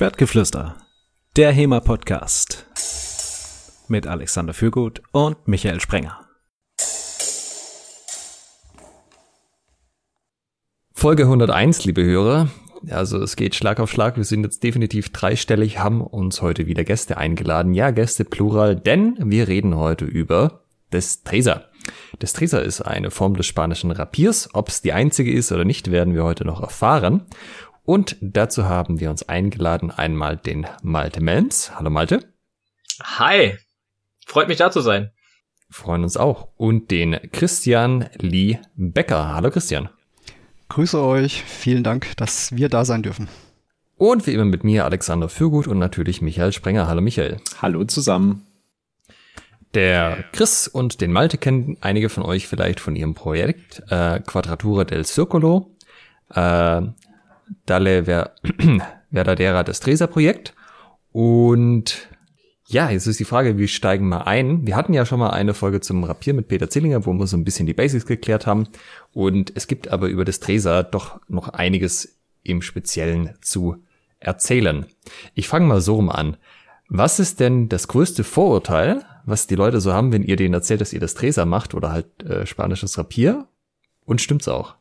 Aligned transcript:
Schwertgeflüster, 0.00 0.78
der 1.36 1.52
HEMA-Podcast 1.52 2.64
mit 3.88 4.06
Alexander 4.06 4.54
Fürgut 4.54 5.02
und 5.12 5.46
Michael 5.46 5.78
Sprenger. 5.78 6.26
Folge 10.94 11.24
101, 11.24 11.84
liebe 11.84 12.02
Hörer. 12.02 12.48
Also 12.88 13.22
es 13.22 13.36
geht 13.36 13.54
Schlag 13.54 13.78
auf 13.78 13.90
Schlag. 13.90 14.16
Wir 14.16 14.24
sind 14.24 14.42
jetzt 14.42 14.62
definitiv 14.62 15.10
dreistellig, 15.10 15.80
haben 15.80 16.00
uns 16.00 16.40
heute 16.40 16.64
wieder 16.64 16.84
Gäste 16.84 17.18
eingeladen. 17.18 17.74
Ja, 17.74 17.90
Gäste 17.90 18.24
plural, 18.24 18.76
denn 18.76 19.18
wir 19.22 19.48
reden 19.48 19.76
heute 19.76 20.06
über 20.06 20.62
Destresa. 20.94 21.66
Destresa 22.22 22.60
ist 22.60 22.80
eine 22.80 23.10
Form 23.10 23.36
des 23.36 23.46
spanischen 23.46 23.90
Rapiers. 23.90 24.48
Ob 24.54 24.68
es 24.68 24.80
die 24.80 24.94
einzige 24.94 25.30
ist 25.30 25.52
oder 25.52 25.66
nicht, 25.66 25.90
werden 25.90 26.14
wir 26.14 26.24
heute 26.24 26.46
noch 26.46 26.62
erfahren. 26.62 27.26
Und 27.84 28.16
dazu 28.20 28.64
haben 28.64 29.00
wir 29.00 29.10
uns 29.10 29.28
eingeladen 29.28 29.90
einmal 29.90 30.36
den 30.36 30.66
Malte 30.82 31.20
Melms. 31.22 31.72
Hallo 31.76 31.90
Malte. 31.90 32.20
Hi. 33.02 33.56
Freut 34.26 34.48
mich 34.48 34.58
da 34.58 34.70
zu 34.70 34.80
sein. 34.80 35.10
Freuen 35.70 36.02
uns 36.02 36.16
auch. 36.16 36.48
Und 36.56 36.90
den 36.90 37.18
Christian 37.32 38.08
Lee 38.16 38.58
Becker. 38.76 39.34
Hallo 39.34 39.50
Christian. 39.50 39.88
Grüße 40.68 41.00
euch. 41.02 41.42
Vielen 41.42 41.82
Dank, 41.82 42.16
dass 42.16 42.54
wir 42.54 42.68
da 42.68 42.84
sein 42.84 43.02
dürfen. 43.02 43.28
Und 43.96 44.26
wie 44.26 44.34
immer 44.34 44.44
mit 44.44 44.64
mir 44.64 44.84
Alexander 44.84 45.28
Fürgut 45.28 45.66
und 45.66 45.78
natürlich 45.78 46.22
Michael 46.22 46.52
Sprenger. 46.52 46.86
Hallo 46.86 47.00
Michael. 47.00 47.40
Hallo 47.60 47.84
zusammen. 47.84 48.46
Der 49.74 50.24
Chris 50.32 50.66
und 50.66 51.00
den 51.00 51.12
Malte 51.12 51.38
kennen 51.38 51.76
einige 51.80 52.08
von 52.08 52.24
euch 52.24 52.48
vielleicht 52.48 52.80
von 52.80 52.96
ihrem 52.96 53.14
Projekt 53.14 53.82
äh, 53.88 54.20
Quadratura 54.20 54.84
del 54.84 55.04
Circolo. 55.04 55.76
Äh, 56.34 56.82
Dalle 57.66 58.04
Ver 58.04 58.34
Verdadera 59.12 59.62
Destresa 59.62 60.06
Projekt. 60.06 60.54
Und 61.12 62.08
ja, 62.68 62.88
jetzt 62.88 63.08
ist 63.08 63.18
die 63.18 63.24
Frage, 63.24 63.58
wir 63.58 63.66
steigen 63.66 64.08
mal 64.08 64.22
ein. 64.22 64.66
Wir 64.66 64.76
hatten 64.76 64.94
ja 64.94 65.04
schon 65.04 65.18
mal 65.18 65.30
eine 65.30 65.54
Folge 65.54 65.80
zum 65.80 66.04
Rapier 66.04 66.34
mit 66.34 66.46
Peter 66.46 66.70
Zillinger, 66.70 67.04
wo 67.04 67.12
wir 67.12 67.26
so 67.26 67.36
ein 67.36 67.42
bisschen 67.42 67.66
die 67.66 67.74
Basics 67.74 68.06
geklärt 68.06 68.46
haben. 68.46 68.68
Und 69.12 69.52
es 69.56 69.66
gibt 69.66 69.88
aber 69.88 70.06
über 70.08 70.24
Destresa 70.24 70.84
doch 70.84 71.20
noch 71.28 71.48
einiges 71.48 72.20
im 72.44 72.62
Speziellen 72.62 73.34
zu 73.40 73.82
erzählen. 74.20 74.86
Ich 75.34 75.48
fange 75.48 75.66
mal 75.66 75.80
so 75.80 75.96
rum 75.96 76.10
an. 76.10 76.36
Was 76.88 77.18
ist 77.18 77.40
denn 77.40 77.68
das 77.68 77.88
größte 77.88 78.22
Vorurteil, 78.22 79.04
was 79.24 79.46
die 79.46 79.56
Leute 79.56 79.80
so 79.80 79.92
haben, 79.92 80.12
wenn 80.12 80.22
ihr 80.22 80.36
denen 80.36 80.54
erzählt, 80.54 80.80
dass 80.80 80.92
ihr 80.92 81.00
das 81.00 81.14
Tresa 81.14 81.44
macht 81.46 81.74
oder 81.74 81.90
halt 81.90 82.22
äh, 82.22 82.46
spanisches 82.46 82.96
Rapier? 82.98 83.48
Und 84.04 84.20
stimmt's 84.20 84.48
auch? 84.48 84.76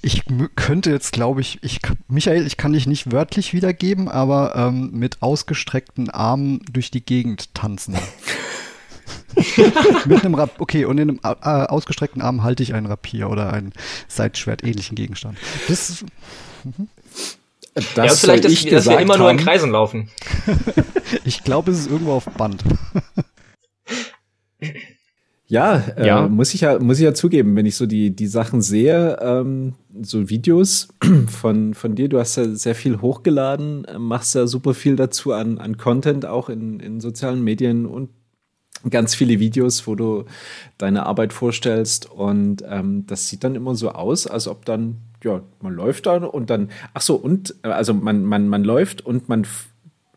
Ich 0.00 0.22
könnte 0.54 0.90
jetzt, 0.90 1.12
glaube 1.12 1.40
ich, 1.40 1.58
ich, 1.62 1.80
Michael, 2.06 2.46
ich 2.46 2.56
kann 2.56 2.72
dich 2.72 2.86
nicht 2.86 3.10
wörtlich 3.10 3.52
wiedergeben, 3.52 4.08
aber 4.08 4.54
ähm, 4.54 4.90
mit 4.92 5.22
ausgestreckten 5.22 6.08
Armen 6.10 6.60
durch 6.70 6.90
die 6.90 7.04
Gegend 7.04 7.54
tanzen. 7.54 7.96
mit 10.06 10.24
einem 10.24 10.34
Rap 10.34 10.52
okay, 10.58 10.84
und 10.84 10.98
in 10.98 11.10
einem 11.10 11.20
äh, 11.22 11.66
ausgestreckten 11.66 12.22
Arm 12.22 12.44
halte 12.44 12.62
ich 12.62 12.74
ein 12.74 12.86
Rapier 12.86 13.28
oder 13.28 13.52
ein 13.52 13.72
Seitschwert 14.06 14.62
ähnlichen 14.62 14.94
Gegenstand. 14.94 15.36
Das, 15.66 16.04
mhm. 16.64 16.88
das 17.74 17.86
ja, 17.94 18.08
vielleicht, 18.08 18.44
dass, 18.44 18.64
dass 18.64 18.88
wir 18.88 19.00
immer 19.00 19.14
haben. 19.14 19.20
nur 19.20 19.30
in 19.30 19.38
Kreisen 19.38 19.70
laufen. 19.70 20.10
ich 21.24 21.42
glaube, 21.42 21.72
es 21.72 21.80
ist 21.80 21.90
irgendwo 21.90 22.12
auf 22.12 22.24
Band. 22.24 22.62
Ja, 25.50 25.78
äh, 25.96 26.06
ja. 26.06 26.28
muss 26.28 26.52
ich 26.52 26.60
ja 26.60 26.78
muss 26.78 26.98
ich 26.98 27.04
ja 27.04 27.14
zugeben, 27.14 27.56
wenn 27.56 27.64
ich 27.64 27.76
so 27.76 27.86
die 27.86 28.14
die 28.14 28.26
Sachen 28.26 28.60
sehe, 28.60 29.18
ähm, 29.20 29.74
so 30.02 30.28
Videos 30.28 30.88
von 31.26 31.72
von 31.72 31.94
dir, 31.94 32.08
du 32.10 32.18
hast 32.18 32.36
ja 32.36 32.44
sehr 32.54 32.74
viel 32.74 33.00
hochgeladen, 33.00 33.86
machst 33.98 34.34
ja 34.34 34.46
super 34.46 34.74
viel 34.74 34.94
dazu 34.94 35.32
an 35.32 35.56
an 35.58 35.78
Content 35.78 36.26
auch 36.26 36.50
in 36.50 36.80
in 36.80 37.00
sozialen 37.00 37.42
Medien 37.42 37.86
und 37.86 38.10
ganz 38.90 39.14
viele 39.14 39.40
Videos, 39.40 39.86
wo 39.86 39.94
du 39.94 40.26
deine 40.76 41.06
Arbeit 41.06 41.32
vorstellst 41.32 42.10
und 42.10 42.62
ähm, 42.68 43.06
das 43.06 43.28
sieht 43.28 43.42
dann 43.42 43.54
immer 43.54 43.74
so 43.74 43.92
aus, 43.92 44.26
als 44.26 44.48
ob 44.48 44.66
dann 44.66 44.98
ja 45.24 45.40
man 45.62 45.72
läuft 45.72 46.06
dann 46.06 46.24
und 46.24 46.50
dann 46.50 46.70
ach 46.92 47.00
so 47.00 47.16
und 47.16 47.54
äh, 47.62 47.68
also 47.68 47.94
man 47.94 48.22
man 48.22 48.48
man 48.48 48.64
läuft 48.64 49.04
und 49.04 49.30
man 49.30 49.46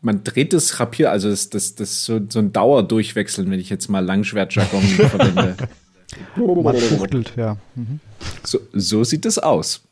man 0.02 0.24
dreht 0.24 0.52
das 0.52 0.78
Rapier, 0.80 1.10
also 1.10 1.30
das, 1.30 1.48
das, 1.48 1.74
das 1.76 2.04
so, 2.04 2.20
so 2.28 2.40
ein 2.40 2.52
Dauerdurchwechseln, 2.52 3.50
wenn 3.50 3.60
ich 3.60 3.70
jetzt 3.70 3.88
mal 3.88 4.04
Langschwertjargon 4.04 4.82
verwende. 4.82 5.56
Man 6.36 6.76
fuchtelt, 6.76 7.32
ja. 7.36 7.56
Mhm. 7.74 8.00
So, 8.44 8.60
so 8.72 9.04
sieht 9.04 9.24
es 9.24 9.38
aus. 9.38 9.82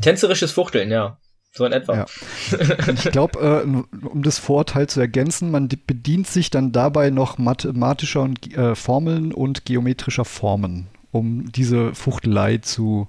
Tänzerisches 0.00 0.52
Fuchteln, 0.52 0.90
ja. 0.90 1.18
So 1.52 1.64
in 1.64 1.72
etwa. 1.72 1.96
Ja. 1.96 2.06
Ich 2.94 3.10
glaube, 3.10 3.38
äh, 3.40 4.06
um 4.06 4.22
das 4.22 4.38
Vorteil 4.38 4.88
zu 4.88 5.00
ergänzen, 5.00 5.50
man 5.50 5.68
bedient 5.68 6.26
sich 6.26 6.50
dann 6.50 6.72
dabei 6.72 7.10
noch 7.10 7.38
mathematischer 7.38 8.22
und, 8.22 8.54
äh, 8.56 8.74
Formeln 8.74 9.32
und 9.32 9.64
geometrischer 9.64 10.24
Formen, 10.24 10.88
um 11.12 11.50
diese 11.52 11.94
Fuchtelei 11.94 12.58
zu, 12.58 13.08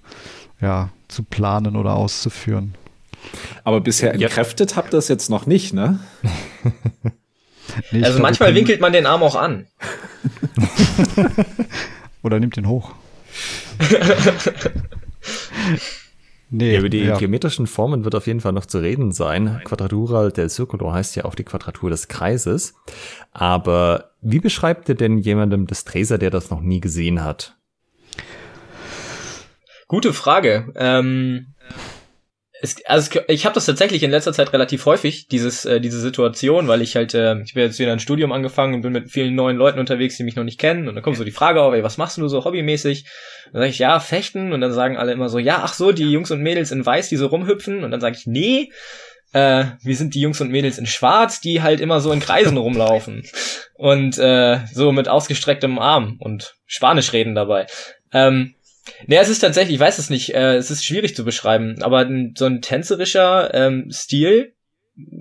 ja, 0.61 0.89
zu 1.07 1.23
planen 1.23 1.75
oder 1.75 1.95
auszuführen. 1.95 2.75
Aber 3.63 3.81
bisher 3.81 4.13
entkräftet 4.13 4.71
ja. 4.71 4.77
habt 4.77 4.93
ihr 4.93 4.97
das 4.97 5.07
jetzt 5.07 5.29
noch 5.29 5.45
nicht, 5.45 5.73
ne? 5.73 5.99
nee, 7.91 8.03
also 8.03 8.19
manchmal 8.19 8.53
winkelt 8.55 8.81
man 8.81 8.93
den 8.93 9.05
Arm 9.05 9.23
auch 9.23 9.35
an. 9.35 9.67
Oder 12.23 12.39
nimmt 12.39 12.57
ihn 12.57 12.67
hoch. 12.67 12.93
nee, 16.49 16.71
ja, 16.73 16.79
über 16.79 16.89
die 16.89 17.03
ja. 17.03 17.17
geometrischen 17.17 17.67
Formen 17.67 18.03
wird 18.03 18.15
auf 18.15 18.27
jeden 18.27 18.41
Fall 18.41 18.53
noch 18.53 18.65
zu 18.65 18.79
reden 18.79 19.11
sein. 19.11 19.61
Quadratura 19.63 20.29
del 20.29 20.49
Circolo 20.49 20.91
heißt 20.91 21.15
ja 21.15 21.25
auch 21.25 21.35
die 21.35 21.43
Quadratur 21.43 21.89
des 21.89 22.07
Kreises. 22.07 22.75
Aber 23.31 24.11
wie 24.21 24.39
beschreibt 24.39 24.89
ihr 24.89 24.95
denn 24.95 25.17
jemandem 25.17 25.67
das 25.67 25.83
Treser, 25.83 26.17
der 26.17 26.31
das 26.31 26.49
noch 26.49 26.61
nie 26.61 26.79
gesehen 26.79 27.23
hat? 27.23 27.57
Gute 29.87 30.13
Frage. 30.13 30.73
Ähm, 30.75 31.53
es, 32.65 32.85
also 32.85 33.19
ich 33.27 33.45
habe 33.45 33.53
das 33.53 33.65
tatsächlich 33.65 34.03
in 34.03 34.11
letzter 34.11 34.33
Zeit 34.33 34.51
relativ 34.51 34.85
häufig, 34.85 35.27
dieses, 35.27 35.65
äh, 35.65 35.79
diese 35.79 35.99
Situation, 35.99 36.67
weil 36.67 36.81
ich 36.81 36.95
halt, 36.95 37.13
äh, 37.13 37.39
ich 37.41 37.53
bin 37.53 37.63
jetzt 37.63 37.79
wieder 37.79 37.93
ein 37.93 37.99
Studium 37.99 38.31
angefangen 38.31 38.73
und 38.73 38.81
bin 38.81 38.91
mit 38.91 39.11
vielen 39.11 39.35
neuen 39.35 39.57
Leuten 39.57 39.79
unterwegs, 39.79 40.17
die 40.17 40.23
mich 40.23 40.35
noch 40.35 40.43
nicht 40.43 40.59
kennen. 40.59 40.87
Und 40.87 40.95
dann 40.95 41.03
kommt 41.03 41.17
so 41.17 41.23
die 41.23 41.31
Frage 41.31 41.61
auf, 41.61 41.73
ey, 41.73 41.83
was 41.83 41.97
machst 41.97 42.17
du 42.17 42.27
so 42.27 42.43
hobbymäßig? 42.43 43.05
Dann 43.51 43.61
sage 43.61 43.69
ich, 43.69 43.79
ja, 43.79 43.99
fechten. 43.99 44.53
Und 44.53 44.61
dann 44.61 44.73
sagen 44.73 44.97
alle 44.97 45.11
immer 45.11 45.29
so, 45.29 45.39
ja, 45.39 45.61
ach 45.63 45.73
so, 45.73 45.91
die 45.91 46.11
Jungs 46.11 46.31
und 46.31 46.41
Mädels 46.41 46.71
in 46.71 46.85
weiß, 46.85 47.09
die 47.09 47.17
so 47.17 47.27
rumhüpfen. 47.27 47.83
Und 47.83 47.91
dann 47.91 48.01
sage 48.01 48.17
ich, 48.17 48.25
nee, 48.25 48.71
äh, 49.33 49.65
wir 49.83 49.95
sind 49.95 50.15
die 50.15 50.21
Jungs 50.21 50.41
und 50.41 50.51
Mädels 50.51 50.77
in 50.77 50.85
schwarz, 50.85 51.41
die 51.41 51.61
halt 51.61 51.81
immer 51.81 51.99
so 51.99 52.11
in 52.11 52.19
Kreisen 52.19 52.57
rumlaufen. 52.57 53.23
Und 53.77 54.17
äh, 54.17 54.59
so 54.71 54.93
mit 54.93 55.09
ausgestrecktem 55.09 55.79
Arm 55.79 56.15
und 56.21 56.55
Spanisch 56.65 57.11
reden 57.11 57.35
dabei. 57.35 57.67
Ähm, 58.13 58.55
Nee, 59.07 59.17
es 59.17 59.29
ist 59.29 59.39
tatsächlich, 59.39 59.75
ich 59.75 59.81
weiß 59.81 59.97
es 59.97 60.09
nicht, 60.09 60.33
äh, 60.33 60.55
es 60.55 60.71
ist 60.71 60.85
schwierig 60.85 61.15
zu 61.15 61.25
beschreiben, 61.25 61.81
aber 61.81 62.07
so 62.35 62.45
ein 62.45 62.61
tänzerischer 62.61 63.53
ähm, 63.53 63.89
Stil 63.91 64.53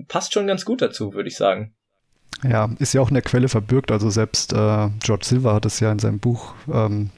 passt 0.07 0.33
schon 0.33 0.47
ganz 0.47 0.65
gut 0.65 0.81
dazu, 0.81 1.13
würde 1.13 1.29
ich 1.29 1.35
sagen. 1.35 1.73
Ja, 2.43 2.69
ist 2.79 2.93
ja 2.93 3.01
auch 3.01 3.09
in 3.09 3.15
der 3.15 3.23
Quelle 3.23 3.49
verbürgt, 3.49 3.91
also 3.91 4.09
selbst 4.09 4.53
äh, 4.53 4.89
George 5.03 5.25
Silver 5.25 5.53
hat 5.53 5.65
es 5.65 5.79
ja 5.79 5.91
in 5.91 5.99
seinem 5.99 6.19
Buch 6.19 6.53
ähm, 6.71 7.09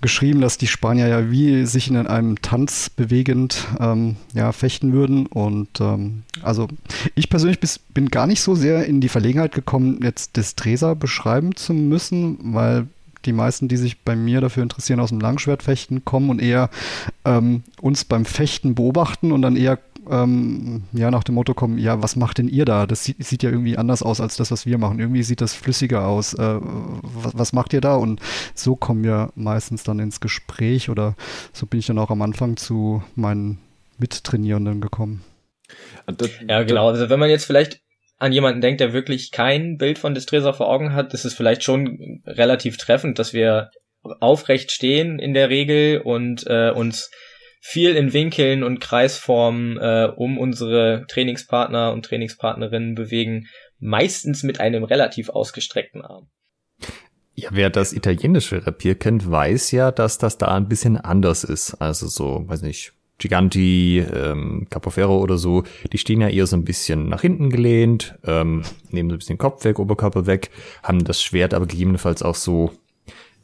geschrieben, 0.00 0.40
dass 0.40 0.58
die 0.58 0.66
Spanier 0.66 1.08
ja 1.08 1.30
wie 1.30 1.66
sich 1.66 1.88
in 1.88 1.96
einem 1.96 2.40
Tanz 2.42 2.90
bewegend 2.90 3.66
ähm, 3.80 4.16
ja, 4.34 4.52
fechten 4.52 4.92
würden. 4.92 5.26
Und 5.26 5.80
ähm, 5.80 6.22
also 6.42 6.68
ich 7.14 7.28
persönlich 7.28 7.60
bis, 7.60 7.78
bin 7.78 8.08
gar 8.08 8.26
nicht 8.26 8.40
so 8.40 8.54
sehr 8.54 8.84
in 8.86 9.00
die 9.00 9.08
Verlegenheit 9.08 9.52
gekommen, 9.52 10.00
jetzt 10.02 10.36
Destresa 10.36 10.94
beschreiben 10.94 11.56
zu 11.56 11.74
müssen, 11.74 12.54
weil 12.54 12.86
die 13.26 13.32
meisten, 13.32 13.68
die 13.68 13.76
sich 13.76 14.02
bei 14.02 14.16
mir 14.16 14.40
dafür 14.40 14.62
interessieren, 14.62 15.00
aus 15.00 15.10
dem 15.10 15.20
Langschwertfechten 15.20 16.04
kommen 16.04 16.30
und 16.30 16.40
eher 16.40 16.70
ähm, 17.24 17.62
uns 17.80 18.04
beim 18.04 18.24
Fechten 18.24 18.74
beobachten 18.74 19.32
und 19.32 19.42
dann 19.42 19.56
eher 19.56 19.78
ähm, 20.10 20.84
ja 20.92 21.10
nach 21.10 21.24
dem 21.24 21.34
Motto 21.34 21.54
kommen, 21.54 21.78
ja, 21.78 22.02
was 22.02 22.16
macht 22.16 22.38
denn 22.38 22.48
ihr 22.48 22.64
da? 22.64 22.86
Das 22.86 23.04
sieht, 23.04 23.22
sieht, 23.24 23.42
ja 23.42 23.50
irgendwie 23.50 23.76
anders 23.76 24.02
aus 24.02 24.20
als 24.20 24.36
das, 24.36 24.50
was 24.50 24.66
wir 24.66 24.78
machen. 24.78 24.98
Irgendwie 24.98 25.22
sieht 25.22 25.40
das 25.40 25.54
flüssiger 25.54 26.06
aus. 26.06 26.34
Äh, 26.34 26.58
was, 26.60 27.32
was, 27.36 27.52
macht 27.52 27.72
ihr 27.72 27.80
da? 27.80 27.96
Und 27.96 28.20
so 28.54 28.76
kommen 28.76 29.04
wir 29.04 29.32
meistens 29.34 29.82
dann 29.84 29.98
ins 29.98 30.20
Gespräch 30.20 30.90
oder 30.90 31.14
so 31.52 31.66
bin 31.66 31.80
ich 31.80 31.86
dann 31.86 31.98
auch 31.98 32.10
am 32.10 32.22
Anfang 32.22 32.56
zu 32.56 33.02
meinen 33.14 33.58
Mittrainierenden 33.98 34.80
gekommen. 34.80 35.22
Ja, 36.48 36.62
genau. 36.62 36.88
Also 36.88 37.08
wenn 37.10 37.18
man 37.18 37.30
jetzt 37.30 37.44
vielleicht 37.44 37.80
an 38.18 38.32
jemanden 38.32 38.60
denkt, 38.60 38.80
der 38.80 38.92
wirklich 38.92 39.30
kein 39.30 39.76
Bild 39.76 39.98
von 39.98 40.14
Destresa 40.14 40.52
vor 40.52 40.68
Augen 40.68 40.94
hat, 40.94 41.12
ist 41.14 41.24
es 41.24 41.34
vielleicht 41.34 41.62
schon 41.62 42.22
relativ 42.26 42.76
treffend, 42.76 43.18
dass 43.18 43.32
wir 43.32 43.70
aufrecht 44.20 44.70
stehen 44.70 45.18
in 45.18 45.34
der 45.34 45.50
Regel 45.50 46.00
und 46.00 46.46
äh, 46.46 46.70
uns 46.70 47.10
viel 47.60 47.96
in 47.96 48.12
Winkeln 48.12 48.62
und 48.62 48.80
Kreisformen 48.80 49.76
äh, 49.78 50.08
um 50.14 50.38
unsere 50.38 51.04
Trainingspartner 51.08 51.92
und 51.92 52.04
Trainingspartnerinnen 52.04 52.94
bewegen, 52.94 53.48
meistens 53.78 54.42
mit 54.44 54.60
einem 54.60 54.84
relativ 54.84 55.28
ausgestreckten 55.28 56.02
Arm. 56.02 56.28
Ja, 57.34 57.50
wer 57.52 57.68
das 57.68 57.92
italienische 57.92 58.66
Rapier 58.66 58.94
kennt, 58.94 59.30
weiß 59.30 59.72
ja, 59.72 59.90
dass 59.90 60.16
das 60.16 60.38
da 60.38 60.54
ein 60.54 60.68
bisschen 60.68 60.96
anders 60.96 61.44
ist. 61.44 61.74
Also 61.74 62.06
so, 62.06 62.44
weiß 62.46 62.62
nicht, 62.62 62.92
Giganti, 63.18 64.04
ähm, 64.12 64.66
Capoferro 64.68 65.18
oder 65.18 65.38
so, 65.38 65.64
die 65.92 65.98
stehen 65.98 66.20
ja 66.20 66.28
eher 66.28 66.46
so 66.46 66.56
ein 66.56 66.64
bisschen 66.64 67.08
nach 67.08 67.22
hinten 67.22 67.50
gelehnt, 67.50 68.18
ähm, 68.24 68.62
nehmen 68.90 69.08
so 69.08 69.16
ein 69.16 69.18
bisschen 69.18 69.38
Kopf 69.38 69.64
weg, 69.64 69.78
Oberkörper 69.78 70.26
weg, 70.26 70.50
haben 70.82 71.04
das 71.04 71.22
Schwert 71.22 71.54
aber 71.54 71.66
gegebenenfalls 71.66 72.22
auch 72.22 72.34
so 72.34 72.72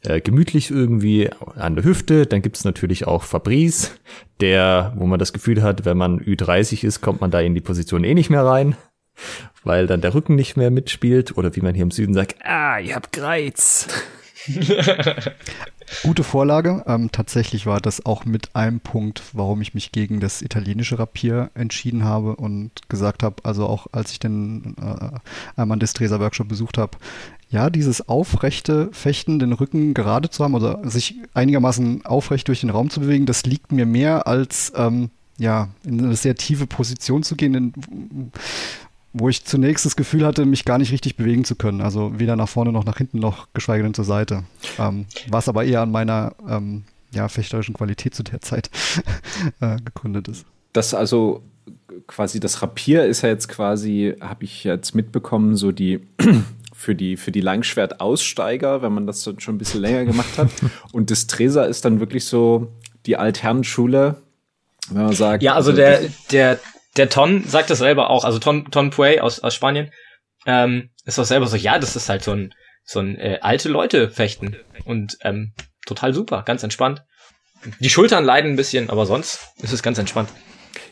äh, 0.03 0.21
gemütlich 0.21 0.69
irgendwie 0.69 1.29
an 1.55 1.75
der 1.75 1.85
Hüfte. 1.85 2.27
Dann 2.27 2.41
gibt's 2.41 2.65
natürlich 2.65 3.07
auch 3.07 3.23
Fabrice, 3.23 3.91
der, 4.41 4.93
wo 4.95 5.05
man 5.07 5.19
das 5.19 5.33
Gefühl 5.33 5.63
hat, 5.63 5.85
wenn 5.85 5.97
man 5.97 6.19
Ü30 6.19 6.83
ist, 6.83 7.01
kommt 7.01 7.21
man 7.21 7.31
da 7.31 7.39
in 7.39 7.55
die 7.55 7.61
Position 7.61 8.03
eh 8.03 8.13
nicht 8.13 8.29
mehr 8.29 8.45
rein, 8.45 8.75
weil 9.63 9.87
dann 9.87 10.01
der 10.01 10.13
Rücken 10.13 10.35
nicht 10.35 10.55
mehr 10.55 10.69
mitspielt 10.69 11.35
oder 11.37 11.55
wie 11.55 11.61
man 11.61 11.73
hier 11.73 11.83
im 11.83 11.91
Süden 11.91 12.13
sagt, 12.13 12.35
ah, 12.43 12.79
ihr 12.79 12.95
habt 12.95 13.11
Greiz. 13.11 13.87
Gute 16.03 16.23
Vorlage. 16.23 16.83
Ähm, 16.87 17.11
tatsächlich 17.11 17.65
war 17.65 17.79
das 17.79 18.05
auch 18.05 18.25
mit 18.25 18.55
einem 18.55 18.79
Punkt, 18.79 19.23
warum 19.33 19.61
ich 19.61 19.73
mich 19.73 19.91
gegen 19.91 20.19
das 20.19 20.41
italienische 20.41 20.99
Rapier 20.99 21.49
entschieden 21.53 22.03
habe 22.03 22.35
und 22.35 22.89
gesagt 22.89 23.23
habe, 23.23 23.37
also 23.43 23.67
auch 23.67 23.87
als 23.91 24.11
ich 24.11 24.19
den 24.19 24.75
äh, 25.57 25.77
des 25.77 25.93
Treser 25.93 26.19
Workshop 26.19 26.47
besucht 26.47 26.77
habe, 26.77 26.97
ja, 27.49 27.69
dieses 27.69 28.07
aufrechte 28.09 28.89
Fechten, 28.91 29.37
den 29.39 29.53
Rücken 29.53 29.93
gerade 29.93 30.29
zu 30.29 30.43
haben 30.43 30.55
oder 30.55 30.89
sich 30.89 31.15
einigermaßen 31.33 32.05
aufrecht 32.05 32.47
durch 32.47 32.61
den 32.61 32.69
Raum 32.71 32.89
zu 32.89 32.99
bewegen, 32.99 33.25
das 33.25 33.43
liegt 33.43 33.71
mir 33.71 33.85
mehr 33.85 34.27
als 34.27 34.73
ähm, 34.75 35.11
ja, 35.37 35.69
in 35.83 36.03
eine 36.03 36.15
sehr 36.15 36.35
tiefe 36.35 36.67
Position 36.67 37.23
zu 37.23 37.35
gehen, 37.35 37.73
wo 39.13 39.29
ich 39.29 39.45
zunächst 39.45 39.85
das 39.85 39.95
Gefühl 39.95 40.25
hatte, 40.25 40.45
mich 40.45 40.65
gar 40.65 40.79
nicht 40.79 40.91
richtig 40.91 41.15
bewegen 41.15 41.45
zu 41.45 41.55
können. 41.55 41.81
Also 41.81 42.19
weder 42.19 42.35
nach 42.35 42.49
vorne 42.49 42.71
noch 42.71 42.83
nach 42.83 42.97
hinten 42.97 43.19
noch 43.19 43.47
geschweige 43.53 43.83
denn 43.83 43.93
zur 43.93 44.05
Seite. 44.05 44.43
Ähm, 44.79 45.05
was 45.29 45.47
aber 45.47 45.63
eher 45.63 45.81
an 45.81 45.91
meiner 45.91 46.35
ähm, 46.47 46.83
ja, 47.11 47.27
fechterischen 47.27 47.75
Qualität 47.75 48.15
zu 48.15 48.23
der 48.23 48.41
Zeit 48.41 48.69
äh, 49.61 49.77
gegründet 49.77 50.27
ist. 50.27 50.45
Das 50.73 50.93
also 50.93 51.43
quasi 52.07 52.39
das 52.39 52.61
Rapier 52.61 53.05
ist 53.05 53.21
ja 53.21 53.29
jetzt 53.29 53.47
quasi, 53.47 54.15
habe 54.19 54.43
ich 54.43 54.63
jetzt 54.63 54.95
mitbekommen, 54.95 55.55
so 55.55 55.71
die 55.71 56.01
für 56.73 56.95
die, 56.95 57.17
für 57.17 57.31
die 57.31 57.41
Langschwert-Aussteiger, 57.41 58.81
wenn 58.81 58.93
man 58.93 59.07
das 59.07 59.23
schon 59.23 59.55
ein 59.55 59.57
bisschen 59.57 59.81
länger 59.81 60.05
gemacht 60.05 60.37
hat. 60.37 60.49
Und 60.91 61.11
das 61.11 61.27
Tresa 61.27 61.63
ist 61.63 61.85
dann 61.85 61.99
wirklich 61.99 62.25
so 62.25 62.67
die 63.05 63.15
Altherrenschule, 63.15 64.15
wenn 64.89 65.03
man 65.03 65.13
sagt. 65.13 65.43
Ja, 65.43 65.53
also, 65.53 65.71
also 65.71 65.81
der, 65.81 66.01
der, 66.31 66.59
der 66.97 67.09
Ton 67.09 67.43
sagt 67.43 67.69
das 67.69 67.79
selber 67.79 68.09
auch, 68.09 68.23
also 68.23 68.39
Ton, 68.39 68.69
Ton 68.71 68.89
Puey 68.89 69.19
aus, 69.19 69.39
aus 69.39 69.53
Spanien, 69.53 69.91
ähm, 70.45 70.89
ist 71.05 71.19
auch 71.19 71.25
selber 71.25 71.47
so, 71.47 71.55
ja, 71.55 71.79
das 71.79 71.95
ist 71.95 72.09
halt 72.09 72.23
so 72.23 72.31
ein, 72.31 72.53
so 72.85 72.99
ein 72.99 73.17
äh, 73.17 73.39
alte 73.41 73.69
Leute 73.69 74.09
fechten 74.09 74.57
und 74.85 75.17
ähm, 75.21 75.53
total 75.85 76.13
super, 76.13 76.43
ganz 76.43 76.63
entspannt. 76.63 77.03
Die 77.79 77.89
Schultern 77.89 78.25
leiden 78.25 78.51
ein 78.51 78.55
bisschen, 78.57 78.89
aber 78.89 79.05
sonst 79.05 79.39
ist 79.61 79.71
es 79.71 79.83
ganz 79.83 79.97
entspannt. 79.97 80.29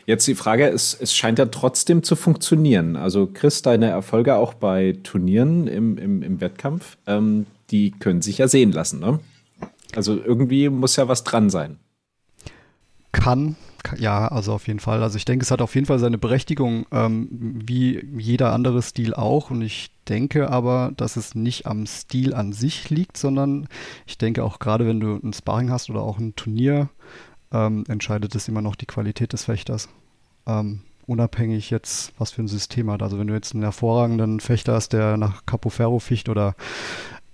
Jetzt 0.06 0.26
die 0.26 0.34
Frage, 0.34 0.68
es, 0.68 0.96
es 0.98 1.14
scheint 1.14 1.38
ja 1.38 1.46
trotzdem 1.46 2.02
zu 2.02 2.16
funktionieren. 2.16 2.96
Also 2.96 3.28
Chris, 3.32 3.62
deine 3.62 3.88
Erfolge 3.90 4.36
auch 4.36 4.54
bei 4.54 4.96
Turnieren 5.02 5.68
im, 5.68 5.96
im, 5.98 6.22
im 6.22 6.40
Wettkampf, 6.40 6.96
ähm, 7.06 7.46
die 7.70 7.92
können 7.92 8.22
sich 8.22 8.38
ja 8.38 8.48
sehen 8.48 8.72
lassen. 8.72 9.00
Ne? 9.00 9.20
Also 9.94 10.16
irgendwie 10.16 10.68
muss 10.68 10.96
ja 10.96 11.08
was 11.08 11.24
dran 11.24 11.50
sein. 11.50 11.78
Kann, 13.12 13.56
ja, 13.98 14.28
also 14.28 14.52
auf 14.52 14.66
jeden 14.66 14.80
Fall. 14.80 15.02
Also 15.02 15.16
ich 15.16 15.24
denke, 15.24 15.42
es 15.42 15.50
hat 15.50 15.62
auf 15.62 15.74
jeden 15.74 15.86
Fall 15.86 15.98
seine 15.98 16.18
Berechtigung, 16.18 16.86
ähm, 16.92 17.28
wie 17.30 18.04
jeder 18.16 18.52
andere 18.52 18.82
Stil 18.82 19.14
auch. 19.14 19.50
Und 19.50 19.62
ich 19.62 19.90
denke 20.08 20.50
aber, 20.50 20.92
dass 20.96 21.16
es 21.16 21.34
nicht 21.34 21.66
am 21.66 21.86
Stil 21.86 22.34
an 22.34 22.52
sich 22.52 22.90
liegt, 22.90 23.16
sondern 23.16 23.68
ich 24.06 24.18
denke 24.18 24.44
auch 24.44 24.58
gerade, 24.58 24.86
wenn 24.86 25.00
du 25.00 25.18
ein 25.22 25.32
Sparring 25.32 25.70
hast 25.70 25.90
oder 25.90 26.02
auch 26.02 26.18
ein 26.18 26.36
Turnier, 26.36 26.88
ähm, 27.52 27.84
entscheidet 27.88 28.34
es 28.34 28.48
immer 28.48 28.62
noch 28.62 28.76
die 28.76 28.86
Qualität 28.86 29.32
des 29.32 29.44
Fechters. 29.44 29.88
Ähm, 30.46 30.80
unabhängig 31.06 31.70
jetzt, 31.70 32.12
was 32.18 32.30
für 32.30 32.42
ein 32.42 32.48
System 32.48 32.90
hat. 32.90 33.02
Also 33.02 33.18
wenn 33.18 33.26
du 33.26 33.34
jetzt 33.34 33.54
einen 33.54 33.62
hervorragenden 33.62 34.40
Fechter 34.40 34.74
hast, 34.74 34.92
der 34.92 35.16
nach 35.16 35.46
Capo 35.46 35.68
Ferro 35.68 35.98
ficht 35.98 36.28
oder 36.28 36.54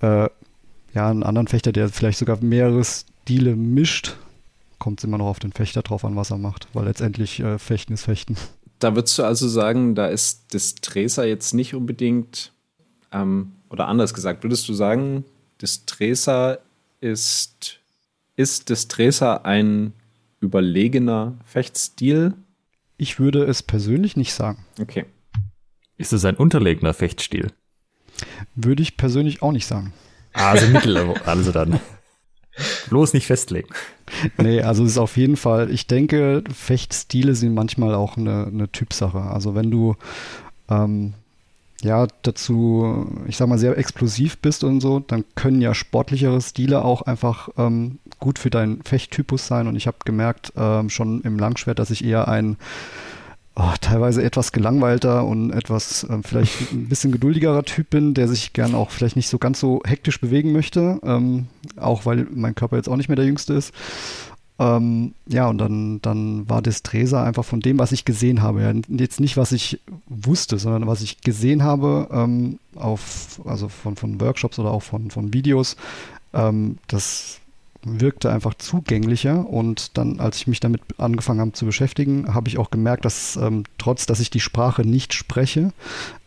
äh, 0.00 0.28
ja, 0.94 1.10
einen 1.10 1.22
anderen 1.22 1.48
Fechter, 1.48 1.72
der 1.72 1.88
vielleicht 1.88 2.18
sogar 2.18 2.38
mehrere 2.40 2.82
Stile 2.84 3.56
mischt, 3.56 4.16
kommt 4.78 5.00
es 5.00 5.04
immer 5.04 5.18
noch 5.18 5.26
auf 5.26 5.38
den 5.38 5.52
Fechter 5.52 5.82
drauf 5.82 6.04
an, 6.04 6.16
was 6.16 6.30
er 6.30 6.38
macht, 6.38 6.68
weil 6.72 6.84
letztendlich 6.84 7.40
äh, 7.40 7.58
Fechten 7.58 7.94
ist 7.94 8.04
Fechten. 8.04 8.36
Da 8.78 8.94
würdest 8.94 9.18
du 9.18 9.24
also 9.24 9.48
sagen, 9.48 9.94
da 9.94 10.06
ist 10.06 10.54
das 10.54 10.76
Treser 10.76 11.26
jetzt 11.26 11.52
nicht 11.52 11.74
unbedingt, 11.74 12.52
ähm, 13.10 13.52
oder 13.70 13.88
anders 13.88 14.14
gesagt, 14.14 14.44
würdest 14.44 14.68
du 14.68 14.74
sagen, 14.74 15.24
das 15.58 15.84
Treser 15.84 16.60
ist, 17.00 17.80
ist 18.36 18.70
das 18.70 18.86
Treser 18.86 19.44
ein 19.44 19.92
überlegener 20.40 21.34
Fechtstil? 21.44 22.34
Ich 22.96 23.18
würde 23.18 23.44
es 23.44 23.62
persönlich 23.62 24.16
nicht 24.16 24.32
sagen. 24.32 24.64
Okay. 24.80 25.06
Ist 25.96 26.12
es 26.12 26.24
ein 26.24 26.36
unterlegener 26.36 26.94
Fechtstil? 26.94 27.52
Würde 28.54 28.82
ich 28.82 28.96
persönlich 28.96 29.42
auch 29.42 29.52
nicht 29.52 29.66
sagen. 29.66 29.92
Ah, 30.32 30.50
also 30.50 30.66
Mittel, 30.66 30.96
also 31.26 31.50
dann. 31.50 31.80
Bloß 32.88 33.14
nicht 33.14 33.26
festlegen. 33.26 33.68
Nee, 34.36 34.62
also 34.62 34.84
es 34.84 34.92
ist 34.92 34.98
auf 34.98 35.16
jeden 35.16 35.36
Fall, 35.36 35.70
ich 35.70 35.86
denke, 35.86 36.42
Fechtstile 36.52 37.34
sind 37.34 37.54
manchmal 37.54 37.94
auch 37.94 38.16
eine, 38.16 38.46
eine 38.46 38.70
Typsache. 38.70 39.20
Also 39.20 39.54
wenn 39.54 39.70
du 39.70 39.96
ähm, 40.70 41.14
ja, 41.82 42.08
dazu, 42.22 43.06
ich 43.28 43.36
sag 43.36 43.48
mal, 43.48 43.58
sehr 43.58 43.78
explosiv 43.78 44.38
bist 44.38 44.64
und 44.64 44.80
so, 44.80 44.98
dann 44.98 45.24
können 45.36 45.60
ja 45.60 45.74
sportlichere 45.74 46.40
Stile 46.40 46.84
auch 46.84 47.02
einfach 47.02 47.50
ähm, 47.56 47.98
gut 48.18 48.38
für 48.38 48.50
deinen 48.50 48.82
Fechttypus 48.82 49.46
sein. 49.46 49.68
Und 49.68 49.76
ich 49.76 49.86
habe 49.86 49.98
gemerkt, 50.04 50.52
ähm, 50.56 50.90
schon 50.90 51.20
im 51.22 51.38
Langschwert, 51.38 51.78
dass 51.78 51.90
ich 51.90 52.04
eher 52.04 52.26
ein 52.26 52.56
oh, 53.58 53.74
teilweise 53.80 54.22
etwas 54.22 54.52
gelangweilter 54.52 55.24
und 55.24 55.50
etwas 55.50 56.06
ähm, 56.08 56.22
vielleicht 56.22 56.72
ein 56.72 56.88
bisschen 56.88 57.12
geduldigerer 57.12 57.64
Typ 57.64 57.90
bin, 57.90 58.14
der 58.14 58.28
sich 58.28 58.52
gern 58.52 58.74
auch 58.74 58.90
vielleicht 58.90 59.16
nicht 59.16 59.28
so 59.28 59.38
ganz 59.38 59.60
so 59.60 59.82
hektisch 59.84 60.20
bewegen 60.20 60.52
möchte, 60.52 61.00
ähm, 61.02 61.48
auch 61.76 62.06
weil 62.06 62.26
mein 62.32 62.54
Körper 62.54 62.76
jetzt 62.76 62.88
auch 62.88 62.96
nicht 62.96 63.08
mehr 63.08 63.16
der 63.16 63.26
jüngste 63.26 63.54
ist. 63.54 63.74
Ähm, 64.60 65.14
ja, 65.26 65.48
und 65.48 65.58
dann, 65.58 66.00
dann 66.02 66.48
war 66.48 66.62
Destresa 66.62 67.22
einfach 67.22 67.44
von 67.44 67.60
dem, 67.60 67.78
was 67.78 67.92
ich 67.92 68.04
gesehen 68.04 68.42
habe. 68.42 68.62
Ja, 68.62 68.72
jetzt 68.88 69.20
nicht, 69.20 69.36
was 69.36 69.52
ich 69.52 69.80
wusste, 70.08 70.58
sondern 70.58 70.88
was 70.88 71.00
ich 71.00 71.20
gesehen 71.20 71.62
habe, 71.62 72.08
ähm, 72.10 72.58
auf, 72.74 73.40
also 73.44 73.68
von, 73.68 73.94
von 73.94 74.20
Workshops 74.20 74.58
oder 74.58 74.70
auch 74.70 74.82
von, 74.82 75.10
von 75.10 75.32
Videos. 75.32 75.76
Ähm, 76.32 76.78
das 76.88 77.40
wirkte 77.84 78.30
einfach 78.30 78.54
zugänglicher 78.54 79.48
und 79.48 79.96
dann, 79.96 80.20
als 80.20 80.38
ich 80.38 80.46
mich 80.46 80.60
damit 80.60 80.82
angefangen 80.98 81.40
habe 81.40 81.52
zu 81.52 81.64
beschäftigen, 81.64 82.34
habe 82.34 82.48
ich 82.48 82.58
auch 82.58 82.70
gemerkt, 82.70 83.04
dass 83.04 83.36
ähm, 83.36 83.64
trotz, 83.78 84.06
dass 84.06 84.20
ich 84.20 84.30
die 84.30 84.40
Sprache 84.40 84.82
nicht 84.82 85.14
spreche, 85.14 85.72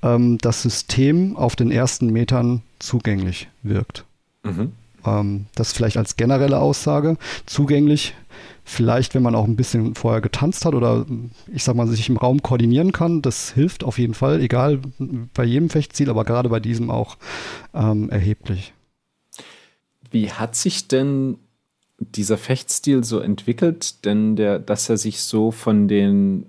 ähm, 0.02 0.38
das 0.40 0.62
System 0.62 1.36
auf 1.36 1.56
den 1.56 1.72
ersten 1.72 2.08
Metern 2.12 2.62
zugänglich 2.80 3.50
wirkt. 3.64 4.06
Mhm. 4.44 4.72
Ähm, 5.06 5.46
das 5.56 5.74
vielleicht 5.74 5.98
als 5.98 6.16
generelle 6.16 6.60
Aussage. 6.60 7.18
Zugänglich, 7.46 8.16
vielleicht, 8.64 9.14
wenn 9.14 9.24
man 9.24 9.36
auch 9.36 9.46
ein 9.46 9.56
bisschen 9.56 9.96
vorher 9.96 10.22
getanzt 10.22 10.66
hat 10.66 10.74
oder 10.74 11.06
ich 11.52 11.64
sag 11.64 11.75
mal, 11.75 11.88
sich 11.88 12.08
im 12.10 12.18
Raum 12.18 12.42
koordinieren 12.42 12.92
kann, 12.92 13.22
das 13.22 13.52
hilft 13.52 13.84
auf 13.84 13.98
jeden 13.98 14.14
Fall, 14.14 14.42
egal 14.42 14.80
bei 15.34 15.44
jedem 15.44 15.70
Fechtziel, 15.70 16.10
aber 16.10 16.24
gerade 16.24 16.50
bei 16.50 16.60
diesem 16.60 16.90
auch 16.90 17.18
ähm, 17.74 18.10
erheblich. 18.10 18.74
Wie 20.12 20.32
hat 20.32 20.56
sich 20.56 20.88
denn 20.88 21.38
dieser 22.01 22.38
Fechtstil 22.38 23.03
so 23.03 23.20
entwickelt? 23.20 24.05
Denn 24.05 24.36
der, 24.36 24.60
dass 24.60 24.89
er 24.89 24.98
sich 24.98 25.22
so 25.22 25.51
von 25.51 25.88
den 25.88 26.48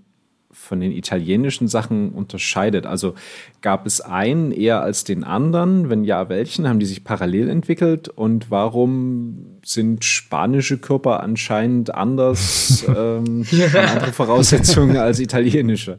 von 0.54 0.80
den 0.80 0.92
italienischen 0.92 1.66
Sachen 1.66 2.11
unterscheidet? 2.11 2.87
Also 2.87 3.14
gab 3.62 3.87
es 3.87 4.00
einen 4.00 4.52
eher 4.52 4.82
als 4.82 5.04
den 5.04 5.25
anderen? 5.25 5.90
Wenn 5.90 6.04
ja, 6.04 6.28
welchen? 6.28 6.68
Haben 6.68 6.78
die 6.78 6.87
sich 6.87 7.04
parallel 7.04 7.49
entwickelt? 7.49 8.09
Und 8.09 8.50
warum 8.50 9.59
sind 9.64 10.04
spanische 10.04 10.78
Körper 10.78 11.23
anscheinend 11.23 11.94
anders, 11.94 12.85
ähm, 12.88 13.47
andere 13.75 14.12
Voraussetzungen 14.12 14.97
als 14.99 15.21
italienische? 15.21 15.99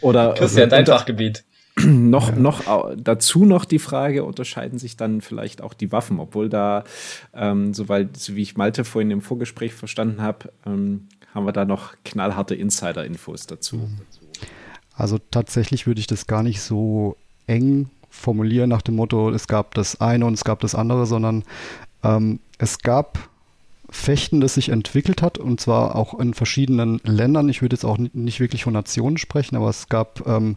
Oder 0.00 0.34
Christian, 0.34 0.68
dein 0.68 0.84
Fachgebiet. 0.84 1.44
noch, 1.84 2.30
ja. 2.30 2.36
noch 2.36 2.94
dazu 2.96 3.44
noch 3.44 3.64
die 3.64 3.78
Frage, 3.78 4.24
unterscheiden 4.24 4.78
sich 4.78 4.96
dann 4.96 5.20
vielleicht 5.20 5.62
auch 5.62 5.74
die 5.74 5.92
Waffen, 5.92 6.20
obwohl 6.20 6.48
da, 6.48 6.84
ähm, 7.34 7.74
soweit, 7.74 8.16
so 8.16 8.34
wie 8.34 8.42
ich 8.42 8.56
Malte 8.56 8.84
vorhin 8.84 9.10
im 9.10 9.20
Vorgespräch 9.20 9.74
verstanden 9.74 10.22
habe, 10.22 10.50
ähm, 10.64 11.08
haben 11.34 11.46
wir 11.46 11.52
da 11.52 11.66
noch 11.66 11.94
knallharte 12.04 12.54
Insider-Infos 12.54 13.46
dazu. 13.46 13.76
Mhm. 13.76 13.98
Also 14.94 15.18
tatsächlich 15.30 15.86
würde 15.86 16.00
ich 16.00 16.06
das 16.06 16.26
gar 16.26 16.42
nicht 16.42 16.62
so 16.62 17.16
eng 17.46 17.90
formulieren 18.08 18.70
nach 18.70 18.80
dem 18.80 18.96
Motto, 18.96 19.30
es 19.30 19.46
gab 19.46 19.74
das 19.74 20.00
eine 20.00 20.24
und 20.24 20.32
es 20.32 20.44
gab 20.44 20.60
das 20.60 20.74
andere, 20.74 21.04
sondern 21.04 21.44
ähm, 22.02 22.40
es 22.56 22.78
gab 22.78 23.28
Fechten, 23.90 24.40
das 24.40 24.54
sich 24.54 24.70
entwickelt 24.70 25.22
hat 25.22 25.38
und 25.38 25.60
zwar 25.60 25.94
auch 25.94 26.18
in 26.18 26.34
verschiedenen 26.34 27.00
Ländern. 27.04 27.48
Ich 27.48 27.62
würde 27.62 27.76
jetzt 27.76 27.84
auch 27.84 27.98
nicht 27.98 28.40
wirklich 28.40 28.64
von 28.64 28.72
Nationen 28.72 29.18
sprechen, 29.18 29.56
aber 29.56 29.68
es 29.68 29.88
gab 29.88 30.26
ähm, 30.26 30.56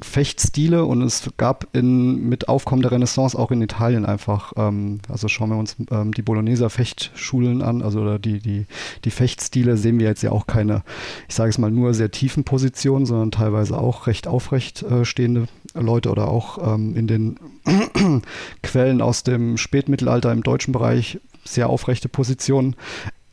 Fechtstile 0.00 0.84
und 0.84 1.02
es 1.02 1.28
gab 1.36 1.66
in, 1.72 2.28
mit 2.28 2.48
Aufkommen 2.48 2.82
der 2.82 2.92
Renaissance 2.92 3.36
auch 3.36 3.50
in 3.50 3.60
Italien 3.62 4.06
einfach, 4.06 4.52
ähm, 4.56 5.00
also 5.08 5.28
schauen 5.28 5.50
wir 5.50 5.56
uns 5.56 5.76
ähm, 5.90 6.12
die 6.14 6.22
Bologneser 6.22 6.70
Fechtschulen 6.70 7.62
an, 7.62 7.82
also 7.82 8.00
oder 8.00 8.18
die, 8.18 8.38
die, 8.38 8.66
die 9.04 9.10
Fechtstile 9.10 9.76
sehen 9.76 9.98
wir 9.98 10.06
jetzt 10.06 10.22
ja 10.22 10.30
auch 10.30 10.46
keine, 10.46 10.82
ich 11.28 11.34
sage 11.34 11.50
es 11.50 11.58
mal, 11.58 11.70
nur 11.70 11.94
sehr 11.94 12.10
tiefen 12.10 12.44
Positionen, 12.44 13.06
sondern 13.06 13.30
teilweise 13.30 13.78
auch 13.78 14.06
recht 14.06 14.28
aufrecht 14.28 14.82
äh, 14.82 15.04
stehende 15.04 15.48
Leute 15.74 16.10
oder 16.10 16.28
auch 16.28 16.74
ähm, 16.74 16.94
in 16.94 17.06
den 17.06 17.40
Quellen 18.62 19.02
aus 19.02 19.24
dem 19.24 19.56
Spätmittelalter 19.56 20.32
im 20.32 20.42
deutschen 20.42 20.72
Bereich 20.72 21.18
sehr 21.44 21.68
aufrechte 21.68 22.08
Positionen 22.08 22.76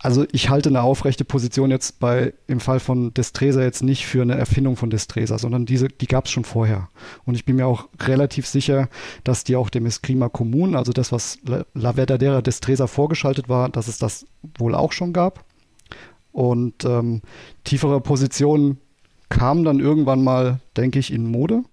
also 0.06 0.24
ich 0.32 0.52
halte 0.52 0.70
eine 0.70 0.84
aufrechte 0.84 1.26
Position 1.26 1.72
jetzt 1.72 2.00
bei 2.00 2.36
im 2.46 2.60
Fall 2.60 2.80
von 2.80 3.12
Destresa 3.16 3.64
jetzt 3.64 3.82
nicht 3.82 4.06
für 4.06 4.22
eine 4.22 4.36
Erfindung 4.36 4.76
von 4.76 4.92
Destresa, 4.92 5.40
sondern 5.40 5.66
diese, 5.66 5.88
die 5.88 6.06
gab 6.06 6.26
es 6.26 6.32
schon 6.32 6.44
vorher. 6.44 6.90
Und 7.26 7.34
ich 7.34 7.44
bin 7.44 7.56
mir 7.56 7.66
auch 7.66 7.90
relativ 8.00 8.46
sicher, 8.46 8.88
dass 9.24 9.44
die 9.44 9.56
auch 9.56 9.72
dem 9.72 9.88
Eskrima 9.88 10.30
Commun, 10.30 10.76
also 10.76 10.94
das, 10.94 11.12
was 11.12 11.40
La 11.74 11.94
Verdadera 11.94 12.44
Destresa 12.44 12.86
vorgeschaltet 12.86 13.50
war, 13.50 13.68
dass 13.70 13.88
es 13.88 13.98
das 13.98 14.28
wohl 14.60 14.76
auch 14.76 14.92
schon 14.92 15.12
gab. 15.12 15.44
Und 16.32 16.86
ähm, 16.86 17.24
tiefere 17.64 18.00
Positionen 18.00 18.78
kamen 19.30 19.64
dann 19.64 19.80
irgendwann 19.80 20.24
mal, 20.24 20.60
denke 20.78 21.00
ich, 21.00 21.12
in 21.12 21.26
Mode. 21.26 21.64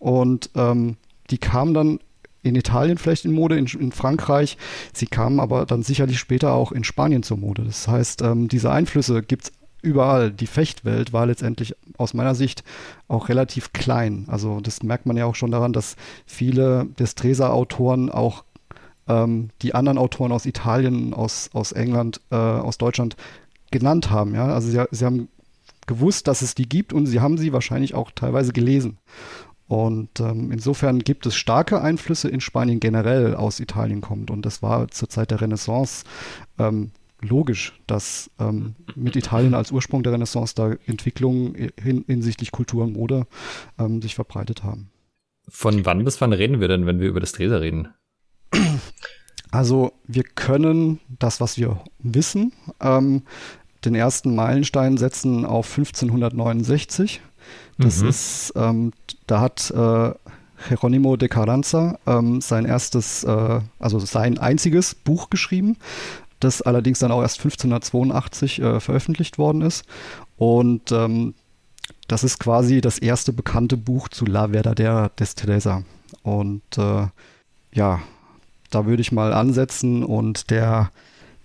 Und 0.00 0.50
ähm, 0.56 0.96
die 1.30 1.38
kamen 1.38 1.74
dann 1.74 2.00
in 2.42 2.54
Italien 2.54 2.98
vielleicht 2.98 3.24
in 3.24 3.32
Mode, 3.32 3.58
in, 3.58 3.66
in, 3.66 3.92
Frankreich. 3.92 4.56
Sie 4.92 5.06
kamen 5.06 5.40
aber 5.40 5.66
dann 5.66 5.82
sicherlich 5.82 6.18
später 6.18 6.52
auch 6.52 6.72
in 6.72 6.84
Spanien 6.84 7.22
zur 7.22 7.36
Mode. 7.36 7.64
Das 7.64 7.88
heißt, 7.88 8.22
ähm, 8.22 8.48
diese 8.48 8.70
Einflüsse 8.70 9.22
gibt 9.22 9.44
es 9.44 9.52
überall. 9.82 10.30
Die 10.30 10.46
Fechtwelt 10.46 11.12
war 11.12 11.26
letztendlich 11.26 11.74
aus 11.96 12.14
meiner 12.14 12.34
Sicht 12.34 12.64
auch 13.08 13.28
relativ 13.28 13.72
klein. 13.72 14.24
Also 14.28 14.60
das 14.60 14.82
merkt 14.82 15.06
man 15.06 15.16
ja 15.16 15.24
auch 15.24 15.34
schon 15.34 15.50
daran, 15.50 15.72
dass 15.72 15.96
viele 16.26 16.86
Destresa-Autoren 16.98 18.10
auch 18.10 18.44
ähm, 19.08 19.50
die 19.62 19.74
anderen 19.74 19.98
Autoren 19.98 20.32
aus 20.32 20.46
Italien, 20.46 21.14
aus, 21.14 21.50
aus 21.52 21.72
England, 21.72 22.20
äh, 22.30 22.36
aus 22.36 22.78
Deutschland 22.78 23.16
genannt 23.70 24.10
haben. 24.10 24.34
Ja? 24.34 24.46
Also 24.46 24.68
sie, 24.68 24.82
sie 24.90 25.04
haben 25.04 25.28
gewusst, 25.86 26.28
dass 26.28 26.42
es 26.42 26.54
die 26.54 26.68
gibt 26.68 26.92
und 26.92 27.06
sie 27.06 27.20
haben 27.20 27.38
sie 27.38 27.52
wahrscheinlich 27.52 27.94
auch 27.94 28.10
teilweise 28.12 28.52
gelesen. 28.52 28.98
Und 29.68 30.20
ähm, 30.20 30.50
insofern 30.50 31.00
gibt 31.00 31.26
es 31.26 31.36
starke 31.36 31.80
Einflüsse 31.82 32.28
in 32.28 32.40
Spanien 32.40 32.80
generell 32.80 33.34
aus 33.34 33.60
Italien 33.60 34.00
kommt. 34.00 34.30
Und 34.30 34.46
das 34.46 34.62
war 34.62 34.88
zur 34.88 35.10
Zeit 35.10 35.30
der 35.30 35.42
Renaissance 35.42 36.04
ähm, 36.58 36.90
logisch, 37.20 37.78
dass 37.86 38.30
ähm, 38.38 38.74
mit 38.94 39.14
Italien 39.14 39.54
als 39.54 39.70
Ursprung 39.70 40.02
der 40.02 40.14
Renaissance 40.14 40.54
da 40.54 40.74
Entwicklungen 40.86 41.70
hin, 41.80 42.04
hinsichtlich 42.06 42.50
Kultur 42.50 42.84
und 42.84 42.94
Mode 42.94 43.26
ähm, 43.78 44.00
sich 44.00 44.14
verbreitet 44.14 44.64
haben. 44.64 44.90
Von 45.48 45.84
wann 45.84 46.04
bis 46.04 46.20
wann 46.20 46.32
reden 46.32 46.60
wir 46.60 46.68
denn, 46.68 46.86
wenn 46.86 47.00
wir 47.00 47.08
über 47.08 47.20
das 47.20 47.32
Dresa 47.32 47.58
reden? 47.58 47.88
Also 49.50 49.92
wir 50.06 50.24
können 50.24 51.00
das, 51.18 51.40
was 51.40 51.56
wir 51.56 51.80
wissen, 51.98 52.52
ähm, 52.80 53.22
den 53.84 53.94
ersten 53.94 54.34
Meilenstein 54.34 54.98
setzen 54.98 55.44
auf 55.46 55.70
1569. 55.70 57.22
Das 57.78 58.02
mhm. 58.02 58.08
ist, 58.08 58.52
ähm, 58.56 58.92
da 59.26 59.40
hat 59.40 59.70
äh, 59.70 60.12
Jeronimo 60.68 61.16
de 61.16 61.28
Carranza 61.28 61.98
ähm, 62.06 62.40
sein 62.40 62.64
erstes, 62.64 63.24
äh, 63.24 63.60
also 63.78 63.98
sein 63.98 64.38
einziges 64.38 64.94
Buch 64.94 65.30
geschrieben, 65.30 65.76
das 66.40 66.62
allerdings 66.62 66.98
dann 66.98 67.12
auch 67.12 67.22
erst 67.22 67.38
1582 67.38 68.60
äh, 68.60 68.80
veröffentlicht 68.80 69.38
worden 69.38 69.62
ist. 69.62 69.84
Und 70.36 70.92
ähm, 70.92 71.34
das 72.06 72.24
ist 72.24 72.38
quasi 72.38 72.80
das 72.80 72.98
erste 72.98 73.32
bekannte 73.32 73.76
Buch 73.76 74.08
zu 74.08 74.24
La 74.24 74.48
Verdadera 74.48 75.10
des 75.10 75.34
Teresa. 75.34 75.84
Und 76.22 76.62
äh, 76.78 77.06
ja, 77.72 78.00
da 78.70 78.86
würde 78.86 79.02
ich 79.02 79.12
mal 79.12 79.32
ansetzen 79.32 80.04
und 80.04 80.50
der 80.50 80.90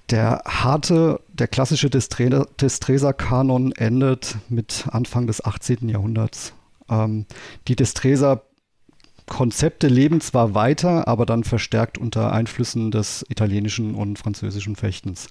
der 0.09 0.43
harte, 0.45 1.21
der 1.31 1.47
klassische 1.47 1.89
Destresa-Kanon 1.89 3.71
endet 3.71 4.37
mit 4.49 4.85
Anfang 4.89 5.27
des 5.27 5.43
18. 5.43 5.89
Jahrhunderts. 5.89 6.53
Ähm, 6.89 7.25
die 7.67 7.75
Destresa-Konzepte 7.75 9.87
leben 9.87 10.21
zwar 10.21 10.53
weiter, 10.53 11.07
aber 11.07 11.25
dann 11.25 11.43
verstärkt 11.43 11.97
unter 11.97 12.33
Einflüssen 12.33 12.91
des 12.91 13.25
italienischen 13.29 13.95
und 13.95 14.19
französischen 14.19 14.75
Fechtens. 14.75 15.27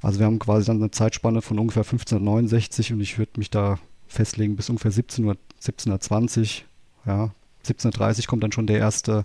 Also 0.00 0.20
wir 0.20 0.26
haben 0.26 0.38
quasi 0.38 0.66
dann 0.66 0.78
eine 0.78 0.90
Zeitspanne 0.90 1.42
von 1.42 1.58
ungefähr 1.58 1.82
1569 1.82 2.92
und 2.92 3.00
ich 3.00 3.18
würde 3.18 3.32
mich 3.38 3.50
da 3.50 3.78
festlegen 4.06 4.56
bis 4.56 4.68
ungefähr 4.68 4.92
17 4.92 5.24
Uhr, 5.24 5.36
1720, 5.56 6.66
ja, 7.06 7.30
1730 7.62 8.26
kommt 8.26 8.42
dann 8.42 8.52
schon 8.52 8.66
der 8.66 8.78
erste 8.78 9.24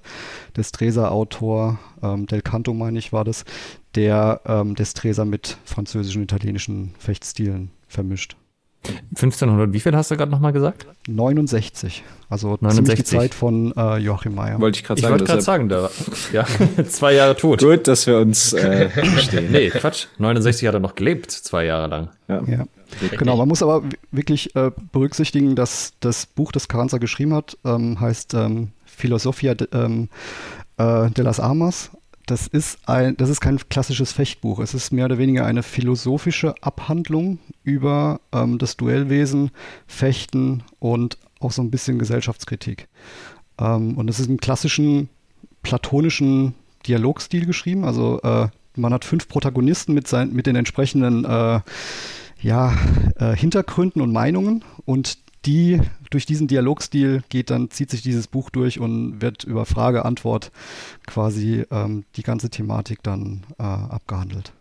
Destresa-Autor, 0.55 1.79
ähm, 2.03 2.27
Del 2.27 2.41
Canto 2.41 2.73
meine 2.73 2.99
ich 2.99 3.11
war 3.11 3.23
das, 3.23 3.45
der 3.97 4.41
ähm, 4.45 4.75
Destresa 4.75 5.25
mit 5.25 5.57
französischen 5.65 6.21
und 6.21 6.31
italienischen 6.31 6.93
Fechtstilen 6.99 7.71
vermischt. 7.87 8.37
1500, 9.09 9.73
wie 9.73 9.79
viel 9.81 9.93
hast 9.95 10.11
du 10.11 10.17
gerade 10.17 10.31
nochmal 10.31 10.53
gesagt? 10.53 10.85
69. 11.07 12.03
Also 12.29 12.57
69. 12.61 12.95
die 12.95 13.03
Zeit 13.03 13.33
von 13.33 13.73
äh, 13.75 13.97
Joachim 13.97 14.35
Meyer. 14.35 14.61
Wollte 14.61 14.79
ich 14.79 14.85
gerade 14.85 15.01
sagen. 15.01 15.15
Ich 15.15 15.19
wollte 15.19 15.31
gerade 15.31 15.41
sagen, 15.41 15.67
da, 15.67 15.89
ja, 16.31 16.45
zwei 16.87 17.13
Jahre 17.13 17.35
tot. 17.35 17.59
Gut, 17.59 17.87
dass 17.87 18.07
wir 18.07 18.17
uns 18.19 18.53
äh, 18.53 18.89
verstehen. 18.89 19.51
nee, 19.51 19.69
Quatsch. 19.71 20.05
69 20.19 20.67
hat 20.67 20.75
er 20.75 20.79
noch 20.79 20.95
gelebt, 20.95 21.31
zwei 21.31 21.65
Jahre 21.65 21.87
lang. 21.87 22.09
Ja. 22.29 22.43
ja. 22.43 22.65
Genau, 23.17 23.35
man 23.35 23.47
muss 23.49 23.61
aber 23.61 23.83
wirklich 24.11 24.55
äh, 24.55 24.71
berücksichtigen, 24.93 25.55
dass 25.55 25.93
das 25.99 26.25
Buch, 26.25 26.53
das 26.53 26.69
Carranza 26.69 26.99
geschrieben 26.99 27.33
hat, 27.33 27.57
ähm, 27.65 27.99
heißt 27.99 28.35
ähm, 28.35 28.69
Philosophia 28.85 29.55
de, 29.55 29.67
ähm, 29.73 30.07
äh, 30.77 31.09
de 31.09 31.25
las 31.25 31.41
Armas 31.41 31.91
das 32.27 32.45
ist 32.45 32.77
ein, 32.87 33.15
das 33.17 33.29
ist 33.29 33.41
kein 33.41 33.57
klassisches 33.69 34.11
Fechtbuch. 34.11 34.59
Es 34.59 34.73
ist 34.73 34.91
mehr 34.91 35.05
oder 35.05 35.17
weniger 35.17 35.45
eine 35.45 35.63
philosophische 35.63 36.53
Abhandlung 36.61 37.39
über 37.63 38.19
ähm, 38.33 38.57
das 38.57 38.77
Duellwesen, 38.77 39.51
Fechten 39.87 40.63
und 40.79 41.17
auch 41.39 41.51
so 41.51 41.61
ein 41.61 41.71
bisschen 41.71 41.97
Gesellschaftskritik. 41.97 42.89
Ähm, 43.57 43.97
und 43.97 44.09
es 44.09 44.19
ist 44.19 44.29
im 44.29 44.39
klassischen 44.39 45.09
platonischen 45.63 46.53
Dialogstil 46.85 47.45
geschrieben. 47.45 47.85
Also 47.85 48.21
äh, 48.21 48.49
man 48.75 48.93
hat 48.93 49.05
fünf 49.05 49.29
Protagonisten 49.29 49.93
mit, 49.93 50.07
sein, 50.07 50.33
mit 50.33 50.47
den 50.47 50.57
entsprechenden 50.57 51.23
äh, 51.23 51.61
ja, 52.41 52.77
äh, 53.15 53.35
Hintergründen 53.35 54.01
und 54.01 54.11
Meinungen 54.11 54.65
und 54.85 55.17
die 55.47 55.81
durch 56.11 56.25
diesen 56.25 56.47
Dialogstil 56.47 57.23
geht, 57.29 57.49
dann 57.49 57.71
zieht 57.71 57.89
sich 57.89 58.01
dieses 58.01 58.27
Buch 58.27 58.49
durch 58.49 58.79
und 58.79 59.21
wird 59.21 59.45
über 59.45 59.65
Frage, 59.65 60.05
Antwort 60.05 60.51
quasi 61.07 61.65
ähm, 61.71 62.03
die 62.15 62.23
ganze 62.23 62.49
Thematik 62.49 63.01
dann 63.01 63.45
äh, 63.57 63.63
abgehandelt. 63.63 64.51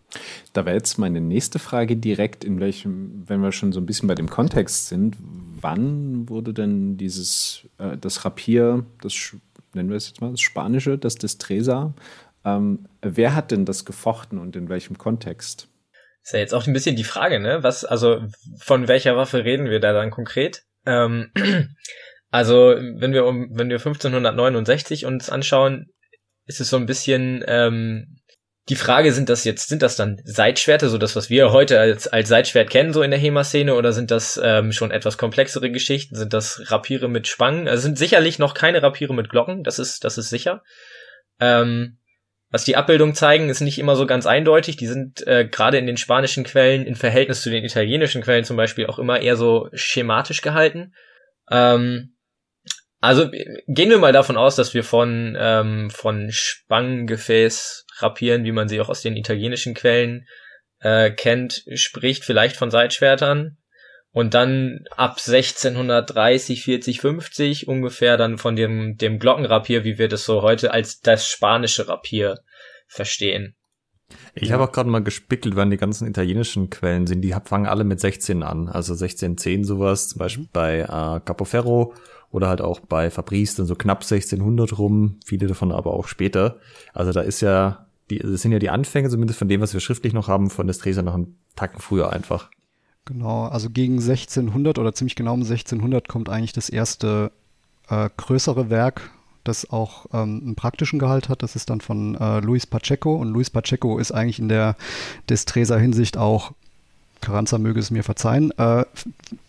Da 0.53 0.65
wäre 0.65 0.77
jetzt 0.77 0.99
meine 0.99 1.21
nächste 1.21 1.59
Frage 1.59 1.97
direkt, 1.97 2.45
in 2.45 2.61
welchem, 2.61 3.25
wenn 3.27 3.41
wir 3.41 3.53
schon 3.53 3.73
so 3.73 3.81
ein 3.81 3.87
bisschen 3.87 4.07
bei 4.07 4.15
dem 4.15 4.31
Kontext 4.31 4.87
sind, 4.87 5.17
wann 5.21 6.29
wurde 6.29 6.55
denn 6.55 6.97
dieses, 6.97 7.67
äh, 7.79 7.99
das 7.99 8.25
Rapier, 8.25 8.87
das 9.03 9.35
nennen 9.75 9.91
wir 9.91 9.97
es 9.97 10.09
jetzt 10.09 10.21
mal, 10.21 10.31
das 10.31 10.41
Spanische, 10.41 10.97
das 10.97 11.17
Destresa, 11.17 11.93
ähm, 12.45 12.87
wer 13.03 13.35
hat 13.35 13.51
denn 13.51 13.65
das 13.65 13.85
gefochten 13.85 14.39
und 14.39 14.55
in 14.55 14.69
welchem 14.69 14.97
Kontext? 14.97 15.69
Ist 16.23 16.33
ja 16.33 16.39
jetzt 16.39 16.55
auch 16.55 16.67
ein 16.67 16.73
bisschen 16.73 16.97
die 16.97 17.05
Frage, 17.05 17.41
ne? 17.41 17.63
Was, 17.63 17.85
also 17.85 18.23
von 18.59 18.89
welcher 18.89 19.17
Waffe 19.17 19.45
reden 19.45 19.67
wir 19.67 19.81
da 19.81 19.93
dann 19.93 20.11
konkret? 20.11 20.66
Ähm, 20.87 21.33
also, 22.31 22.75
wenn 22.77 23.13
wir 23.13 23.27
um, 23.27 23.49
wenn 23.53 23.69
wir 23.69 23.77
1569 23.77 25.05
uns 25.07 25.31
anschauen, 25.31 25.87
ist 26.47 26.61
es 26.61 26.71
so 26.71 26.77
ein 26.77 26.87
bisschen 26.87 27.45
ähm, 27.47 28.21
die 28.69 28.77
Frage, 28.77 29.13
sind 29.13 29.29
das 29.29 29.45
jetzt, 29.45 29.69
sind 29.69 29.83
das 29.83 29.95
dann 29.95 30.21
Seitschwerte, 30.25 30.89
so 30.89 30.99
das, 30.99 31.15
was 31.15 31.31
wir 31.31 31.53
heute 31.53 31.79
als, 31.79 32.09
als 32.09 32.29
Seitschwert 32.29 32.69
kennen, 32.69 32.93
so 32.93 33.03
in 33.03 33.13
der 33.13 33.21
HEMA-Szene, 33.21 33.75
oder 33.75 33.93
sind 33.93 34.11
das 34.11 34.41
ähm, 34.43 34.73
schon 34.73 34.91
etwas 34.91 35.19
komplexere 35.19 35.71
Geschichten? 35.71 36.17
Sind 36.17 36.33
das 36.33 36.71
Rapiere 36.71 37.09
mit 37.09 37.29
Spangen? 37.29 37.69
Also 37.69 37.83
sind 37.83 37.97
sicherlich 37.97 38.39
noch 38.41 38.55
keine 38.55 38.83
Rapiere 38.83 39.15
mit 39.15 39.29
Glocken, 39.29 39.63
das 39.63 39.79
ist, 39.79 40.03
das 40.03 40.19
ist 40.19 40.31
sicher. 40.31 40.63
Ähm, 41.39 41.99
was 42.51 42.65
die 42.65 42.77
Abbildungen 42.77 43.15
zeigen, 43.15 43.49
ist 43.49 43.61
nicht 43.61 43.79
immer 43.79 43.97
so 43.97 44.07
ganz 44.07 44.27
eindeutig. 44.27 44.77
Die 44.77 44.87
sind 44.87 45.27
äh, 45.27 45.47
gerade 45.47 45.79
in 45.79 45.87
den 45.87 45.97
spanischen 45.97 46.45
Quellen 46.45 46.87
im 46.87 46.95
Verhältnis 46.95 47.43
zu 47.43 47.51
den 47.51 47.65
italienischen 47.65 48.23
Quellen 48.23 48.45
zum 48.45 48.57
Beispiel 48.57 48.87
auch 48.87 48.99
immer 48.99 49.21
eher 49.21 49.37
so 49.37 49.69
schematisch 49.73 50.43
gehalten. 50.43 50.95
Ähm, 51.51 52.17
also 53.01 53.31
gehen 53.31 53.91
wir 53.91 53.99
mal 53.99 54.13
davon 54.13 54.37
aus, 54.37 54.57
dass 54.57 54.75
wir 54.75 54.85
von, 54.85 55.37
ähm, 55.39 55.91
von 55.91 56.31
Spangengefäß 56.31 57.87
rapieren, 57.99 58.45
wie 58.45 58.53
man 58.53 58.69
sie 58.69 58.81
auch 58.81 58.89
aus 58.89 59.03
den 59.03 59.17
italienischen 59.17 59.75
Quellen 59.75 60.27
äh, 60.81 61.11
kennt, 61.11 61.65
spricht 61.75 62.25
vielleicht 62.25 62.57
von 62.57 62.71
Seitschwertern. 62.71 63.59
Und 64.17 64.33
dann 64.33 64.87
ab 64.97 65.19
1630, 65.19 66.65
40, 66.65 67.03
50 67.03 67.69
ungefähr 67.69 68.17
dann 68.17 68.39
von 68.39 68.57
dem, 68.57 68.97
dem 68.97 69.19
Glockenrapier, 69.19 69.85
wie 69.85 69.99
wir 69.99 70.09
das 70.09 70.25
so 70.25 70.41
heute 70.41 70.73
als 70.73 71.03
das 71.03 71.29
spanische 71.29 71.87
Rapier 71.87 72.41
verstehen. 72.87 73.57
Ich 74.35 74.53
habe 74.53 74.65
auch 74.65 74.73
gerade 74.73 74.89
mal 74.89 75.03
gespickelt, 75.05 75.55
wann 75.55 75.69
die 75.69 75.77
ganzen 75.77 76.09
italienischen 76.09 76.71
Quellen 76.71 77.07
sind. 77.07 77.21
Die 77.21 77.35
fangen 77.45 77.67
alle 77.67 77.85
mit 77.85 78.01
16 78.01 78.43
an. 78.43 78.69
Also 78.69 78.95
1610 78.95 79.65
sowas, 79.65 80.09
zum 80.09 80.21
Beispiel 80.21 80.45
mhm. 80.45 80.51
bei 80.51 80.79
äh, 80.79 81.21
Capoferro 81.21 81.93
oder 82.31 82.49
halt 82.49 82.63
auch 82.63 82.81
bei 82.81 83.11
Fabrice 83.11 83.57
dann 83.57 83.67
so 83.67 83.75
knapp 83.75 83.99
1600 83.99 84.79
rum. 84.79 85.21
Viele 85.27 85.47
davon 85.47 85.73
aber 85.73 85.93
auch 85.93 86.09
später. 86.09 86.59
Also 86.95 87.13
da 87.13 87.21
ist 87.21 87.43
ja, 87.43 87.87
die, 88.09 88.21
das 88.21 88.41
sind 88.41 88.53
ja 88.53 88.61
die 88.61 88.71
Anfänge 88.71 89.11
zumindest 89.11 89.39
von 89.39 89.49
dem, 89.49 89.61
was 89.61 89.75
wir 89.75 89.81
schriftlich 89.81 90.15
noch 90.15 90.29
haben, 90.29 90.49
von 90.49 90.67
des 90.67 90.79
Dreser 90.79 91.03
noch 91.03 91.13
einen 91.13 91.39
Tacken 91.55 91.81
früher 91.81 92.15
einfach. 92.15 92.49
Genau, 93.07 93.45
also 93.45 93.71
gegen 93.71 93.95
1600 93.95 94.79
oder 94.79 94.95
ziemlich 94.95 95.17
genau 95.17 95.33
um 95.33 95.41
1600 95.41 96.09
kommt 96.09 96.29
eigentlich 96.29 96.53
das 96.53 96.69
erste 96.69 97.33
äh, 97.89 98.11
größere 98.17 98.69
Werk 98.69 99.11
das 99.47 99.71
auch 99.71 100.07
ähm, 100.13 100.43
einen 100.45 100.55
praktischen 100.57 100.99
Gehalt 100.99 101.29
hat. 101.29 101.43
Das 101.43 101.57
ist 101.57 101.71
dann 101.71 101.81
von 101.81 102.17
äh, 102.17 102.41
Luis 102.41 102.67
Pacheco. 102.67 103.15
Und 103.17 103.29
Luis 103.29 103.51
Pacheco 103.51 103.99
ist 103.99 104.13
eigentlich 104.13 104.39
in 104.39 104.49
der 104.49 104.77
Destresa 105.29 105.77
Hinsicht 105.77 106.17
auch, 106.17 106.53
Carranza 107.21 107.59
möge 107.59 107.81
es 107.81 107.91
mir 107.91 108.03
verzeihen, 108.03 108.51
äh, 108.59 108.85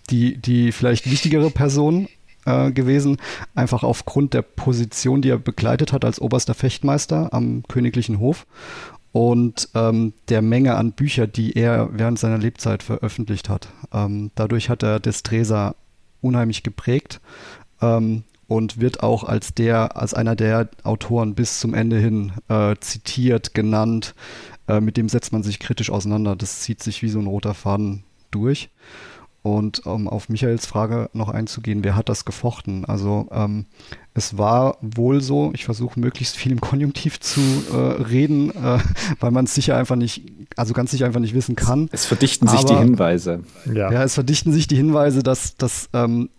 die, 0.10 0.38
die 0.38 0.72
vielleicht 0.72 1.10
wichtigere 1.10 1.50
Person 1.50 2.08
äh, 2.46 2.72
gewesen, 2.72 3.18
einfach 3.56 3.84
aufgrund 3.84 4.34
der 4.34 4.42
Position, 4.42 5.22
die 5.22 5.30
er 5.30 5.38
begleitet 5.38 5.92
hat 5.94 6.06
als 6.06 6.22
oberster 6.22 6.54
Fechtmeister 6.54 7.34
am 7.34 7.64
königlichen 7.68 8.20
Hof 8.20 8.46
und 9.18 9.70
ähm, 9.74 10.14
der 10.30 10.44
Menge 10.44 10.76
an 10.76 10.92
Büchern, 10.92 11.32
die 11.32 11.58
er 11.58 11.90
während 11.92 12.20
seiner 12.20 12.38
Lebzeit 12.38 12.84
veröffentlicht 12.84 13.50
hat. 13.50 13.70
Ähm, 13.92 14.30
dadurch 14.36 14.70
hat 14.70 14.84
er 14.84 15.00
Destresa 15.00 15.74
unheimlich 16.22 16.62
geprägt. 16.62 17.20
Ähm, 17.82 18.26
und 18.48 18.80
wird 18.80 19.02
auch 19.02 19.24
als 19.24 19.56
der, 19.56 19.98
als 19.98 20.14
einer 20.14 20.36
der 20.36 20.70
Autoren 20.84 21.34
bis 21.34 21.60
zum 21.60 21.74
Ende 21.74 21.98
hin 21.98 22.32
äh, 22.48 22.76
zitiert, 22.80 23.56
genannt. 23.56 24.14
Äh, 24.68 24.82
mit 24.82 24.98
dem 24.98 25.10
setzt 25.10 25.34
man 25.34 25.42
sich 25.42 25.58
kritisch 25.58 25.90
auseinander. 25.90 26.36
Das 26.36 26.60
zieht 26.60 26.84
sich 26.84 27.02
wie 27.02 27.10
so 27.10 27.18
ein 27.18 27.26
roter 27.26 27.56
Faden 27.56 28.04
durch. 28.30 28.70
Und 29.48 29.86
um 29.86 30.10
auf 30.10 30.28
Michaels 30.28 30.66
Frage 30.66 31.10
noch 31.14 31.30
einzugehen, 31.30 31.82
wer 31.86 31.96
hat 31.96 32.10
das 32.10 32.26
gefochten? 32.26 32.84
Also 32.84 33.30
ähm, 33.32 33.66
es 34.14 34.38
war 34.38 34.78
wohl 34.82 35.22
so, 35.22 35.52
ich 35.54 35.64
versuche 35.64 35.98
möglichst 35.98 36.36
viel 36.36 36.52
im 36.52 36.60
Konjunktiv 36.60 37.22
zu 37.22 37.40
äh, 37.72 37.78
reden, 38.04 38.50
äh, 38.50 38.80
weil 39.22 39.32
man 39.32 39.46
es 39.46 39.56
sicher 39.56 39.78
einfach 39.78 39.96
nicht, 39.96 40.24
also 40.58 40.74
ganz 40.74 40.92
sicher 40.92 41.06
einfach 41.06 41.22
nicht 41.22 41.34
wissen 41.34 41.56
kann. 41.56 41.88
Es 41.94 42.06
verdichten 42.06 42.50
sich 42.50 42.60
Aber, 42.60 42.74
die 42.74 42.76
Hinweise. 42.76 43.44
Ja. 43.74 43.90
ja. 43.90 44.04
es 44.04 44.16
verdichten 44.16 44.52
sich 44.52 44.68
die 44.68 44.76
Hinweise, 44.76 45.24
dass, 45.24 45.56
dass 45.56 45.88
ähm, 45.94 46.30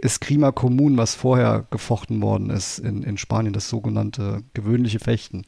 Eskrima 0.00 0.52
Kommun, 0.52 0.96
was 0.96 1.16
vorher 1.16 1.66
gefochten 1.68 2.22
worden 2.22 2.48
ist 2.50 2.78
in, 2.78 3.02
in 3.02 3.18
Spanien, 3.18 3.52
das 3.52 3.68
sogenannte 3.68 4.44
gewöhnliche 4.54 5.00
Fechten. 5.00 5.46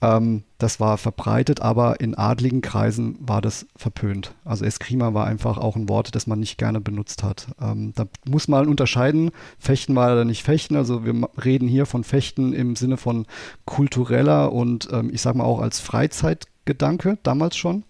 Ähm, 0.00 0.44
das 0.58 0.80
war 0.80 0.96
verbreitet, 0.98 1.60
aber 1.60 2.00
in 2.00 2.14
adligen 2.14 2.60
Kreisen 2.60 3.16
war 3.20 3.40
das 3.40 3.66
verpönt. 3.76 4.34
Also 4.44 4.64
Eskrima 4.64 5.14
war 5.14 5.26
einfach 5.26 5.58
auch 5.58 5.76
ein 5.76 5.88
Wort, 5.88 6.14
das 6.14 6.26
man 6.26 6.40
nicht 6.40 6.58
gerne 6.58 6.80
benutzt 6.80 7.22
hat. 7.22 7.48
Ähm, 7.60 7.92
da 7.94 8.06
muss 8.28 8.48
man 8.48 8.68
unterscheiden, 8.68 9.30
Fechten 9.58 9.94
war 9.96 10.12
oder 10.12 10.24
nicht 10.24 10.42
Fechten. 10.44 10.76
Also 10.76 11.04
wir 11.04 11.28
reden 11.44 11.68
hier 11.68 11.86
von 11.86 12.04
Fechten 12.04 12.52
im 12.52 12.76
Sinne 12.76 12.96
von 12.96 13.26
kultureller 13.64 14.52
und 14.52 14.88
ähm, 14.92 15.10
ich 15.12 15.20
sage 15.20 15.38
mal 15.38 15.44
auch 15.44 15.60
als 15.60 15.80
Freizeitgedanke 15.80 17.18
damals 17.22 17.56
schon. 17.56 17.84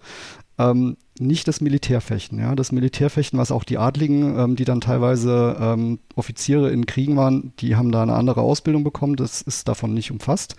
Ähm, 0.58 0.96
nicht 1.20 1.48
das 1.48 1.60
Militärfechten. 1.60 2.38
Ja? 2.38 2.54
Das 2.54 2.72
Militärfechten, 2.72 3.38
was 3.38 3.52
auch 3.52 3.64
die 3.64 3.78
Adligen, 3.78 4.38
ähm, 4.38 4.56
die 4.56 4.64
dann 4.64 4.80
teilweise 4.80 5.56
ähm, 5.60 6.00
Offiziere 6.14 6.70
in 6.70 6.86
Kriegen 6.86 7.16
waren, 7.16 7.52
die 7.60 7.76
haben 7.76 7.92
da 7.92 8.02
eine 8.02 8.14
andere 8.14 8.40
Ausbildung 8.40 8.84
bekommen. 8.84 9.16
Das 9.16 9.40
ist 9.40 9.68
davon 9.68 9.94
nicht 9.94 10.10
umfasst. 10.10 10.56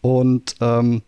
Und 0.00 0.56
ähm, 0.60 1.02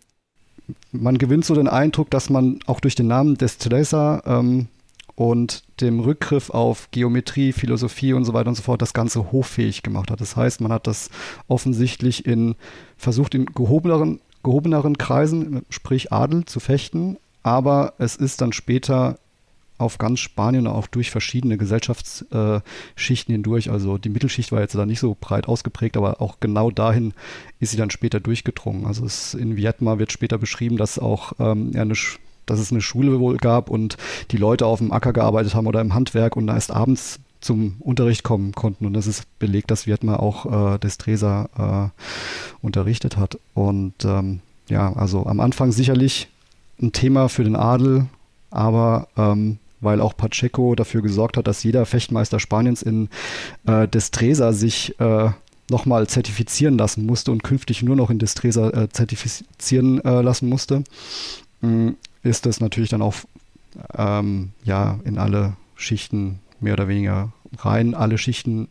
man 0.91 1.17
gewinnt 1.17 1.45
so 1.45 1.55
den 1.55 1.67
Eindruck, 1.67 2.09
dass 2.09 2.29
man 2.29 2.59
auch 2.65 2.79
durch 2.79 2.95
den 2.95 3.07
Namen 3.07 3.35
Destresa 3.37 4.21
ähm, 4.25 4.67
und 5.15 5.63
dem 5.81 5.99
Rückgriff 5.99 6.49
auf 6.49 6.89
Geometrie, 6.91 7.53
Philosophie 7.53 8.13
und 8.13 8.25
so 8.25 8.33
weiter 8.33 8.49
und 8.49 8.55
so 8.55 8.63
fort 8.63 8.81
das 8.81 8.93
Ganze 8.93 9.31
hoffähig 9.31 9.83
gemacht 9.83 10.09
hat. 10.09 10.21
Das 10.21 10.35
heißt, 10.35 10.61
man 10.61 10.71
hat 10.71 10.87
das 10.87 11.09
offensichtlich 11.47 12.25
in 12.25 12.55
versucht 12.97 13.35
in 13.35 13.45
gehobeneren, 13.45 14.21
gehobeneren 14.43 14.97
Kreisen, 14.97 15.65
sprich 15.69 16.11
Adel, 16.11 16.45
zu 16.45 16.59
fechten, 16.59 17.17
aber 17.43 17.93
es 17.97 18.15
ist 18.15 18.41
dann 18.41 18.53
später 18.53 19.19
auf 19.77 19.97
ganz 19.97 20.19
Spanien 20.19 20.67
auch 20.67 20.87
durch 20.87 21.11
verschiedene 21.11 21.57
Gesellschaftsschichten 21.57 23.33
hindurch. 23.33 23.69
Also 23.69 23.97
die 23.97 24.09
Mittelschicht 24.09 24.51
war 24.51 24.61
jetzt 24.61 24.75
da 24.75 24.85
nicht 24.85 24.99
so 24.99 25.17
breit 25.19 25.47
ausgeprägt, 25.47 25.97
aber 25.97 26.21
auch 26.21 26.39
genau 26.39 26.71
dahin 26.71 27.13
ist 27.59 27.71
sie 27.71 27.77
dann 27.77 27.89
später 27.89 28.19
durchgedrungen. 28.19 28.85
Also 28.85 29.05
es, 29.05 29.33
in 29.33 29.57
Vietnam 29.57 29.99
wird 29.99 30.11
später 30.11 30.37
beschrieben, 30.37 30.77
dass 30.77 30.99
auch 30.99 31.33
ähm, 31.39 31.71
eine, 31.75 31.93
dass 32.45 32.59
es 32.59 32.71
eine 32.71 32.81
Schule 32.81 33.19
wohl 33.19 33.37
gab 33.37 33.69
und 33.69 33.97
die 34.31 34.37
Leute 34.37 34.65
auf 34.65 34.79
dem 34.79 34.91
Acker 34.91 35.13
gearbeitet 35.13 35.55
haben 35.55 35.67
oder 35.67 35.81
im 35.81 35.93
Handwerk 35.93 36.35
und 36.35 36.47
erst 36.47 36.71
abends 36.71 37.19
zum 37.41 37.75
Unterricht 37.79 38.23
kommen 38.23 38.53
konnten. 38.53 38.85
Und 38.85 38.93
das 38.93 39.07
ist 39.07 39.27
belegt, 39.39 39.69
dass 39.69 39.85
Vietnam 39.85 40.15
auch 40.15 40.75
äh, 40.75 40.79
Destresa 40.79 41.91
äh, 41.93 42.65
unterrichtet 42.65 43.17
hat. 43.17 43.37
Und 43.53 44.05
ähm, 44.05 44.39
ja, 44.69 44.93
also 44.93 45.25
am 45.25 45.39
Anfang 45.39 45.71
sicherlich 45.71 46.29
ein 46.81 46.91
Thema 46.91 47.29
für 47.29 47.43
den 47.43 47.55
Adel, 47.55 48.07
aber 48.49 49.07
ähm, 49.17 49.59
weil 49.83 50.01
auch 50.01 50.15
Pacheco 50.15 50.75
dafür 50.75 51.01
gesorgt 51.01 51.37
hat, 51.37 51.47
dass 51.47 51.63
jeder 51.63 51.85
Fechtmeister 51.85 52.39
Spaniens 52.39 52.81
in 52.81 53.09
äh, 53.65 53.87
Destresa 53.87 54.53
sich 54.53 54.99
äh, 54.99 55.29
nochmal 55.69 56.07
zertifizieren 56.07 56.77
lassen 56.77 57.05
musste 57.05 57.31
und 57.31 57.43
künftig 57.43 57.83
nur 57.83 57.95
noch 57.95 58.09
in 58.09 58.19
Destresa 58.19 58.69
äh, 58.69 58.89
zertifizieren 58.89 60.03
äh, 60.03 60.21
lassen 60.21 60.49
musste, 60.49 60.83
äh, 61.61 61.91
ist 62.23 62.45
das 62.45 62.59
natürlich 62.59 62.89
dann 62.89 63.01
auch 63.01 63.15
ähm, 63.97 64.51
ja 64.63 64.99
in 65.03 65.17
alle 65.17 65.55
Schichten 65.75 66.39
mehr 66.59 66.73
oder 66.73 66.87
weniger 66.87 67.31
rein. 67.59 67.93
Alle 67.93 68.17
Schichten, 68.17 68.69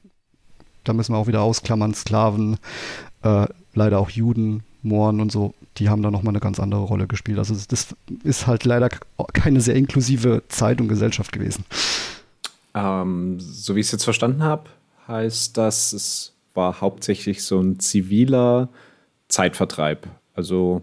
da 0.84 0.92
müssen 0.92 1.14
wir 1.14 1.18
auch 1.18 1.26
wieder 1.26 1.42
ausklammern, 1.42 1.94
Sklaven, 1.94 2.58
äh, 3.22 3.46
leider 3.74 3.98
auch 3.98 4.10
Juden, 4.10 4.62
Mohren 4.82 5.20
und 5.20 5.30
so, 5.30 5.54
die 5.78 5.88
haben 5.88 6.02
da 6.02 6.10
nochmal 6.10 6.32
eine 6.32 6.40
ganz 6.40 6.60
andere 6.60 6.82
Rolle 6.82 7.06
gespielt. 7.06 7.38
Also 7.38 7.54
das 7.68 7.94
ist 8.24 8.46
halt 8.46 8.64
leider 8.64 8.88
keine 9.32 9.60
sehr 9.60 9.74
inklusive 9.76 10.42
Zeit 10.48 10.80
und 10.80 10.88
Gesellschaft 10.88 11.32
gewesen. 11.32 11.64
Ähm, 12.74 13.38
so 13.38 13.76
wie 13.76 13.80
ich 13.80 13.86
es 13.86 13.92
jetzt 13.92 14.04
verstanden 14.04 14.42
habe, 14.42 14.64
heißt 15.08 15.56
das, 15.56 15.92
es 15.92 16.32
war 16.54 16.80
hauptsächlich 16.80 17.44
so 17.44 17.60
ein 17.60 17.78
ziviler 17.78 18.68
Zeitvertreib. 19.28 20.08
Also 20.34 20.82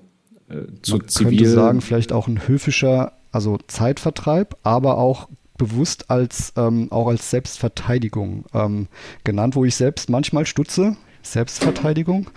äh, 0.49 0.65
zu 0.81 0.97
Man 0.97 1.07
zivil 1.07 1.37
könnte 1.37 1.49
sagen, 1.51 1.81
vielleicht 1.81 2.11
auch 2.11 2.27
ein 2.27 2.47
höfischer, 2.47 3.13
also 3.31 3.59
Zeitvertreib, 3.67 4.57
aber 4.63 4.97
auch 4.97 5.27
bewusst 5.57 6.09
als 6.09 6.53
ähm, 6.55 6.91
auch 6.91 7.07
als 7.07 7.29
Selbstverteidigung 7.29 8.45
ähm, 8.53 8.87
genannt, 9.23 9.55
wo 9.55 9.65
ich 9.65 9.75
selbst 9.75 10.09
manchmal 10.09 10.45
stutze. 10.45 10.95
Selbstverteidigung. 11.21 12.29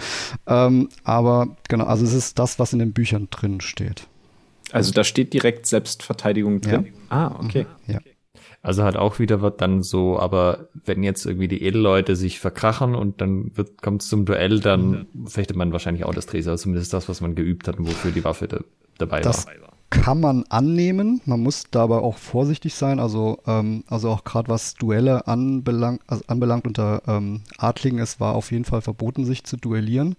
Ähm, 0.47 0.89
aber 1.05 1.57
genau, 1.69 1.85
also 1.85 2.05
es 2.05 2.13
ist 2.13 2.39
das, 2.39 2.59
was 2.59 2.73
in 2.73 2.79
den 2.79 2.93
Büchern 2.93 3.29
drin 3.31 3.61
steht. 3.61 4.07
Also 4.73 4.93
da 4.93 5.05
steht 5.05 5.33
direkt 5.33 5.67
Selbstverteidigung 5.67 6.61
drin. 6.61 6.87
Ja. 7.11 7.29
Ah, 7.29 7.37
okay. 7.39 7.67
Ja. 7.87 7.99
Also 8.63 8.85
halt 8.85 8.97
auch 8.97 9.19
wieder 9.19 9.43
wird 9.43 9.61
dann 9.61 9.83
so, 9.83 10.19
aber 10.19 10.69
wenn 10.85 11.03
jetzt 11.03 11.27
irgendwie 11.27 11.49
die 11.49 11.63
Edelleute 11.63 12.15
sich 12.15 12.39
verkrachen 12.39 12.95
und 12.95 13.21
dann 13.21 13.51
kommt 13.81 14.03
es 14.03 14.09
zum 14.09 14.25
Duell, 14.25 14.61
dann 14.61 15.09
mhm. 15.13 15.27
fechtet 15.27 15.57
man 15.57 15.73
wahrscheinlich 15.73 16.05
auch 16.05 16.15
das 16.15 16.27
Treser, 16.27 16.57
zumindest 16.57 16.93
das, 16.93 17.09
was 17.09 17.21
man 17.21 17.35
geübt 17.35 17.67
hat 17.67 17.79
und 17.79 17.89
wofür 17.89 18.13
die 18.13 18.23
Waffe 18.25 18.47
da, 18.47 18.61
dabei 18.99 19.21
das, 19.21 19.47
war 19.47 19.72
kann 19.93 20.21
man 20.21 20.45
annehmen. 20.49 21.21
Man 21.27 21.41
muss 21.41 21.65
dabei 21.71 21.97
auch 21.97 22.17
vorsichtig 22.17 22.75
sein. 22.75 22.99
Also, 22.99 23.39
ähm, 23.47 23.85
also 23.89 24.09
auch 24.09 24.25
gerade 24.25 24.49
was 24.49 24.75
Duelle 24.75 25.29
anbelang, 25.29 26.01
also 26.07 26.25
anbelangt 26.27 26.67
unter 26.67 27.03
ähm, 27.07 27.43
Adligen, 27.59 27.99
es 27.99 28.19
war 28.19 28.35
auf 28.35 28.51
jeden 28.51 28.65
Fall 28.65 28.81
verboten, 28.81 29.27
sich 29.27 29.45
zu 29.45 29.59
duellieren. 29.59 30.17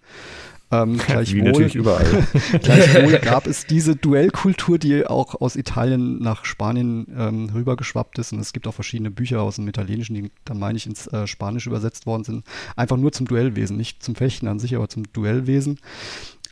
Ähm, 0.72 0.98
gleichwohl, 1.06 1.36
Wie 1.36 1.42
natürlich 1.42 1.76
überall. 1.76 2.06
gleichwohl 2.62 3.18
gab 3.18 3.48
es 3.48 3.66
diese 3.66 3.96
Duellkultur, 3.96 4.78
die 4.78 5.08
auch 5.08 5.42
aus 5.42 5.56
Italien 5.56 6.20
nach 6.20 6.46
Spanien 6.46 7.08
ähm, 7.18 7.50
rübergeschwappt 7.52 8.20
ist. 8.20 8.32
Und 8.32 8.40
es 8.40 8.54
gibt 8.54 8.68
auch 8.68 8.76
verschiedene 8.76 9.10
Bücher 9.10 9.42
aus 9.42 9.56
dem 9.56 9.68
Italienischen, 9.68 10.14
die 10.14 10.32
dann, 10.46 10.60
meine 10.60 10.78
ich, 10.78 10.86
ins 10.86 11.08
äh, 11.08 11.26
Spanische 11.26 11.70
übersetzt 11.70 12.06
worden 12.06 12.24
sind. 12.24 12.46
Einfach 12.76 12.98
nur 12.98 13.12
zum 13.12 13.28
Duellwesen, 13.28 13.76
nicht 13.76 14.04
zum 14.04 14.14
Fechten 14.14 14.48
an 14.48 14.60
sich, 14.60 14.76
aber 14.76 14.88
zum 14.88 15.12
Duellwesen. 15.12 15.80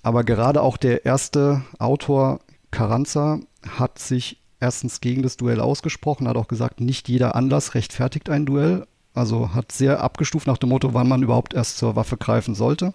Aber 0.01 0.23
gerade 0.23 0.63
auch 0.63 0.77
der 0.77 1.05
erste 1.05 1.61
Autor 1.77 2.39
Carranza 2.71 3.39
hat 3.67 3.99
sich 3.99 4.41
erstens 4.59 5.01
gegen 5.01 5.23
das 5.23 5.37
Duell 5.37 5.59
ausgesprochen, 5.59 6.27
hat 6.27 6.37
auch 6.37 6.47
gesagt, 6.47 6.79
nicht 6.79 7.09
jeder 7.09 7.35
Anlass 7.35 7.75
rechtfertigt 7.75 8.29
ein 8.29 8.45
Duell. 8.45 8.87
Also 9.13 9.53
hat 9.53 9.73
sehr 9.73 10.01
abgestuft 10.01 10.47
nach 10.47 10.57
dem 10.57 10.69
Motto, 10.69 10.93
wann 10.93 11.09
man 11.09 11.21
überhaupt 11.21 11.53
erst 11.53 11.77
zur 11.77 11.97
Waffe 11.97 12.15
greifen 12.15 12.55
sollte. 12.55 12.93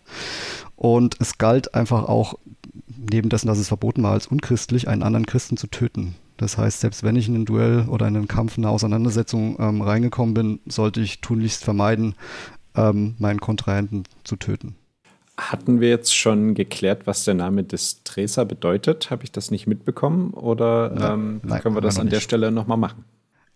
Und 0.75 1.17
es 1.21 1.37
galt 1.37 1.75
einfach 1.75 2.05
auch, 2.05 2.35
neben 2.97 3.29
dessen, 3.29 3.49
dass 3.49 3.59
es 3.59 3.69
verboten 3.69 4.03
war, 4.03 4.13
als 4.13 4.27
unchristlich, 4.27 4.89
einen 4.89 5.03
anderen 5.03 5.27
Christen 5.27 5.59
zu 5.59 5.67
töten. 5.67 6.15
Das 6.39 6.57
heißt, 6.57 6.81
selbst 6.81 7.03
wenn 7.03 7.17
ich 7.17 7.29
in 7.29 7.35
ein 7.35 7.45
Duell 7.45 7.87
oder 7.89 8.09
in 8.09 8.17
einen 8.17 8.29
Kampf, 8.29 8.57
eine 8.57 8.71
Auseinandersetzung 8.71 9.57
ähm, 9.59 9.83
reingekommen 9.83 10.35
bin, 10.35 10.61
sollte 10.67 11.03
ich 11.03 11.21
tunlichst 11.21 11.65
vermeiden, 11.65 12.15
ähm, 12.75 13.15
meinen 13.19 13.41
Kontrahenten 13.41 14.05
zu 14.25 14.37
töten. 14.37 14.77
Hatten 15.39 15.81
wir 15.81 15.91
jetzt 15.91 16.17
schon 16.17 16.55
geklärt, 16.55 17.07
was 17.07 17.25
der 17.25 17.35
Name 17.35 17.63
Destresa 17.63 18.45
bedeutet? 18.45 19.11
Habe 19.11 19.25
ich 19.25 19.33
das 19.33 19.51
nicht 19.51 19.67
mitbekommen? 19.67 20.31
Oder 20.31 21.13
ähm, 21.13 21.41
nein, 21.43 21.61
können 21.61 21.75
wir 21.75 21.83
das 21.83 21.99
an 21.99 22.09
der 22.09 22.21
Stelle 22.21 22.51
nochmal 22.51 22.79
machen? 22.79 23.05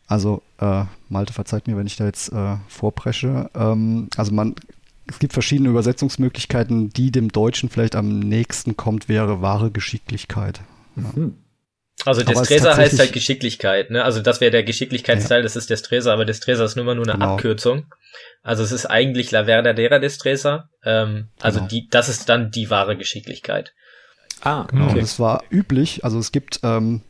Also, 0.07 0.43
äh, 0.59 0.85
Malte, 1.09 1.33
verzeiht 1.33 1.69
mir, 1.69 1.77
wenn 1.77 1.87
ich 1.87 1.97
da 1.97 2.05
jetzt 2.05 2.33
äh, 2.33 2.57
vorpresche. 2.69 3.49
Ähm, 3.55 4.09
also 4.17 4.33
man, 4.33 4.57
es 5.07 5.19
gibt 5.21 5.33
verschiedene 5.33 5.71
Übersetzungsmöglichkeiten. 5.71 6.91
Die 6.91 7.11
dem 7.11 7.29
Deutschen 7.29 7.69
vielleicht 7.69 7.97
am 7.97 8.19
nächsten 8.19 8.77
kommt, 8.77 9.09
wäre 9.09 9.41
wahre 9.41 9.71
Geschicklichkeit. 9.71 10.61
Ja. 10.97 11.31
Also 12.07 12.23
Destresa 12.23 12.77
heißt 12.77 12.99
halt 12.99 13.13
Geschicklichkeit, 13.13 13.91
ne? 13.91 14.05
Also 14.05 14.21
das 14.21 14.41
wäre 14.41 14.51
der 14.51 14.63
Geschicklichkeitsteil, 14.63 15.41
ja. 15.41 15.43
das 15.43 15.57
ist 15.57 15.71
Destresa, 15.71 16.13
aber 16.13 16.25
Destresa 16.25 16.65
ist 16.65 16.77
nur 16.77 16.85
mal 16.85 16.95
nur 16.95 17.05
eine 17.05 17.15
genau. 17.15 17.35
Abkürzung. 17.35 17.87
Also 18.43 18.63
es 18.63 18.73
ist 18.73 18.87
eigentlich 18.87 19.31
La 19.31 19.45
Verdadera 19.45 19.99
Destresa. 19.99 20.69
Ähm, 20.85 21.29
also 21.41 21.59
genau. 21.59 21.69
die, 21.69 21.89
das 21.91 22.09
ist 22.09 22.29
dann 22.29 22.51
die 22.51 22.71
wahre 22.71 22.97
Geschicklichkeit. 22.97 23.75
Ah, 24.41 24.67
genau. 24.71 24.91
Okay. 24.91 25.01
Das 25.01 25.21
war 25.21 25.45
üblich. 25.51 26.05
Also 26.05 26.19
es 26.19 26.33
gibt 26.33 26.61
ähm, 26.63 27.03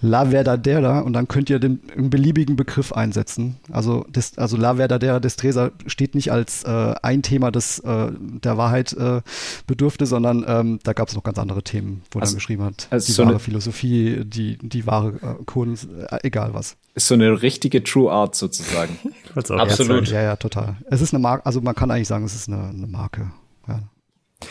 La 0.00 0.26
Verdadera 0.26 1.00
und 1.00 1.12
dann 1.12 1.26
könnt 1.26 1.50
ihr 1.50 1.58
den 1.58 1.80
einen 1.96 2.08
beliebigen 2.08 2.54
Begriff 2.54 2.92
einsetzen. 2.92 3.56
Also, 3.72 4.04
des, 4.08 4.38
also 4.38 4.56
La 4.56 4.76
Verdadera 4.76 5.18
Destresa 5.18 5.72
steht 5.86 6.14
nicht 6.14 6.30
als 6.30 6.62
äh, 6.62 6.94
ein 7.02 7.22
Thema, 7.22 7.50
das 7.50 7.80
äh, 7.80 8.08
der 8.12 8.56
Wahrheit 8.56 8.92
äh, 8.92 9.22
bedurfte, 9.66 10.06
sondern 10.06 10.44
ähm, 10.46 10.78
da 10.84 10.92
gab 10.92 11.08
es 11.08 11.16
noch 11.16 11.24
ganz 11.24 11.38
andere 11.38 11.62
Themen, 11.64 12.02
wo 12.12 12.20
also, 12.20 12.34
er 12.34 12.36
geschrieben 12.36 12.62
hat. 12.62 12.86
Also 12.90 13.06
die 13.06 13.12
so 13.12 13.26
wahre 13.26 13.40
Philosophie, 13.40 14.24
die, 14.24 14.56
die 14.58 14.86
wahre 14.86 15.14
äh, 15.14 15.44
Kunst, 15.46 15.88
äh, 16.10 16.18
egal 16.22 16.54
was. 16.54 16.76
Ist 16.94 17.08
so 17.08 17.14
eine 17.14 17.42
richtige 17.42 17.82
True 17.82 18.12
Art 18.12 18.36
sozusagen. 18.36 18.98
Absolut. 19.34 20.08
Ja, 20.08 20.22
ja, 20.22 20.36
total. 20.36 20.76
Es 20.90 21.00
ist 21.00 21.12
eine 21.12 21.20
Marke, 21.20 21.44
also 21.44 21.60
man 21.60 21.74
kann 21.74 21.90
eigentlich 21.90 22.08
sagen, 22.08 22.24
es 22.24 22.36
ist 22.36 22.48
eine, 22.48 22.68
eine 22.68 22.86
Marke. 22.86 23.32
Ja. 23.66 23.80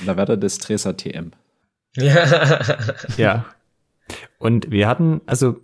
La 0.06 0.16
Verda 0.16 0.36
Destresa 0.36 0.94
TM. 0.94 1.32
Ja. 1.96 2.76
ja. 3.18 3.46
Und 4.40 4.72
wir 4.72 4.88
hatten, 4.88 5.22
also, 5.26 5.58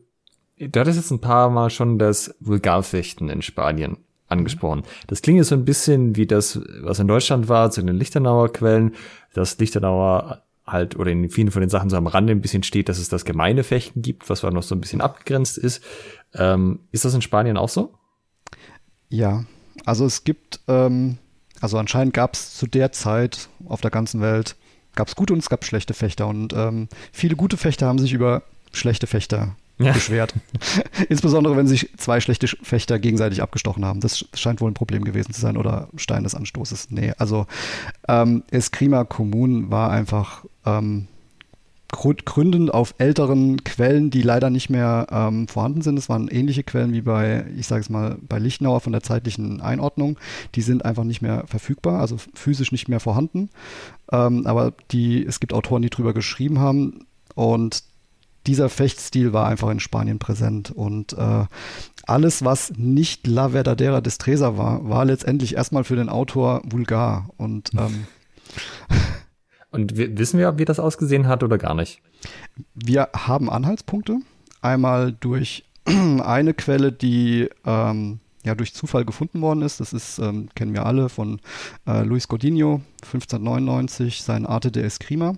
du 0.58 0.79
hattest 0.79 0.97
jetzt 0.97 1.12
ein 1.12 1.21
paar 1.21 1.49
Mal 1.49 1.69
schon 1.69 1.99
das 1.99 2.36
Vulgarfechten 2.39 3.29
in 3.29 3.41
Spanien 3.41 3.97
angesprochen. 4.27 4.84
Das 5.08 5.21
klingt 5.21 5.38
jetzt 5.38 5.49
so 5.49 5.56
ein 5.56 5.65
bisschen 5.65 6.15
wie 6.15 6.25
das, 6.25 6.60
was 6.82 6.99
in 6.99 7.08
Deutschland 7.08 7.49
war, 7.49 7.71
zu 7.71 7.82
den 7.82 7.95
Lichtenauer 7.95 8.51
Quellen, 8.51 8.93
dass 9.34 9.58
Lichtenauer 9.60 10.43
halt 10.65 10.95
oder 10.97 11.12
in 11.12 11.29
vielen 11.29 11.51
von 11.51 11.62
den 11.62 11.69
Sachen 11.69 11.89
so 11.89 11.97
am 11.97 12.08
Rande 12.08 12.32
ein 12.32 12.41
bisschen 12.41 12.63
steht, 12.63 12.89
dass 12.89 12.97
es 12.97 13.10
das 13.10 13.25
gemeine 13.25 13.63
Fechten 13.63 14.01
gibt, 14.01 14.29
was 14.29 14.43
noch 14.43 14.63
so 14.63 14.75
ein 14.75 14.82
bisschen 14.82 15.01
abgegrenzt 15.01 15.58
ist. 15.58 15.84
Ähm, 16.34 16.79
ist 16.91 17.06
das 17.06 17.13
in 17.13 17.21
Spanien 17.21 17.58
auch 17.58 17.69
so? 17.69 17.93
Ja, 19.10 19.45
also 19.86 20.06
es 20.06 20.23
gibt, 20.23 20.62
ähm, 20.67 21.17
also 21.60 21.77
anscheinend 21.77 22.13
gab 22.13 22.34
es 22.34 22.56
zu 22.56 22.65
der 22.65 22.91
Zeit 22.91 23.49
auf 23.65 23.82
der 23.82 23.91
ganzen 23.91 24.21
Welt 24.21 24.56
gab 24.95 25.08
es 25.08 25.15
gute 25.15 25.34
und 25.34 25.39
es 25.39 25.49
gab 25.49 25.65
schlechte 25.65 25.93
Fechter. 25.93 26.27
Und 26.27 26.53
ähm, 26.53 26.88
viele 27.12 27.36
gute 27.36 27.58
Fechter 27.58 27.88
haben 27.88 27.99
sich 27.99 28.13
über 28.13 28.43
schlechte 28.71 29.08
Fechter 29.08 29.56
ja. 29.79 29.93
beschwert. 29.93 30.34
Insbesondere, 31.10 31.58
wenn 31.58 31.67
sich 31.67 31.89
zwei 31.97 32.19
schlechte 32.19 32.47
Fechter 32.47 32.99
gegenseitig 32.99 33.41
abgestochen 33.41 33.86
haben. 33.86 33.99
Das 33.99 34.25
scheint 34.34 34.62
wohl 34.62 34.71
ein 34.71 34.75
Problem 34.75 35.03
gewesen 35.03 35.34
zu 35.34 35.41
sein 35.41 35.58
oder 35.58 35.89
Stein 35.95 36.23
des 36.23 36.36
Anstoßes. 36.36 36.91
Nee, 36.91 37.13
also 37.17 37.47
ähm, 38.08 38.43
Eskrima 38.51 39.03
Kommun 39.03 39.71
war 39.71 39.91
einfach 39.91 40.45
ähm, 40.65 41.08
gründend 42.25 42.73
auf 42.73 42.95
älteren 42.97 43.63
Quellen, 43.63 44.10
die 44.10 44.21
leider 44.21 44.49
nicht 44.49 44.69
mehr 44.69 45.08
ähm, 45.12 45.47
vorhanden 45.47 45.82
sind. 45.82 45.97
Es 45.97 46.10
waren 46.10 46.27
ähnliche 46.27 46.63
Quellen 46.63 46.91
wie 46.91 47.01
bei, 47.01 47.45
ich 47.56 47.67
sage 47.67 47.82
es 47.82 47.89
mal, 47.89 48.17
bei 48.27 48.39
Lichtenauer 48.39 48.82
von 48.82 48.91
der 48.91 49.03
zeitlichen 49.03 49.62
Einordnung. 49.62 50.17
Die 50.56 50.62
sind 50.62 50.86
einfach 50.86 51.03
nicht 51.03 51.21
mehr 51.21 51.45
verfügbar, 51.45 51.99
also 52.01 52.17
physisch 52.34 52.71
nicht 52.71 52.89
mehr 52.89 52.99
vorhanden. 52.99 53.49
Ähm, 54.13 54.47
aber 54.47 54.73
die, 54.91 55.26
es 55.26 55.41
gibt 55.41 55.54
Autoren, 55.54 55.82
die 55.82 55.89
drüber 55.89 56.13
geschrieben 56.13 56.60
haben 56.60 57.06
und 57.36 57.84
dieser 58.47 58.69
Fechtstil 58.69 59.34
war 59.34 59.47
einfach 59.47 59.69
in 59.69 59.80
Spanien 59.80 60.19
präsent 60.19 60.71
und 60.71 61.13
äh, 61.13 61.45
alles, 62.06 62.45
was 62.45 62.73
nicht 62.78 63.28
La 63.28 63.49
Verdadera 63.49 64.02
Destresa 64.02 64.58
war, 64.58 64.88
war 64.88 65.06
letztendlich 65.06 65.56
erstmal 65.56 65.84
für 65.84 65.95
den 65.95 66.10
Autor 66.10 66.62
vulgar 66.65 67.30
und 67.38 67.71
ähm, 67.73 68.08
Und 69.73 69.97
wissen 69.97 70.38
wir, 70.38 70.60
wie 70.60 70.65
das 70.65 70.80
ausgesehen 70.80 71.28
hat 71.28 71.41
oder 71.41 71.58
gar 71.58 71.73
nicht? 71.73 71.99
Wir 72.76 73.10
haben 73.15 73.49
Anhaltspunkte. 73.49 74.19
Einmal 74.62 75.13
durch 75.13 75.65
eine 75.86 76.54
Quelle, 76.54 76.91
die 76.91 77.49
ähm, 77.65 78.19
ja 78.43 78.56
durch 78.56 78.73
Zufall 78.73 79.06
gefunden 79.06 79.41
worden 79.41 79.62
ist. 79.62 79.79
Das 79.79 79.93
ist, 79.93 80.19
ähm, 80.19 80.49
kennen 80.56 80.73
wir 80.73 80.86
alle, 80.86 81.10
von 81.10 81.39
äh, 81.88 82.03
Luis 82.03 82.27
Godinho, 82.27 82.82
1599, 83.03 84.21
sein 84.21 84.45
Arte 84.45 84.71
de 84.71 84.84
Escrima. 84.84 85.36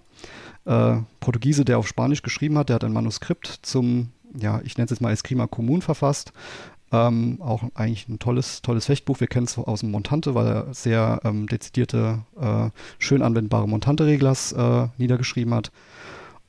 Äh, 0.65 0.97
Portugiese, 1.19 1.65
der 1.65 1.77
auf 1.77 1.87
Spanisch 1.87 2.21
geschrieben 2.21 2.57
hat, 2.57 2.69
der 2.69 2.75
hat 2.75 2.83
ein 2.83 2.93
Manuskript 2.93 3.59
zum, 3.61 4.09
ja, 4.37 4.61
ich 4.63 4.77
nenne 4.77 4.85
es 4.85 4.91
jetzt 4.91 5.01
mal 5.01 5.11
Escrima 5.11 5.47
Commun 5.47 5.81
verfasst. 5.81 6.33
Ähm, 6.91 7.39
auch 7.41 7.63
eigentlich 7.73 8.07
ein 8.07 8.19
tolles, 8.19 8.61
tolles 8.61 8.85
Fechtbuch. 8.85 9.19
Wir 9.19 9.27
kennen 9.27 9.45
es 9.45 9.57
aus 9.57 9.81
dem 9.81 9.91
Montante, 9.91 10.35
weil 10.35 10.47
er 10.47 10.73
sehr 10.73 11.19
ähm, 11.23 11.47
dezidierte, 11.47 12.19
äh, 12.39 12.69
schön 12.99 13.21
anwendbare 13.21 13.67
Montante-Reglers 13.67 14.53
äh, 14.53 14.87
niedergeschrieben 14.97 15.53
hat. 15.53 15.71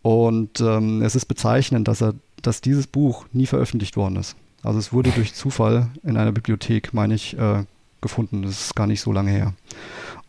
Und 0.03 0.61
ähm, 0.61 1.03
es 1.03 1.17
ist 1.17 1.25
bezeichnend, 1.25 1.89
dass 1.89 2.01
er, 2.01 2.15
dass 2.43 2.61
dieses 2.61 2.87
Buch 2.87 3.27
nie 3.33 3.47
veröffentlicht 3.47 3.97
worden 3.97 4.17
ist. 4.17 4.37
Also 4.63 4.79
es 4.79 4.93
wurde 4.93 5.11
durch 5.11 5.35
Zufall 5.35 5.89
in 6.03 6.17
einer 6.17 6.33
Bibliothek, 6.33 6.93
meine 6.93 7.15
ich, 7.15 7.39
äh, 7.39 7.65
gefunden. 8.01 8.43
Das 8.43 8.53
ist 8.53 8.77
gar 8.77 8.87
nicht 8.87 9.01
so 9.01 9.13
lange 9.13 9.31
her. 9.31 9.55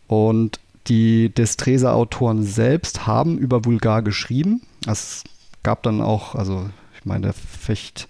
Und 0.06 0.60
die 0.86 1.28
Destresa-Autoren 1.28 2.42
selbst 2.44 3.06
haben 3.06 3.38
über 3.38 3.64
Vulgar 3.64 4.02
geschrieben. 4.02 4.62
Es 4.86 5.24
gab 5.62 5.82
dann 5.82 6.00
auch, 6.00 6.34
also 6.34 6.68
ich 6.96 7.04
meine, 7.04 7.26
der 7.26 7.32
Fecht 7.34 8.08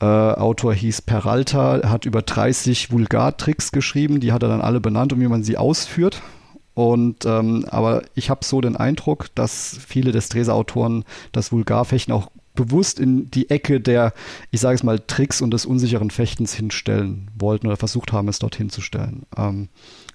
äh, 0.00 0.04
Autor 0.04 0.74
hieß 0.74 1.02
Peralta, 1.02 1.88
hat 1.88 2.04
über 2.04 2.22
30 2.22 2.92
Vulgartricks 2.92 3.72
geschrieben, 3.72 4.20
die 4.20 4.32
hat 4.32 4.42
er 4.42 4.48
dann 4.48 4.60
alle 4.60 4.80
benannt 4.80 5.12
und 5.12 5.20
wie 5.20 5.26
man 5.26 5.42
sie 5.42 5.56
ausführt. 5.56 6.22
Und 6.74 7.26
ähm, 7.26 7.66
aber 7.70 8.02
ich 8.14 8.30
habe 8.30 8.44
so 8.44 8.60
den 8.60 8.76
Eindruck, 8.76 9.34
dass 9.34 9.80
viele 9.84 10.12
Destresa-Autoren 10.12 11.04
das 11.32 11.50
Vulgarfechten 11.50 12.14
auch 12.14 12.30
bewusst 12.58 12.98
in 12.98 13.30
die 13.30 13.50
Ecke 13.50 13.80
der, 13.80 14.12
ich 14.50 14.60
sage 14.60 14.74
es 14.74 14.82
mal, 14.82 14.98
Tricks 14.98 15.40
und 15.40 15.52
des 15.52 15.64
unsicheren 15.64 16.10
Fechtens 16.10 16.52
hinstellen 16.52 17.30
wollten 17.38 17.68
oder 17.68 17.76
versucht 17.76 18.12
haben, 18.12 18.26
es 18.26 18.40
dorthin 18.40 18.68
zu 18.68 18.80
stellen. 18.80 19.22
Ähm, 19.36 19.68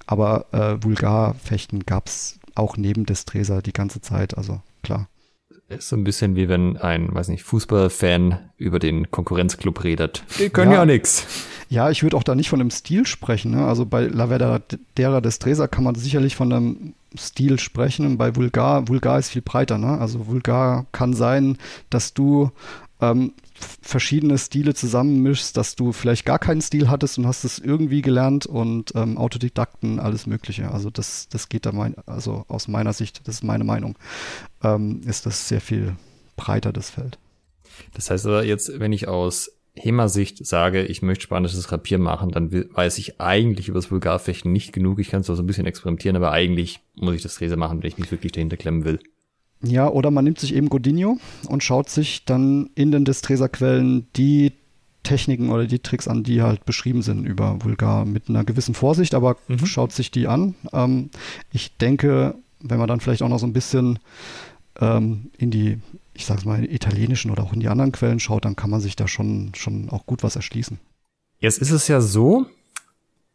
aber 0.06 0.48
äh, 0.52 0.84
Vulgarfechten 0.84 1.86
gab 1.86 2.08
es 2.08 2.40
auch 2.54 2.76
neben 2.76 3.06
Destresa 3.06 3.62
die 3.62 3.72
ganze 3.72 4.02
Zeit, 4.02 4.38
also 4.38 4.62
klar. 4.84 5.08
Ist 5.70 5.88
so 5.88 5.96
ein 5.96 6.04
bisschen 6.04 6.36
wie 6.36 6.50
wenn 6.50 6.76
ein, 6.76 7.16
weiß 7.16 7.30
nicht, 7.30 7.44
Fußballfan 7.44 8.38
über 8.58 8.80
den 8.80 9.10
Konkurrenzclub 9.10 9.86
redet. 9.86 10.26
Die 10.38 10.50
können 10.50 10.72
ja, 10.72 10.80
ja 10.80 10.86
nix. 10.86 11.26
Ja, 11.70 11.90
ich 11.90 12.04
würde 12.04 12.18
auch 12.18 12.24
da 12.24 12.36
nicht 12.36 12.50
von 12.50 12.60
einem 12.60 12.70
Stil 12.70 13.08
sprechen. 13.08 13.52
Ne? 13.52 13.66
Also 13.66 13.86
bei 13.86 14.06
La 14.06 14.28
Verdadera 14.28 15.22
Destresa 15.22 15.68
kann 15.68 15.86
man 15.86 15.96
sicherlich 15.96 16.36
von 16.36 16.52
einem 16.52 16.94
Stil 17.18 17.60
sprechen. 17.60 18.06
Und 18.06 18.18
bei 18.18 18.36
Vulgar, 18.36 18.88
Vulgar 18.88 19.20
ist 19.20 19.30
viel 19.30 19.42
breiter. 19.42 19.78
Ne? 19.78 19.98
Also 19.98 20.28
Vulgar 20.28 20.86
kann 20.92 21.14
sein, 21.14 21.58
dass 21.90 22.14
du 22.14 22.52
ähm, 23.02 23.34
verschiedene 23.82 24.38
Stile 24.38 24.74
zusammenmischst, 24.74 25.56
dass 25.56 25.76
du 25.76 25.92
vielleicht 25.92 26.26
gar 26.26 26.40
keinen 26.40 26.62
Stil 26.62 26.90
hattest 26.90 27.18
und 27.18 27.28
hast 27.28 27.44
es 27.44 27.60
irgendwie 27.60 28.02
gelernt 28.02 28.46
und 28.46 28.94
ähm, 28.96 29.18
Autodidakten, 29.18 30.00
alles 30.00 30.26
Mögliche. 30.26 30.72
Also 30.72 30.90
das, 30.90 31.28
das 31.30 31.50
geht 31.50 31.66
da 31.66 31.72
mein, 31.72 31.96
also 32.06 32.46
aus 32.48 32.68
meiner 32.68 32.94
Sicht, 32.94 33.28
das 33.28 33.36
ist 33.36 33.44
meine 33.44 33.64
Meinung, 33.64 33.98
ähm, 34.64 35.02
ist 35.06 35.26
das 35.26 35.48
sehr 35.48 35.62
viel 35.62 35.96
breiter, 36.36 36.74
das 36.74 36.90
Feld. 36.90 37.18
Das 37.94 38.10
heißt 38.10 38.26
aber 38.26 38.44
jetzt, 38.44 38.80
wenn 38.80 38.94
ich 38.94 39.08
aus 39.08 39.52
HEMA-Sicht 39.76 40.46
sage, 40.46 40.84
ich 40.84 41.02
möchte 41.02 41.24
spanisches 41.24 41.72
Rapier 41.72 41.98
machen, 41.98 42.32
dann 42.32 42.52
weiß 42.52 42.98
ich 43.00 43.20
eigentlich 43.20 43.70
über 43.70 43.80
das 43.80 43.90
Vulgarfechten 43.90 44.52
nicht 44.52 44.72
genug. 44.72 45.00
Ich 45.00 45.10
kann 45.10 45.24
zwar 45.24 45.36
so 45.36 45.42
ein 45.42 45.48
bisschen 45.48 45.66
experimentieren, 45.66 46.16
aber 46.16 46.32
eigentlich 46.32 46.82
muss 46.96 47.16
ich 47.16 47.24
das 47.24 47.36
Trese 47.36 47.58
machen, 47.58 47.82
wenn 47.82 47.88
ich 47.88 47.98
mich 47.98 48.12
wirklich 48.12 48.32
dahinter 48.32 48.58
klemmen 48.58 48.86
will. 48.86 49.00
Ja, 49.64 49.90
oder 49.90 50.12
man 50.12 50.26
nimmt 50.26 50.40
sich 50.40 50.54
eben 50.54 50.70
Godinho 50.70 51.18
und 51.48 51.64
schaut 51.64 51.90
sich 51.90 52.26
dann 52.26 52.70
in 52.76 52.92
den 52.92 53.06
Destresa-Quellen 53.06 54.08
die 54.16 54.52
Techniken 55.04 55.50
oder 55.50 55.66
die 55.66 55.80
Tricks 55.80 56.08
an, 56.08 56.24
die 56.24 56.42
halt 56.42 56.66
beschrieben 56.66 57.02
sind 57.02 57.26
über 57.26 57.64
Vulgar 57.64 58.06
mit 58.06 58.30
einer 58.30 58.44
gewissen 58.44 58.74
Vorsicht, 58.74 59.16
aber 59.16 59.38
mhm. 59.48 59.66
schaut 59.66 59.92
sich 59.92 60.12
die 60.12 60.28
an. 60.28 60.56
Ähm, 60.72 61.10
ich 61.52 61.78
denke, 61.78 62.36
wenn 62.62 62.80
man 62.80 62.88
dann 62.88 63.00
vielleicht 63.00 63.22
auch 63.22 63.30
noch 63.30 63.40
so 63.40 63.46
ein 63.46 63.54
bisschen 63.54 64.00
ähm, 64.80 65.32
in 65.38 65.52
die, 65.52 65.80
ich 66.14 66.26
sag's 66.26 66.46
mal, 66.46 66.64
italienischen 66.64 67.32
oder 67.32 67.44
auch 67.44 67.54
in 67.54 67.60
die 67.60 67.68
anderen 67.68 67.92
Quellen 67.92 68.20
schaut, 68.20 68.46
dann 68.46 68.56
kann 68.56 68.70
man 68.70 68.82
sich 68.82 68.96
da 68.96 69.08
schon, 69.08 69.54
schon 69.56 69.90
auch 69.90 70.06
gut 70.06 70.24
was 70.24 70.36
erschließen. 70.36 70.80
Jetzt 71.40 71.60
ist 71.60 71.72
es 71.72 71.88
ja 71.88 72.02
so, 72.02 72.46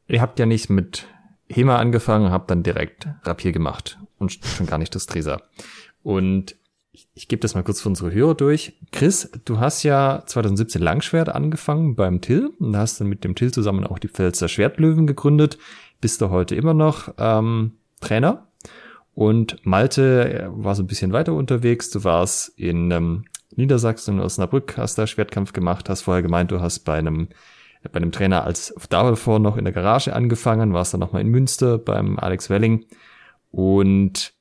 ihr 0.07 0.21
habt 0.21 0.39
ja 0.39 0.47
nicht 0.47 0.71
mit 0.71 1.07
HEMA 1.51 1.77
angefangen, 1.77 2.31
habt 2.31 2.51
dann 2.51 2.63
direkt 2.63 3.09
Rapier 3.23 3.53
gemacht 3.53 3.99
und 4.19 4.33
schon 4.33 4.67
gar 4.67 4.79
nicht 4.79 4.95
das 4.95 5.07
Tresa. 5.07 5.43
Und 6.03 6.57
ich, 6.93 7.09
ich 7.15 7.29
gebe 7.29 7.41
das 7.41 7.55
mal 7.55 7.63
kurz 7.63 7.81
für 7.81 7.89
unsere 7.89 8.13
Hörer 8.13 8.35
durch. 8.35 8.79
Chris, 8.93 9.31
du 9.45 9.61
hast 9.61 9.83
ja 9.83 10.23
2017 10.27 10.81
Langschwert 10.81 11.29
angefangen 11.29 11.97
beim 11.97 12.21
Till 12.21 12.51
und 12.59 12.77
hast 12.77 13.01
dann 13.01 13.09
mit 13.09 13.25
dem 13.25 13.35
Till 13.35 13.53
zusammen 13.53 13.87
auch 13.87 13.99
die 13.99 14.09
Pfälzer 14.09 14.49
Schwertlöwen 14.49 15.07
gegründet. 15.07 15.59
Bist 16.01 16.21
du 16.21 16.31
heute 16.31 16.55
immer 16.55 16.75
noch 16.75 17.15
ähm, 17.19 17.79
Trainer. 18.01 18.48
Und 19.19 19.67
Malte 19.67 20.49
war 20.53 20.77
so 20.77 20.85
ein 20.85 20.87
bisschen 20.87 21.13
weiter 21.13 21.33
unterwegs. 21.33 21.91
Du 21.91 22.05
warst 22.05 22.57
in 22.57 22.93
ähm, 22.93 23.25
Niedersachsen, 23.57 24.21
Osnabrück, 24.21 24.77
hast 24.77 24.97
da 24.97 25.09
Schwertkampf 25.09 25.53
gemacht, 25.53 25.89
hast 25.89 26.03
vorher 26.03 26.23
gemeint, 26.23 26.53
du 26.53 26.61
hast 26.61 26.85
bei 26.85 26.99
einem 26.99 27.27
bei 27.83 27.97
einem 27.97 28.13
Trainer 28.13 28.45
als 28.45 28.73
davor 28.91 29.41
noch 29.41 29.57
in 29.57 29.65
der 29.65 29.73
Garage 29.73 30.15
angefangen, 30.15 30.73
warst 30.73 30.93
dann 30.93 31.01
nochmal 31.01 31.23
in 31.23 31.31
Münster 31.31 31.79
beim 31.79 32.17
Alex 32.17 32.49
Welling. 32.49 32.85
Und 33.51 34.35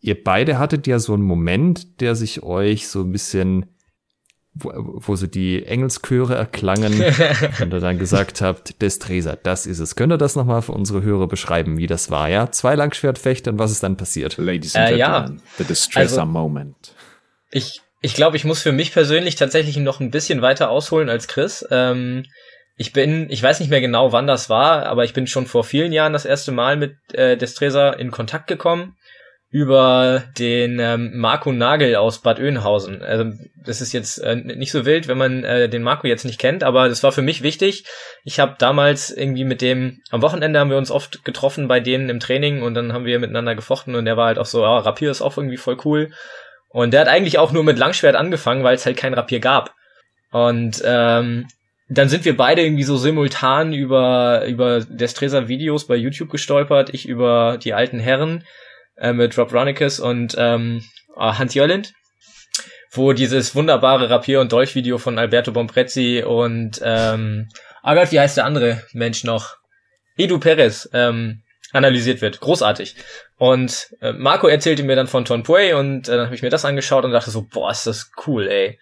ihr 0.00 0.22
beide 0.22 0.58
hattet 0.58 0.86
ja 0.86 0.98
so 0.98 1.14
einen 1.14 1.22
Moment, 1.22 2.02
der 2.02 2.14
sich 2.14 2.42
euch 2.42 2.86
so 2.86 3.00
ein 3.00 3.12
bisschen 3.12 3.77
wo, 4.58 4.72
wo 4.74 5.16
so 5.16 5.26
die 5.26 5.64
Engelschöre 5.64 6.34
erklangen 6.34 6.92
und 7.62 7.72
ihr 7.72 7.80
dann 7.80 7.98
gesagt 7.98 8.40
habt, 8.40 8.80
Destresa, 8.82 9.36
das 9.42 9.66
ist 9.66 9.78
es. 9.78 9.96
Könnt 9.96 10.12
ihr 10.12 10.18
das 10.18 10.36
nochmal 10.36 10.62
für 10.62 10.72
unsere 10.72 11.02
Hörer 11.02 11.26
beschreiben, 11.28 11.78
wie 11.78 11.86
das 11.86 12.10
war, 12.10 12.28
ja? 12.28 12.50
Zwei 12.50 12.74
Langschwertfechter 12.74 13.50
und 13.52 13.58
was 13.58 13.70
ist 13.70 13.82
dann 13.82 13.96
passiert? 13.96 14.36
Ladies 14.38 14.76
and 14.76 14.90
Äh, 14.90 14.96
ja. 14.96 15.18
Gentlemen, 15.20 15.42
the 15.58 15.64
Destresa 15.64 16.20
Also- 16.22 16.26
Moment. 16.26 16.94
Ich, 17.50 17.80
ich 18.02 18.14
glaube, 18.14 18.36
ich 18.36 18.44
muss 18.44 18.60
für 18.62 18.72
mich 18.72 18.92
persönlich 18.92 19.36
tatsächlich 19.36 19.76
noch 19.78 20.00
ein 20.00 20.10
bisschen 20.10 20.42
weiter 20.42 20.68
ausholen 20.70 21.08
als 21.08 21.28
Chris. 21.28 21.66
Ähm, 21.70 22.24
ich 22.76 22.92
bin, 22.92 23.28
ich 23.30 23.42
weiß 23.42 23.58
nicht 23.60 23.70
mehr 23.70 23.80
genau, 23.80 24.12
wann 24.12 24.26
das 24.26 24.48
war, 24.50 24.84
aber 24.86 25.04
ich 25.04 25.14
bin 25.14 25.26
schon 25.26 25.46
vor 25.46 25.64
vielen 25.64 25.90
Jahren 25.92 26.12
das 26.12 26.24
erste 26.26 26.52
Mal 26.52 26.76
mit 26.76 26.96
äh, 27.14 27.36
Destresa 27.36 27.90
in 27.90 28.10
Kontakt 28.10 28.46
gekommen 28.46 28.94
über 29.50 30.24
den 30.38 30.78
ähm, 30.78 31.12
Marco 31.14 31.52
Nagel 31.52 31.96
aus 31.96 32.20
Bad 32.20 32.38
Oeynhausen. 32.38 33.02
Also 33.02 33.32
das 33.64 33.80
ist 33.80 33.92
jetzt 33.92 34.18
äh, 34.18 34.36
nicht 34.36 34.70
so 34.70 34.84
wild, 34.84 35.08
wenn 35.08 35.16
man 35.16 35.42
äh, 35.42 35.70
den 35.70 35.82
Marco 35.82 36.06
jetzt 36.06 36.26
nicht 36.26 36.38
kennt, 36.38 36.62
aber 36.62 36.88
das 36.88 37.02
war 37.02 37.12
für 37.12 37.22
mich 37.22 37.42
wichtig. 37.42 37.84
Ich 38.24 38.40
habe 38.40 38.56
damals 38.58 39.10
irgendwie 39.10 39.44
mit 39.44 39.62
dem, 39.62 40.00
am 40.10 40.20
Wochenende 40.20 40.60
haben 40.60 40.70
wir 40.70 40.76
uns 40.76 40.90
oft 40.90 41.24
getroffen 41.24 41.66
bei 41.66 41.80
denen 41.80 42.10
im 42.10 42.20
Training 42.20 42.62
und 42.62 42.74
dann 42.74 42.92
haben 42.92 43.06
wir 43.06 43.18
miteinander 43.18 43.54
gefochten 43.54 43.94
und 43.94 44.04
der 44.04 44.18
war 44.18 44.26
halt 44.26 44.38
auch 44.38 44.46
so, 44.46 44.62
ja, 44.62 44.78
Rapier 44.78 45.10
ist 45.10 45.22
auch 45.22 45.38
irgendwie 45.38 45.56
voll 45.56 45.78
cool. 45.84 46.10
Und 46.68 46.92
der 46.92 47.00
hat 47.00 47.08
eigentlich 47.08 47.38
auch 47.38 47.50
nur 47.50 47.64
mit 47.64 47.78
Langschwert 47.78 48.16
angefangen, 48.16 48.64
weil 48.64 48.74
es 48.74 48.84
halt 48.84 48.98
kein 48.98 49.14
Rapier 49.14 49.40
gab. 49.40 49.74
Und 50.30 50.82
ähm, 50.84 51.46
dann 51.88 52.10
sind 52.10 52.26
wir 52.26 52.36
beide 52.36 52.62
irgendwie 52.62 52.82
so 52.82 52.98
simultan 52.98 53.72
über 53.72 54.44
über 54.44 54.80
Destresa 54.80 55.48
Videos 55.48 55.86
bei 55.86 55.96
YouTube 55.96 56.30
gestolpert, 56.30 56.90
ich 56.92 57.08
über 57.08 57.56
die 57.56 57.72
alten 57.72 57.98
Herren 57.98 58.44
äh, 59.00 59.12
mit 59.12 59.36
Rob 59.38 59.52
Ronicus 59.52 60.00
und 60.00 60.34
ähm, 60.38 60.82
ah, 61.16 61.38
Hans 61.38 61.54
Jörlind, 61.54 61.92
wo 62.90 63.12
dieses 63.12 63.54
wunderbare 63.54 64.10
Rapier- 64.10 64.40
und 64.40 64.52
Dolch-Video 64.52 64.98
von 64.98 65.18
Alberto 65.18 65.52
Bomprezzi 65.52 66.22
und 66.26 66.80
ähm, 66.82 67.48
ah 67.82 67.94
Gott, 67.94 68.12
wie 68.12 68.20
heißt 68.20 68.36
der 68.36 68.44
andere 68.44 68.82
Mensch 68.92 69.24
noch? 69.24 69.56
Edu 70.16 70.38
Perez 70.38 70.88
ähm, 70.92 71.42
analysiert 71.72 72.20
wird. 72.20 72.40
Großartig. 72.40 72.96
Und 73.36 73.94
äh, 74.00 74.12
Marco 74.12 74.48
erzählte 74.48 74.82
mir 74.82 74.96
dann 74.96 75.06
von 75.06 75.24
Ton 75.24 75.42
Puey 75.42 75.74
und 75.74 76.08
äh, 76.08 76.16
dann 76.16 76.26
habe 76.26 76.34
ich 76.34 76.42
mir 76.42 76.50
das 76.50 76.64
angeschaut 76.64 77.04
und 77.04 77.12
dachte 77.12 77.30
so, 77.30 77.46
boah, 77.48 77.70
ist 77.70 77.86
das 77.86 78.10
cool, 78.26 78.48
ey. 78.48 78.78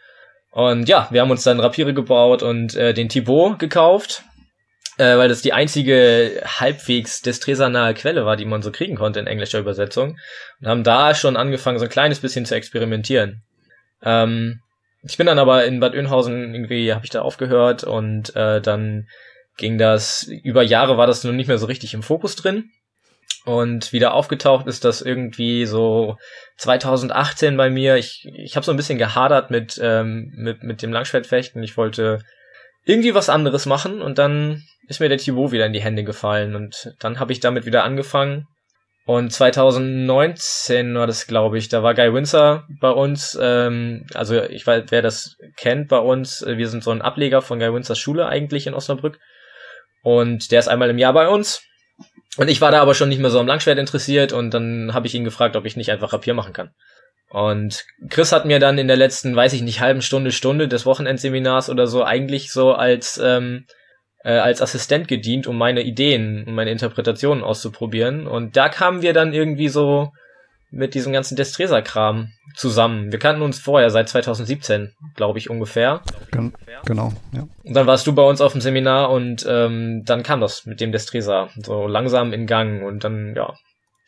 Und 0.51 0.89
ja, 0.89 1.09
wir 1.11 1.21
haben 1.21 1.31
uns 1.31 1.43
dann 1.43 1.61
Rapiere 1.61 1.93
gebaut 1.93 2.43
und 2.43 2.75
äh, 2.75 2.95
den 2.95 3.11
Thibaut 3.11 3.59
gekauft, 3.59 4.23
äh, 4.99 5.17
weil 5.17 5.29
das 5.29 5.43
die 5.43 5.53
einzige 5.53 6.43
halbwegs 6.45 7.23
destresernahe 7.23 7.95
Quelle 7.95 8.25
war, 8.25 8.37
die 8.37 8.45
man 8.45 8.63
so 8.63 8.71
kriegen 8.71 8.97
konnte 8.97 9.21
in 9.21 9.27
englischer 9.27 9.59
Übersetzung. 9.59 10.19
Und 10.61 10.69
haben 10.69 10.85
da 10.85 11.15
schon 11.15 11.37
angefangen, 11.37 11.79
so 11.79 11.85
ein 11.85 11.91
kleines 11.91 12.21
bisschen 12.21 12.47
zu 12.47 12.55
experimentieren. 12.55 13.43
Ähm, 14.03 14.61
ich 15.03 15.17
bin 15.17 15.27
dann 15.27 15.39
aber 15.39 15.65
in 15.65 15.81
Bad 15.81 15.95
Oeynhausen 15.95 16.55
irgendwie, 16.55 16.93
habe 16.93 17.05
ich 17.05 17.11
da 17.11 17.23
aufgehört 17.23 17.85
und 17.85 18.35
äh, 18.35 18.61
dann 18.61 19.07
ging 19.57 19.79
das, 19.79 20.25
über 20.25 20.63
Jahre 20.63 20.99
war 20.99 21.07
das 21.07 21.25
nun 21.25 21.37
nicht 21.37 21.49
mehr 21.49 21.59
so 21.59 21.67
richtig 21.67 21.95
im 21.95 22.03
Fokus 22.03 22.37
drin. 22.37 22.71
Und 23.45 23.93
wieder 23.93 24.13
aufgetaucht 24.15 24.67
ist 24.67 24.85
das 24.85 25.03
irgendwie 25.03 25.67
so 25.67 26.17
2018 26.57 27.57
bei 27.57 27.71
mir. 27.71 27.97
Ich, 27.97 28.27
ich 28.35 28.57
habe 28.57 28.67
so 28.67 28.73
ein 28.73 28.77
bisschen 28.77 28.99
gehadert 28.99 29.53
mit, 29.53 29.79
ähm, 29.81 30.33
mit, 30.37 30.65
mit 30.65 30.83
dem 30.83 30.93
Langschwertfechten. 30.93 31.63
Ich 31.63 31.77
wollte 31.77 32.19
irgendwie 32.85 33.15
was 33.15 33.29
anderes 33.29 33.67
machen 33.67 34.03
und 34.03 34.19
dann 34.19 34.65
ist 34.89 35.01
mir 35.01 35.09
der 35.09 35.19
Thibaut 35.19 35.53
wieder 35.53 35.67
in 35.67 35.73
die 35.73 35.83
Hände 35.83 36.05
gefallen 36.05 36.55
und 36.55 36.95
dann 37.01 37.19
habe 37.21 37.33
ich 37.33 37.41
damit 37.41 37.67
wieder 37.67 37.85
angefangen. 37.85 38.47
Und 39.07 39.33
2019 39.33 40.97
war 40.97 41.07
das, 41.07 41.29
glaube 41.29 41.59
ich, 41.59 41.69
da 41.69 41.85
war 41.85 41.95
Guy 41.95 42.13
Windsor 42.13 42.67
bei 42.81 42.91
uns. 42.91 43.39
Ähm, 43.41 44.05
also 44.15 44.43
ich 44.43 44.67
weiß, 44.67 44.87
wer 44.89 45.01
das 45.01 45.37
kennt 45.57 45.89
bei 45.89 45.99
uns, 45.99 46.43
äh, 46.43 46.59
wir 46.59 46.69
sind 46.69 46.83
so 46.83 46.91
ein 46.91 47.03
Ableger 47.03 47.41
von 47.41 47.61
Guy 47.61 47.73
Windsors 47.73 48.01
Schule 48.01 48.27
eigentlich 48.27 48.67
in 48.67 48.75
Osnabrück. 48.75 49.21
Und 50.03 50.51
der 50.51 50.59
ist 50.59 50.69
einmal 50.69 50.91
im 50.91 50.99
Jahr 50.99 51.13
bei 51.13 51.29
uns. 51.29 51.63
Und 52.37 52.49
ich 52.49 52.61
war 52.61 52.73
da 52.73 52.83
aber 52.83 52.95
schon 52.95 53.09
nicht 53.09 53.21
mehr 53.21 53.31
so 53.31 53.39
am 53.39 53.47
Langschwert 53.47 53.79
interessiert 53.79 54.33
und 54.33 54.53
dann 54.53 54.93
habe 54.93 55.07
ich 55.07 55.15
ihn 55.15 55.25
gefragt, 55.25 55.57
ob 55.57 55.65
ich 55.65 55.77
nicht 55.77 55.91
einfach 55.91 56.13
Rapier 56.13 56.35
machen 56.35 56.53
kann. 56.53 56.71
Und 57.31 57.85
Chris 58.09 58.33
hat 58.33 58.45
mir 58.45 58.59
dann 58.59 58.79
in 58.79 58.89
der 58.89 58.97
letzten, 58.97 59.35
weiß 59.35 59.53
ich 59.53 59.63
nicht, 59.63 59.81
halben 59.81 60.03
Stunde, 60.03 60.33
Stunde 60.33 60.69
des 60.69 60.85
Wochenendseminars 60.85 61.71
oder 61.71 61.87
so 61.87 62.05
eigentlich 62.05 62.53
so 62.53 62.73
als, 62.73 63.21
ähm, 63.23 63.67
äh, 64.27 64.39
als 64.39 64.61
Assistent 64.61 65.07
gedient, 65.07 65.47
um 65.47 65.57
meine 65.57 65.83
Ideen 65.83 66.43
und 66.45 66.55
meine 66.55 66.73
Interpretationen 66.73 67.45
auszuprobieren. 67.45 68.27
Und 68.27 68.57
da 68.57 68.69
kamen 68.69 69.01
wir 69.01 69.13
dann 69.13 69.33
irgendwie 69.33 69.69
so 69.69 70.11
mit 70.73 70.95
diesem 70.95 71.13
ganzen 71.13 71.37
Destresa-Kram 71.37 72.33
zusammen. 72.57 73.13
Wir 73.13 73.21
kannten 73.21 73.43
uns 73.43 73.61
vorher 73.61 73.89
seit 73.91 74.09
2017, 74.09 74.93
glaube 75.15 75.39
ich, 75.39 75.49
ungefähr. 75.49 76.01
Gen 76.33 76.53
genau, 76.85 77.13
ja. 77.33 77.47
Und 77.63 77.75
dann 77.75 77.87
warst 77.87 78.05
du 78.09 78.15
bei 78.15 78.23
uns 78.23 78.41
auf 78.41 78.51
dem 78.51 78.61
Seminar 78.61 79.11
und 79.11 79.47
ähm, 79.49 80.03
dann 80.05 80.25
kam 80.25 80.41
das 80.41 80.67
mit 80.67 80.81
dem 80.81 80.91
Destresa 80.91 81.49
so 81.63 81.87
langsam 81.87 82.33
in 82.33 82.47
Gang 82.49 82.83
und 82.83 83.05
dann, 83.05 83.35
ja, 83.37 83.55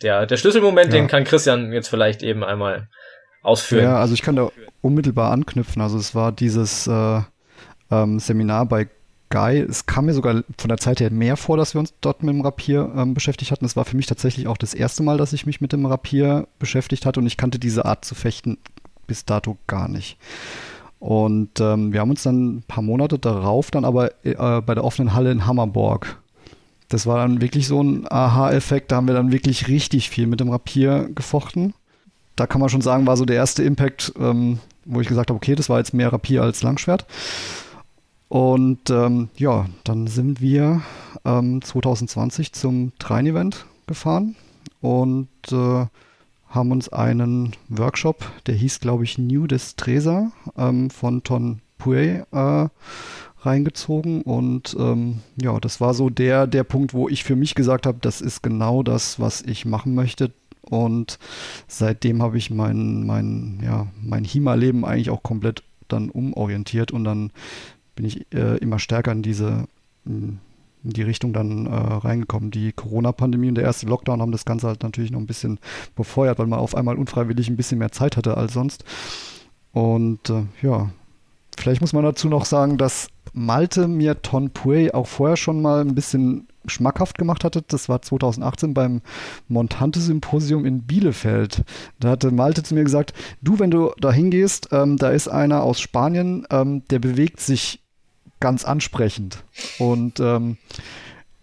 der, 0.02 0.26
der 0.26 0.36
Schlüsselmoment, 0.36 0.92
Ja. 0.92 0.98
den 0.98 1.06
kann 1.06 1.22
Christian 1.22 1.72
jetzt 1.72 1.88
vielleicht 1.88 2.24
eben 2.24 2.42
einmal 2.42 2.88
ausführen. 3.42 3.84
Ja, 3.84 4.00
also 4.00 4.14
ich 4.14 4.22
kann 4.22 4.34
da 4.34 4.50
unmittelbar 4.80 5.30
anknüpfen. 5.30 5.80
Also 5.80 5.96
es 5.96 6.16
war 6.16 6.32
dieses 6.32 6.88
äh, 6.88 7.20
ähm, 7.92 8.18
Seminar 8.18 8.66
bei 8.66 8.88
Guy. 9.30 9.58
Es 9.58 9.86
kam 9.86 10.06
mir 10.06 10.14
sogar 10.14 10.42
von 10.56 10.68
der 10.68 10.78
Zeit 10.78 11.00
her 11.00 11.10
mehr 11.10 11.36
vor, 11.36 11.56
dass 11.56 11.74
wir 11.74 11.80
uns 11.80 11.94
dort 12.00 12.22
mit 12.22 12.34
dem 12.34 12.40
Rapier 12.40 12.92
ähm, 12.96 13.14
beschäftigt 13.14 13.50
hatten. 13.50 13.64
Es 13.64 13.76
war 13.76 13.84
für 13.84 13.96
mich 13.96 14.06
tatsächlich 14.06 14.46
auch 14.46 14.56
das 14.56 14.74
erste 14.74 15.02
Mal, 15.02 15.18
dass 15.18 15.32
ich 15.32 15.46
mich 15.46 15.60
mit 15.60 15.72
dem 15.72 15.86
Rapier 15.86 16.48
beschäftigt 16.58 17.06
hatte 17.06 17.20
und 17.20 17.26
ich 17.26 17.36
kannte 17.36 17.58
diese 17.58 17.84
Art 17.84 18.04
zu 18.04 18.14
fechten 18.14 18.58
bis 19.06 19.24
dato 19.24 19.56
gar 19.66 19.88
nicht. 19.88 20.18
Und 20.98 21.60
ähm, 21.60 21.92
wir 21.92 22.00
haben 22.00 22.10
uns 22.10 22.24
dann 22.24 22.56
ein 22.56 22.62
paar 22.66 22.82
Monate 22.82 23.18
darauf 23.18 23.70
dann 23.70 23.84
aber 23.84 24.10
äh, 24.24 24.60
bei 24.60 24.74
der 24.74 24.84
offenen 24.84 25.14
Halle 25.14 25.30
in 25.30 25.46
Hammerborg 25.46 26.18
das 26.88 27.06
war 27.06 27.18
dann 27.18 27.40
wirklich 27.40 27.66
so 27.66 27.82
ein 27.82 28.10
Aha-Effekt. 28.10 28.90
Da 28.90 28.96
haben 28.96 29.06
wir 29.06 29.14
dann 29.14 29.32
wirklich 29.32 29.68
richtig 29.68 30.08
viel 30.08 30.26
mit 30.26 30.40
dem 30.40 30.48
Rapier 30.48 31.10
gefochten. 31.14 31.74
Da 32.34 32.46
kann 32.46 32.60
man 32.60 32.70
schon 32.70 32.80
sagen, 32.80 33.06
war 33.06 33.16
so 33.16 33.24
der 33.24 33.36
erste 33.36 33.62
Impact, 33.62 34.12
ähm, 34.18 34.58
wo 34.84 35.00
ich 35.00 35.08
gesagt 35.08 35.28
habe, 35.30 35.36
okay, 35.36 35.54
das 35.54 35.68
war 35.68 35.78
jetzt 35.78 35.92
mehr 35.92 36.12
Rapier 36.12 36.42
als 36.42 36.62
Langschwert. 36.62 37.04
Und 38.28 38.90
ähm, 38.90 39.28
ja, 39.36 39.66
dann 39.84 40.06
sind 40.06 40.40
wir 40.40 40.82
ähm, 41.24 41.62
2020 41.62 42.52
zum 42.52 42.92
Train-Event 42.98 43.66
gefahren 43.86 44.36
und 44.80 45.28
äh, 45.50 45.86
haben 46.48 46.72
uns 46.72 46.88
einen 46.90 47.52
Workshop, 47.68 48.30
der 48.46 48.54
hieß, 48.54 48.80
glaube 48.80 49.04
ich, 49.04 49.18
New 49.18 49.46
Destresa 49.46 50.32
ähm, 50.56 50.90
von 50.90 51.22
Ton 51.22 51.60
Puey 51.78 52.22
äh, 52.32 52.68
reingezogen 53.40 54.22
und 54.22 54.76
ähm, 54.78 55.20
ja, 55.40 55.58
das 55.60 55.80
war 55.80 55.94
so 55.94 56.10
der, 56.10 56.46
der 56.46 56.64
Punkt, 56.64 56.92
wo 56.92 57.08
ich 57.08 57.24
für 57.24 57.36
mich 57.36 57.54
gesagt 57.54 57.86
habe, 57.86 57.98
das 58.00 58.20
ist 58.20 58.42
genau 58.42 58.82
das, 58.82 59.20
was 59.20 59.42
ich 59.42 59.64
machen 59.64 59.94
möchte. 59.94 60.32
Und 60.62 61.18
seitdem 61.66 62.22
habe 62.22 62.36
ich 62.36 62.50
mein, 62.50 63.06
mein, 63.06 63.60
ja, 63.64 63.86
mein 64.02 64.24
HIMA-Leben 64.24 64.84
eigentlich 64.84 65.08
auch 65.08 65.22
komplett 65.22 65.62
dann 65.86 66.10
umorientiert 66.10 66.90
und 66.90 67.04
dann 67.04 67.30
bin 67.98 68.06
ich 68.06 68.32
äh, 68.32 68.56
immer 68.58 68.78
stärker 68.78 69.10
in 69.10 69.22
diese 69.22 69.66
in 70.84 70.92
die 70.92 71.02
Richtung 71.02 71.32
dann 71.32 71.66
äh, 71.66 71.70
reingekommen. 71.74 72.52
Die 72.52 72.72
Corona-Pandemie 72.72 73.48
und 73.48 73.56
der 73.56 73.64
erste 73.64 73.86
Lockdown 73.86 74.22
haben 74.22 74.30
das 74.30 74.44
Ganze 74.44 74.68
halt 74.68 74.84
natürlich 74.84 75.10
noch 75.10 75.18
ein 75.18 75.26
bisschen 75.26 75.58
befeuert, 75.96 76.38
weil 76.38 76.46
man 76.46 76.60
auf 76.60 76.76
einmal 76.76 76.96
unfreiwillig 76.96 77.48
ein 77.48 77.56
bisschen 77.56 77.78
mehr 77.78 77.90
Zeit 77.90 78.16
hatte 78.16 78.36
als 78.36 78.52
sonst. 78.52 78.84
Und 79.72 80.30
äh, 80.30 80.44
ja, 80.62 80.90
vielleicht 81.58 81.80
muss 81.80 81.92
man 81.92 82.04
dazu 82.04 82.28
noch 82.28 82.44
sagen, 82.44 82.78
dass 82.78 83.08
Malte 83.32 83.88
mir 83.88 84.22
Ton 84.22 84.50
Puey 84.50 84.92
auch 84.92 85.08
vorher 85.08 85.36
schon 85.36 85.60
mal 85.60 85.80
ein 85.80 85.94
bisschen 85.96 86.46
schmackhaft 86.66 87.18
gemacht 87.18 87.44
hatte. 87.44 87.62
Das 87.66 87.88
war 87.88 88.00
2018 88.00 88.74
beim 88.74 89.00
Montante-Symposium 89.48 90.64
in 90.64 90.82
Bielefeld. 90.82 91.64
Da 91.98 92.10
hatte 92.10 92.30
Malte 92.30 92.62
zu 92.62 92.74
mir 92.74 92.84
gesagt, 92.84 93.12
du, 93.42 93.58
wenn 93.58 93.70
du 93.70 93.92
da 94.00 94.12
hingehst, 94.12 94.68
ähm, 94.72 94.96
da 94.96 95.10
ist 95.10 95.28
einer 95.28 95.62
aus 95.62 95.80
Spanien, 95.80 96.46
ähm, 96.50 96.84
der 96.90 96.98
bewegt 96.98 97.40
sich 97.40 97.80
ganz 98.40 98.64
ansprechend. 98.64 99.44
Und 99.78 100.20
ähm, 100.20 100.56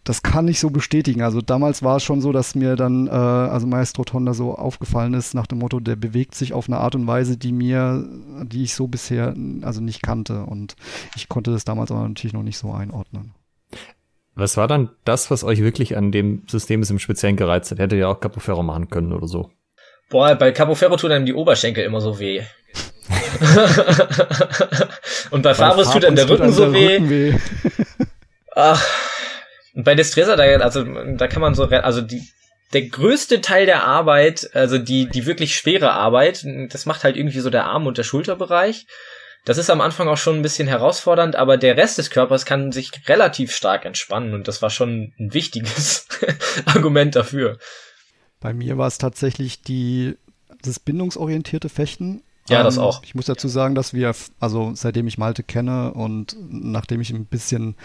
das 0.03 0.21
kann 0.21 0.47
ich 0.47 0.59
so 0.59 0.69
bestätigen. 0.69 1.23
Also 1.23 1.41
damals 1.41 1.81
war 1.81 1.97
es 1.97 2.03
schon 2.03 2.21
so, 2.21 2.31
dass 2.31 2.53
mir 2.53 2.75
dann, 2.75 3.07
äh, 3.07 3.11
also 3.11 3.65
Maestro 3.65 4.03
Tonda 4.03 4.33
so 4.33 4.55
aufgefallen 4.55 5.15
ist 5.15 5.33
nach 5.33 5.47
dem 5.47 5.57
Motto, 5.57 5.79
der 5.79 5.95
bewegt 5.95 6.35
sich 6.35 6.53
auf 6.53 6.69
eine 6.69 6.77
Art 6.77 6.95
und 6.95 7.07
Weise, 7.07 7.37
die 7.37 7.51
mir, 7.51 8.07
die 8.43 8.63
ich 8.63 8.75
so 8.75 8.87
bisher 8.87 9.35
also 9.61 9.81
nicht 9.81 10.03
kannte. 10.03 10.43
Und 10.43 10.75
ich 11.15 11.27
konnte 11.27 11.51
das 11.51 11.65
damals 11.65 11.91
aber 11.91 12.07
natürlich 12.07 12.33
noch 12.33 12.43
nicht 12.43 12.57
so 12.57 12.71
einordnen. 12.71 13.33
Was 14.35 14.57
war 14.57 14.67
dann 14.67 14.89
das, 15.05 15.31
was 15.31 15.43
euch 15.43 15.61
wirklich 15.61 15.97
an 15.97 16.11
dem 16.11 16.43
System 16.47 16.83
im 16.83 16.99
Speziellen 16.99 17.37
gereizt 17.37 17.71
hat? 17.71 17.79
Hätte 17.79 17.95
ja 17.95 18.07
auch 18.09 18.19
Capoferro 18.19 18.61
machen 18.61 18.89
können 18.89 19.11
oder 19.11 19.27
so. 19.27 19.49
Boah, 20.09 20.35
bei 20.35 20.51
Capo 20.51 20.75
Ferro 20.75 20.97
tut 20.97 21.11
einem 21.11 21.25
die 21.25 21.33
Oberschenkel 21.33 21.83
immer 21.83 21.99
so 21.99 22.19
weh. 22.19 22.43
und 25.29 25.41
bei 25.41 25.53
Fabris 25.53 25.91
tut 25.91 26.05
einem 26.05 26.15
der 26.15 26.29
Rücken 26.29 26.51
so 26.51 26.73
weh. 26.73 26.99
weh. 27.01 27.37
Ach, 28.55 28.83
und 29.75 29.83
bei 29.83 29.95
Destresa, 29.95 30.35
da, 30.35 30.43
also, 30.43 30.83
da 30.83 31.27
kann 31.27 31.41
man 31.41 31.53
so, 31.53 31.65
also 31.65 32.01
die, 32.01 32.27
der 32.73 32.83
größte 32.83 33.41
Teil 33.41 33.65
der 33.65 33.83
Arbeit, 33.83 34.49
also 34.53 34.77
die, 34.77 35.07
die 35.07 35.25
wirklich 35.25 35.55
schwere 35.55 35.91
Arbeit, 35.91 36.45
das 36.69 36.85
macht 36.85 37.03
halt 37.03 37.17
irgendwie 37.17 37.41
so 37.41 37.49
der 37.49 37.65
Arm- 37.65 37.87
und 37.87 37.97
der 37.97 38.03
Schulterbereich. 38.03 38.87
Das 39.45 39.59
ist 39.59 39.69
am 39.69 39.81
Anfang 39.81 40.07
auch 40.07 40.17
schon 40.17 40.37
ein 40.37 40.41
bisschen 40.41 40.67
herausfordernd, 40.67 41.35
aber 41.35 41.57
der 41.57 41.77
Rest 41.77 41.99
des 41.99 42.09
Körpers 42.09 42.45
kann 42.45 42.71
sich 42.71 42.91
relativ 43.07 43.55
stark 43.55 43.85
entspannen 43.85 44.33
und 44.33 44.47
das 44.47 44.63
war 44.63 44.71
schon 44.71 45.13
ein 45.19 45.33
wichtiges 45.33 46.07
Argument 46.65 47.15
dafür. 47.15 47.59
Bei 48.39 48.53
mir 48.53 48.77
war 48.77 48.87
es 48.87 48.97
tatsächlich 48.97 49.61
die, 49.61 50.17
das 50.63 50.79
bindungsorientierte 50.79 51.69
Fechten. 51.69 52.23
Ja, 52.49 52.63
das 52.63 52.77
ähm, 52.77 52.83
auch. 52.83 53.01
Ich 53.03 53.15
muss 53.15 53.25
dazu 53.25 53.47
sagen, 53.47 53.75
dass 53.75 53.93
wir, 53.93 54.13
also 54.39 54.71
seitdem 54.75 55.07
ich 55.07 55.17
Malte 55.17 55.43
kenne 55.43 55.93
und 55.93 56.35
nachdem 56.49 57.01
ich 57.01 57.11
ein 57.11 57.25
bisschen 57.25 57.75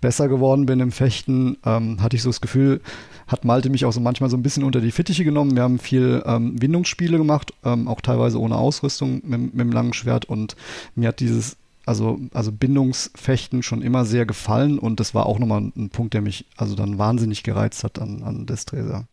besser 0.00 0.28
geworden 0.28 0.66
bin 0.66 0.80
im 0.80 0.92
Fechten, 0.92 1.56
ähm, 1.64 2.02
hatte 2.02 2.16
ich 2.16 2.22
so 2.22 2.28
das 2.28 2.40
Gefühl, 2.40 2.80
hat 3.26 3.44
Malte 3.44 3.70
mich 3.70 3.86
auch 3.86 3.92
so 3.92 4.00
manchmal 4.00 4.28
so 4.28 4.36
ein 4.36 4.42
bisschen 4.42 4.64
unter 4.64 4.80
die 4.80 4.90
Fittiche 4.90 5.24
genommen. 5.24 5.54
Wir 5.54 5.62
haben 5.62 5.78
viel 5.78 6.22
ähm, 6.26 6.60
Windungsspiele 6.60 7.16
gemacht, 7.16 7.54
ähm, 7.64 7.88
auch 7.88 8.00
teilweise 8.00 8.38
ohne 8.38 8.56
Ausrüstung 8.56 9.22
mit, 9.24 9.54
mit 9.54 9.60
dem 9.60 9.72
langen 9.72 9.94
Schwert 9.94 10.26
und 10.26 10.56
mir 10.94 11.08
hat 11.08 11.20
dieses 11.20 11.56
also, 11.84 12.20
also 12.32 12.52
Bindungsfechten 12.52 13.62
schon 13.62 13.82
immer 13.82 14.04
sehr 14.04 14.26
gefallen 14.26 14.78
und 14.78 15.00
das 15.00 15.14
war 15.14 15.26
auch 15.26 15.38
nochmal 15.38 15.72
ein 15.76 15.90
Punkt, 15.90 16.14
der 16.14 16.20
mich 16.20 16.46
also 16.56 16.76
dann 16.76 16.98
wahnsinnig 16.98 17.42
gereizt 17.42 17.82
hat 17.82 17.98
an, 17.98 18.22
an 18.22 18.46
Destresa. 18.46 19.08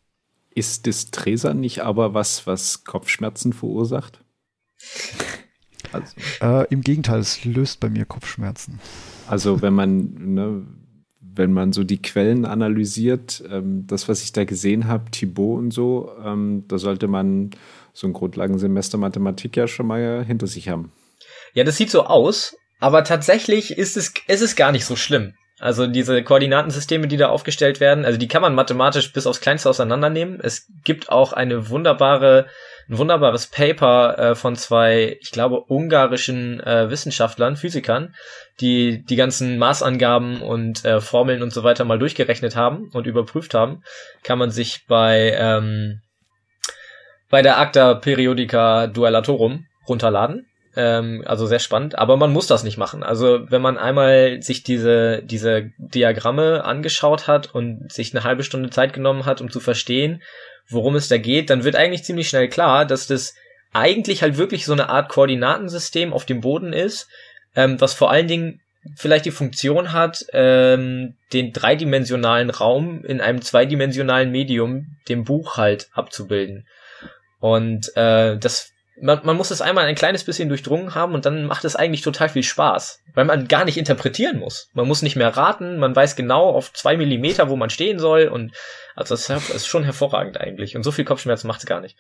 Ist 0.54 0.86
Destresa 0.86 1.54
nicht 1.54 1.82
aber 1.82 2.14
was, 2.14 2.46
was 2.46 2.84
Kopfschmerzen 2.84 3.54
verursacht? 3.54 4.22
Also. 5.92 6.16
Äh, 6.42 6.68
Im 6.70 6.82
Gegenteil, 6.82 7.20
es 7.20 7.44
löst 7.46 7.80
bei 7.80 7.90
mir 7.90 8.06
Kopfschmerzen. 8.06 8.80
Also 9.28 9.62
wenn 9.62 9.74
man, 9.74 10.14
ne, 10.36 10.66
wenn 11.22 11.54
man 11.54 11.74
so 11.74 11.84
die 11.84 12.02
Quellen 12.02 12.46
analysiert, 12.46 13.44
ähm, 13.50 13.86
das, 13.88 14.08
was 14.08 14.24
ich 14.24 14.32
da 14.34 14.44
gesehen 14.44 14.88
habe, 14.88 15.10
Thibaut 15.12 15.60
und 15.60 15.72
so, 15.72 16.12
ähm, 16.24 16.66
da 16.68 16.78
sollte 16.78 17.08
man 17.08 17.52
so 17.94 18.08
ein 18.08 18.14
Grundlagensemester 18.14 18.98
Mathematik 18.98 19.58
ja 19.58 19.68
schon 19.68 19.88
mal 19.88 20.24
hinter 20.24 20.48
sich 20.48 20.70
haben. 20.70 20.92
Ja, 21.54 21.64
das 21.64 21.78
sieht 21.78 21.90
so 21.90 22.04
aus, 22.04 22.56
aber 22.80 23.04
tatsächlich 23.04 23.78
ist 23.78 23.98
es, 23.98 24.14
ist 24.28 24.42
es 24.42 24.56
gar 24.56 24.72
nicht 24.72 24.86
so 24.86 24.96
schlimm. 24.96 25.34
Also 25.60 25.88
diese 25.88 26.24
Koordinatensysteme, 26.24 27.08
die 27.08 27.18
da 27.18 27.28
aufgestellt 27.28 27.82
werden, 27.82 28.06
also 28.06 28.18
die 28.18 28.30
kann 28.30 28.42
man 28.42 28.56
mathematisch 28.56 29.12
bis 29.12 29.28
aufs 29.28 29.42
Kleinste 29.42 29.70
auseinandernehmen. 29.70 30.40
Es 30.42 30.68
gibt 30.86 31.10
auch 31.10 31.34
eine 31.34 31.70
wunderbare, 31.70 32.48
ein 32.90 32.98
wunderbares 32.98 33.48
Paper 33.48 34.18
äh, 34.18 34.36
von 34.36 34.56
zwei, 34.56 35.18
ich 35.22 35.32
glaube, 35.32 35.64
ungarischen 35.68 36.60
äh, 36.60 36.90
Wissenschaftlern, 36.90 37.56
Physikern, 37.56 38.16
die 38.60 39.04
die 39.04 39.16
ganzen 39.16 39.60
Maßangaben 39.60 40.42
und 40.42 40.84
äh, 40.86 41.00
Formeln 41.00 41.44
und 41.44 41.54
so 41.54 41.64
weiter 41.64 41.86
mal 41.86 42.00
durchgerechnet 42.00 42.56
haben 42.56 42.90
und 42.94 43.06
überprüft 43.06 43.54
haben. 43.54 43.84
Kann 44.24 44.40
man 44.40 44.50
sich 44.50 44.86
bei 44.88 45.36
ähm, 45.38 46.02
bei 47.30 47.44
der 47.44 47.60
Acta 47.60 47.94
Periodica 47.94 48.88
Duellatorum 48.88 49.68
runterladen. 49.88 50.48
Ähm, 50.76 51.24
also 51.26 51.46
sehr 51.46 51.60
spannend, 51.60 51.98
aber 51.98 52.18
man 52.18 52.32
muss 52.32 52.48
das 52.48 52.64
nicht 52.64 52.78
machen. 52.78 53.04
Also 53.04 53.40
wenn 53.50 53.62
man 53.62 53.78
einmal 53.78 54.42
sich 54.42 54.64
diese, 54.64 55.22
diese 55.24 55.72
Diagramme 55.78 56.64
angeschaut 56.64 57.28
hat 57.28 57.54
und 57.54 57.92
sich 57.92 58.14
eine 58.14 58.24
halbe 58.24 58.44
Stunde 58.44 58.70
Zeit 58.70 58.94
genommen 58.94 59.26
hat, 59.26 59.42
um 59.42 59.50
zu 59.50 59.60
verstehen, 59.60 60.22
worum 60.70 60.96
es 60.96 61.08
da 61.08 61.18
geht, 61.18 61.50
dann 61.50 61.64
wird 61.64 61.76
eigentlich 61.76 62.04
ziemlich 62.04 62.30
schnell 62.30 62.48
klar, 62.48 62.86
dass 62.86 63.08
das 63.08 63.34
eigentlich 63.74 64.22
halt 64.22 64.38
wirklich 64.38 64.66
so 64.66 64.74
eine 64.74 64.90
Art 64.90 65.10
Koordinatensystem 65.10 66.14
auf 66.14 66.26
dem 66.26 66.42
Boden 66.42 66.74
ist, 66.74 67.08
ähm, 67.56 67.80
was 67.80 67.94
vor 67.94 68.12
allen 68.12 68.28
Dingen 68.28 68.62
vielleicht 68.96 69.26
die 69.26 69.32
Funktion 69.32 69.92
hat, 69.92 70.26
ähm, 70.32 71.16
den 71.34 71.52
dreidimensionalen 71.52 72.50
Raum 72.50 73.04
in 73.04 73.22
einem 73.22 73.42
zweidimensionalen 73.42 74.32
Medium, 74.32 74.98
dem 75.10 75.26
Buch 75.26 75.58
halt 75.58 75.90
abzubilden. 75.94 76.66
Und 77.40 77.96
äh, 77.96 78.38
das 78.38 78.72
man, 79.02 79.20
man 79.24 79.38
muss 79.38 79.52
es 79.52 79.62
einmal 79.62 79.86
ein 79.86 79.96
kleines 79.96 80.24
bisschen 80.24 80.50
durchdrungen 80.50 80.96
haben 80.96 81.14
und 81.14 81.26
dann 81.26 81.46
macht 81.46 81.66
es 81.66 81.76
eigentlich 81.76 82.02
total 82.02 82.30
viel 82.30 82.44
Spaß, 82.44 83.02
weil 83.14 83.26
man 83.26 83.48
gar 83.48 83.66
nicht 83.66 83.78
interpretieren 83.78 84.40
muss. 84.40 84.70
Man 84.74 84.88
muss 84.88 85.02
nicht 85.02 85.16
mehr 85.16 85.36
raten, 85.36 85.78
man 85.78 85.96
weiß 85.96 86.16
genau 86.16 86.50
auf 86.50 86.74
zwei 86.74 86.98
Millimeter, 86.98 87.50
wo 87.50 87.56
man 87.56 87.70
stehen 87.70 88.00
soll 88.00 88.28
und 88.28 88.52
also 89.00 89.16
das 89.16 89.30
ist 89.50 89.68
schon 89.68 89.84
hervorragend 89.84 90.40
eigentlich 90.40 90.76
und 90.76 90.84
so 90.84 90.92
viel 90.92 91.06
Kopfschmerzen 91.06 91.48
macht 91.48 91.62
es 91.62 91.66
gar 91.66 91.82
nicht. 91.82 91.96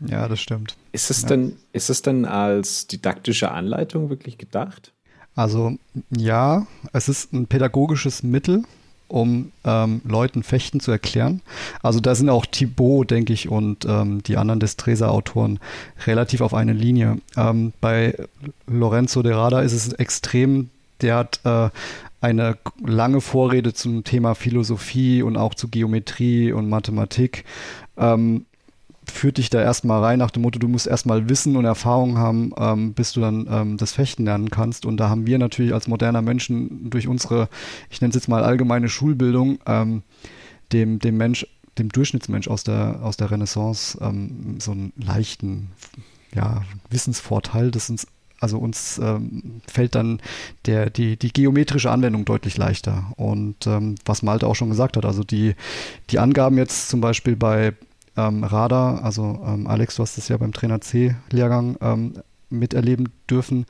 Ja, 0.00 0.28
das 0.28 0.40
stimmt. 0.40 0.76
Ist 0.90 1.10
es 1.10 1.22
ja. 1.22 1.28
denn, 1.28 1.56
ist 1.72 1.88
es 1.88 2.02
denn 2.02 2.24
als 2.24 2.86
didaktische 2.86 3.50
Anleitung 3.50 4.10
wirklich 4.10 4.36
gedacht? 4.36 4.92
Also 5.34 5.76
ja, 6.10 6.66
es 6.92 7.08
ist 7.08 7.32
ein 7.32 7.46
pädagogisches 7.46 8.22
Mittel, 8.22 8.64
um 9.08 9.52
ähm, 9.64 10.02
Leuten 10.04 10.42
Fechten 10.42 10.80
zu 10.80 10.90
erklären. 10.90 11.40
Also 11.82 12.00
da 12.00 12.14
sind 12.14 12.28
auch 12.28 12.44
Thibaut, 12.44 13.10
denke 13.10 13.32
ich, 13.32 13.48
und 13.48 13.84
ähm, 13.86 14.22
die 14.22 14.36
anderen 14.36 14.60
Destresa-Autoren 14.60 15.60
relativ 16.06 16.40
auf 16.40 16.52
eine 16.52 16.72
Linie. 16.72 17.18
Ähm, 17.36 17.72
bei 17.80 18.16
Lorenzo 18.66 19.22
de 19.22 19.32
Rada 19.32 19.60
ist 19.60 19.72
es 19.72 19.92
extrem, 19.92 20.70
der 21.00 21.16
hat 21.16 21.40
äh, 21.44 21.70
eine 22.22 22.56
lange 22.84 23.20
Vorrede 23.20 23.74
zum 23.74 24.04
Thema 24.04 24.34
Philosophie 24.34 25.22
und 25.22 25.36
auch 25.36 25.54
zu 25.54 25.68
Geometrie 25.68 26.52
und 26.52 26.68
Mathematik. 26.68 27.44
Ähm, 27.96 28.46
führt 29.10 29.38
dich 29.38 29.50
da 29.50 29.60
erstmal 29.60 30.02
rein 30.02 30.20
nach 30.20 30.30
dem 30.30 30.42
Motto, 30.42 30.60
du 30.60 30.68
musst 30.68 30.86
erstmal 30.86 31.28
Wissen 31.28 31.56
und 31.56 31.64
Erfahrung 31.64 32.18
haben, 32.18 32.52
ähm, 32.56 32.94
bis 32.94 33.12
du 33.12 33.20
dann 33.20 33.48
ähm, 33.50 33.76
das 33.76 33.92
Fechten 33.92 34.24
lernen 34.24 34.50
kannst. 34.50 34.86
Und 34.86 34.98
da 34.98 35.08
haben 35.08 35.26
wir 35.26 35.38
natürlich 35.38 35.74
als 35.74 35.88
moderner 35.88 36.22
Menschen 36.22 36.88
durch 36.88 37.08
unsere, 37.08 37.48
ich 37.90 38.00
nenne 38.00 38.10
es 38.10 38.14
jetzt 38.14 38.28
mal 38.28 38.44
allgemeine 38.44 38.88
Schulbildung, 38.88 39.58
ähm, 39.66 40.02
dem, 40.72 41.00
dem 41.00 41.16
Mensch, 41.16 41.46
dem 41.78 41.88
Durchschnittsmensch 41.88 42.46
aus 42.46 42.62
der, 42.62 43.00
aus 43.02 43.16
der 43.16 43.30
Renaissance 43.30 43.98
ähm, 44.00 44.56
so 44.60 44.70
einen 44.70 44.92
leichten 44.96 45.70
ja, 46.34 46.62
Wissensvorteil. 46.88 47.72
Das 47.72 47.90
uns, 47.90 48.06
also 48.42 48.58
uns 48.58 48.98
ähm, 48.98 49.60
fällt 49.66 49.94
dann 49.94 50.20
der, 50.66 50.90
die, 50.90 51.16
die 51.16 51.32
geometrische 51.32 51.90
Anwendung 51.90 52.24
deutlich 52.24 52.56
leichter. 52.56 53.12
Und 53.16 53.66
ähm, 53.66 53.94
was 54.04 54.22
Malte 54.22 54.46
auch 54.46 54.56
schon 54.56 54.70
gesagt 54.70 54.96
hat, 54.96 55.04
also 55.04 55.22
die, 55.22 55.54
die 56.10 56.18
Angaben 56.18 56.58
jetzt 56.58 56.88
zum 56.88 57.00
Beispiel 57.00 57.36
bei 57.36 57.74
ähm, 58.16 58.44
Radar, 58.44 59.04
also 59.04 59.40
ähm, 59.46 59.66
Alex, 59.66 59.96
du 59.96 60.02
hast 60.02 60.18
es 60.18 60.28
ja 60.28 60.36
beim 60.36 60.52
Trainer 60.52 60.80
C-Lehrgang 60.80 61.76
ähm, 61.80 62.14
miterleben 62.50 63.10
dürfen, 63.30 63.66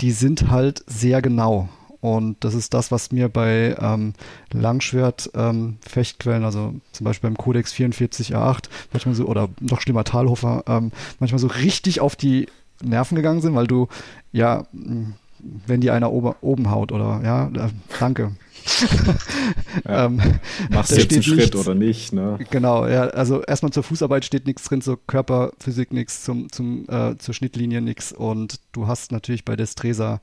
die 0.00 0.12
sind 0.12 0.50
halt 0.50 0.82
sehr 0.86 1.22
genau. 1.22 1.68
Und 2.00 2.44
das 2.44 2.54
ist 2.54 2.74
das, 2.74 2.92
was 2.92 3.10
mir 3.10 3.28
bei 3.28 3.76
ähm, 3.80 4.14
Langschwert-Fechtquellen, 4.52 6.42
ähm, 6.42 6.46
also 6.46 6.74
zum 6.92 7.04
Beispiel 7.04 7.28
beim 7.28 7.36
Codex 7.36 7.74
44a8, 7.74 8.64
manchmal 8.92 9.14
so, 9.14 9.26
oder 9.26 9.48
noch 9.60 9.80
schlimmer 9.80 10.04
Talhofer, 10.04 10.62
ähm, 10.68 10.92
manchmal 11.18 11.40
so 11.40 11.48
richtig 11.48 12.00
auf 12.00 12.14
die 12.14 12.46
Nerven 12.82 13.16
gegangen 13.16 13.40
sind, 13.40 13.54
weil 13.54 13.66
du, 13.66 13.88
ja, 14.32 14.66
wenn 15.66 15.80
die 15.80 15.90
einer 15.90 16.12
ober, 16.12 16.36
oben 16.40 16.70
haut 16.70 16.92
oder, 16.92 17.20
ja, 17.24 17.48
äh, 17.48 17.70
danke, 17.98 18.22
ja. 18.22 18.30
ähm, 20.06 20.20
Machst 20.70 20.92
du 20.92 20.96
jetzt 20.96 21.12
einen 21.12 21.22
Schritt 21.22 21.36
nichts, 21.38 21.56
oder 21.56 21.74
nicht? 21.74 22.12
Ne? 22.12 22.38
Genau, 22.50 22.86
ja, 22.86 23.04
also 23.08 23.42
erstmal 23.42 23.72
zur 23.72 23.82
Fußarbeit 23.82 24.24
steht 24.24 24.46
nichts 24.46 24.64
drin, 24.64 24.82
zur 24.82 24.98
Körperphysik 25.06 25.92
nichts, 25.92 26.22
zum, 26.24 26.50
zum, 26.50 26.86
äh, 26.88 27.16
zur 27.18 27.34
Schnittlinie 27.34 27.80
nichts 27.80 28.12
und 28.12 28.60
du 28.72 28.86
hast 28.86 29.12
natürlich 29.12 29.44
bei 29.44 29.56
Destresa 29.56 30.20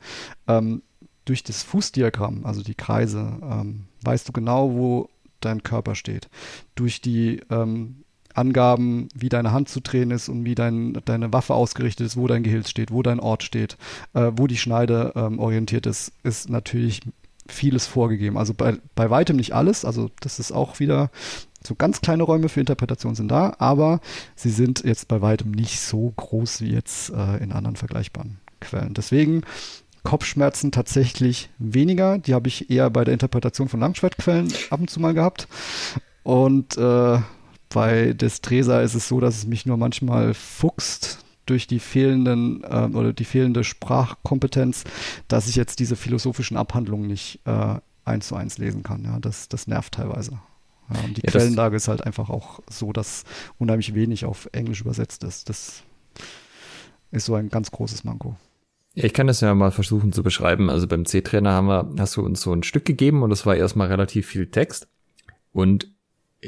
ähm, 0.47 0.81
durch 1.25 1.43
das 1.43 1.63
Fußdiagramm, 1.63 2.45
also 2.45 2.61
die 2.61 2.75
Kreise, 2.75 3.39
ähm, 3.41 3.85
weißt 4.01 4.27
du 4.27 4.31
genau, 4.31 4.71
wo 4.73 5.09
dein 5.41 5.63
Körper 5.63 5.95
steht. 5.95 6.29
Durch 6.75 7.01
die 7.01 7.41
ähm, 7.49 8.03
Angaben, 8.35 9.09
wie 9.15 9.29
deine 9.29 9.51
Hand 9.51 9.69
zu 9.69 9.79
drehen 9.79 10.11
ist 10.11 10.29
und 10.29 10.45
wie 10.45 10.55
dein, 10.55 11.01
deine 11.05 11.33
Waffe 11.33 11.53
ausgerichtet 11.53 12.05
ist, 12.05 12.17
wo 12.17 12.27
dein 12.27 12.43
Gehilz 12.43 12.69
steht, 12.69 12.91
wo 12.91 13.01
dein 13.01 13.19
Ort 13.19 13.43
steht, 13.43 13.77
äh, 14.13 14.31
wo 14.35 14.47
die 14.47 14.57
Schneide 14.57 15.13
ähm, 15.15 15.39
orientiert 15.39 15.85
ist, 15.85 16.11
ist 16.23 16.49
natürlich 16.49 17.01
vieles 17.47 17.87
vorgegeben. 17.87 18.37
Also 18.37 18.53
bei, 18.53 18.77
bei 18.95 19.09
weitem 19.09 19.37
nicht 19.37 19.53
alles. 19.53 19.85
Also 19.85 20.09
das 20.19 20.39
ist 20.39 20.51
auch 20.51 20.79
wieder 20.79 21.09
so 21.65 21.75
ganz 21.75 22.01
kleine 22.01 22.23
Räume 22.23 22.49
für 22.49 22.59
Interpretation 22.59 23.15
sind 23.15 23.29
da, 23.29 23.55
aber 23.57 23.99
sie 24.35 24.51
sind 24.51 24.83
jetzt 24.83 25.07
bei 25.07 25.21
weitem 25.21 25.51
nicht 25.51 25.79
so 25.79 26.13
groß 26.15 26.61
wie 26.61 26.71
jetzt 26.71 27.09
äh, 27.09 27.37
in 27.37 27.51
anderen 27.51 27.75
vergleichbaren 27.75 28.37
Quellen. 28.59 28.93
Deswegen 28.93 29.41
Kopfschmerzen 30.03 30.71
tatsächlich 30.71 31.49
weniger. 31.57 32.19
Die 32.19 32.33
habe 32.33 32.47
ich 32.47 32.69
eher 32.69 32.89
bei 32.89 33.03
der 33.03 33.13
Interpretation 33.13 33.67
von 33.67 33.79
Langschwertquellen 33.79 34.53
ab 34.69 34.79
und 34.79 34.89
zu 34.89 34.99
mal 34.99 35.13
gehabt. 35.13 35.47
Und 36.23 36.77
äh, 36.77 37.19
bei 37.75 38.13
Destresa 38.13 38.79
ist 38.79 38.95
es 38.95 39.09
so, 39.09 39.19
dass 39.19 39.35
es 39.35 39.45
mich 39.45 39.65
nur 39.65 39.75
manchmal 39.75 40.33
fuchst, 40.33 41.25
durch 41.45 41.67
die 41.67 41.79
fehlenden 41.79 42.63
äh, 42.63 42.89
oder 42.93 43.11
die 43.11 43.25
fehlende 43.25 43.65
Sprachkompetenz, 43.65 44.85
dass 45.27 45.49
ich 45.49 45.57
jetzt 45.57 45.79
diese 45.79 45.97
philosophischen 45.97 46.55
Abhandlungen 46.55 47.05
nicht 47.05 47.41
äh, 47.43 47.75
eins 48.05 48.29
zu 48.29 48.35
eins 48.37 48.57
lesen 48.57 48.81
kann. 48.81 49.03
Ja, 49.03 49.19
das, 49.19 49.49
das 49.49 49.67
nervt 49.67 49.93
teilweise. 49.93 50.39
Ja, 50.89 51.01
und 51.01 51.17
die 51.17 51.21
ja, 51.25 51.31
Quellenlage 51.31 51.75
ist 51.75 51.89
halt 51.89 52.01
einfach 52.01 52.29
auch 52.29 52.61
so, 52.69 52.93
dass 52.93 53.25
unheimlich 53.59 53.93
wenig 53.93 54.23
auf 54.23 54.47
Englisch 54.53 54.79
übersetzt 54.79 55.25
ist. 55.25 55.49
Das 55.49 55.83
ist 57.11 57.25
so 57.25 57.35
ein 57.35 57.49
ganz 57.49 57.71
großes 57.71 58.05
Manko. 58.05 58.37
Ich 58.93 59.13
kann 59.13 59.27
das 59.27 59.41
ja 59.41 59.53
mal 59.53 59.71
versuchen 59.71 60.13
zu 60.13 60.23
beschreiben. 60.23 60.69
Also 60.69 60.87
beim 60.87 61.05
C-Trainer 61.05 61.51
haben 61.51 61.67
wir, 61.67 61.91
hast 61.99 62.15
du 62.15 62.21
uns 62.21 62.39
so 62.39 62.53
ein 62.53 62.63
Stück 62.63 62.85
gegeben 62.85 63.21
und 63.21 63.31
das 63.31 63.45
war 63.45 63.57
erstmal 63.57 63.87
relativ 63.87 64.27
viel 64.27 64.47
Text. 64.47 64.87
Und 65.51 65.93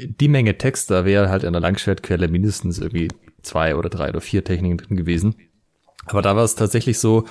die 0.06 0.28
Menge 0.28 0.58
Text, 0.58 0.90
da 0.90 1.04
wäre 1.04 1.28
halt 1.30 1.44
in 1.44 1.52
der 1.52 1.62
Langschwertquelle 1.62 2.28
mindestens 2.28 2.78
irgendwie 2.78 3.08
zwei 3.42 3.76
oder 3.76 3.88
drei 3.88 4.10
oder 4.10 4.20
vier 4.20 4.44
Techniken 4.44 4.78
drin 4.78 4.96
gewesen. 4.96 5.36
Aber 6.06 6.22
da 6.22 6.36
war 6.36 6.44
es 6.44 6.54
tatsächlich 6.54 6.98
so, 6.98 7.24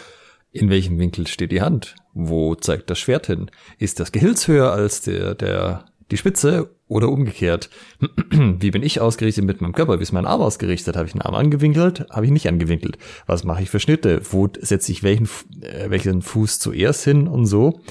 in 0.51 0.69
welchem 0.69 0.97
Winkel 0.99 1.27
steht 1.27 1.51
die 1.51 1.61
Hand? 1.61 1.95
Wo 2.13 2.55
zeigt 2.55 2.89
das 2.89 2.99
Schwert 2.99 3.27
hin? 3.27 3.51
Ist 3.77 3.99
das 3.99 4.11
Gehilz 4.11 4.47
höher 4.47 4.71
als 4.71 5.01
der, 5.01 5.35
der, 5.35 5.85
die 6.09 6.17
Spitze 6.17 6.71
oder 6.87 7.09
umgekehrt? 7.09 7.69
Wie 8.31 8.71
bin 8.71 8.83
ich 8.83 9.01
ausgerichtet 9.01 9.43
mit 9.43 9.61
meinem 9.61 9.73
Körper? 9.73 9.99
Wie 9.99 10.03
ist 10.03 10.13
mein 10.13 10.25
Arm 10.25 10.41
ausgerichtet? 10.41 10.95
Habe 10.95 11.07
ich 11.07 11.13
einen 11.13 11.21
Arm 11.21 11.35
angewinkelt? 11.35 12.05
Habe 12.09 12.25
ich 12.25 12.31
nicht 12.31 12.47
angewinkelt? 12.47 12.97
Was 13.25 13.43
mache 13.43 13.63
ich 13.63 13.69
für 13.69 13.79
Schnitte? 13.79 14.21
Wo 14.31 14.47
setze 14.59 14.91
ich 14.91 15.03
welchen, 15.03 15.29
äh, 15.61 15.89
welchen 15.89 16.21
Fuß 16.21 16.59
zuerst 16.59 17.03
hin 17.03 17.27
und 17.27 17.45
so? 17.45 17.81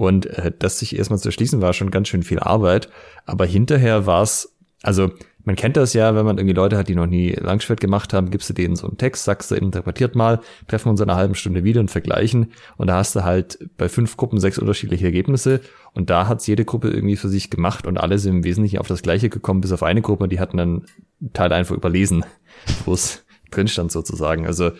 Und 0.00 0.24
äh, 0.24 0.50
das 0.58 0.78
sich 0.78 0.96
erstmal 0.96 1.18
zu 1.18 1.28
erschließen 1.28 1.60
war 1.60 1.74
schon 1.74 1.90
ganz 1.90 2.08
schön 2.08 2.22
viel 2.22 2.38
Arbeit. 2.38 2.88
Aber 3.26 3.44
hinterher 3.44 4.06
war 4.06 4.22
es, 4.22 4.56
also 4.80 5.10
man 5.44 5.56
kennt 5.56 5.76
das 5.76 5.92
ja, 5.92 6.14
wenn 6.14 6.24
man 6.24 6.38
irgendwie 6.38 6.54
Leute 6.54 6.78
hat, 6.78 6.88
die 6.88 6.94
noch 6.94 7.06
nie 7.06 7.32
Langschwert 7.32 7.82
gemacht 7.82 8.14
haben, 8.14 8.30
gibst 8.30 8.48
du 8.48 8.54
denen 8.54 8.76
so 8.76 8.86
einen 8.86 8.96
Text, 8.96 9.24
sagst 9.24 9.50
du, 9.50 9.56
interpretiert 9.56 10.14
mal, 10.14 10.40
treffen 10.68 10.88
uns 10.88 11.02
in 11.02 11.10
einer 11.10 11.18
halben 11.18 11.34
Stunde 11.34 11.64
wieder 11.64 11.80
und 11.80 11.90
vergleichen. 11.90 12.52
Und 12.78 12.86
da 12.86 12.96
hast 12.96 13.14
du 13.14 13.24
halt 13.24 13.58
bei 13.76 13.90
fünf 13.90 14.16
Gruppen 14.16 14.40
sechs 14.40 14.58
unterschiedliche 14.58 15.04
Ergebnisse. 15.04 15.60
Und 15.92 16.08
da 16.08 16.28
hat's 16.28 16.46
jede 16.46 16.64
Gruppe 16.64 16.88
irgendwie 16.88 17.16
für 17.16 17.28
sich 17.28 17.50
gemacht 17.50 17.86
und 17.86 17.98
alle 17.98 18.18
sind 18.18 18.36
im 18.36 18.44
Wesentlichen 18.44 18.78
auf 18.78 18.88
das 18.88 19.02
Gleiche 19.02 19.28
gekommen, 19.28 19.60
bis 19.60 19.72
auf 19.72 19.82
eine 19.82 20.00
Gruppe, 20.00 20.28
die 20.28 20.40
hatten 20.40 20.56
dann 20.56 20.86
Teil 21.34 21.52
einfach 21.52 21.76
überlesen, 21.76 22.24
wo 22.86 22.94
es 22.94 23.26
drin 23.50 23.68
stand 23.68 23.92
sozusagen. 23.92 24.46
Also 24.46 24.70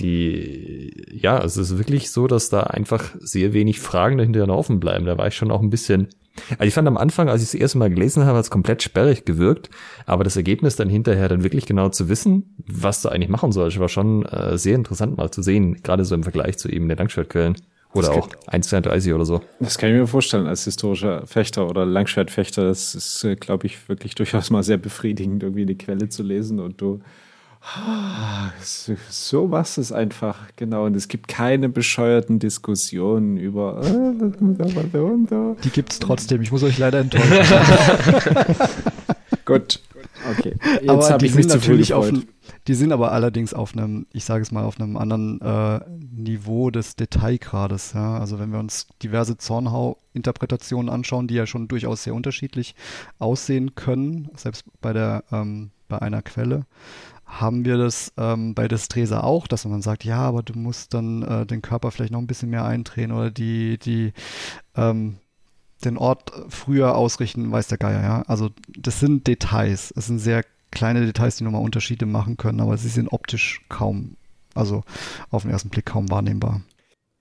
die, 0.00 0.92
ja, 1.12 1.42
es 1.44 1.56
ist 1.56 1.78
wirklich 1.78 2.10
so, 2.10 2.26
dass 2.26 2.48
da 2.48 2.62
einfach 2.62 3.14
sehr 3.18 3.52
wenig 3.52 3.80
Fragen 3.80 4.18
dahinter 4.18 4.48
offen 4.48 4.80
bleiben. 4.80 5.04
Da 5.04 5.18
war 5.18 5.28
ich 5.28 5.34
schon 5.34 5.50
auch 5.50 5.60
ein 5.60 5.70
bisschen 5.70 6.08
also 6.52 6.64
ich 6.64 6.74
fand 6.74 6.88
am 6.88 6.96
Anfang, 6.96 7.28
als 7.28 7.42
ich 7.42 7.46
es 7.48 7.52
das 7.52 7.60
erste 7.60 7.78
Mal 7.78 7.90
gelesen 7.90 8.24
habe, 8.24 8.38
hat 8.38 8.44
es 8.44 8.50
komplett 8.50 8.82
sperrig 8.82 9.24
gewirkt, 9.24 9.70
aber 10.06 10.24
das 10.24 10.36
Ergebnis 10.36 10.76
dann 10.76 10.88
hinterher 10.88 11.28
dann 11.28 11.42
wirklich 11.42 11.66
genau 11.66 11.88
zu 11.88 12.08
wissen, 12.08 12.54
was 12.66 13.02
du 13.02 13.08
eigentlich 13.08 13.28
machen 13.28 13.52
sollst, 13.52 13.78
war 13.78 13.88
schon 13.88 14.24
äh, 14.26 14.56
sehr 14.56 14.76
interessant 14.76 15.16
mal 15.16 15.30
zu 15.30 15.42
sehen, 15.42 15.82
gerade 15.82 16.04
so 16.04 16.14
im 16.14 16.22
Vergleich 16.22 16.58
zu 16.58 16.68
eben 16.68 16.88
den 16.88 16.98
Langschwertquellen. 16.98 17.56
Oder 17.92 18.12
auch 18.12 18.28
1,32 18.46 19.12
oder 19.12 19.24
so. 19.24 19.40
Das 19.58 19.76
kann 19.76 19.90
ich 19.90 19.96
mir 19.96 20.06
vorstellen 20.06 20.46
als 20.46 20.62
historischer 20.64 21.26
Fechter 21.26 21.68
oder 21.68 21.84
Langschwertfechter. 21.84 22.62
Das 22.62 22.94
ist, 22.94 23.24
äh, 23.24 23.34
glaube 23.34 23.66
ich, 23.66 23.88
wirklich 23.88 24.14
durchaus 24.14 24.50
mal 24.50 24.62
sehr 24.62 24.76
befriedigend, 24.76 25.42
irgendwie 25.42 25.62
eine 25.62 25.74
Quelle 25.74 26.08
zu 26.08 26.22
lesen 26.22 26.60
und 26.60 26.80
du 26.80 27.00
so 29.10 29.46
machst 29.46 29.78
es 29.78 29.92
einfach, 29.92 30.36
genau. 30.56 30.86
Und 30.86 30.96
es 30.96 31.08
gibt 31.08 31.28
keine 31.28 31.68
bescheuerten 31.68 32.38
Diskussionen 32.38 33.36
über. 33.36 33.82
Äh, 33.84 35.56
Die 35.62 35.70
gibt 35.70 35.92
es 35.92 35.98
trotzdem. 35.98 36.42
Ich 36.42 36.52
muss 36.52 36.62
euch 36.62 36.78
leider 36.78 37.00
enttäuschen. 37.00 37.30
Gut. 39.44 39.80
Okay. 40.32 40.54
Jetzt 40.82 41.10
habe 41.10 41.26
ich 41.26 41.34
mich 41.34 41.48
zu 41.48 41.60
viel 41.60 41.92
auf, 41.92 42.10
Die 42.66 42.74
sind 42.74 42.92
aber 42.92 43.12
allerdings 43.12 43.54
auf 43.54 43.74
einem, 43.74 44.06
ich 44.12 44.24
sage 44.24 44.42
es 44.42 44.52
mal, 44.52 44.64
auf 44.64 44.80
einem 44.80 44.96
anderen 44.96 45.40
äh, 45.40 45.80
Niveau 46.14 46.70
des 46.70 46.96
Detailgrades. 46.96 47.92
Ja? 47.94 48.18
Also 48.18 48.38
wenn 48.38 48.52
wir 48.52 48.58
uns 48.58 48.86
diverse 49.02 49.36
Zornhau-Interpretationen 49.36 50.90
anschauen, 50.90 51.26
die 51.26 51.34
ja 51.34 51.46
schon 51.46 51.68
durchaus 51.68 52.04
sehr 52.04 52.14
unterschiedlich 52.14 52.74
aussehen 53.18 53.74
können, 53.74 54.28
selbst 54.36 54.64
bei 54.80 54.92
der 54.92 55.24
ähm, 55.32 55.70
bei 55.90 56.00
einer 56.00 56.22
Quelle 56.22 56.64
haben 57.30 57.64
wir 57.64 57.78
das 57.78 58.12
ähm, 58.16 58.54
bei 58.54 58.68
Destresa 58.68 59.20
auch, 59.20 59.46
dass 59.46 59.64
man 59.64 59.82
sagt, 59.82 60.04
ja, 60.04 60.18
aber 60.18 60.42
du 60.42 60.58
musst 60.58 60.94
dann 60.94 61.22
äh, 61.22 61.46
den 61.46 61.62
Körper 61.62 61.90
vielleicht 61.90 62.12
noch 62.12 62.18
ein 62.18 62.26
bisschen 62.26 62.50
mehr 62.50 62.64
eindrehen 62.64 63.12
oder 63.12 63.30
die, 63.30 63.78
die, 63.78 64.12
ähm, 64.76 65.16
den 65.84 65.96
Ort 65.96 66.32
früher 66.48 66.96
ausrichten, 66.96 67.50
weiß 67.50 67.68
der 67.68 67.78
Geier, 67.78 68.02
ja. 68.02 68.22
Also 68.22 68.50
das 68.76 69.00
sind 69.00 69.26
Details. 69.26 69.92
Es 69.96 70.06
sind 70.06 70.18
sehr 70.18 70.44
kleine 70.70 71.06
Details, 71.06 71.36
die 71.36 71.44
nochmal 71.44 71.62
Unterschiede 71.62 72.06
machen 72.06 72.36
können, 72.36 72.60
aber 72.60 72.76
sie 72.76 72.88
sind 72.88 73.08
optisch 73.12 73.62
kaum, 73.68 74.16
also 74.54 74.82
auf 75.30 75.42
den 75.42 75.50
ersten 75.50 75.70
Blick 75.70 75.86
kaum 75.86 76.10
wahrnehmbar. 76.10 76.62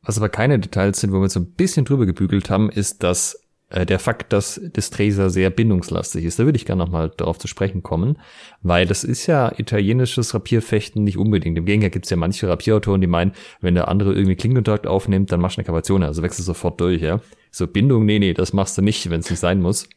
Was 0.01 0.18
aber 0.18 0.30
keine 0.30 0.60
Details 0.60 0.99
sind, 0.99 1.12
wo 1.12 1.22
wir 1.22 1.30
so 1.30 1.39
ein 1.39 1.51
bisschen 1.51 1.86
drüber 1.86 2.05
gebügelt 2.05 2.49
haben, 2.49 2.70
ist, 2.70 3.03
dass 3.03 3.39
äh, 3.70 3.86
der 3.86 3.99
Fakt, 3.99 4.34
dass 4.34 4.59
das 4.74 4.89
Tracer 4.89 5.30
sehr 5.30 5.49
bindungslastig 5.49 6.26
ist. 6.26 6.39
Da 6.39 6.45
würde 6.45 6.57
ich 6.57 6.65
gerne 6.65 6.84
nochmal 6.84 7.11
darauf 7.15 7.38
zu 7.38 7.47
sprechen 7.47 7.84
kommen, 7.84 8.17
weil 8.61 8.86
das 8.86 9.03
ist 9.03 9.28
ja 9.28 9.51
italienisches 9.57 10.34
Rapierfechten 10.34 11.03
nicht 11.03 11.17
unbedingt. 11.17 11.57
Im 11.57 11.65
Gegenteil 11.65 11.91
gibt 11.91 12.05
es 12.05 12.11
ja 12.11 12.17
manche 12.17 12.47
Rapierautoren, 12.47 13.01
die 13.01 13.07
meinen, 13.07 13.34
wenn 13.61 13.76
der 13.76 13.88
andere 13.88 14.13
irgendwie 14.13 14.36
Klingenkontakt 14.36 14.88
aufnimmt, 14.88 15.32
dann 15.32 15.39
machst 15.39 15.57
du 15.57 15.61
eine 15.61 15.67
Kavation, 15.67 16.03
also 16.03 16.24
wechselst 16.24 16.47
du 16.47 16.53
sofort 16.53 16.82
durch, 16.82 17.01
ja. 17.01 17.22
So 17.51 17.67
Bindung, 17.67 18.05
nee, 18.05 18.20
nee, 18.20 18.34
das 18.34 18.53
machst 18.53 18.78
du 18.78 18.82
nicht, 18.82 19.09
wenn 19.09 19.20
es 19.22 19.30
nicht 19.30 19.39
sein 19.39 19.61
muss. 19.61 19.88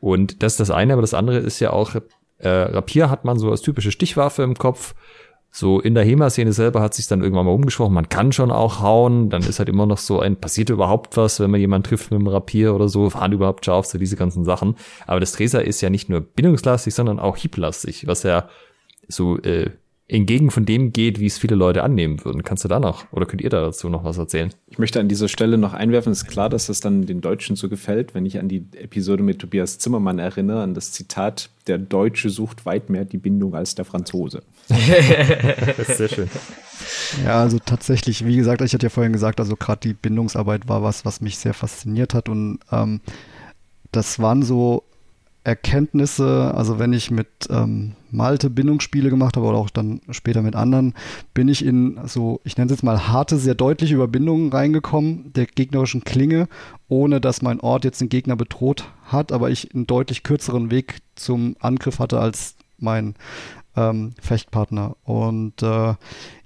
Und 0.00 0.42
das 0.42 0.54
ist 0.54 0.60
das 0.60 0.70
eine, 0.70 0.92
aber 0.92 1.02
das 1.02 1.14
andere 1.14 1.38
ist 1.38 1.60
ja 1.60 1.72
auch, 1.72 1.94
äh, 2.38 2.48
Rapier 2.48 3.10
hat 3.10 3.24
man 3.24 3.38
so 3.38 3.50
als 3.50 3.62
typische 3.62 3.90
Stichwaffe 3.90 4.42
im 4.42 4.54
Kopf, 4.54 4.94
so 5.56 5.80
in 5.80 5.94
der 5.94 6.04
HEMA-Szene 6.04 6.52
selber 6.52 6.82
hat 6.82 6.92
sich 6.92 7.06
dann 7.06 7.22
irgendwann 7.22 7.46
mal 7.46 7.52
umgesprochen, 7.52 7.94
man 7.94 8.10
kann 8.10 8.30
schon 8.30 8.50
auch 8.50 8.82
hauen, 8.82 9.30
dann 9.30 9.40
ist 9.42 9.58
halt 9.58 9.70
immer 9.70 9.86
noch 9.86 9.96
so 9.96 10.20
ein, 10.20 10.36
passiert 10.36 10.68
überhaupt 10.68 11.16
was, 11.16 11.40
wenn 11.40 11.50
man 11.50 11.58
jemanden 11.58 11.88
trifft 11.88 12.10
mit 12.10 12.20
dem 12.20 12.26
Rapier 12.26 12.74
oder 12.74 12.90
so, 12.90 13.08
fahren 13.08 13.32
überhaupt 13.32 13.64
scharf, 13.64 13.86
so 13.86 13.96
diese 13.96 14.16
ganzen 14.16 14.44
Sachen. 14.44 14.76
Aber 15.06 15.18
das 15.18 15.32
Treser 15.32 15.64
ist 15.64 15.80
ja 15.80 15.88
nicht 15.88 16.10
nur 16.10 16.20
bindungslastig, 16.20 16.94
sondern 16.94 17.18
auch 17.18 17.38
hieblastig, 17.38 18.06
was 18.06 18.22
ja 18.22 18.50
so 19.08 19.38
äh, 19.38 19.70
entgegen 20.08 20.52
von 20.52 20.64
dem 20.64 20.92
geht, 20.92 21.18
wie 21.18 21.26
es 21.26 21.38
viele 21.38 21.56
Leute 21.56 21.82
annehmen 21.82 22.24
würden. 22.24 22.44
Kannst 22.44 22.62
du 22.62 22.68
da 22.68 22.78
noch 22.78 23.10
oder 23.12 23.26
könnt 23.26 23.42
ihr 23.42 23.50
da 23.50 23.60
dazu 23.60 23.88
noch 23.88 24.04
was 24.04 24.18
erzählen? 24.18 24.50
Ich 24.68 24.78
möchte 24.78 25.00
an 25.00 25.08
dieser 25.08 25.28
Stelle 25.28 25.58
noch 25.58 25.74
einwerfen, 25.74 26.12
es 26.12 26.22
ist 26.22 26.28
klar, 26.28 26.48
dass 26.48 26.66
das 26.66 26.80
dann 26.80 27.06
den 27.06 27.20
Deutschen 27.20 27.56
so 27.56 27.68
gefällt, 27.68 28.14
wenn 28.14 28.24
ich 28.24 28.38
an 28.38 28.48
die 28.48 28.64
Episode 28.76 29.24
mit 29.24 29.40
Tobias 29.40 29.78
Zimmermann 29.78 30.20
erinnere, 30.20 30.62
an 30.62 30.74
das 30.74 30.92
Zitat, 30.92 31.50
der 31.66 31.78
Deutsche 31.78 32.30
sucht 32.30 32.66
weit 32.66 32.88
mehr 32.88 33.04
die 33.04 33.18
Bindung 33.18 33.56
als 33.56 33.74
der 33.74 33.84
Franzose. 33.84 34.42
das 34.68 35.88
ist 35.88 35.98
sehr 35.98 36.08
schön. 36.08 36.30
Ja, 37.24 37.40
also 37.40 37.58
tatsächlich, 37.58 38.24
wie 38.24 38.36
gesagt, 38.36 38.60
ich 38.60 38.74
hatte 38.74 38.86
ja 38.86 38.90
vorhin 38.90 39.12
gesagt, 39.12 39.40
also 39.40 39.56
gerade 39.56 39.80
die 39.80 39.94
Bindungsarbeit 39.94 40.68
war 40.68 40.84
was, 40.84 41.04
was 41.04 41.20
mich 41.20 41.38
sehr 41.38 41.54
fasziniert 41.54 42.14
hat 42.14 42.28
und 42.28 42.60
ähm, 42.70 43.00
das 43.90 44.20
waren 44.20 44.42
so 44.42 44.84
Erkenntnisse, 45.46 46.52
also 46.54 46.80
wenn 46.80 46.92
ich 46.92 47.12
mit 47.12 47.28
ähm, 47.50 47.92
Malte 48.10 48.50
Bindungsspiele 48.50 49.10
gemacht 49.10 49.36
habe 49.36 49.46
oder 49.46 49.58
auch 49.58 49.70
dann 49.70 50.00
später 50.10 50.42
mit 50.42 50.56
anderen, 50.56 50.92
bin 51.34 51.46
ich 51.46 51.64
in 51.64 52.00
so, 52.04 52.40
ich 52.42 52.56
nenne 52.56 52.66
es 52.66 52.78
jetzt 52.78 52.82
mal 52.82 53.06
harte, 53.06 53.36
sehr 53.36 53.54
deutliche 53.54 53.94
Überbindungen 53.94 54.50
reingekommen 54.50 55.32
der 55.34 55.46
gegnerischen 55.46 56.02
Klinge, 56.02 56.48
ohne 56.88 57.20
dass 57.20 57.42
mein 57.42 57.60
Ort 57.60 57.84
jetzt 57.84 58.00
den 58.00 58.08
Gegner 58.08 58.34
bedroht 58.34 58.90
hat, 59.04 59.30
aber 59.30 59.48
ich 59.50 59.72
einen 59.72 59.86
deutlich 59.86 60.24
kürzeren 60.24 60.72
Weg 60.72 60.96
zum 61.14 61.54
Angriff 61.60 62.00
hatte 62.00 62.18
als 62.18 62.56
mein 62.78 63.14
ähm, 63.76 64.12
Fechtpartner. 64.20 64.96
Und 65.04 65.62
äh, 65.62 65.94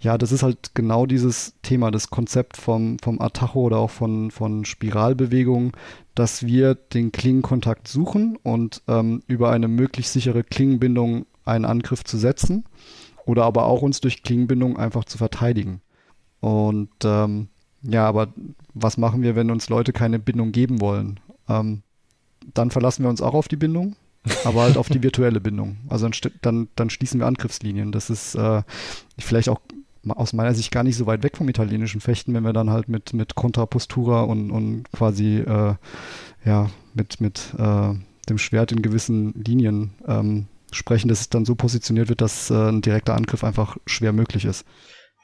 ja, 0.01 0.19
das 0.19 0.33
ist 0.33 0.43
halt 0.43 0.75
genau 0.75 1.07
dieses 1.07 1.55
Thema, 1.63 1.91
das 1.91 2.11
Konzept 2.11 2.57
vom, 2.57 2.99
vom 2.99 3.21
Atacho 3.21 3.61
oder 3.61 3.79
auch 3.79 3.91
von, 3.91 4.31
von 4.31 4.65
Spiralbewegungen, 4.65 5.73
dass 6.15 6.45
wir 6.45 6.75
den 6.75 7.13
Klingenkontakt 7.13 7.89
suchen 7.89 8.37
und 8.43 8.83
ähm, 8.89 9.23
über 9.27 9.51
eine 9.51 9.69
möglichst 9.69 10.13
sichere 10.13 10.45
Klingenbindung 10.45 11.27
einen 11.45 11.65
Angriff 11.65 12.05
zu 12.05 12.19
setzen 12.19 12.65
oder 13.25 13.45
aber 13.45 13.67
auch 13.67 13.83
uns 13.83 14.01
durch 14.01 14.23
Klingenbindung 14.23 14.77
einfach 14.77 15.05
zu 15.05 15.19
verteidigen. 15.19 15.81
Und 16.41 16.91
ähm, 17.05 17.49
ja, 17.83 18.07
aber 18.07 18.29
was 18.75 18.99
machen 18.99 19.23
wir, 19.23 19.37
wenn 19.37 19.51
uns 19.51 19.69
Leute 19.69 19.93
keine 19.93 20.19
Bindung 20.19 20.53
geben 20.53 20.81
wollen? 20.81 21.21
Ähm, 21.49 21.83
dann 22.55 22.71
verlassen 22.71 23.05
wir 23.05 23.11
uns 23.11 23.23
auch 23.23 23.35
auf 23.35 23.49
die 23.49 23.57
Bindung 23.57 23.97
aber 24.45 24.63
halt 24.63 24.77
auf 24.77 24.89
die 24.89 25.03
virtuelle 25.03 25.41
Bindung. 25.41 25.79
Also 25.89 26.09
dann, 26.09 26.33
dann, 26.43 26.69
dann 26.77 26.91
schließen 26.91 27.21
wir 27.21 27.27
Angriffslinien. 27.27 27.93
Das 27.93 28.11
ist 28.11 28.35
äh, 28.35 28.63
vielleicht 29.19 29.49
auch 29.49 29.61
aus 30.09 30.33
meiner 30.33 30.55
Sicht 30.55 30.71
gar 30.71 30.83
nicht 30.83 30.97
so 30.97 31.07
weit 31.07 31.23
weg 31.23 31.37
vom 31.37 31.49
italienischen 31.49 32.01
Fechten, 32.01 32.35
wenn 32.35 32.43
wir 32.43 32.53
dann 32.53 32.71
halt 32.71 32.89
mit, 32.89 33.13
mit 33.13 33.35
Kontrapostura 33.35 34.23
und, 34.23 34.51
und 34.51 34.85
quasi 34.93 35.39
äh, 35.39 35.75
ja, 36.45 36.71
mit, 36.95 37.21
mit 37.21 37.55
äh, 37.59 37.95
dem 38.29 38.39
Schwert 38.39 38.73
in 38.73 38.83
gewissen 38.83 39.35
Linien 39.35 39.95
ähm, 40.07 40.47
sprechen, 40.73 41.09
dass 41.09 41.21
es 41.21 41.29
dann 41.29 41.45
so 41.45 41.55
positioniert 41.55 42.09
wird, 42.09 42.21
dass 42.21 42.51
äh, 42.51 42.55
ein 42.55 42.81
direkter 42.81 43.15
Angriff 43.15 43.45
einfach 43.45 43.77
schwer 43.87 44.13
möglich 44.13 44.45
ist. 44.45 44.65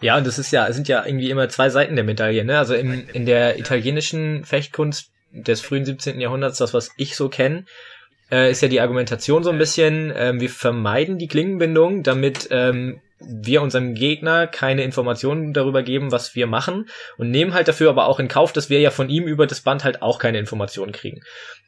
Ja, 0.01 0.19
und 0.19 0.27
das 0.27 0.39
ist 0.39 0.51
ja, 0.51 0.67
es 0.67 0.77
sind 0.77 0.89
ja 0.89 1.07
irgendwie 1.07 1.31
immer 1.31 1.49
zwei 1.49 1.71
Seiten 1.71 1.97
der 1.97 2.05
Medaille, 2.05 2.45
ne? 2.45 2.59
Also 2.59 2.75
in, 2.75 3.09
in 3.09 3.25
der 3.25 3.59
italienischen 3.59 4.45
Fechtkunst 4.45 5.11
des 5.33 5.63
frühen 5.63 5.87
17. 5.87 6.21
Jahrhunderts, 6.21 6.59
das, 6.59 6.75
was 6.75 6.91
ich 6.97 7.17
so 7.17 7.31
kenne, 7.31 7.65
äh, 8.31 8.51
ist 8.51 8.63
ja 8.63 8.69
die 8.69 8.81
Argumentation 8.81 9.45
so 9.45 9.51
ein 9.51 9.59
bisschen, 9.59 10.13
ähm, 10.17 10.41
wir 10.41 10.51
vermeiden 10.51 11.19
die 11.19 11.29
Klingenbindung, 11.29 12.03
damit 12.03 12.49
ähm, 12.51 13.01
wir 13.19 13.63
unserem 13.63 13.95
Gegner 13.95 14.47
keine 14.47 14.83
Informationen 14.83 15.55
darüber 15.55 15.83
geben, 15.83 16.13
was 16.13 16.35
wir 16.35 16.47
machen 16.47 16.89
und 17.17 17.31
nehmen 17.31 17.55
halt 17.55 17.69
dafür 17.69 17.89
aber 17.89 18.07
auch 18.07 18.21
in 18.21 18.29
Kauf, 18.29 18.53
dass 18.53 18.69
wir 18.69 18.81
ja 18.81 18.91
von 18.91 19.09
ihm 19.09 19.25
über 19.25 19.47
das 19.47 19.61
Band 19.61 19.85
halt 19.85 20.03
auch 20.03 20.19
keine 20.19 20.39
Informationen 20.39 20.93
kriegen. 20.93 21.23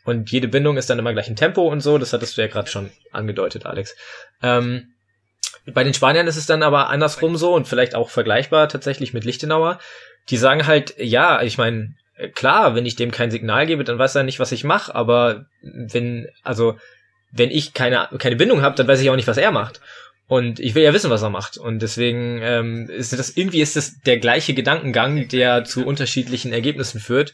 Und 0.05 0.31
jede 0.31 0.49
Bindung 0.49 0.77
ist 0.77 0.91
dann 0.91 0.99
immer 0.99 1.13
gleich 1.13 1.29
ein 1.29 1.37
Tempo 1.37 1.67
und 1.69 1.81
so, 1.81 1.99
das 1.99 2.13
hattest 2.13 2.37
du 2.37 2.43
ja 2.43 2.49
gerade 2.49 2.69
schon 2.69 2.91
angedeutet, 3.13 3.67
Alex. 3.67 3.97
Ähm, 4.43 4.95
bei 5.67 5.85
den 5.85 5.95
Spaniern 5.95 6.27
ist 6.27 6.37
es 6.37 6.47
dann 6.47 6.63
aber 6.63 6.89
andersrum 6.89 7.37
so 7.37 7.55
und 7.55 7.69
vielleicht 7.69 7.95
auch 7.95 8.11
vergleichbar 8.11 8.69
tatsächlich 8.69 9.13
mit 9.13 9.25
Lichtenauer. 9.25 9.79
Die 10.31 10.37
sagen 10.37 10.67
halt, 10.67 10.95
ja, 10.99 11.43
ich 11.43 11.59
meine, 11.59 11.95
klar, 12.35 12.75
wenn 12.75 12.87
ich 12.87 12.97
dem 12.97 13.11
kein 13.11 13.31
Signal 13.31 13.67
gebe, 13.67 13.85
dann 13.85 13.99
weiß 13.99 14.15
er 14.15 14.23
nicht, 14.23 14.41
was 14.41 14.53
ich 14.53 14.65
mache, 14.65 14.95
aber 14.95 15.47
wenn, 15.63 16.29
also, 16.43 16.77
wenn 17.31 17.51
ich 17.51 17.75
keine, 17.75 18.09
keine 18.19 18.37
Bindung 18.37 18.63
habe, 18.63 18.77
dann 18.77 18.89
weiß 18.89 19.01
ich 19.01 19.11
auch 19.11 19.17
nicht, 19.17 19.29
was 19.29 19.37
er 19.37 19.51
macht. 19.51 19.81
Und 20.27 20.61
ich 20.61 20.75
will 20.75 20.83
ja 20.83 20.93
wissen, 20.93 21.11
was 21.11 21.23
er 21.23 21.31
macht. 21.31 21.57
Und 21.57 21.81
deswegen 21.81 22.41
ähm, 22.43 22.91
ist 22.91 23.19
das 23.19 23.37
irgendwie 23.37 23.63
ist 23.63 23.77
das 23.77 24.01
der 24.01 24.19
gleiche 24.19 24.53
Gedankengang, 24.53 25.29
der 25.29 25.65
zu 25.65 25.87
unterschiedlichen 25.87 26.53
Ergebnissen 26.53 27.01
führt. 27.01 27.33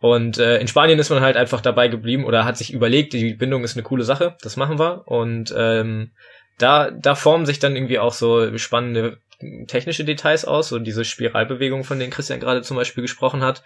Und 0.00 0.38
äh, 0.38 0.58
in 0.58 0.68
Spanien 0.68 0.98
ist 0.98 1.10
man 1.10 1.20
halt 1.20 1.36
einfach 1.36 1.60
dabei 1.60 1.88
geblieben 1.88 2.24
oder 2.24 2.44
hat 2.44 2.56
sich 2.56 2.72
überlegt, 2.72 3.12
die 3.12 3.34
Bindung 3.34 3.64
ist 3.64 3.76
eine 3.76 3.82
coole 3.82 4.04
Sache, 4.04 4.36
das 4.42 4.56
machen 4.56 4.78
wir. 4.78 5.06
Und 5.06 5.52
ähm, 5.56 6.12
da, 6.56 6.90
da 6.90 7.14
formen 7.14 7.46
sich 7.46 7.58
dann 7.58 7.74
irgendwie 7.74 7.98
auch 7.98 8.14
so 8.14 8.56
spannende 8.58 9.18
technische 9.66 10.04
Details 10.04 10.44
aus, 10.44 10.68
so 10.68 10.78
diese 10.78 11.04
Spiralbewegung, 11.04 11.84
von 11.84 11.98
denen 11.98 12.12
Christian 12.12 12.40
gerade 12.40 12.62
zum 12.62 12.76
Beispiel 12.76 13.02
gesprochen 13.02 13.42
hat. 13.42 13.62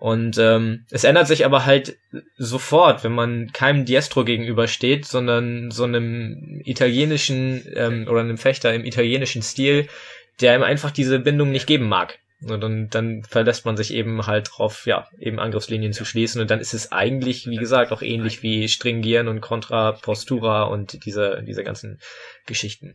Und 0.00 0.38
ähm, 0.38 0.84
es 0.90 1.02
ändert 1.02 1.26
sich 1.26 1.44
aber 1.44 1.66
halt 1.66 1.98
sofort, 2.36 3.02
wenn 3.02 3.12
man 3.12 3.50
keinem 3.52 3.84
Diestro 3.84 4.24
gegenübersteht, 4.24 5.04
sondern 5.04 5.72
so 5.72 5.82
einem 5.82 6.60
italienischen 6.64 7.64
ähm, 7.74 8.06
oder 8.08 8.20
einem 8.20 8.38
Fechter 8.38 8.72
im 8.72 8.84
italienischen 8.84 9.42
Stil, 9.42 9.88
der 10.40 10.54
ihm 10.54 10.62
einfach 10.62 10.92
diese 10.92 11.18
Bindung 11.18 11.50
nicht 11.50 11.66
geben 11.66 11.88
mag. 11.88 12.20
Und 12.40 12.60
dann, 12.60 12.88
dann 12.88 13.24
verlässt 13.24 13.64
man 13.64 13.76
sich 13.76 13.92
eben 13.92 14.24
halt 14.28 14.50
drauf, 14.52 14.86
ja, 14.86 15.08
eben 15.18 15.40
Angriffslinien 15.40 15.92
zu 15.92 16.04
schließen. 16.04 16.40
Und 16.40 16.48
dann 16.52 16.60
ist 16.60 16.74
es 16.74 16.92
eigentlich, 16.92 17.48
wie 17.48 17.56
gesagt, 17.56 17.90
auch 17.90 18.02
ähnlich 18.02 18.44
wie 18.44 18.68
Stringieren 18.68 19.26
und 19.26 19.40
Contra 19.40 19.92
Postura 19.92 20.62
und 20.62 21.04
diese, 21.04 21.42
diese 21.44 21.64
ganzen 21.64 21.98
Geschichten. 22.46 22.94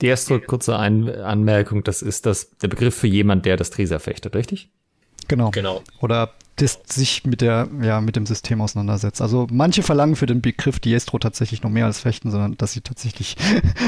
Die 0.00 0.06
erste 0.06 0.40
kurze 0.40 0.76
Ein 0.76 1.08
Anmerkung, 1.08 1.84
das 1.84 2.02
ist 2.02 2.26
das, 2.26 2.56
der 2.56 2.66
Begriff 2.66 2.96
für 2.96 3.06
jemand, 3.06 3.46
der 3.46 3.56
das 3.56 3.70
Tresa 3.70 4.00
fechtet, 4.00 4.34
richtig? 4.34 4.70
Genau. 5.28 5.50
genau. 5.50 5.82
Oder 6.00 6.32
das 6.56 6.80
sich 6.86 7.24
mit 7.24 7.40
der, 7.40 7.68
ja, 7.82 8.00
mit 8.00 8.16
dem 8.16 8.26
System 8.26 8.60
auseinandersetzt. 8.60 9.22
Also 9.22 9.46
manche 9.50 9.82
verlangen 9.82 10.16
für 10.16 10.26
den 10.26 10.40
Begriff 10.40 10.80
Diestro 10.80 11.18
tatsächlich 11.18 11.62
noch 11.62 11.70
mehr 11.70 11.86
als 11.86 12.00
Fechten, 12.00 12.30
sondern 12.30 12.56
dass 12.56 12.72
sie 12.72 12.80
tatsächlich 12.80 13.36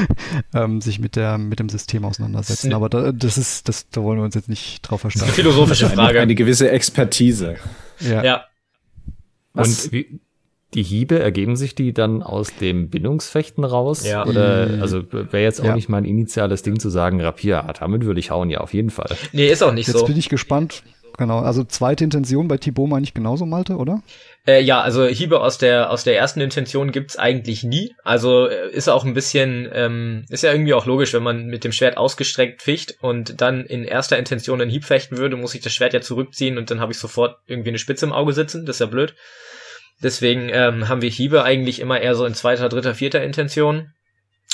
ähm, 0.53 0.79
sich 0.79 0.99
mit 0.99 1.15
der, 1.15 1.37
mit 1.37 1.59
dem 1.59 1.69
System 1.69 2.05
auseinandersetzen. 2.05 2.73
Aber 2.73 2.89
da, 2.89 3.11
das 3.11 3.37
ist, 3.37 3.67
das, 3.67 3.89
da 3.89 4.03
wollen 4.03 4.19
wir 4.19 4.23
uns 4.23 4.35
jetzt 4.35 4.49
nicht 4.49 4.81
drauf 4.83 5.01
verstehen. 5.01 5.21
Das 5.21 5.29
ist 5.29 5.35
eine 5.35 5.43
philosophische 5.43 5.87
Frage. 5.87 6.11
Eine, 6.11 6.19
eine 6.21 6.35
gewisse 6.35 6.71
Expertise. 6.71 7.57
Ja. 7.99 8.23
ja. 8.23 8.45
Und 9.53 9.91
wie, 9.91 10.21
die 10.73 10.83
Hiebe, 10.83 11.19
ergeben 11.19 11.57
sich 11.57 11.75
die 11.75 11.93
dann 11.93 12.23
aus 12.23 12.55
dem 12.55 12.89
Bindungsfechten 12.89 13.63
raus? 13.63 14.05
Ja. 14.05 14.25
Oder, 14.25 14.67
mhm. 14.67 14.81
also 14.81 15.03
wäre 15.11 15.43
jetzt 15.43 15.59
auch 15.59 15.65
ja. 15.65 15.75
nicht 15.75 15.89
mein 15.89 16.05
initiales 16.05 16.63
Ding 16.63 16.79
zu 16.79 16.89
sagen, 16.89 17.19
Rapier, 17.19 17.65
damit 17.77 18.05
würde 18.05 18.19
ich 18.21 18.31
hauen, 18.31 18.49
ja, 18.49 18.61
auf 18.61 18.73
jeden 18.73 18.89
Fall. 18.89 19.17
Nee, 19.33 19.47
ist 19.47 19.61
auch 19.61 19.73
nicht 19.73 19.87
jetzt 19.87 19.93
so. 19.93 19.99
Jetzt 19.99 20.07
bin 20.07 20.17
ich 20.17 20.29
gespannt, 20.29 20.83
Genau, 21.17 21.39
also 21.39 21.63
zweite 21.63 22.03
Intention 22.03 22.47
bei 22.47 22.57
Thibaut 22.57 22.89
meine 22.89 23.03
ich 23.03 23.13
genauso, 23.13 23.45
Malte, 23.45 23.75
oder? 23.75 24.01
Äh, 24.47 24.61
ja, 24.61 24.81
also 24.81 25.05
Hiebe 25.05 25.41
aus 25.41 25.57
der 25.57 25.91
aus 25.91 26.03
der 26.03 26.17
ersten 26.17 26.41
Intention 26.41 26.91
gibt's 26.91 27.17
eigentlich 27.17 27.63
nie. 27.63 27.93
Also 28.03 28.47
äh, 28.47 28.71
ist 28.71 28.87
auch 28.87 29.05
ein 29.05 29.13
bisschen, 29.13 29.69
ähm, 29.73 30.25
ist 30.29 30.43
ja 30.43 30.51
irgendwie 30.51 30.73
auch 30.73 30.85
logisch, 30.85 31.13
wenn 31.13 31.23
man 31.23 31.45
mit 31.45 31.63
dem 31.63 31.71
Schwert 31.71 31.97
ausgestreckt 31.97 32.61
ficht 32.61 32.95
und 33.01 33.41
dann 33.41 33.65
in 33.65 33.83
erster 33.83 34.17
Intention 34.17 34.61
einen 34.61 34.71
Hieb 34.71 34.85
fechten 34.85 35.17
würde, 35.17 35.35
muss 35.35 35.53
ich 35.53 35.61
das 35.61 35.73
Schwert 35.73 35.93
ja 35.93 36.01
zurückziehen 36.01 36.57
und 36.57 36.71
dann 36.71 36.79
habe 36.79 36.91
ich 36.91 36.97
sofort 36.97 37.37
irgendwie 37.45 37.69
eine 37.69 37.79
Spitze 37.79 38.05
im 38.05 38.13
Auge 38.13 38.33
sitzen. 38.33 38.65
Das 38.65 38.77
ist 38.77 38.81
ja 38.81 38.85
blöd. 38.87 39.13
Deswegen 40.01 40.49
ähm, 40.49 40.89
haben 40.89 41.01
wir 41.01 41.09
Hiebe 41.09 41.43
eigentlich 41.43 41.79
immer 41.79 42.01
eher 42.01 42.15
so 42.15 42.25
in 42.25 42.33
zweiter, 42.33 42.69
dritter, 42.69 42.95
vierter 42.95 43.23
Intention. 43.23 43.93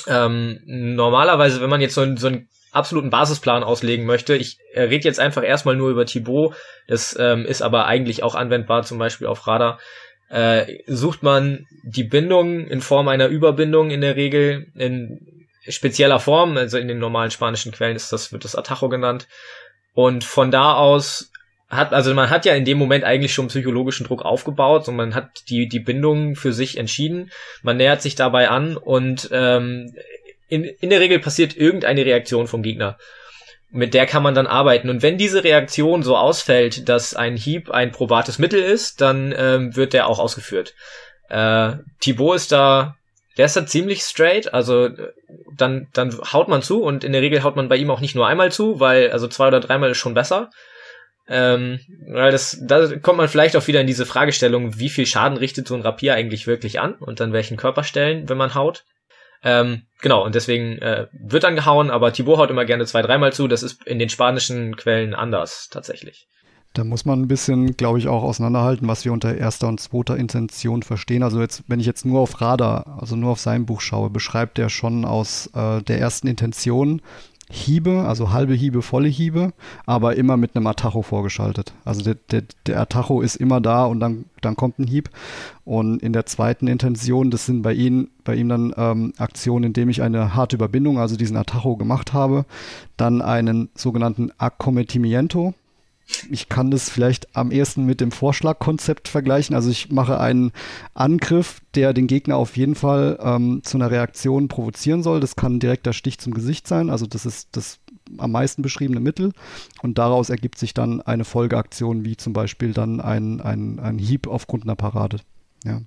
Ähm, 0.07 0.59
normalerweise, 0.65 1.61
wenn 1.61 1.69
man 1.69 1.81
jetzt 1.81 1.95
so, 1.95 2.15
so 2.17 2.27
ein 2.27 2.49
absoluten 2.72 3.09
Basisplan 3.09 3.63
auslegen 3.63 4.05
möchte. 4.05 4.36
Ich 4.36 4.57
äh, 4.74 4.84
rede 4.84 5.05
jetzt 5.05 5.20
einfach 5.20 5.43
erstmal 5.43 5.76
nur 5.76 5.89
über 5.89 6.05
Thibaut. 6.05 6.55
Das 6.88 7.18
ähm, 7.20 7.45
ist 7.45 7.61
aber 7.61 7.86
eigentlich 7.86 8.24
auch 8.24 8.36
anwendbar, 8.36 8.84
zum 8.84 8.97
Beispiel 8.97 9.28
auf 9.28 9.47
Radar. 9.47 9.80
Äh, 10.30 10.80
sucht 10.88 11.24
man 11.24 11.65
die 11.84 12.03
Bindung 12.03 12.68
in 12.68 12.82
Form 12.82 13.07
einer 13.07 13.28
Überbindung 13.28 13.91
in 13.91 14.01
der 14.01 14.15
Regel 14.15 14.68
in 14.76 15.45
spezieller 15.68 16.20
Form, 16.20 16.57
also 16.57 16.78
in 16.78 16.88
den 16.88 16.99
normalen 16.99 17.32
spanischen 17.32 17.72
Quellen 17.72 17.95
ist 17.95 18.11
das, 18.11 18.32
wird 18.32 18.43
das 18.43 18.55
Atajo 18.55 18.89
genannt. 18.89 19.28
Und 19.93 20.24
von 20.24 20.51
da 20.51 20.74
aus 20.74 21.32
hat, 21.70 21.91
also 21.91 22.13
man 22.13 22.30
hat 22.30 22.45
ja 22.45 22.53
in 22.53 22.63
dem 22.63 22.78
Moment 22.78 23.03
eigentlich 23.03 23.34
schon 23.34 23.47
psychologischen 23.47 24.05
Druck 24.05 24.24
aufgebaut 24.24 24.88
und 24.88 24.95
man 24.95 25.15
hat 25.15 25.49
die, 25.49 25.68
die 25.68 25.82
Bindung 25.82 26.36
für 26.36 26.53
sich 26.53 26.78
entschieden. 26.78 27.30
Man 27.61 27.78
nähert 27.78 28.01
sich 28.01 28.15
dabei 28.15 28.49
an 28.49 28.78
und 28.78 29.30
ähm, 29.34 29.93
in, 30.47 30.63
in 30.63 30.89
der 30.89 30.99
Regel 30.99 31.19
passiert 31.19 31.55
irgendeine 31.55 32.05
Reaktion 32.05 32.47
vom 32.47 32.63
Gegner. 32.63 32.97
Mit 33.69 33.93
der 33.93 34.05
kann 34.05 34.23
man 34.23 34.33
dann 34.33 34.47
arbeiten. 34.47 34.89
Und 34.89 35.01
wenn 35.01 35.17
diese 35.17 35.43
Reaktion 35.43 36.01
so 36.01 36.15
ausfällt, 36.15 36.87
dass 36.87 37.15
ein 37.15 37.35
Hieb 37.35 37.69
ein 37.69 37.91
probates 37.91 38.39
Mittel 38.39 38.61
ist, 38.61 39.01
dann 39.01 39.33
ähm, 39.37 39.75
wird 39.75 39.93
der 39.93 40.07
auch 40.07 40.19
ausgeführt. 40.19 40.73
Äh, 41.29 41.73
Thibaut 41.99 42.37
ist 42.37 42.51
da, 42.51 42.95
der 43.35 43.45
ist 43.45 43.57
da 43.57 43.65
ziemlich 43.65 44.01
straight, 44.01 44.53
also 44.53 44.89
dann, 45.53 45.87
dann 45.93 46.17
haut 46.31 46.47
man 46.47 46.61
zu 46.61 46.81
und 46.81 47.03
in 47.03 47.11
der 47.11 47.21
Regel 47.21 47.43
haut 47.43 47.55
man 47.55 47.67
bei 47.67 47.75
ihm 47.75 47.91
auch 47.91 47.99
nicht 47.99 48.15
nur 48.15 48.27
einmal 48.27 48.51
zu, 48.51 48.79
weil 48.79 49.11
also 49.11 49.27
zwei 49.27 49.47
oder 49.47 49.59
dreimal 49.59 49.91
ist 49.91 49.97
schon 49.97 50.13
besser. 50.13 50.49
Ähm, 51.29 51.81
weil 52.07 52.31
das, 52.31 52.57
da 52.61 52.95
kommt 52.97 53.17
man 53.17 53.27
vielleicht 53.27 53.57
auch 53.57 53.67
wieder 53.67 53.81
in 53.81 53.87
diese 53.87 54.05
Fragestellung, 54.05 54.79
wie 54.79 54.89
viel 54.89 55.05
Schaden 55.05 55.37
richtet 55.37 55.67
so 55.67 55.75
ein 55.75 55.81
Rapier 55.81 56.13
eigentlich 56.13 56.47
wirklich 56.47 56.79
an 56.79 56.93
und 56.93 57.19
an 57.19 57.33
welchen 57.33 57.57
Körperstellen, 57.57 58.29
wenn 58.29 58.37
man 58.37 58.55
haut. 58.55 58.85
Ähm, 59.47 59.83
genau, 60.01 60.25
und 60.25 60.35
deswegen 60.35 60.77
äh, 60.79 61.07
wird 61.13 61.45
dann 61.45 61.55
gehauen, 61.55 61.89
aber 61.89 62.11
Thibaut 62.11 62.37
haut 62.37 62.49
immer 62.49 62.65
gerne 62.65 62.85
zwei, 62.85 63.01
dreimal 63.01 63.31
zu. 63.31 63.47
Das 63.47 63.63
ist 63.63 63.87
in 63.87 63.97
den 63.97 64.09
spanischen 64.09 64.75
Quellen 64.75 65.15
anders 65.15 65.69
tatsächlich. 65.71 66.27
Da 66.73 66.83
muss 66.83 67.05
man 67.05 67.21
ein 67.21 67.27
bisschen, 67.29 67.77
glaube 67.77 67.97
ich, 67.97 68.09
auch 68.09 68.23
auseinanderhalten, 68.23 68.89
was 68.89 69.05
wir 69.05 69.13
unter 69.13 69.35
erster 69.35 69.69
und 69.69 69.79
zweiter 69.79 70.17
Intention 70.17 70.83
verstehen. 70.83 71.23
Also 71.23 71.39
jetzt, 71.39 71.63
wenn 71.67 71.79
ich 71.79 71.85
jetzt 71.85 72.05
nur 72.05 72.19
auf 72.19 72.41
Radar, 72.41 72.97
also 72.99 73.15
nur 73.15 73.31
auf 73.31 73.39
sein 73.39 73.65
Buch 73.65 73.79
schaue, 73.79 74.09
beschreibt 74.09 74.59
er 74.59 74.69
schon 74.69 75.05
aus 75.05 75.49
äh, 75.55 75.81
der 75.81 75.97
ersten 75.97 76.27
Intention 76.27 77.01
Hiebe, 77.49 78.03
also 78.05 78.31
halbe 78.33 78.53
Hiebe, 78.53 78.81
volle 78.81 79.07
Hiebe, 79.07 79.53
aber 79.85 80.17
immer 80.17 80.35
mit 80.35 80.55
einem 80.55 80.67
Atacho 80.67 81.01
vorgeschaltet. 81.01 81.73
Also 81.85 82.03
der, 82.03 82.15
der, 82.15 82.43
der 82.65 82.81
Atacho 82.81 83.21
ist 83.21 83.37
immer 83.37 83.61
da 83.61 83.85
und 83.85 84.01
dann, 84.01 84.25
dann 84.41 84.57
kommt 84.57 84.79
ein 84.79 84.87
Hieb. 84.87 85.09
Und 85.63 86.01
in 86.01 86.11
der 86.11 86.25
zweiten 86.25 86.67
Intention, 86.67 87.31
das 87.31 87.45
sind 87.45 87.61
bei 87.61 87.73
ihm, 87.73 88.09
bei 88.25 88.35
ihm 88.35 88.49
dann 88.49 88.73
ähm, 88.75 89.13
Aktionen, 89.17 89.65
indem 89.65 89.87
ich 89.87 90.01
eine 90.01 90.35
harte 90.35 90.57
Überbindung, 90.57 90.99
also 90.99 91.15
diesen 91.15 91.37
Atacho 91.37 91.77
gemacht 91.77 92.11
habe, 92.11 92.45
dann 92.97 93.21
einen 93.21 93.69
sogenannten 93.75 94.31
Accometimiento, 94.37 95.53
ich 96.29 96.49
kann 96.49 96.71
das 96.71 96.89
vielleicht 96.89 97.35
am 97.35 97.51
ehesten 97.51 97.85
mit 97.85 98.01
dem 98.01 98.11
Vorschlagkonzept 98.11 99.07
vergleichen. 99.07 99.55
Also 99.55 99.69
ich 99.69 99.91
mache 99.91 100.19
einen 100.19 100.51
Angriff, 100.93 101.61
der 101.75 101.93
den 101.93 102.07
Gegner 102.07 102.37
auf 102.37 102.57
jeden 102.57 102.75
Fall 102.75 103.19
ähm, 103.21 103.61
zu 103.63 103.77
einer 103.77 103.91
Reaktion 103.91 104.47
provozieren 104.47 105.03
soll. 105.03 105.19
Das 105.19 105.35
kann 105.35 105.55
ein 105.55 105.59
direkter 105.59 105.93
Stich 105.93 106.19
zum 106.19 106.33
Gesicht 106.33 106.67
sein. 106.67 106.89
Also 106.89 107.05
das 107.05 107.25
ist 107.25 107.49
das 107.51 107.79
am 108.17 108.31
meisten 108.31 108.61
beschriebene 108.61 108.99
Mittel. 108.99 109.33
Und 109.81 109.97
daraus 109.97 110.29
ergibt 110.29 110.57
sich 110.57 110.73
dann 110.73 111.01
eine 111.01 111.25
Folgeaktion, 111.25 112.05
wie 112.05 112.15
zum 112.15 112.33
Beispiel 112.33 112.73
dann 112.73 113.01
ein, 113.01 113.41
ein, 113.41 113.79
ein 113.79 113.97
Hieb 113.97 114.27
aufgrund 114.27 114.63
einer 114.63 114.75
Parade. 114.75 115.19
Ja. 115.63 115.81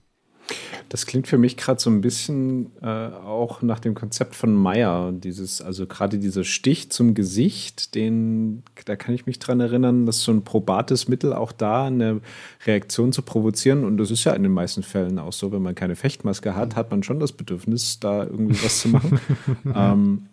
Das 0.88 1.06
klingt 1.06 1.28
für 1.28 1.38
mich 1.38 1.56
gerade 1.56 1.80
so 1.80 1.88
ein 1.88 2.00
bisschen 2.00 2.72
äh, 2.82 2.86
auch 2.86 3.62
nach 3.62 3.78
dem 3.78 3.94
Konzept 3.94 4.34
von 4.34 4.52
Meyer. 4.52 5.12
Dieses, 5.12 5.62
also 5.62 5.86
gerade 5.86 6.18
dieser 6.18 6.42
Stich 6.42 6.90
zum 6.90 7.14
Gesicht, 7.14 7.94
den, 7.94 8.64
da 8.86 8.96
kann 8.96 9.14
ich 9.14 9.26
mich 9.26 9.38
dran 9.38 9.60
erinnern, 9.60 10.06
dass 10.06 10.22
so 10.22 10.32
ein 10.32 10.42
probates 10.42 11.06
Mittel 11.06 11.32
auch 11.32 11.52
da 11.52 11.86
eine 11.86 12.20
Reaktion 12.66 13.12
zu 13.12 13.22
provozieren. 13.22 13.84
Und 13.84 13.98
das 13.98 14.10
ist 14.10 14.24
ja 14.24 14.32
in 14.32 14.42
den 14.42 14.52
meisten 14.52 14.82
Fällen 14.82 15.20
auch 15.20 15.32
so, 15.32 15.52
wenn 15.52 15.62
man 15.62 15.76
keine 15.76 15.94
Fechtmaske 15.94 16.56
hat, 16.56 16.74
hat 16.74 16.90
man 16.90 17.04
schon 17.04 17.20
das 17.20 17.32
Bedürfnis, 17.32 18.00
da 18.00 18.24
irgendwie 18.24 18.62
was 18.64 18.80
zu 18.80 18.88
machen. 18.88 19.20
ähm, 19.74 20.26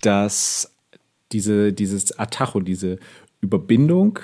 dass 0.00 0.72
diese, 1.30 1.72
dieses 1.72 2.18
Atacho, 2.18 2.60
diese 2.60 2.98
Überbindung 3.40 4.18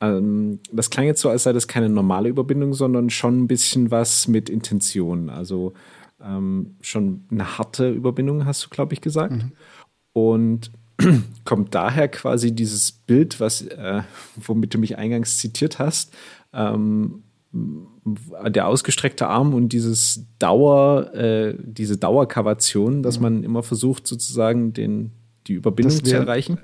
ähm, 0.00 0.60
das 0.72 0.90
klang 0.90 1.06
jetzt 1.06 1.20
so, 1.20 1.28
als 1.28 1.42
sei 1.42 1.52
das 1.52 1.68
keine 1.68 1.88
normale 1.88 2.28
Überbindung, 2.28 2.74
sondern 2.74 3.10
schon 3.10 3.42
ein 3.42 3.48
bisschen 3.48 3.90
was 3.90 4.28
mit 4.28 4.48
Intention. 4.48 5.28
Also 5.28 5.74
ähm, 6.20 6.76
schon 6.80 7.24
eine 7.30 7.58
harte 7.58 7.90
Überbindung, 7.90 8.44
hast 8.44 8.64
du, 8.64 8.68
glaube 8.68 8.94
ich, 8.94 9.00
gesagt. 9.00 9.32
Mhm. 9.32 9.52
Und 10.12 10.70
kommt 11.44 11.74
daher 11.74 12.08
quasi 12.08 12.54
dieses 12.54 12.92
Bild, 12.92 13.40
was, 13.40 13.62
äh, 13.62 14.02
womit 14.36 14.74
du 14.74 14.78
mich 14.78 14.98
eingangs 14.98 15.38
zitiert 15.38 15.78
hast, 15.78 16.14
ähm, 16.52 17.22
der 17.52 18.66
ausgestreckte 18.66 19.26
Arm 19.26 19.54
und 19.54 19.70
dieses 19.70 20.26
Dauer, 20.38 21.14
äh, 21.14 21.54
diese 21.58 21.96
Dauerkavation, 21.96 23.02
dass 23.02 23.18
mhm. 23.18 23.22
man 23.22 23.44
immer 23.44 23.62
versucht, 23.62 24.06
sozusagen 24.06 24.72
den 24.72 25.12
die 25.46 25.54
Überbindung 25.54 25.96
wär, 25.96 26.04
zu 26.04 26.16
erreichen? 26.16 26.58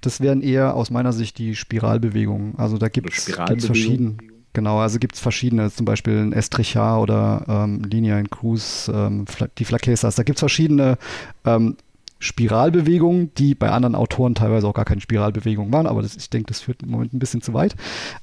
Das 0.00 0.20
wären 0.20 0.42
eher 0.42 0.74
aus 0.74 0.90
meiner 0.90 1.12
Sicht 1.12 1.38
die 1.38 1.54
Spiralbewegungen. 1.54 2.58
Also 2.58 2.78
da 2.78 2.88
gibt 2.88 3.12
es 3.12 3.24
verschiedene. 3.24 4.16
Genau, 4.52 4.80
also 4.80 4.98
gibt 4.98 5.14
es 5.14 5.20
verschiedene, 5.20 5.70
zum 5.70 5.86
Beispiel 5.86 6.18
ein 6.18 6.32
Estrichar 6.32 7.00
oder 7.00 7.44
ähm, 7.48 7.82
Linia 7.84 8.18
in 8.18 8.30
Cruz, 8.30 8.90
ähm, 8.92 9.24
die 9.58 9.64
Flaquesas. 9.64 10.16
Da 10.16 10.24
gibt 10.24 10.38
es 10.38 10.40
verschiedene 10.40 10.98
ähm, 11.44 11.76
Spiralbewegungen, 12.18 13.32
die 13.34 13.54
bei 13.54 13.70
anderen 13.70 13.94
Autoren 13.94 14.34
teilweise 14.34 14.66
auch 14.66 14.74
gar 14.74 14.84
keine 14.84 15.00
Spiralbewegungen 15.00 15.72
waren, 15.72 15.86
aber 15.86 16.02
das, 16.02 16.16
ich 16.16 16.28
denke, 16.30 16.48
das 16.48 16.60
führt 16.60 16.82
im 16.82 16.90
Moment 16.90 17.14
ein 17.14 17.20
bisschen 17.20 17.42
zu 17.42 17.54
weit. 17.54 17.76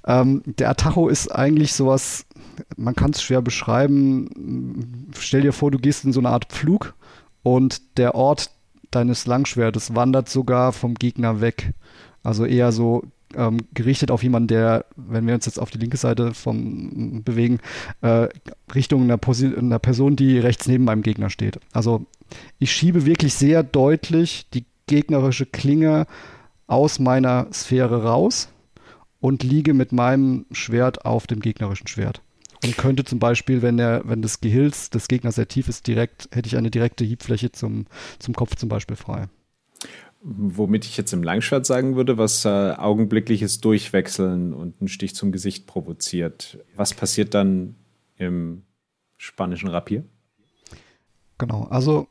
Ähm, 0.06 0.44
der 0.46 0.70
Atacho 0.70 1.08
ist 1.08 1.30
eigentlich 1.30 1.74
sowas, 1.74 2.26
man 2.76 2.96
kann 2.96 3.12
es 3.12 3.24
schwer 3.24 3.42
beschreiben. 3.42 5.10
Stell 5.18 5.42
dir 5.42 5.54
vor, 5.54 5.72
du 5.72 5.80
gehst 5.80 6.06
in 6.06 6.14
so 6.14 6.20
eine 6.20 6.30
Art 6.30 6.46
Pflug 6.46 6.94
und 7.42 7.98
der 7.98 8.16
Ort 8.16 8.52
deines 8.92 9.26
Langschwertes 9.26 9.96
wandert 9.96 10.30
sogar 10.30 10.74
vom 10.74 10.96
Gegner 10.96 11.42
weg. 11.42 11.74
Also 12.24 12.46
eher 12.46 12.72
so 12.72 13.04
ähm, 13.36 13.60
gerichtet 13.74 14.12
auf 14.12 14.24
jemanden, 14.24 14.48
der, 14.48 14.86
wenn 14.96 15.28
wir 15.28 15.34
uns 15.34 15.46
jetzt 15.46 15.60
auf 15.60 15.70
die 15.70 15.78
linke 15.78 15.98
Seite 15.98 16.34
vom 16.34 17.24
bewegen, 17.24 17.60
äh, 18.02 18.28
Richtung 18.74 19.04
einer, 19.04 19.20
einer, 19.58 19.80
Person, 19.80 20.16
die 20.16 20.40
rechts 20.40 20.68
neben 20.68 20.86
meinem 20.86 21.02
Gegner 21.02 21.30
steht. 21.30 21.60
Also 21.74 22.06
ich 22.60 22.72
schiebe 22.72 23.06
wirklich 23.06 23.34
sehr 23.34 23.64
deutlich 23.64 24.48
die 24.54 24.66
gegnerische 24.88 25.46
Klinge 25.46 26.08
aus 26.68 27.00
meiner 27.00 27.48
Sphäre 27.52 28.04
raus 28.04 28.50
und 29.20 29.44
liege 29.44 29.74
mit 29.74 29.92
meinem 29.92 30.46
Schwert 30.52 31.06
auf 31.06 31.28
dem 31.28 31.40
gegnerischen 31.40 31.88
Schwert. 31.88 32.22
Und 32.64 32.78
könnte 32.78 33.04
zum 33.04 33.20
Beispiel, 33.20 33.62
wenn 33.62 33.78
der, 33.78 34.02
wenn 34.06 34.22
das 34.22 34.42
Gehilz 34.42 34.90
des 34.90 35.08
Gegners 35.08 35.36
sehr 35.36 35.48
tief 35.48 35.68
ist, 35.68 35.86
direkt, 35.88 36.30
hätte 36.32 36.48
ich 36.48 36.58
eine 36.58 36.72
direkte 36.72 37.04
Hiebfläche 37.04 37.52
zum, 37.52 37.86
zum 38.20 38.34
Kopf 38.34 38.56
zum 38.56 38.70
Beispiel 38.70 38.96
frei. 38.96 39.28
Womit 40.22 40.86
ich 40.86 40.98
jetzt 40.98 41.14
im 41.14 41.22
Langschwert 41.22 41.66
sagen 41.66 41.96
würde, 41.96 42.18
was 42.18 42.44
äh, 42.46 42.50
augenblickliches 42.50 43.62
Durchwechseln 43.62 44.54
und 44.54 44.82
einen 44.82 44.88
Stich 44.88 45.14
zum 45.14 45.32
Gesicht 45.32 45.68
provoziert. 45.68 46.58
Was 46.76 46.94
passiert 46.94 47.34
dann 47.36 47.76
im 48.18 48.64
spanischen 49.18 49.70
Rapier? 49.70 50.04
Genau, 51.38 51.66
also 51.66 52.08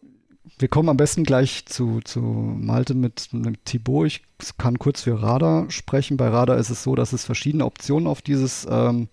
wir 0.59 0.69
kommen 0.69 0.89
am 0.89 0.97
besten 0.97 1.25
gleich 1.25 1.67
zu, 1.67 2.01
zu 2.05 2.21
Malte 2.21 2.95
mit, 2.95 3.33
mit 3.33 3.65
Thibaut. 3.65 4.07
Ich 4.07 4.23
kann 4.57 4.79
kurz 4.79 5.03
für 5.03 5.21
Radar 5.21 5.71
sprechen. 5.71 6.17
Bei 6.17 6.29
Radar 6.29 6.57
ist 6.57 6.71
es 6.71 6.83
so, 6.83 6.95
dass 6.95 7.13
es 7.13 7.25
verschiedene 7.25 7.65
Optionen 7.65 8.07
auf 8.07 8.23
dieses 8.23 8.67
ähm, 8.71 9.09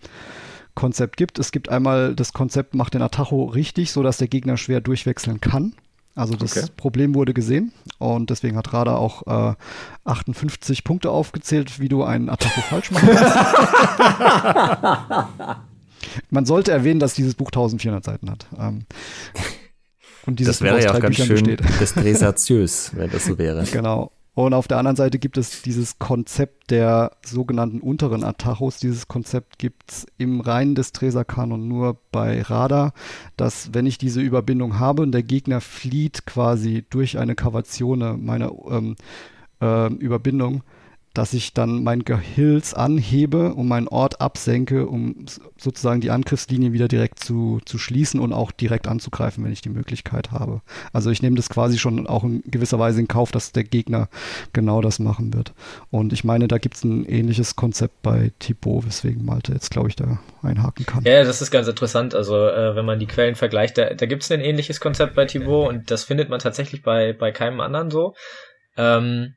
Konzept 0.76 1.18
gibt. 1.18 1.40
Es 1.40 1.52
gibt 1.52 1.70
einmal 1.70 2.16
das 2.16 2.34
Konzept, 2.34 2.76
macht 2.76 2.94
den 2.94 3.02
Atacho 3.02 3.46
richtig, 3.46 3.92
sodass 3.92 4.18
der 4.18 4.28
Gegner 4.28 4.58
schwer 4.58 4.82
durchwechseln 4.82 5.42
kann. 5.42 5.74
Also 6.16 6.36
das 6.36 6.56
okay. 6.56 6.68
Problem 6.78 7.16
wurde 7.16 7.34
gesehen 7.34 7.74
und 7.98 8.30
deswegen 8.30 8.56
hat 8.56 8.72
Radar 8.72 9.00
auch 9.00 9.54
äh, 9.54 9.56
58 10.04 10.84
Punkte 10.84 11.10
aufgezählt, 11.10 11.80
wie 11.80 11.90
du 11.90 12.04
einen 12.04 12.30
Attacko 12.30 12.62
falsch 12.62 12.92
machen 12.92 13.10
kannst. 13.10 13.36
Man 16.30 16.46
sollte 16.46 16.72
erwähnen, 16.72 17.00
dass 17.00 17.16
dieses 17.16 17.34
Buch 17.34 17.48
1400 17.48 18.04
Seiten 18.04 18.30
hat. 18.30 18.46
Ähm, 18.60 18.86
und 20.28 20.40
dieses 20.40 20.60
das 20.60 20.66
wäre 20.66 20.84
ja 20.84 20.94
auch 20.94 21.00
ganz 21.00 21.18
Büchern 21.18 21.38
schön 21.38 21.58
destressatiös, 21.80 22.92
wenn 22.96 23.10
das 23.10 23.26
so 23.26 23.38
wäre. 23.40 23.64
Genau. 23.72 24.12
Und 24.36 24.56
auf 24.56 24.68
der 24.68 24.80
anderen 24.80 24.96
Seite 24.96 25.20
gibt 25.20 25.38
es 25.38 25.62
dieses 25.62 26.00
Konzept 26.00 26.72
der 26.72 27.12
sogenannten 27.24 27.82
unteren 27.82 28.24
Atachos. 28.24 28.80
Dieses 28.80 29.08
Konzept 29.08 29.60
gibt 29.60 29.92
es 29.92 30.08
im 30.18 30.42
reinen 30.42 30.74
Destresa-Kanon 30.74 31.68
nur 31.68 32.00
bei 32.12 32.42
Radar, 32.42 32.94
dass 33.38 33.76
wenn 33.76 33.86
ich 33.86 34.00
diese 34.00 34.22
Überbindung 34.22 34.80
habe 34.80 35.04
und 35.04 35.12
der 35.12 35.22
Gegner 35.22 35.62
flieht 35.62 36.26
quasi 36.26 36.84
durch 36.90 37.20
eine 37.20 37.36
Kavatione 37.36 38.18
meiner 38.18 38.52
ähm, 38.70 38.96
äh, 39.62 39.94
Überbindung, 39.94 40.64
dass 41.14 41.34
ich 41.34 41.54
dann 41.54 41.84
mein 41.84 42.04
Gehilz 42.04 42.74
anhebe 42.74 43.54
und 43.54 43.68
meinen 43.68 43.88
Ort 43.88 44.20
absenke, 44.20 44.88
um 44.88 45.26
sozusagen 45.58 46.02
die 46.02 46.10
Angriffslinie 46.10 46.74
wieder 46.74 46.88
direkt 46.88 47.20
zu, 47.20 47.62
zu 47.66 47.78
schließen 47.78 48.20
und 48.20 48.34
auch 48.34 48.52
direkt 48.52 48.88
anzugreifen, 48.88 49.44
wenn 49.44 49.52
ich 49.52 49.62
die 49.62 49.70
Möglichkeit 49.70 50.32
habe. 50.32 50.62
Also 50.92 51.12
ich 51.12 51.22
nehme 51.22 51.36
das 51.36 51.50
quasi 51.50 51.78
schon 51.78 52.08
auch 52.08 52.24
in 52.24 52.42
gewisser 52.48 52.80
Weise 52.80 53.00
in 53.00 53.08
Kauf, 53.08 53.32
dass 53.32 53.52
der 53.52 53.64
Gegner 53.64 54.10
genau 54.54 54.82
das 54.82 54.98
machen 54.98 55.34
wird. 55.34 55.54
Und 55.92 56.14
ich 56.14 56.24
meine, 56.24 56.48
da 56.48 56.58
gibt 56.58 56.78
es 56.78 56.84
ein 56.84 57.06
ähnliches 57.06 57.56
Konzept 57.56 58.02
bei 58.02 58.32
Thibaut, 58.40 58.88
weswegen 58.88 59.24
Malte 59.24 59.54
jetzt, 59.54 59.70
glaube 59.70 59.90
ich, 59.90 59.96
da 59.96 60.20
einhaken 60.42 60.88
kann. 60.88 61.04
Ja, 61.04 61.24
das 61.24 61.44
ist 61.44 61.52
ganz 61.52 61.68
interessant. 61.68 62.16
Also 62.16 62.48
äh, 62.48 62.76
wenn 62.76 62.86
man 62.86 62.98
die 62.98 63.08
Quellen 63.08 63.36
vergleicht, 63.36 63.78
da, 63.78 63.94
da 63.94 64.06
gibt 64.08 64.24
es 64.24 64.32
ein 64.32 64.42
ähnliches 64.42 64.80
Konzept 64.80 65.14
bei 65.14 65.26
Thibaut 65.26 65.70
und 65.70 65.92
das 65.92 66.04
findet 66.04 66.30
man 66.30 66.40
tatsächlich 66.40 66.82
bei, 66.82 67.14
bei 67.14 67.32
keinem 67.32 67.60
anderen 67.60 67.92
so. 67.92 68.16
Ähm, 68.78 69.36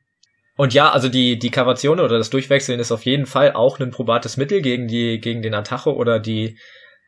und 0.57 0.73
ja, 0.73 0.91
also 0.91 1.07
die, 1.07 1.37
die 1.37 1.51
Kavation 1.51 1.99
oder 1.99 2.17
das 2.17 2.31
Durchwechseln 2.31 2.79
ist 2.79 2.91
auf 2.91 3.05
jeden 3.05 3.27
Fall 3.27 3.53
auch 3.53 3.79
ein 3.79 3.91
probates 3.91 4.37
Mittel 4.37 4.61
gegen 4.61 4.87
die, 4.87 5.21
gegen 5.21 5.43
den 5.43 5.53
Atacho 5.53 5.91
oder 5.91 6.19
die, 6.19 6.57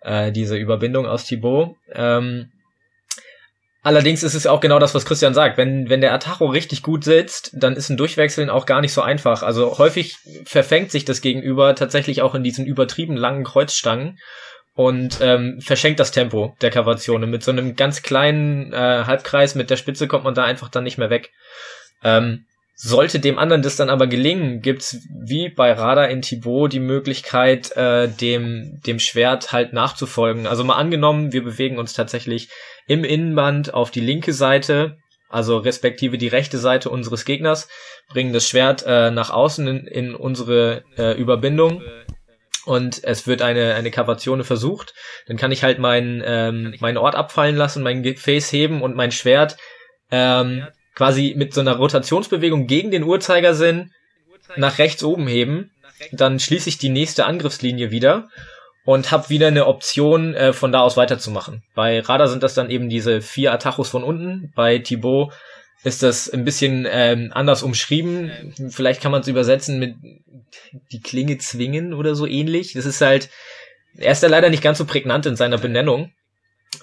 äh, 0.01 0.31
diese 0.31 0.55
Überbindung 0.55 1.07
aus 1.07 1.25
Thibaut. 1.25 1.75
Ähm, 1.91 2.51
allerdings 3.81 4.21
ist 4.21 4.35
es 4.35 4.45
auch 4.45 4.61
genau 4.61 4.77
das, 4.77 4.93
was 4.93 5.03
Christian 5.03 5.33
sagt. 5.33 5.57
Wenn, 5.57 5.89
wenn 5.89 5.99
der 5.99 6.13
Atacho 6.13 6.45
richtig 6.45 6.83
gut 6.83 7.03
sitzt, 7.03 7.49
dann 7.53 7.75
ist 7.75 7.89
ein 7.89 7.97
Durchwechseln 7.97 8.51
auch 8.51 8.67
gar 8.67 8.81
nicht 8.81 8.93
so 8.93 9.01
einfach. 9.01 9.41
Also 9.41 9.79
häufig 9.79 10.17
verfängt 10.45 10.91
sich 10.91 11.03
das 11.03 11.21
Gegenüber 11.21 11.73
tatsächlich 11.73 12.21
auch 12.21 12.35
in 12.35 12.43
diesen 12.43 12.67
übertrieben 12.67 13.17
langen 13.17 13.45
Kreuzstangen 13.45 14.19
und 14.75 15.21
ähm, 15.21 15.59
verschenkt 15.59 15.99
das 15.99 16.11
Tempo 16.11 16.55
der 16.61 16.69
Kavation. 16.69 17.27
mit 17.27 17.43
so 17.43 17.49
einem 17.49 17.75
ganz 17.75 18.03
kleinen 18.03 18.73
äh, 18.73 19.05
Halbkreis 19.07 19.55
mit 19.55 19.71
der 19.71 19.77
Spitze 19.77 20.07
kommt 20.07 20.23
man 20.23 20.35
da 20.35 20.43
einfach 20.43 20.69
dann 20.69 20.83
nicht 20.83 20.99
mehr 20.99 21.09
weg. 21.09 21.31
Ähm, 22.03 22.45
sollte 22.81 23.19
dem 23.19 23.37
anderen 23.37 23.61
das 23.61 23.75
dann 23.75 23.89
aber 23.89 24.07
gelingen, 24.07 24.61
gibt's 24.61 24.99
wie 25.09 25.49
bei 25.49 25.73
Radar 25.73 26.07
in 26.07 26.21
Thibaut 26.21 26.71
die 26.71 26.79
Möglichkeit, 26.79 27.75
äh, 27.75 28.07
dem, 28.07 28.79
dem 28.85 28.99
Schwert 28.99 29.51
halt 29.51 29.73
nachzufolgen. 29.73 30.47
Also 30.47 30.63
mal 30.63 30.77
angenommen, 30.77 31.33
wir 31.33 31.43
bewegen 31.43 31.77
uns 31.77 31.91
tatsächlich 31.91 32.47
im 32.87 33.03
Innenband 33.03 33.73
auf 33.73 33.91
die 33.91 33.99
linke 33.99 34.31
Seite, 34.31 34.95
also 35.27 35.57
respektive 35.57 36.17
die 36.17 36.29
rechte 36.29 36.57
Seite 36.57 36.89
unseres 36.89 37.25
Gegners, 37.25 37.67
bringen 38.07 38.31
das 38.31 38.47
Schwert 38.47 38.85
äh, 38.87 39.11
nach 39.11 39.29
außen 39.29 39.67
in, 39.67 39.85
in 39.85 40.15
unsere 40.15 40.85
äh, 40.97 41.19
Überbindung 41.19 41.83
und 42.65 43.03
es 43.03 43.27
wird 43.27 43.41
eine, 43.41 43.75
eine 43.75 43.91
Kavatione 43.91 44.45
versucht, 44.45 44.93
dann 45.27 45.35
kann 45.35 45.51
ich 45.51 45.63
halt 45.63 45.79
meinen 45.79 46.23
ähm, 46.25 46.75
meinen 46.79 46.97
Ort 46.97 47.15
abfallen 47.15 47.57
lassen, 47.57 47.83
mein 47.83 48.03
Gefäß 48.03 48.53
heben 48.53 48.81
und 48.81 48.95
mein 48.95 49.11
Schwert 49.11 49.57
ähm, 50.11 50.65
quasi 50.95 51.33
mit 51.37 51.53
so 51.53 51.61
einer 51.61 51.75
Rotationsbewegung 51.75 52.67
gegen 52.67 52.91
den 52.91 53.03
Uhrzeigersinn 53.03 53.91
nach 54.57 54.77
rechts 54.77 55.03
oben 55.03 55.27
heben. 55.27 55.71
Dann 56.11 56.39
schließe 56.39 56.69
ich 56.69 56.77
die 56.77 56.89
nächste 56.89 57.25
Angriffslinie 57.25 57.91
wieder 57.91 58.29
und 58.85 59.11
habe 59.11 59.29
wieder 59.29 59.47
eine 59.47 59.67
Option, 59.67 60.33
äh, 60.33 60.53
von 60.53 60.71
da 60.71 60.81
aus 60.81 60.97
weiterzumachen. 60.97 61.63
Bei 61.75 61.99
Radar 61.99 62.27
sind 62.27 62.43
das 62.43 62.53
dann 62.53 62.69
eben 62.69 62.89
diese 62.89 63.21
vier 63.21 63.53
Atachos 63.53 63.89
von 63.89 64.03
unten. 64.03 64.51
Bei 64.55 64.79
Thibaut 64.79 65.33
ist 65.83 66.03
das 66.03 66.29
ein 66.29 66.43
bisschen 66.43 66.87
ähm, 66.89 67.31
anders 67.33 67.63
umschrieben. 67.63 68.53
Vielleicht 68.69 69.01
kann 69.01 69.11
man 69.11 69.21
es 69.21 69.27
übersetzen 69.27 69.79
mit 69.79 69.95
die 70.91 71.01
Klinge 71.01 71.37
zwingen 71.37 71.93
oder 71.93 72.15
so 72.15 72.25
ähnlich. 72.25 72.73
Das 72.73 72.85
ist 72.85 73.01
halt, 73.01 73.29
er 73.97 74.11
ist 74.11 74.23
ja 74.23 74.29
leider 74.29 74.49
nicht 74.49 74.63
ganz 74.63 74.77
so 74.77 74.85
prägnant 74.85 75.25
in 75.25 75.35
seiner 75.35 75.57
Benennung. 75.57 76.11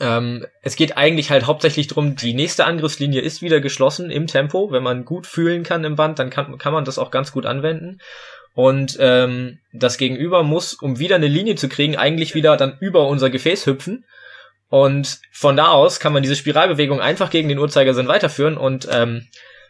Ähm, 0.01 0.47
es 0.63 0.77
geht 0.77 0.97
eigentlich 0.97 1.31
halt 1.31 1.47
hauptsächlich 1.47 1.87
drum, 1.87 2.17
die 2.17 2.35
nächste 2.35 2.67
Angriffslinie 2.67 3.21
ist 3.21 3.43
wieder 3.43 3.61
geschlossen 3.61 4.11
im 4.11 4.27
Tempo. 4.27 4.71
Wenn 4.71 4.83
man 4.83 5.05
gut 5.05 5.27
fühlen 5.27 5.63
kann 5.63 5.85
im 5.85 5.97
Band, 5.97 6.19
dann 6.19 6.31
kann, 6.31 6.59
kann 6.59 6.73
man 6.73 6.85
das 6.85 6.99
auch 6.99 7.11
ganz 7.11 7.33
gut 7.33 7.47
anwenden. 7.47 7.99
Und 8.55 8.97
ähm, 9.01 9.59
das 9.73 9.99
Gegenüber 9.99 10.43
muss, 10.43 10.75
um 10.75 10.99
wieder 10.99 11.17
eine 11.17 11.29
Linie 11.29 11.57
zu 11.57 11.69
kriegen, 11.69 11.97
eigentlich 11.97 12.35
wieder 12.35 12.57
dann 12.57 12.79
über 12.81 13.07
unser 13.07 13.31
Gefäß 13.31 13.67
hüpfen. 13.67 14.05
Und 14.69 15.21
von 15.31 15.57
da 15.57 15.69
aus 15.69 16.01
kann 16.01 16.13
man 16.13 16.23
diese 16.23 16.37
Spiralbewegung 16.37 17.01
einfach 17.01 17.31
gegen 17.31 17.49
den 17.49 17.59
Uhrzeigersinn 17.59 18.09
weiterführen 18.09 18.57
und 18.57 18.89
ähm, 18.91 19.29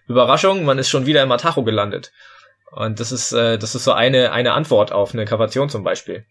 Überraschung, 0.09 0.64
man 0.64 0.79
ist 0.79 0.89
schon 0.89 1.07
wieder 1.07 1.23
im 1.23 1.33
Atacho 1.33 1.64
gelandet. 1.64 2.12
Und 2.71 3.01
das 3.01 3.12
ist, 3.12 3.33
äh, 3.33 3.59
das 3.59 3.75
ist 3.75 3.85
so 3.85 3.93
eine, 3.93 4.33
eine 4.33 4.53
Antwort 4.53 4.93
auf 4.93 5.12
eine 5.12 5.25
Kavation 5.25 5.69
zum 5.69 5.85
Beispiel. 5.85 6.25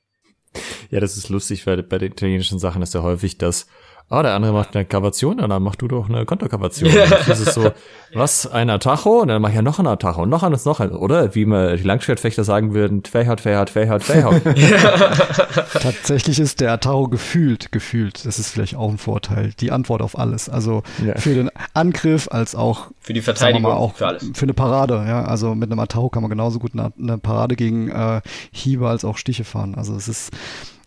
Ja, 0.90 1.00
das 1.00 1.18
ist 1.18 1.30
lustig, 1.30 1.66
weil 1.68 1.82
bei 1.84 1.98
den 1.98 2.12
italienischen 2.12 2.60
Sachen 2.60 2.82
ist 2.82 2.94
ja 2.94 3.02
häufig, 3.02 3.38
dass 3.38 3.68
ah, 4.10 4.22
der 4.22 4.34
andere 4.34 4.54
macht 4.54 4.76
eine 4.76 4.86
Kavation, 4.86 5.38
dann 5.38 5.64
mach 5.64 5.76
du 5.76 5.88
doch 5.88 6.10
eine 6.10 6.26
Konterkavation. 6.26 6.92
Das 7.28 7.40
ist 7.40 7.54
so, 7.54 7.72
was, 8.14 8.48
ein 8.48 8.70
Atacho? 8.70 9.22
Und 9.22 9.30
dann 9.30 9.42
mach 9.42 9.50
ich 9.50 9.56
ja 9.56 9.62
noch 9.62 9.80
ein 9.80 9.88
Atacho 9.88 10.24
und 10.24 10.30
noch 10.30 10.44
eines, 10.44 10.66
noch 10.66 10.80
ein, 10.80 10.92
oder? 10.92 11.34
Wie 11.34 11.46
man 11.46 11.76
die 11.78 11.84
Langschwertfechter 11.84 12.44
sagen 12.44 12.74
würden, 12.74 13.04
Tvehart, 13.04 13.42
Tvehart, 13.42 13.70
Tvehart, 13.70 14.04
Tvehart. 14.04 14.42
Tatsächlich 15.74 16.40
ist 16.40 16.62
der 16.62 16.72
Atacho 16.72 17.08
gefühlt, 17.08 17.72
gefühlt, 17.72 18.26
das 18.26 18.38
ist 18.40 18.52
vielleicht 18.52 18.76
auch 18.76 18.90
ein 18.90 18.98
Vorteil, 18.98 19.52
die 19.60 19.72
Antwort 19.72 20.02
auf 20.02 20.18
alles. 20.18 20.50
Also 20.50 20.84
ja. 21.04 21.18
für 21.18 21.34
den 21.34 21.50
Angriff 21.74 22.28
als 22.30 22.56
auch 22.56 22.92
für 23.00 23.14
die 23.14 23.22
Verteidigung, 23.22 23.72
auch 23.72 23.96
für 23.96 24.08
alles. 24.08 24.30
Für 24.34 24.44
eine 24.44 24.54
Parade, 24.54 25.04
ja. 25.08 25.24
Also 25.24 25.56
mit 25.56 25.72
einem 25.72 25.80
Atacho 25.80 26.10
kann 26.10 26.22
man 26.22 26.30
genauso 26.30 26.60
gut 26.60 26.74
eine, 26.74 26.92
eine 27.00 27.18
Parade 27.18 27.56
gegen 27.56 27.90
äh, 27.90 28.22
Hiebe 28.52 28.88
als 28.88 29.04
auch 29.04 29.18
Stiche 29.18 29.44
fahren. 29.44 29.76
Also 29.76 29.96
es 29.96 30.08
ist, 30.08 30.32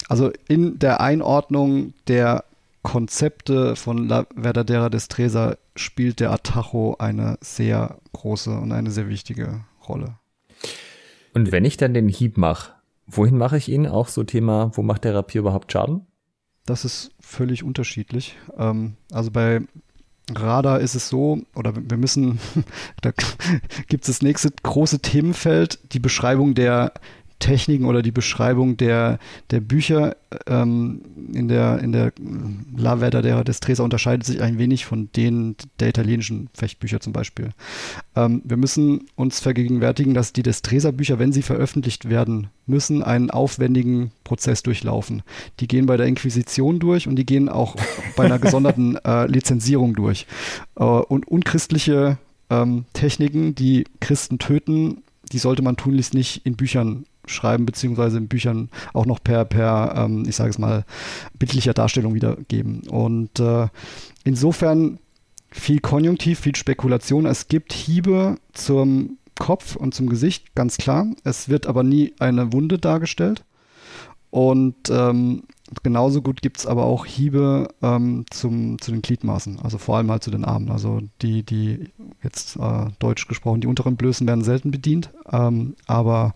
also 0.09 0.33
in 0.49 0.79
der 0.79 1.01
Einordnung 1.01 1.95
der 2.09 2.45
Konzepte 2.83 3.77
von 3.77 4.09
La 4.09 4.27
Verdadera 4.35 4.89
Destreza 4.89 5.57
spielt 5.77 6.21
der 6.21 6.33
Atajo 6.33 6.97
eine 6.99 7.39
sehr 7.41 7.99
große 8.13 8.51
und 8.51 8.73
eine 8.73 8.91
sehr 8.91 9.09
wichtige 9.09 9.61
Rolle. 9.87 10.17
Und 11.35 11.53
wenn 11.53 11.65
ich 11.65 11.77
dann 11.77 11.95
den 11.95 12.09
Hieb 12.09 12.39
mache, 12.39 12.73
wohin 13.07 13.37
mache 13.37 13.59
ich 13.59 13.69
ihn? 13.69 13.87
Auch 13.87 14.09
so 14.09 14.25
Thema, 14.25 14.71
wo 14.75 14.83
macht 14.83 15.05
der 15.05 15.15
Rapier 15.15 15.41
überhaupt 15.41 15.71
Schaden? 15.71 16.07
Das 16.65 16.85
ist 16.85 17.11
völlig 17.21 17.63
unterschiedlich. 17.63 18.37
Ähm, 18.57 18.97
also 19.13 19.31
bei 19.31 19.61
Radar 20.35 20.81
ist 20.81 20.95
es 20.95 21.09
so, 21.09 21.41
oder 21.55 21.75
wir 21.77 21.97
müssen, 21.97 22.39
da 23.01 23.13
gibt 23.89 24.05
es 24.05 24.09
das 24.09 24.23
nächste 24.23 24.51
große 24.63 25.01
Themenfeld, 25.01 25.79
die 25.93 26.01
Beschreibung 26.01 26.55
der 26.55 26.93
Techniken 27.39 27.85
oder 27.85 28.03
die 28.03 28.11
Beschreibung 28.11 28.77
der, 28.77 29.19
der 29.51 29.61
Bücher 29.61 30.17
ähm, 30.47 31.03
in 31.33 31.49
der, 31.49 31.79
in 31.79 31.93
der 31.93 32.13
La 32.77 32.97
Verdadera 32.99 33.45
Destresa 33.45 33.83
unterscheidet 33.83 34.27
sich 34.27 34.43
ein 34.43 34.59
wenig 34.59 34.85
von 34.87 35.11
denen 35.15 35.57
der 35.79 35.89
italienischen 35.89 36.49
Fechtbücher 36.53 37.01
zum 37.01 37.13
Beispiel. 37.13 37.51
Ähm, 38.17 38.43
wir 38.45 38.57
müssen 38.57 39.07
uns 39.15 39.41
vergegenwärtigen, 39.41 40.15
dass 40.15 40.33
die 40.33 40.43
Destresa-Bücher, 40.43 41.19
wenn 41.19 41.33
sie 41.33 41.43
veröffentlicht 41.43 42.09
werden 42.09 42.49
müssen, 42.67 43.03
einen 43.03 43.31
aufwendigen 43.31 44.11
Prozess 44.25 44.63
durchlaufen. 44.63 45.23
Die 45.61 45.69
gehen 45.69 45.87
bei 45.87 45.97
der 45.97 46.07
Inquisition 46.07 46.79
durch 46.81 47.07
und 47.07 47.17
die 47.17 47.27
gehen 47.27 47.49
auch 47.49 47.77
bei 48.17 48.25
einer 48.25 48.39
gesonderten 48.41 48.97
äh, 49.05 49.27
Lizenzierung 49.27 49.95
durch. 49.95 50.27
Äh, 50.77 50.85
und 50.85 51.29
unchristliche 51.29 52.19
ähm, 52.51 52.85
Techniken, 52.93 53.55
die 53.55 53.85
Christen 54.01 54.39
töten, 54.39 55.03
die 55.33 55.39
sollte 55.39 55.63
man 55.63 55.77
tunlichst 55.77 56.15
nicht 56.15 56.45
in 56.45 56.57
Büchern 56.57 57.05
schreiben, 57.29 57.67
beziehungsweise 57.67 58.19
in 58.19 58.29
Büchern 58.29 58.71
auch 58.93 59.07
noch 59.07 59.23
per, 59.23 59.45
per 59.45 59.95
ähm, 59.97 60.25
ich 60.27 60.37
sage 60.37 60.51
es 60.51 60.59
mal, 60.59 60.85
bildlicher 61.39 61.75
Darstellung 61.75 62.15
wiedergeben. 62.15 62.83
Und 62.89 63.41
äh, 63.41 63.69
insofern 64.25 64.99
viel 65.51 65.81
Konjunktiv, 65.81 66.41
viel 66.41 66.57
Spekulation. 66.57 67.27
Es 67.27 67.49
gibt 67.49 67.73
Hiebe 67.73 68.37
zum 68.53 69.19
Kopf 69.39 69.77
und 69.77 69.95
zum 69.95 70.09
Gesicht, 70.09 70.55
ganz 70.55 70.77
klar. 70.77 71.07
Es 71.25 71.49
wird 71.49 71.67
aber 71.67 71.83
nie 71.83 72.13
eine 72.19 72.53
Wunde 72.53 72.79
dargestellt. 72.79 73.45
Und 74.31 74.91
ähm, 74.91 75.45
genauso 75.83 76.23
gut 76.23 76.43
gibt 76.43 76.59
es 76.59 76.67
aber 76.67 76.85
auch 76.85 77.07
Hiebe 77.07 77.69
ähm, 77.83 78.25
zum, 78.31 78.81
zu 78.81 78.91
den 78.91 79.03
Gliedmaßen, 79.03 79.61
also 79.61 79.79
vor 79.79 79.97
allem 79.97 80.11
halt 80.11 80.23
zu 80.23 80.31
den 80.31 80.45
Armen. 80.45 80.71
Also 80.71 81.01
die, 81.23 81.43
die 81.43 81.91
jetzt 82.23 82.57
äh, 82.57 82.87
deutsch 82.99 83.29
gesprochen, 83.29 83.61
die 83.61 83.67
unteren 83.67 83.97
Blößen 83.97 84.27
werden 84.27 84.45
selten 84.45 84.71
bedient, 84.71 85.11
ähm, 85.31 85.75
aber 85.87 86.35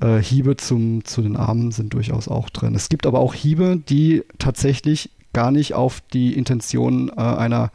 äh, 0.00 0.18
Hiebe 0.18 0.56
zum, 0.56 1.04
zu 1.04 1.22
den 1.22 1.36
Armen 1.36 1.72
sind 1.72 1.94
durchaus 1.94 2.28
auch 2.28 2.50
drin. 2.50 2.74
Es 2.74 2.88
gibt 2.88 3.06
aber 3.06 3.20
auch 3.20 3.34
Hiebe, 3.34 3.76
die 3.76 4.22
tatsächlich 4.38 5.10
gar 5.32 5.50
nicht 5.50 5.74
auf 5.74 6.00
die 6.12 6.34
Intention 6.34 7.08
äh, 7.10 7.20
einer 7.20 7.70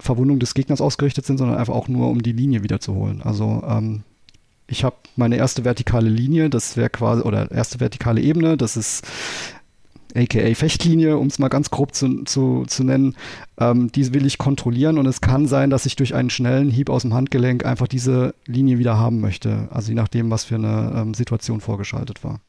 Verwundung 0.00 0.38
des 0.38 0.54
Gegners 0.54 0.80
ausgerichtet 0.80 1.26
sind, 1.26 1.38
sondern 1.38 1.58
einfach 1.58 1.74
auch 1.74 1.88
nur, 1.88 2.08
um 2.08 2.22
die 2.22 2.32
Linie 2.32 2.62
wiederzuholen. 2.62 3.22
Also 3.22 3.62
ähm, 3.68 4.04
ich 4.66 4.84
habe 4.84 4.96
meine 5.16 5.36
erste 5.36 5.64
vertikale 5.64 6.08
Linie, 6.08 6.48
das 6.48 6.76
wäre 6.76 6.90
quasi, 6.90 7.22
oder 7.22 7.50
erste 7.50 7.80
vertikale 7.80 8.20
Ebene, 8.20 8.56
das 8.56 8.76
ist 8.76 9.06
aka 10.14 10.54
Fechtlinie, 10.54 11.18
um 11.18 11.26
es 11.26 11.38
mal 11.38 11.48
ganz 11.48 11.70
grob 11.70 11.94
zu, 11.94 12.24
zu, 12.24 12.64
zu 12.66 12.84
nennen, 12.84 13.16
ähm, 13.58 13.90
die 13.92 14.14
will 14.14 14.26
ich 14.26 14.38
kontrollieren 14.38 14.98
und 14.98 15.06
es 15.06 15.20
kann 15.20 15.46
sein, 15.46 15.70
dass 15.70 15.86
ich 15.86 15.96
durch 15.96 16.14
einen 16.14 16.30
schnellen 16.30 16.70
Hieb 16.70 16.90
aus 16.90 17.02
dem 17.02 17.14
Handgelenk 17.14 17.64
einfach 17.64 17.88
diese 17.88 18.34
Linie 18.46 18.78
wieder 18.78 18.96
haben 18.96 19.20
möchte. 19.20 19.68
Also 19.70 19.90
je 19.90 19.96
nachdem, 19.96 20.30
was 20.30 20.44
für 20.44 20.56
eine 20.56 20.92
ähm, 20.96 21.14
Situation 21.14 21.60
vorgeschaltet 21.60 22.24
war. 22.24 22.40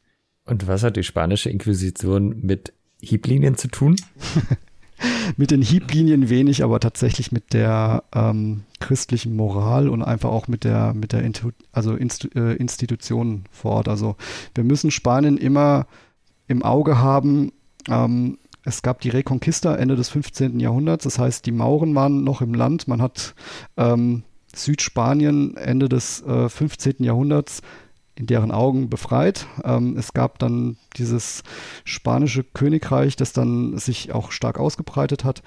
Und 0.44 0.68
was 0.68 0.82
hat 0.82 0.96
die 0.96 1.02
spanische 1.02 1.50
Inquisition 1.50 2.40
mit 2.42 2.72
Hieblinien 3.00 3.56
zu 3.56 3.68
tun? 3.68 3.96
mit 5.36 5.50
den 5.50 5.62
Hieblinien 5.62 6.28
wenig, 6.28 6.62
aber 6.62 6.80
tatsächlich 6.80 7.32
mit 7.32 7.52
der 7.52 8.04
ähm, 8.14 8.62
christlichen 8.80 9.36
Moral 9.36 9.88
und 9.88 10.02
einfach 10.02 10.30
auch 10.30 10.48
mit 10.48 10.64
der, 10.64 10.94
mit 10.94 11.12
der 11.12 11.22
Intu 11.22 11.50
also 11.72 11.94
Instu 11.94 12.28
äh, 12.34 12.54
Institution 12.54 13.44
vor 13.50 13.72
Ort. 13.72 13.88
Also 13.88 14.16
wir 14.54 14.64
müssen 14.64 14.90
Spanien 14.90 15.36
immer 15.36 15.86
im 16.48 16.62
Auge 16.62 16.98
haben, 16.98 17.52
ähm, 17.88 18.38
es 18.64 18.82
gab 18.82 19.00
die 19.00 19.10
Reconquista 19.10 19.76
Ende 19.76 19.94
des 19.94 20.08
15. 20.08 20.58
Jahrhunderts, 20.58 21.04
das 21.04 21.18
heißt, 21.18 21.46
die 21.46 21.52
Mauren 21.52 21.94
waren 21.94 22.24
noch 22.24 22.40
im 22.40 22.52
Land. 22.52 22.88
Man 22.88 23.00
hat 23.00 23.34
ähm, 23.76 24.24
Südspanien 24.54 25.56
Ende 25.56 25.88
des 25.88 26.22
äh, 26.22 26.48
15. 26.48 26.96
Jahrhunderts 26.98 27.62
in 28.16 28.26
deren 28.26 28.50
Augen 28.50 28.88
befreit. 28.90 29.46
Ähm, 29.62 29.96
es 29.96 30.14
gab 30.14 30.38
dann 30.38 30.78
dieses 30.96 31.42
spanische 31.84 32.42
Königreich, 32.42 33.14
das 33.14 33.32
dann 33.32 33.78
sich 33.78 34.12
auch 34.12 34.32
stark 34.32 34.58
ausgebreitet 34.58 35.24
hat. 35.24 35.42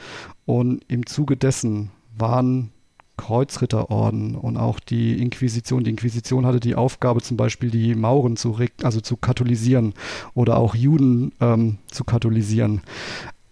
Und 0.46 0.84
im 0.88 1.06
Zuge 1.06 1.36
dessen 1.36 1.92
waren 2.16 2.72
Kreuzritterorden 3.20 4.36
und 4.36 4.58
auch 4.58 4.80
die 4.80 5.22
Inquisition. 5.22 5.84
Die 5.84 5.90
Inquisition 5.92 6.46
hatte 6.46 6.60
die 6.60 6.76
Aufgabe, 6.76 7.22
zum 7.22 7.36
Beispiel 7.36 7.70
die 7.70 7.94
Mauren 7.96 8.38
zu, 8.38 8.58
also 8.82 9.02
zu 9.02 9.18
katholisieren 9.18 9.94
oder 10.34 10.58
auch 10.58 10.74
Juden 10.74 11.34
ähm, 11.42 11.80
zu 11.92 12.06
katholisieren. 12.06 12.82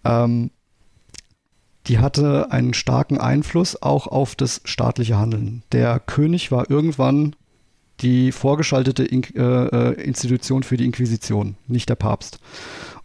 Ähm, 0.04 0.50
die 1.86 1.98
hatte 1.98 2.50
einen 2.50 2.74
starken 2.74 3.18
Einfluss 3.18 3.80
auch 3.80 4.06
auf 4.06 4.34
das 4.34 4.62
staatliche 4.64 5.18
Handeln. 5.18 5.62
Der 5.72 6.00
König 6.00 6.50
war 6.50 6.70
irgendwann 6.70 7.36
die 8.00 8.32
vorgeschaltete 8.32 9.04
In 9.04 9.22
äh, 9.34 9.40
äh 9.40 10.02
Institution 10.02 10.62
für 10.62 10.76
die 10.76 10.86
Inquisition, 10.86 11.56
nicht 11.66 11.88
der 11.88 11.96
Papst. 11.96 12.40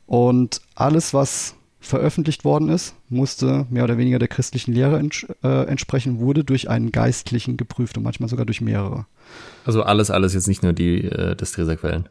Und 0.05 0.61
alles, 0.75 1.13
was 1.13 1.55
veröffentlicht 1.83 2.45
worden 2.45 2.69
ist, 2.69 2.95
musste 3.09 3.67
mehr 3.69 3.83
oder 3.83 3.97
weniger 3.97 4.17
der 4.17 4.29
christlichen 4.29 4.73
Lehre 4.73 4.97
ents 4.97 5.25
äh, 5.43 5.67
entsprechen, 5.67 6.19
wurde 6.19 6.43
durch 6.43 6.69
einen 6.69 6.91
Geistlichen 6.91 7.57
geprüft 7.57 7.97
und 7.97 8.03
manchmal 8.03 8.29
sogar 8.29 8.45
durch 8.45 8.61
mehrere. 8.61 9.05
Also 9.65 9.83
alles, 9.83 10.09
alles 10.09 10.33
jetzt 10.33 10.47
nicht 10.47 10.63
nur 10.63 10.73
die 10.73 11.03
äh, 11.03 11.35
des 11.35 11.51
Treserquellen. 11.51 12.07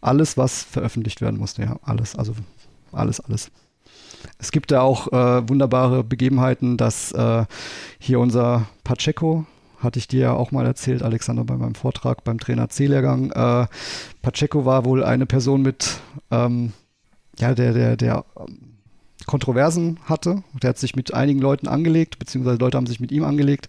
Alles, 0.00 0.36
was 0.36 0.62
veröffentlicht 0.62 1.20
werden 1.20 1.38
musste, 1.38 1.62
ja, 1.62 1.78
alles, 1.82 2.14
also 2.14 2.34
alles, 2.92 3.20
alles. 3.20 3.50
Es 4.38 4.52
gibt 4.52 4.70
da 4.70 4.80
auch 4.80 5.08
äh, 5.08 5.48
wunderbare 5.48 6.04
Begebenheiten, 6.04 6.76
dass 6.76 7.12
äh, 7.12 7.44
hier 7.98 8.20
unser 8.20 8.68
Pacheco, 8.84 9.44
hatte 9.78 9.98
ich 9.98 10.08
dir 10.08 10.20
ja 10.20 10.32
auch 10.32 10.52
mal 10.52 10.64
erzählt, 10.64 11.02
Alexander, 11.02 11.44
bei 11.44 11.56
meinem 11.56 11.74
Vortrag 11.74 12.24
beim 12.24 12.38
Trainer 12.38 12.68
C-Lehrgang. 12.68 13.30
Äh, 13.32 13.66
Pacheco 14.22 14.64
war 14.64 14.84
wohl 14.84 15.04
eine 15.04 15.26
Person 15.26 15.62
mit, 15.62 16.00
ähm, 16.30 16.72
ja, 17.38 17.54
der, 17.54 17.72
der, 17.74 17.96
der 17.96 18.24
Kontroversen 19.26 19.98
hatte. 20.04 20.42
Der 20.62 20.70
hat 20.70 20.78
sich 20.78 20.96
mit 20.96 21.12
einigen 21.12 21.40
Leuten 21.40 21.68
angelegt, 21.68 22.18
beziehungsweise 22.18 22.58
Leute 22.58 22.76
haben 22.76 22.86
sich 22.86 23.00
mit 23.00 23.12
ihm 23.12 23.24
angelegt. 23.24 23.68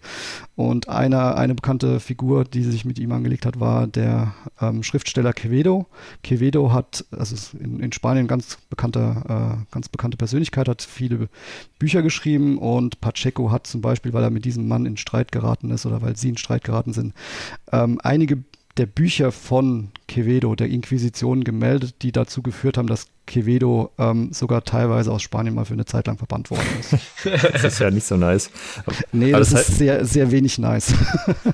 Und 0.56 0.90
eine, 0.90 1.36
eine 1.36 1.56
bekannte 1.56 2.00
Figur, 2.00 2.44
die 2.44 2.64
sich 2.64 2.86
mit 2.86 3.00
ihm 3.00 3.12
angelegt 3.12 3.46
hat, 3.46 3.60
war 3.60 3.88
der 3.88 4.34
ähm, 4.62 4.84
Schriftsteller 4.84 5.34
Quevedo. 5.34 5.88
Quevedo 6.24 6.72
hat, 6.72 7.06
also 7.12 7.36
in, 7.58 7.80
in 7.80 7.92
Spanien 7.92 8.28
ganz 8.28 8.58
bekannte, 8.70 9.24
äh, 9.28 9.66
ganz 9.72 9.90
bekannte 9.90 10.18
Persönlichkeit, 10.18 10.68
hat 10.68 10.82
viele 10.82 11.30
Bücher 11.80 12.02
geschrieben 12.02 12.58
und 12.58 13.02
Pacheco 13.02 13.52
hat 13.52 13.68
zum 13.68 13.82
Beispiel, 13.82 14.14
weil 14.14 14.24
er 14.24 14.30
mit 14.30 14.46
diesem 14.46 14.68
Mann 14.68 14.86
in 14.86 14.98
Streit 14.98 15.32
geraten 15.32 15.72
ist 15.72 15.86
oder 15.86 16.02
weil 16.02 16.16
sie 16.16 16.30
in 16.30 16.38
Streit 16.38 16.64
geraten 16.64 16.94
sind, 16.94 17.14
ähm, 17.72 18.00
einige 18.04 18.44
der 18.78 18.86
Bücher 18.86 19.32
von 19.32 19.90
Quevedo, 20.08 20.56
der 20.56 20.68
Inquisition, 20.68 21.44
gemeldet, 21.44 21.96
die 22.02 22.12
dazu 22.12 22.42
geführt 22.42 22.78
haben, 22.78 22.88
dass 22.88 23.08
Quevedo 23.26 23.92
ähm, 23.98 24.30
sogar 24.32 24.64
teilweise 24.64 25.12
aus 25.12 25.22
Spanien 25.22 25.54
mal 25.56 25.66
für 25.66 25.74
eine 25.74 25.86
Zeit 25.86 26.08
lang 26.08 26.18
verbannt 26.18 26.50
worden 26.50 26.66
ist. 26.80 26.94
das 27.54 27.64
ist 27.64 27.80
ja 27.80 27.92
nicht 27.92 28.06
so 28.06 28.16
nice. 28.16 28.50
Nee, 29.12 29.32
das, 29.32 29.50
das, 29.50 29.70
ist 29.70 29.78
sehr, 29.78 30.06
sehr 30.06 30.32
wenig 30.32 30.58
nice. 30.60 30.94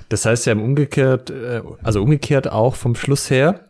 das 0.10 0.26
heißt 0.26 0.46
ja 0.46 0.52
im 0.52 0.62
Umgekehrt, 0.62 1.30
äh, 1.30 1.62
also 1.82 2.04
umgekehrt 2.04 2.52
auch 2.52 2.76
vom 2.76 2.96
Schluss 2.96 3.30
her, 3.30 3.62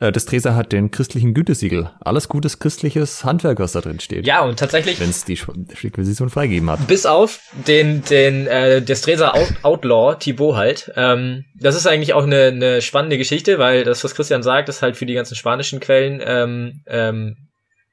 das 0.00 0.24
Treser 0.24 0.56
hat 0.56 0.72
den 0.72 0.90
christlichen 0.90 1.34
Gütesiegel. 1.34 1.90
Alles 2.00 2.28
gutes 2.28 2.58
christliches 2.58 3.24
Handwerk, 3.24 3.58
was 3.58 3.72
da 3.72 3.82
drin 3.82 4.00
steht. 4.00 4.26
Ja, 4.26 4.40
und 4.40 4.58
tatsächlich. 4.58 4.98
Wenn 4.98 5.10
es 5.10 5.26
die 5.26 5.38
Inquisition 5.82 6.30
freigegeben 6.30 6.70
hat. 6.70 6.86
Bis 6.86 7.04
auf 7.04 7.40
den, 7.66 8.02
den 8.04 8.46
äh, 8.46 8.80
des 8.80 9.02
Treser 9.02 9.34
Out 9.34 9.52
Outlaw, 9.62 10.16
Thibaut 10.18 10.56
halt. 10.56 10.90
Ähm, 10.96 11.44
das 11.54 11.76
ist 11.76 11.86
eigentlich 11.86 12.14
auch 12.14 12.24
eine, 12.24 12.46
eine 12.46 12.82
spannende 12.82 13.18
Geschichte, 13.18 13.58
weil 13.58 13.84
das, 13.84 14.02
was 14.02 14.14
Christian 14.14 14.42
sagt, 14.42 14.70
ist 14.70 14.80
halt 14.80 14.96
für 14.96 15.06
die 15.06 15.14
ganzen 15.14 15.34
spanischen 15.34 15.80
Quellen 15.80 16.22
ähm, 16.24 16.82
ähm, 16.86 17.36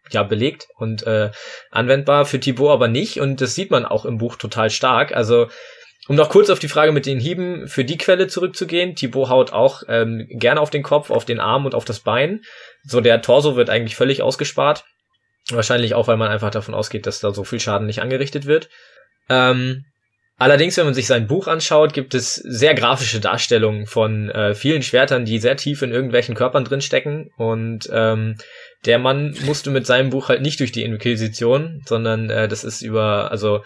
ja 0.09 0.23
belegt 0.23 0.67
und 0.77 1.05
äh, 1.05 1.31
anwendbar 1.71 2.25
für 2.25 2.39
Thibaut 2.39 2.71
aber 2.71 2.87
nicht 2.87 3.19
und 3.19 3.41
das 3.41 3.55
sieht 3.55 3.71
man 3.71 3.85
auch 3.85 4.05
im 4.05 4.17
Buch 4.17 4.37
total 4.37 4.69
stark. 4.69 5.13
Also 5.13 5.47
um 6.07 6.15
noch 6.15 6.29
kurz 6.29 6.49
auf 6.49 6.59
die 6.59 6.69
Frage 6.69 6.91
mit 6.91 7.05
den 7.05 7.19
Hieben 7.19 7.67
für 7.67 7.83
die 7.83 7.97
Quelle 7.97 8.27
zurückzugehen, 8.27 8.95
Thibaut 8.95 9.29
haut 9.29 9.53
auch 9.53 9.83
ähm, 9.87 10.25
gerne 10.29 10.61
auf 10.61 10.69
den 10.69 10.83
Kopf, 10.83 11.09
auf 11.09 11.25
den 11.25 11.39
Arm 11.39 11.65
und 11.65 11.75
auf 11.75 11.85
das 11.85 11.99
Bein. 11.99 12.41
So 12.83 13.01
der 13.01 13.21
Torso 13.21 13.55
wird 13.55 13.69
eigentlich 13.69 13.95
völlig 13.95 14.21
ausgespart. 14.21 14.85
Wahrscheinlich 15.49 15.93
auch, 15.95 16.07
weil 16.07 16.17
man 16.17 16.29
einfach 16.29 16.51
davon 16.51 16.73
ausgeht, 16.73 17.05
dass 17.07 17.19
da 17.19 17.31
so 17.33 17.43
viel 17.43 17.59
Schaden 17.59 17.87
nicht 17.87 18.01
angerichtet 18.01 18.45
wird. 18.45 18.69
Ähm, 19.29 19.85
allerdings, 20.37 20.77
wenn 20.77 20.85
man 20.85 20.93
sich 20.93 21.07
sein 21.07 21.27
Buch 21.27 21.47
anschaut, 21.47 21.93
gibt 21.93 22.13
es 22.15 22.35
sehr 22.35 22.73
grafische 22.73 23.19
Darstellungen 23.19 23.85
von 23.85 24.29
äh, 24.29 24.55
vielen 24.55 24.83
Schwertern, 24.83 25.25
die 25.25 25.39
sehr 25.39 25.57
tief 25.57 25.81
in 25.81 25.91
irgendwelchen 25.91 26.35
Körpern 26.35 26.65
drinstecken 26.65 27.31
und 27.37 27.89
ähm, 27.91 28.35
der 28.85 28.99
Mann 28.99 29.35
musste 29.45 29.69
mit 29.71 29.85
seinem 29.85 30.09
Buch 30.09 30.29
halt 30.29 30.41
nicht 30.41 30.59
durch 30.59 30.71
die 30.71 30.83
Inquisition, 30.83 31.81
sondern 31.85 32.29
äh, 32.29 32.47
das 32.47 32.63
ist 32.63 32.81
über, 32.81 33.31
also 33.31 33.63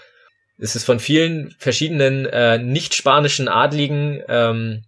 es 0.62 0.76
ist 0.76 0.86
von 0.86 1.00
vielen 1.00 1.56
verschiedenen 1.58 2.28
äh, 2.28 2.60
nicht-spanischen 2.60 3.48
Adligen 3.48 4.22
ähm, 4.28 4.84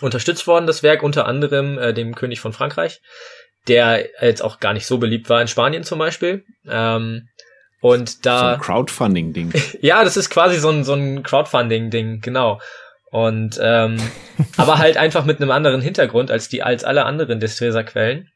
unterstützt 0.00 0.46
worden, 0.46 0.66
das 0.66 0.82
Werk, 0.82 1.02
unter 1.02 1.26
anderem 1.26 1.78
äh, 1.78 1.94
dem 1.94 2.14
König 2.14 2.40
von 2.40 2.52
Frankreich, 2.52 3.00
der 3.66 4.06
jetzt 4.20 4.42
auch 4.42 4.60
gar 4.60 4.74
nicht 4.74 4.86
so 4.86 4.98
beliebt 4.98 5.30
war 5.30 5.40
in 5.40 5.48
Spanien 5.48 5.82
zum 5.82 5.98
Beispiel. 5.98 6.44
Ähm, 6.68 7.28
und 7.80 8.26
da. 8.26 8.38
So 8.38 8.46
ein 8.46 8.60
Crowdfunding-Ding. 8.60 9.52
ja, 9.80 10.04
das 10.04 10.16
ist 10.18 10.28
quasi 10.28 10.58
so 10.58 10.68
ein, 10.68 10.84
so 10.84 10.92
ein 10.92 11.22
Crowdfunding-Ding, 11.22 12.20
genau. 12.20 12.60
Und 13.10 13.58
ähm, 13.62 13.96
aber 14.58 14.76
halt 14.76 14.98
einfach 14.98 15.24
mit 15.24 15.40
einem 15.40 15.50
anderen 15.50 15.80
Hintergrund 15.80 16.30
als 16.30 16.50
die 16.50 16.62
als 16.62 16.84
alle 16.84 17.06
anderen 17.06 17.40
Destresa-Quellen. 17.40 18.30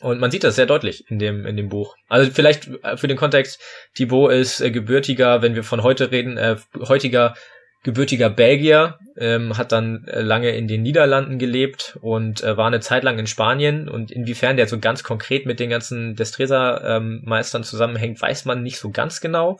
Und 0.00 0.18
man 0.18 0.30
sieht 0.30 0.44
das 0.44 0.56
sehr 0.56 0.66
deutlich 0.66 1.04
in 1.10 1.18
dem 1.18 1.46
in 1.46 1.56
dem 1.56 1.68
Buch. 1.68 1.96
Also 2.08 2.30
vielleicht 2.30 2.68
äh, 2.82 2.96
für 2.96 3.08
den 3.08 3.16
Kontext: 3.16 3.60
Thibaut 3.94 4.32
ist 4.32 4.60
äh, 4.60 4.70
gebürtiger, 4.70 5.42
wenn 5.42 5.54
wir 5.54 5.64
von 5.64 5.82
heute 5.82 6.10
reden, 6.10 6.36
äh, 6.36 6.56
heutiger 6.88 7.34
gebürtiger 7.82 8.28
Belgier, 8.28 8.98
ähm, 9.16 9.56
hat 9.56 9.72
dann 9.72 10.04
äh, 10.06 10.20
lange 10.20 10.50
in 10.50 10.68
den 10.68 10.82
Niederlanden 10.82 11.38
gelebt 11.38 11.98
und 12.02 12.42
äh, 12.42 12.56
war 12.56 12.66
eine 12.66 12.80
Zeit 12.80 13.04
lang 13.04 13.18
in 13.18 13.26
Spanien. 13.26 13.88
Und 13.88 14.10
inwiefern 14.10 14.56
der 14.56 14.68
so 14.68 14.78
ganz 14.78 15.02
konkret 15.02 15.46
mit 15.46 15.60
den 15.60 15.70
ganzen 15.70 16.14
Destresa-Meistern 16.14 17.62
ähm, 17.62 17.64
zusammenhängt, 17.64 18.20
weiß 18.20 18.44
man 18.44 18.62
nicht 18.62 18.78
so 18.78 18.90
ganz 18.90 19.20
genau. 19.20 19.58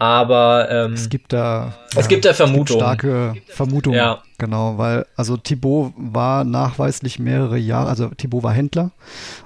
Aber 0.00 0.70
ähm, 0.70 0.94
es 0.94 1.10
gibt 1.10 1.34
da 1.34 1.74
es 1.90 1.96
ja, 1.96 2.06
gibt 2.06 2.24
da 2.24 2.32
Vermutungen. 2.32 2.80
Starke 2.80 3.34
Vermutungen. 3.48 3.98
Ja. 3.98 4.22
Genau, 4.38 4.78
weil 4.78 5.04
also 5.14 5.36
Thibaut 5.36 5.92
war 5.96 6.44
nachweislich 6.44 7.18
mehrere 7.18 7.58
Jahre, 7.58 7.90
also 7.90 8.08
Thibaut 8.08 8.42
war 8.42 8.54
Händler 8.54 8.92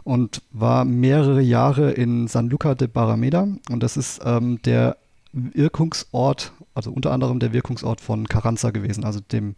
und 0.05 0.43
war 0.53 0.85
mehrere 0.85 1.41
Jahre 1.41 1.91
in 1.91 2.29
San 2.29 2.49
Luca 2.49 2.77
de 2.77 2.87
Barrameda 2.87 3.49
und 3.69 3.83
das 3.83 3.97
ist 3.97 4.21
ähm, 4.25 4.63
der 4.63 4.97
Wirkungsort, 5.33 6.53
also 6.73 6.93
unter 6.93 7.11
anderem 7.11 7.41
der 7.41 7.53
Wirkungsort 7.53 8.01
von 8.01 8.29
Carranza 8.29 8.71
gewesen, 8.71 9.03
also 9.03 9.19
dem 9.19 9.57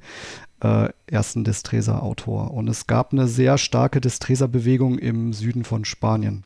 äh, 0.62 0.88
ersten 1.06 1.44
Destresa-Autor. 1.44 2.52
Und 2.52 2.68
es 2.68 2.86
gab 2.86 3.12
eine 3.12 3.28
sehr 3.28 3.58
starke 3.58 4.00
Destresa-Bewegung 4.00 4.98
im 4.98 5.34
Süden 5.34 5.64
von 5.64 5.84
Spanien. 5.84 6.44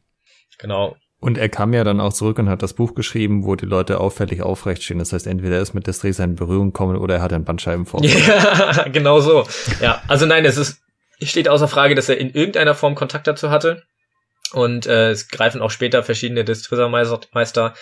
Genau. 0.59 0.97
Und 1.21 1.37
er 1.37 1.51
kam 1.51 1.75
ja 1.75 1.85
dann 1.85 2.01
auch 2.01 2.15
zurück 2.15 2.39
und 2.39 2.49
hat 2.49 2.63
das 2.63 2.73
Buch 2.73 2.95
geschrieben, 2.95 3.45
wo 3.45 3.55
die 3.55 3.67
Leute 3.67 4.01
auffällig 4.01 4.43
aufrecht 4.43 4.83
stehen. 4.83 4.99
Das 4.99 5.13
heißt, 5.13 5.27
entweder 5.27 5.57
er 5.57 5.63
ist 5.63 5.75
mit 5.75 5.87
Destresa 5.87 6.25
in 6.25 6.35
Berührung 6.35 6.73
gekommen 6.73 6.97
oder 6.97 7.17
er 7.17 7.23
hat 7.23 7.33
einen 7.33 7.45
Bandscheibenvorfall. 7.45 8.09
Ja, 8.09 8.89
genau 8.93 9.21
so. 9.21 9.47
Ja, 9.83 10.03
also 10.09 10.25
nein, 10.25 10.47
es 10.47 10.57
ist, 10.57 10.81
steht 11.23 11.49
außer 11.49 11.69
Frage, 11.69 11.95
dass 11.95 12.09
er 12.09 12.19
in 12.19 12.31
irgendeiner 12.31 12.75
Form 12.75 12.95
Kontakt 12.95 13.27
dazu 13.27 13.51
hatte. 13.51 13.83
Und 14.53 14.87
äh, 14.87 15.11
es 15.11 15.29
greifen 15.29 15.61
auch 15.61 15.71
später 15.71 16.03
verschiedene 16.03 16.45
Destresa-Meister 16.45 17.75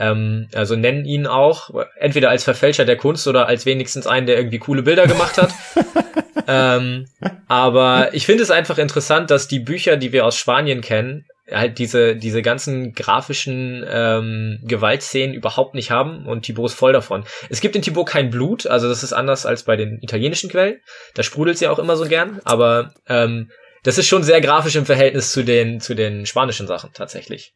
ähm, 0.00 0.48
also 0.54 0.76
nennen 0.76 1.04
ihn 1.04 1.26
auch 1.26 1.70
entweder 1.98 2.30
als 2.30 2.44
Verfälscher 2.44 2.84
der 2.84 2.96
Kunst 2.96 3.26
oder 3.26 3.46
als 3.46 3.66
wenigstens 3.66 4.06
einen, 4.06 4.26
der 4.26 4.36
irgendwie 4.36 4.58
coole 4.58 4.82
Bilder 4.82 5.06
gemacht 5.06 5.36
hat. 5.36 5.52
ähm, 6.48 7.06
aber 7.48 8.14
ich 8.14 8.24
finde 8.24 8.42
es 8.42 8.50
einfach 8.50 8.78
interessant, 8.78 9.30
dass 9.30 9.48
die 9.48 9.60
Bücher, 9.60 9.96
die 9.96 10.12
wir 10.12 10.24
aus 10.24 10.36
Spanien 10.36 10.80
kennen, 10.80 11.26
halt 11.52 11.78
diese, 11.78 12.16
diese 12.16 12.42
ganzen 12.42 12.92
grafischen 12.92 13.84
ähm, 13.88 14.60
Gewaltszenen 14.62 15.34
überhaupt 15.34 15.74
nicht 15.74 15.90
haben 15.90 16.26
und 16.26 16.42
Thibaut 16.42 16.70
ist 16.70 16.78
voll 16.78 16.92
davon. 16.92 17.24
Es 17.48 17.60
gibt 17.60 17.76
in 17.76 17.82
Thibaut 17.82 18.08
kein 18.08 18.30
Blut, 18.30 18.66
also 18.66 18.88
das 18.88 19.02
ist 19.02 19.12
anders 19.12 19.46
als 19.46 19.64
bei 19.64 19.76
den 19.76 19.98
italienischen 20.02 20.50
Quellen. 20.50 20.80
Da 21.14 21.22
sprudelt 21.22 21.58
sie 21.58 21.68
auch 21.68 21.78
immer 21.78 21.96
so 21.96 22.06
gern, 22.06 22.40
aber 22.44 22.92
ähm, 23.08 23.50
das 23.82 23.98
ist 23.98 24.08
schon 24.08 24.22
sehr 24.22 24.40
grafisch 24.40 24.76
im 24.76 24.86
Verhältnis 24.86 25.32
zu 25.32 25.42
den, 25.42 25.80
zu 25.80 25.94
den 25.94 26.26
spanischen 26.26 26.66
Sachen 26.66 26.90
tatsächlich. 26.92 27.54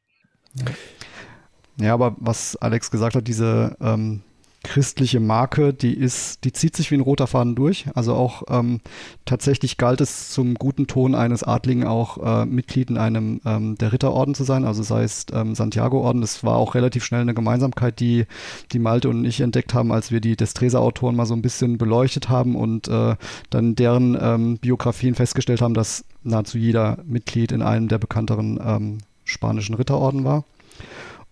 Ja, 1.76 1.94
aber 1.94 2.16
was 2.18 2.56
Alex 2.56 2.90
gesagt 2.90 3.16
hat, 3.16 3.26
diese 3.26 3.76
ähm, 3.80 4.22
christliche 4.64 5.20
Marke, 5.20 5.72
die 5.72 5.94
ist, 5.94 6.44
die 6.44 6.52
zieht 6.52 6.74
sich 6.74 6.90
wie 6.90 6.96
ein 6.96 7.00
roter 7.00 7.28
Faden 7.28 7.54
durch. 7.54 7.86
Also 7.94 8.14
auch 8.14 8.42
ähm, 8.48 8.80
tatsächlich 9.24 9.76
galt 9.76 10.00
es 10.00 10.30
zum 10.30 10.54
guten 10.54 10.88
Ton 10.88 11.14
eines 11.14 11.44
Adligen 11.44 11.84
auch 11.84 12.42
äh, 12.42 12.46
Mitglied 12.46 12.90
in 12.90 12.98
einem 12.98 13.40
ähm, 13.44 13.76
der 13.76 13.92
Ritterorden 13.92 14.34
zu 14.34 14.42
sein, 14.42 14.64
also 14.64 14.82
sei 14.82 15.04
es 15.04 15.26
ähm, 15.32 15.54
Santiago-Orden. 15.54 16.20
Das 16.22 16.42
war 16.42 16.56
auch 16.56 16.74
relativ 16.74 17.04
schnell 17.04 17.20
eine 17.20 17.34
Gemeinsamkeit, 17.34 18.00
die 18.00 18.24
die 18.72 18.78
Malte 18.80 19.08
und 19.08 19.24
ich 19.24 19.40
entdeckt 19.40 19.74
haben, 19.74 19.92
als 19.92 20.10
wir 20.10 20.20
die 20.20 20.34
Destresa-Autoren 20.34 21.14
mal 21.14 21.26
so 21.26 21.34
ein 21.34 21.42
bisschen 21.42 21.78
beleuchtet 21.78 22.28
haben 22.28 22.56
und 22.56 22.88
äh, 22.88 23.14
dann 23.50 23.76
deren 23.76 24.18
ähm, 24.20 24.58
Biografien 24.58 25.14
festgestellt 25.14 25.60
haben, 25.60 25.74
dass 25.74 26.04
nahezu 26.22 26.58
jeder 26.58 26.98
Mitglied 27.04 27.52
in 27.52 27.62
einem 27.62 27.88
der 27.88 27.98
bekannteren 27.98 28.58
ähm, 28.64 28.98
spanischen 29.24 29.74
Ritterorden 29.74 30.24
war. 30.24 30.44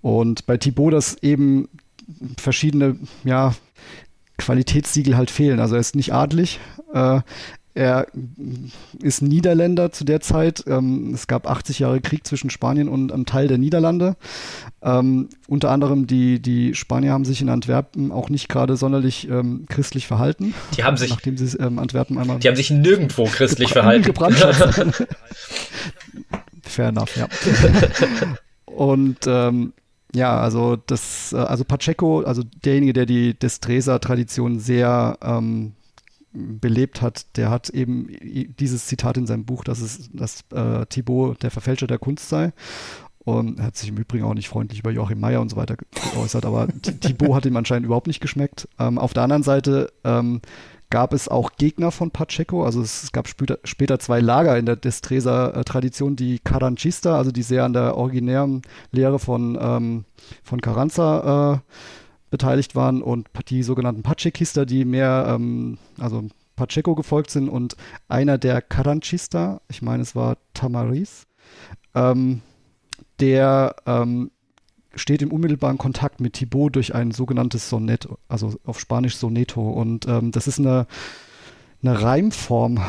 Und 0.03 0.47
bei 0.47 0.57
Thibaut, 0.57 0.93
dass 0.93 1.15
eben 1.23 1.69
verschiedene, 2.39 2.97
ja, 3.25 3.55
Qualitätssiegel 4.39 5.17
halt 5.17 5.31
fehlen. 5.31 5.61
Also 5.61 5.75
er 5.77 5.81
ist 5.81 5.95
nicht 5.95 6.13
adlig. 6.13 6.59
Äh, 6.93 7.21
er 7.75 8.07
ist 9.01 9.23
Niederländer 9.23 9.93
zu 9.93 10.05
der 10.05 10.21
Zeit. 10.21 10.65
Ähm, 10.67 11.15
es 11.15 11.27
gab 11.27 11.49
80 11.49 11.79
Jahre 11.79 12.03
Krieg 12.03 12.27
zwischen 12.27 12.51
Spanien 12.51 12.87
und 12.89 13.11
einem 13.13 13.25
Teil 13.25 13.49
der 13.49 13.57
Niederlande. 13.57 14.17
Ähm, 14.83 15.31
unter 15.49 15.71
anderem 15.71 16.07
die, 16.07 16.41
die 16.41 16.75
Spanier 16.75 17.13
haben 17.13 17.25
sich 17.25 17.41
in 17.41 17.49
Antwerpen 17.49 18.13
auch 18.13 18.29
nicht 18.29 18.51
gerade 18.51 18.77
sonderlich 18.77 19.27
ähm, 19.31 19.65
christlich 19.71 20.07
verhalten. 20.07 20.53
Die 20.77 20.85
haben 20.85 20.99
sich, 20.99 21.11
nachdem 21.11 21.39
sie 21.39 21.57
ähm, 21.59 21.79
Antwerpen 21.79 22.19
einmal. 22.19 22.39
Die 22.41 22.49
haben 22.49 22.57
sich 22.57 22.71
nirgendwo 22.71 23.25
christlich 23.25 23.71
verhalten. 23.73 24.13
Fair 26.63 26.89
enough, 26.89 27.17
ja. 27.17 27.29
und 28.67 29.19
ähm, 29.27 29.73
ja, 30.15 30.39
also 30.39 30.77
das, 30.77 31.33
äh, 31.33 31.37
also 31.37 31.65
Pacheco, 31.65 32.21
also 32.21 32.43
derjenige, 32.65 32.93
der 32.93 33.07
die 33.07 33.39
Destresa-Tradition 33.39 34.59
sehr 34.59 35.19
ähm, 35.23 35.73
belebt 36.33 37.03
hat, 37.03 37.37
der 37.37 37.51
hat 37.51 37.71
eben 37.71 38.09
dieses 38.59 38.87
Zitat 38.87 39.17
in 39.17 39.27
seinem 39.27 39.45
Buch, 39.45 39.65
dass 39.65 39.81
es, 39.81 40.11
dass 40.13 40.45
äh, 40.53 40.87
Thibaut 40.87 41.43
der 41.43 41.51
Verfälscher 41.51 41.87
der 41.87 41.99
Kunst 41.99 42.29
sei. 42.29 42.53
Und 43.25 43.61
er 43.61 43.67
hat 43.67 43.77
sich 43.77 43.89
im 43.89 43.99
Übrigen 43.99 44.25
auch 44.25 44.35
nicht 44.35 44.49
freundlich 44.49 44.81
über 44.81 44.91
Joachim 44.91 45.21
Meyer 45.21 45.41
und 45.41 45.49
so 45.49 45.57
weiter 45.57 45.77
geäußert, 45.77 46.45
aber 46.45 46.69
Thibaut 47.01 47.37
hat 47.37 47.47
ihm 47.47 47.57
anscheinend 47.57 47.87
überhaupt 47.87 48.09
nicht 48.09 48.21
geschmeckt. 48.21 48.69
Ähm, 48.79 48.99
auf 48.99 49.15
der 49.15 49.23
anderen 49.23 49.45
Seite 49.45 49.93
ähm, 50.05 50.41
gab 50.93 51.15
es 51.15 51.27
auch 51.27 51.53
Gegner 51.57 51.91
von 51.91 52.11
Pacheco. 52.11 52.65
Also 52.65 52.83
es, 52.83 53.11
gab 53.13 53.27
später, 53.27 53.59
später, 53.65 53.99
zwei 53.99 54.21
Lager 54.21 54.59
in 54.59 54.67
der 54.67 54.77
Destresa-Tradition, 54.77 56.17
die 56.17 56.39
Caranchista, 56.39 57.17
also 57.17 57.33
die 57.33 57.43
sehr 57.43 57.65
an 57.65 57.73
der 57.73 57.97
originären 57.97 58.61
Lehre 58.91 59.19
von, 59.19 59.59
ähm, 59.59 60.05
von 60.45 60.61
Carranza 60.61 61.55
äh, 61.55 61.73
beteiligt 62.31 62.75
waren 62.75 63.03
und 63.03 63.29
die 63.49 63.63
sogenannten 63.63 64.03
Pachequista, 64.03 64.67
die 64.67 64.85
mehr, 64.85 65.25
ähm, 65.31 65.79
also 65.99 66.25
Pacheco 66.57 66.95
gefolgt 66.95 67.31
sind 67.31 67.49
und 67.49 67.75
einer 68.09 68.37
der 68.37 68.61
Caranchista, 68.61 69.63
ich 69.71 69.81
meine 69.81 70.03
es 70.03 70.15
war 70.15 70.37
Tamariz, 70.53 71.27
ähm, 71.95 72.43
der 73.19 73.77
ähm, 73.87 74.31
steht 74.95 75.23
im 75.23 75.33
unmittelbaren 75.33 75.79
Kontakt 75.79 76.21
mit 76.21 76.35
Thibaut 76.35 76.77
durch 76.77 76.95
ein 76.95 77.11
sogenanntes 77.11 77.69
Sonett, 77.69 78.09
also 78.29 78.55
auf 78.65 78.81
Spanisch 78.81 79.17
Soneto. 79.17 79.71
Und 79.71 80.07
ähm, 80.07 80.31
das 80.31 80.47
ist 80.47 80.59
eine, 80.59 80.87
eine 81.83 82.03
Reimform, 82.03 82.81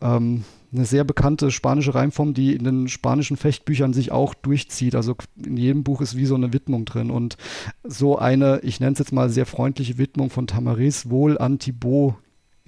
ähm, 0.00 0.44
eine 0.72 0.84
sehr 0.84 1.04
bekannte 1.04 1.50
spanische 1.50 1.94
Reimform, 1.94 2.34
die 2.34 2.54
in 2.54 2.64
den 2.64 2.88
spanischen 2.88 3.36
Fechtbüchern 3.36 3.92
sich 3.92 4.12
auch 4.12 4.34
durchzieht. 4.34 4.94
Also 4.94 5.16
in 5.42 5.56
jedem 5.56 5.82
Buch 5.82 6.00
ist 6.00 6.16
wie 6.16 6.26
so 6.26 6.34
eine 6.34 6.52
Widmung 6.52 6.84
drin. 6.84 7.10
Und 7.10 7.36
so 7.84 8.18
eine, 8.18 8.60
ich 8.62 8.80
nenne 8.80 8.92
es 8.92 8.98
jetzt 8.98 9.12
mal 9.12 9.30
sehr 9.30 9.46
freundliche 9.46 9.98
Widmung 9.98 10.30
von 10.30 10.46
Tamaris 10.46 11.10
wohl 11.10 11.38
an 11.38 11.58
Thibaut 11.58 12.16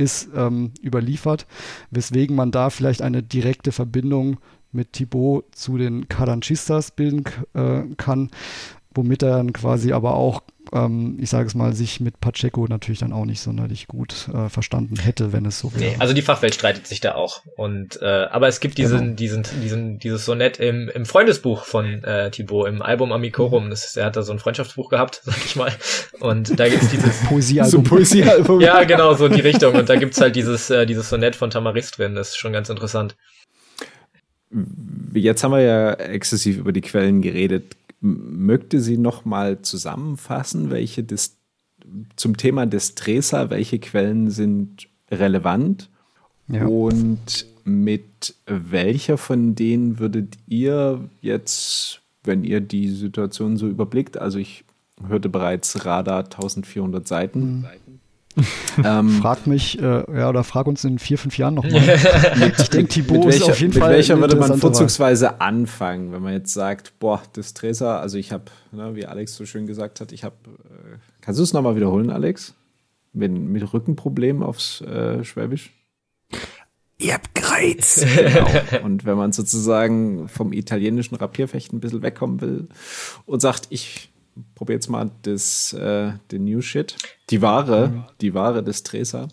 ist 0.00 0.30
ähm, 0.34 0.72
überliefert, 0.82 1.46
weswegen 1.90 2.34
man 2.34 2.50
da 2.50 2.70
vielleicht 2.70 3.02
eine 3.02 3.22
direkte 3.22 3.70
Verbindung 3.70 4.38
mit 4.72 4.94
Thibaut 4.94 5.54
zu 5.54 5.76
den 5.76 6.08
Caranchistas 6.08 6.92
bilden 6.92 7.24
äh, 7.54 7.82
kann 7.96 8.30
womit 8.94 9.22
er 9.22 9.30
dann 9.30 9.52
quasi 9.52 9.92
aber 9.92 10.14
auch, 10.14 10.42
ähm, 10.72 11.16
ich 11.20 11.30
sage 11.30 11.46
es 11.46 11.54
mal, 11.54 11.72
sich 11.74 12.00
mit 12.00 12.20
Pacheco 12.20 12.66
natürlich 12.66 12.98
dann 12.98 13.12
auch 13.12 13.24
nicht 13.24 13.40
sonderlich 13.40 13.86
gut 13.86 14.28
äh, 14.34 14.48
verstanden 14.48 14.96
hätte, 14.96 15.32
wenn 15.32 15.46
es 15.46 15.60
so 15.60 15.72
wäre. 15.74 15.92
Nee, 15.92 15.96
also 16.00 16.12
die 16.12 16.22
Fachwelt 16.22 16.54
streitet 16.54 16.86
sich 16.86 17.00
da 17.00 17.14
auch. 17.14 17.42
Und 17.56 18.00
äh, 18.02 18.04
aber 18.04 18.48
es 18.48 18.60
gibt 18.60 18.78
diesen, 18.78 18.98
genau. 18.98 19.14
diesen, 19.14 19.44
diesen, 19.62 19.98
dieses 20.00 20.24
Sonett 20.24 20.58
im, 20.58 20.88
im 20.88 21.06
Freundesbuch 21.06 21.64
von 21.64 22.02
äh, 22.02 22.30
Thibaut, 22.30 22.68
im 22.68 22.82
Album 22.82 23.12
Amicorum. 23.12 23.70
Das, 23.70 23.96
er 23.96 24.06
hat 24.06 24.16
da 24.16 24.22
so 24.22 24.32
ein 24.32 24.40
Freundschaftsbuch 24.40 24.90
gehabt, 24.90 25.22
sag 25.24 25.44
ich 25.44 25.54
mal. 25.54 25.72
Und 26.18 26.58
da 26.58 26.68
gibt's 26.68 26.90
dieses 26.90 27.20
Poesiealbum. 27.28 27.70
So 27.70 27.82
Poesiealbum. 27.82 28.60
ja, 28.60 28.82
genau, 28.84 29.14
so 29.14 29.26
in 29.26 29.34
die 29.34 29.40
Richtung. 29.40 29.74
Und 29.74 29.88
da 29.88 29.96
gibt's 29.96 30.20
halt 30.20 30.34
dieses, 30.34 30.68
äh, 30.70 30.84
dieses 30.84 31.08
Sonett 31.08 31.36
von 31.36 31.50
Tamaris 31.50 31.92
drin. 31.92 32.16
Das 32.16 32.30
ist 32.30 32.38
schon 32.38 32.52
ganz 32.52 32.68
interessant. 32.68 33.16
Jetzt 35.14 35.44
haben 35.44 35.52
wir 35.52 35.60
ja 35.60 35.92
exzessiv 35.92 36.58
über 36.58 36.72
die 36.72 36.80
Quellen 36.80 37.22
geredet 37.22 37.76
möchte 38.00 38.80
sie 38.80 38.96
noch 38.96 39.24
mal 39.24 39.62
zusammenfassen, 39.62 40.70
welche 40.70 41.04
des, 41.04 41.36
zum 42.16 42.36
Thema 42.36 42.66
des 42.66 42.94
Tresa, 42.94 43.50
welche 43.50 43.78
Quellen 43.78 44.30
sind 44.30 44.88
relevant 45.10 45.90
ja. 46.48 46.66
und 46.66 47.46
mit 47.64 48.34
welcher 48.46 49.18
von 49.18 49.54
denen 49.54 49.98
würdet 49.98 50.36
ihr 50.46 51.08
jetzt, 51.20 52.00
wenn 52.24 52.44
ihr 52.44 52.60
die 52.60 52.88
Situation 52.88 53.56
so 53.56 53.68
überblickt, 53.68 54.16
also 54.16 54.38
ich 54.38 54.64
hörte 55.06 55.28
bereits 55.28 55.84
Radar 55.84 56.24
1400 56.24 57.06
Seiten. 57.06 57.58
Mhm. 57.58 57.66
ähm, 58.84 59.10
frag 59.20 59.46
mich, 59.46 59.80
äh, 59.80 60.04
ja, 60.16 60.28
oder 60.28 60.44
frag 60.44 60.66
uns 60.66 60.84
in 60.84 60.98
vier, 60.98 61.18
fünf 61.18 61.38
Jahren 61.38 61.54
nochmal. 61.54 61.82
ich 62.58 62.68
denke, 62.70 62.88
Thibaut 62.88 63.24
welcher, 63.24 63.36
ist 63.36 63.42
auf 63.42 63.60
jeden 63.60 63.74
mit 63.74 63.80
Fall. 63.80 63.90
Mit 63.90 63.98
welcher 63.98 64.20
würde 64.20 64.36
man 64.36 64.58
vorzugsweise 64.58 65.26
Wahl. 65.26 65.36
anfangen, 65.38 66.12
wenn 66.12 66.22
man 66.22 66.32
jetzt 66.32 66.52
sagt, 66.52 66.98
boah, 66.98 67.22
das 67.32 67.54
Dresser, 67.54 68.00
also 68.00 68.18
ich 68.18 68.32
habe, 68.32 68.44
ne, 68.72 68.94
wie 68.94 69.06
Alex 69.06 69.36
so 69.36 69.46
schön 69.46 69.66
gesagt 69.66 70.00
hat, 70.00 70.12
ich 70.12 70.24
habe, 70.24 70.36
äh, 70.46 70.96
kannst 71.20 71.38
du 71.38 71.44
es 71.44 71.52
nochmal 71.52 71.76
wiederholen, 71.76 72.10
Alex? 72.10 72.54
Mit, 73.12 73.32
mit 73.32 73.72
Rückenproblemen 73.72 74.42
aufs 74.42 74.80
äh, 74.82 75.24
Schwäbisch? 75.24 75.72
Ihr 77.00 77.14
habt 77.14 77.34
Kreuz. 77.34 78.04
genau. 78.16 78.84
Und 78.84 79.06
wenn 79.06 79.16
man 79.16 79.32
sozusagen 79.32 80.28
vom 80.28 80.52
italienischen 80.52 81.14
Rapierfechten 81.14 81.78
ein 81.78 81.80
bisschen 81.80 82.02
wegkommen 82.02 82.40
will 82.40 82.68
und 83.24 83.40
sagt, 83.40 83.68
ich 83.70 84.09
probiere 84.54 84.76
jetzt 84.76 84.88
mal 84.88 85.10
das, 85.22 85.72
äh, 85.72 86.12
den 86.30 86.44
New 86.44 86.60
Shit, 86.60 86.96
die 87.30 87.42
Ware, 87.42 88.08
die 88.20 88.34
Ware 88.34 88.62
des 88.62 88.82
Treser. 88.82 89.28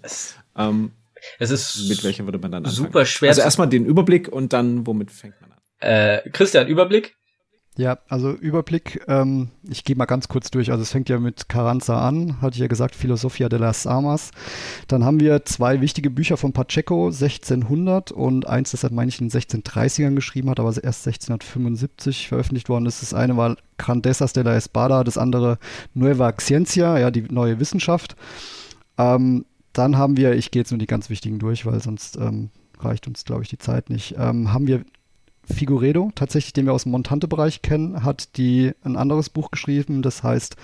Ähm, 0.56 0.92
es 1.40 1.52
ist 1.52 1.90
mit 1.90 2.04
welcher 2.04 2.26
würde 2.26 2.40
man 2.40 2.52
dann 2.52 2.66
anfangen? 2.66 2.88
Super 2.88 3.06
schwer. 3.06 3.30
Also 3.30 3.42
erstmal 3.42 3.70
den 3.70 3.86
Überblick 3.86 4.30
und 4.30 4.54
dann 4.54 4.86
womit 4.86 5.12
fängt 5.12 5.40
man 5.42 5.52
an? 5.52 5.58
Äh, 5.80 6.30
Christian, 6.32 6.68
Überblick? 6.68 7.16
Ja, 7.78 8.00
also 8.10 8.32
Überblick, 8.32 9.04
ähm, 9.08 9.50
ich 9.70 9.84
gehe 9.84 9.96
mal 9.96 10.06
ganz 10.06 10.28
kurz 10.28 10.50
durch. 10.50 10.72
Also 10.72 10.82
es 10.82 10.92
fängt 10.92 11.10
ja 11.10 11.20
mit 11.20 11.48
Carranza 11.48 12.08
an, 12.08 12.42
hatte 12.42 12.56
ich 12.56 12.62
ja 12.62 12.68
gesagt, 12.68 12.96
Philosophia 12.96 13.50
de 13.50 13.60
las 13.60 13.86
Armas. 13.86 14.32
Dann 14.88 15.06
haben 15.06 15.20
wir 15.20 15.46
zwei 15.46 15.80
wichtige 15.80 16.10
Bücher 16.10 16.38
von 16.38 16.54
Pacheco, 16.54 17.08
1600 17.08 18.12
und 18.12 18.48
eins, 18.48 18.72
das 18.72 18.84
er, 18.84 18.92
meine 18.92 19.10
ich, 19.10 19.22
in 19.22 19.30
den 19.30 19.40
1630ern 19.40 20.16
geschrieben 20.16 20.50
hat, 20.50 20.60
aber 20.60 20.70
erst 20.70 21.06
1675 21.06 22.28
veröffentlicht 22.30 22.68
worden 22.68 22.88
ist. 22.88 23.04
Das 23.04 23.14
eine 23.14 23.38
war 23.38 23.56
Grandezas 23.78 24.34
de 24.34 24.44
la 24.44 24.56
Espada, 24.56 25.04
das 25.04 25.20
andere 25.20 25.60
Nueva 25.94 26.34
Ciencia, 26.40 26.98
ja, 26.98 27.12
die 27.12 27.26
neue 27.30 27.60
Wissenschaft. 27.60 28.16
Ähm, 28.98 29.46
dann 29.74 30.00
haben 30.00 30.18
wir, 30.18 30.34
ich 30.34 30.50
gehe 30.50 30.62
jetzt 30.62 30.72
nur 30.72 30.80
die 30.80 30.88
ganz 30.88 31.12
wichtigen 31.12 31.38
durch, 31.38 31.68
weil 31.68 31.80
sonst 31.80 32.18
ähm, 32.18 32.50
reicht 32.80 33.08
uns, 33.08 33.24
glaube 33.24 33.44
ich, 33.44 33.50
die 33.50 33.60
Zeit 33.60 33.92
nicht. 33.92 34.16
Ähm, 34.18 34.52
haben 34.52 34.66
wir 34.66 34.84
Figueredo, 35.52 36.12
tatsächlich, 36.16 36.54
den 36.54 36.66
wir 36.66 36.74
aus 36.74 36.84
dem 36.84 36.92
Montante-Bereich 36.92 37.62
kennen, 37.62 38.04
hat 38.04 38.38
die 38.38 38.74
ein 38.84 38.98
anderes 38.98 39.30
Buch 39.30 39.50
geschrieben, 39.52 40.02
das 40.02 40.24
heißt 40.24 40.56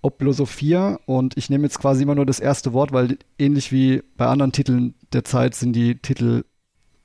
Oblosophia. 0.00 0.98
Und 1.06 1.36
ich 1.36 1.50
nehme 1.50 1.64
jetzt 1.64 1.78
quasi 1.78 2.02
immer 2.02 2.14
nur 2.14 2.26
das 2.26 2.40
erste 2.40 2.72
Wort, 2.72 2.92
weil 2.92 3.18
ähnlich 3.38 3.72
wie 3.72 4.02
bei 4.16 4.26
anderen 4.26 4.52
Titeln 4.52 4.94
der 5.12 5.24
Zeit 5.24 5.54
sind 5.54 5.74
die 5.74 5.96
Titel 5.96 6.44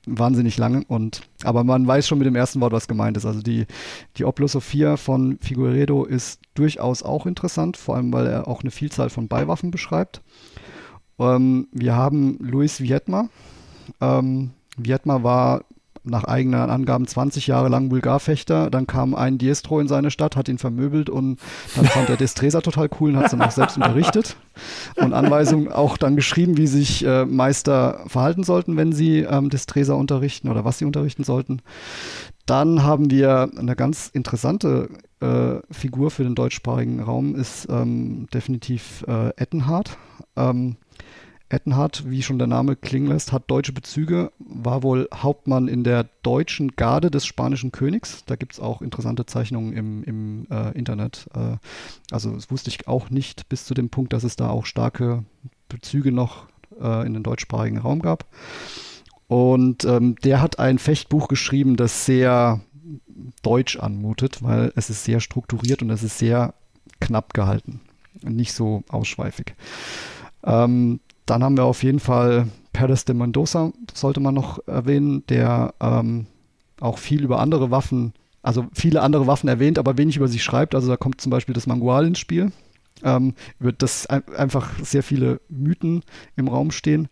wahnsinnig 0.06 0.56
lang 0.56 0.84
und 0.88 1.22
aber 1.44 1.64
man 1.64 1.86
weiß 1.86 2.08
schon 2.08 2.18
mit 2.18 2.26
dem 2.26 2.36
ersten 2.36 2.60
Wort, 2.60 2.72
was 2.72 2.88
gemeint 2.88 3.16
ist. 3.16 3.26
Also 3.26 3.42
die, 3.42 3.66
die 4.16 4.24
Oblosophia 4.24 4.96
von 4.96 5.38
Figueredo 5.38 6.04
ist 6.04 6.40
durchaus 6.54 7.02
auch 7.02 7.26
interessant, 7.26 7.76
vor 7.76 7.96
allem 7.96 8.12
weil 8.12 8.26
er 8.26 8.48
auch 8.48 8.62
eine 8.62 8.70
Vielzahl 8.70 9.10
von 9.10 9.28
Beiwaffen 9.28 9.70
beschreibt. 9.70 10.22
Ähm, 11.18 11.68
wir 11.72 11.94
haben 11.94 12.38
Luis 12.40 12.80
Vietma. 12.80 13.28
Ähm, 14.00 14.52
Vietma 14.76 15.22
war 15.22 15.64
nach 16.08 16.24
eigenen 16.24 16.70
Angaben 16.70 17.06
20 17.06 17.46
Jahre 17.46 17.68
lang 17.68 17.88
Bulgarfechter. 17.88 18.70
Dann 18.70 18.86
kam 18.86 19.14
ein 19.14 19.38
Diestro 19.38 19.80
in 19.80 19.88
seine 19.88 20.10
Stadt, 20.10 20.36
hat 20.36 20.48
ihn 20.48 20.58
vermöbelt 20.58 21.10
und 21.10 21.38
dann 21.76 21.86
fand 21.86 22.08
er 22.08 22.16
Destresa 22.16 22.60
total 22.60 22.88
cool 23.00 23.10
und 23.10 23.16
hat 23.18 23.26
es 23.26 23.30
dann 23.32 23.42
auch 23.42 23.50
selbst 23.50 23.76
unterrichtet 23.76 24.36
und 24.96 25.12
Anweisungen 25.12 25.70
auch 25.70 25.96
dann 25.96 26.16
geschrieben, 26.16 26.56
wie 26.56 26.66
sich 26.66 27.04
äh, 27.04 27.24
Meister 27.24 28.04
verhalten 28.06 28.42
sollten, 28.42 28.76
wenn 28.76 28.92
sie 28.92 29.20
ähm, 29.20 29.50
Destresa 29.50 29.94
unterrichten 29.94 30.48
oder 30.48 30.64
was 30.64 30.78
sie 30.78 30.84
unterrichten 30.84 31.24
sollten. 31.24 31.62
Dann 32.46 32.82
haben 32.82 33.10
wir 33.10 33.50
eine 33.58 33.76
ganz 33.76 34.08
interessante 34.08 34.88
äh, 35.20 35.56
Figur 35.70 36.10
für 36.10 36.24
den 36.24 36.34
deutschsprachigen 36.34 37.00
Raum, 37.00 37.34
ist 37.34 37.68
ähm, 37.70 38.26
definitiv 38.32 39.04
äh, 39.06 39.28
Ettenhardt. 39.36 39.98
Ähm, 40.36 40.76
Ettenhardt, 41.50 42.10
wie 42.10 42.22
schon 42.22 42.38
der 42.38 42.46
Name 42.46 42.76
klingen 42.76 43.08
lässt, 43.08 43.32
hat 43.32 43.50
deutsche 43.50 43.72
Bezüge, 43.72 44.32
war 44.38 44.82
wohl 44.82 45.08
Hauptmann 45.14 45.66
in 45.66 45.82
der 45.82 46.04
deutschen 46.22 46.72
Garde 46.76 47.10
des 47.10 47.24
spanischen 47.24 47.72
Königs. 47.72 48.24
Da 48.26 48.36
gibt 48.36 48.52
es 48.52 48.60
auch 48.60 48.82
interessante 48.82 49.24
Zeichnungen 49.24 49.72
im, 49.72 50.04
im 50.04 50.46
äh, 50.50 50.76
Internet. 50.76 51.26
Äh, 51.34 51.56
also 52.10 52.32
das 52.32 52.50
wusste 52.50 52.68
ich 52.68 52.86
auch 52.86 53.08
nicht 53.08 53.48
bis 53.48 53.64
zu 53.64 53.74
dem 53.74 53.88
Punkt, 53.88 54.12
dass 54.12 54.24
es 54.24 54.36
da 54.36 54.50
auch 54.50 54.66
starke 54.66 55.24
Bezüge 55.68 56.12
noch 56.12 56.46
äh, 56.80 57.06
in 57.06 57.14
den 57.14 57.22
deutschsprachigen 57.22 57.78
Raum 57.78 58.02
gab. 58.02 58.26
Und 59.26 59.84
ähm, 59.84 60.16
der 60.16 60.42
hat 60.42 60.58
ein 60.58 60.78
Fechtbuch 60.78 61.28
geschrieben, 61.28 61.76
das 61.76 62.04
sehr 62.04 62.60
deutsch 63.42 63.78
anmutet, 63.78 64.42
weil 64.42 64.72
es 64.76 64.90
ist 64.90 65.04
sehr 65.04 65.20
strukturiert 65.20 65.82
und 65.82 65.90
es 65.90 66.02
ist 66.02 66.18
sehr 66.18 66.54
knapp 67.00 67.34
gehalten. 67.34 67.80
Nicht 68.22 68.52
so 68.52 68.82
ausschweifig. 68.88 69.54
Ähm, 70.44 71.00
dann 71.30 71.44
haben 71.44 71.56
wir 71.56 71.64
auf 71.64 71.82
jeden 71.82 72.00
Fall 72.00 72.48
Perez 72.72 73.04
de 73.04 73.14
Mendoza, 73.14 73.72
sollte 73.92 74.20
man 74.20 74.34
noch 74.34 74.66
erwähnen, 74.66 75.24
der 75.28 75.74
ähm, 75.80 76.26
auch 76.80 76.98
viel 76.98 77.22
über 77.22 77.40
andere 77.40 77.70
Waffen, 77.70 78.12
also 78.42 78.66
viele 78.72 79.02
andere 79.02 79.26
Waffen 79.26 79.48
erwähnt, 79.48 79.78
aber 79.78 79.98
wenig 79.98 80.16
über 80.16 80.28
sie 80.28 80.38
schreibt. 80.38 80.74
Also 80.74 80.88
da 80.88 80.96
kommt 80.96 81.20
zum 81.20 81.30
Beispiel 81.30 81.54
das 81.54 81.66
Mangual 81.66 82.06
ins 82.06 82.18
Spiel, 82.18 82.52
ähm, 83.02 83.34
über 83.58 83.72
das 83.72 84.06
ein, 84.06 84.22
einfach 84.36 84.70
sehr 84.82 85.02
viele 85.02 85.40
Mythen 85.48 86.02
im 86.36 86.48
Raum 86.48 86.70
stehen. 86.70 87.08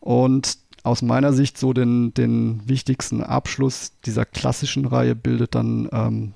Und 0.00 0.58
aus 0.82 1.02
meiner 1.02 1.32
Sicht 1.32 1.58
so 1.58 1.72
den, 1.72 2.14
den 2.14 2.62
wichtigsten 2.66 3.22
Abschluss 3.22 3.92
dieser 4.04 4.24
klassischen 4.24 4.86
Reihe 4.86 5.14
bildet 5.14 5.54
dann 5.54 5.88
ähm, 5.92 6.32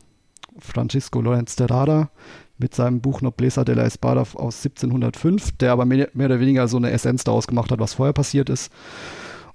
Francisco 0.58 1.20
Lorenz 1.20 1.56
de 1.56 1.66
Rada, 1.66 2.10
mit 2.58 2.74
seinem 2.74 3.00
Buch 3.00 3.20
Nobleza 3.20 3.64
de 3.64 3.74
la 3.74 3.84
Espada 3.84 4.22
aus 4.34 4.64
1705, 4.64 5.52
der 5.58 5.72
aber 5.72 5.84
mehr, 5.84 6.08
mehr 6.14 6.26
oder 6.26 6.40
weniger 6.40 6.68
so 6.68 6.76
eine 6.76 6.90
Essenz 6.90 7.24
daraus 7.24 7.46
gemacht 7.46 7.70
hat, 7.70 7.80
was 7.80 7.94
vorher 7.94 8.12
passiert 8.12 8.48
ist. 8.50 8.72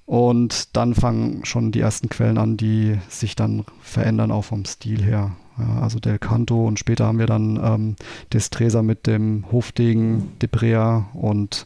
Und 0.05 0.75
dann 0.75 0.93
fangen 0.93 1.45
schon 1.45 1.71
die 1.71 1.79
ersten 1.79 2.09
Quellen 2.09 2.37
an, 2.37 2.57
die 2.57 2.99
sich 3.07 3.35
dann 3.35 3.63
verändern, 3.81 4.31
auch 4.31 4.43
vom 4.43 4.65
Stil 4.65 5.03
her. 5.03 5.35
Ja, 5.57 5.81
also 5.81 5.99
Del 5.99 6.17
Canto 6.17 6.65
und 6.65 6.79
später 6.79 7.05
haben 7.05 7.19
wir 7.19 7.27
dann 7.27 7.59
ähm, 7.63 7.95
Destresa 8.33 8.81
mit 8.81 9.05
dem 9.05 9.45
Hofdegen 9.51 10.37
Debrea 10.41 11.09
und 11.13 11.65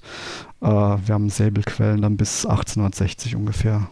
äh, 0.61 0.67
wir 0.67 1.13
haben 1.13 1.29
Säbelquellen 1.29 2.01
dann 2.01 2.17
bis 2.17 2.45
1860 2.45 3.35
ungefähr. 3.35 3.89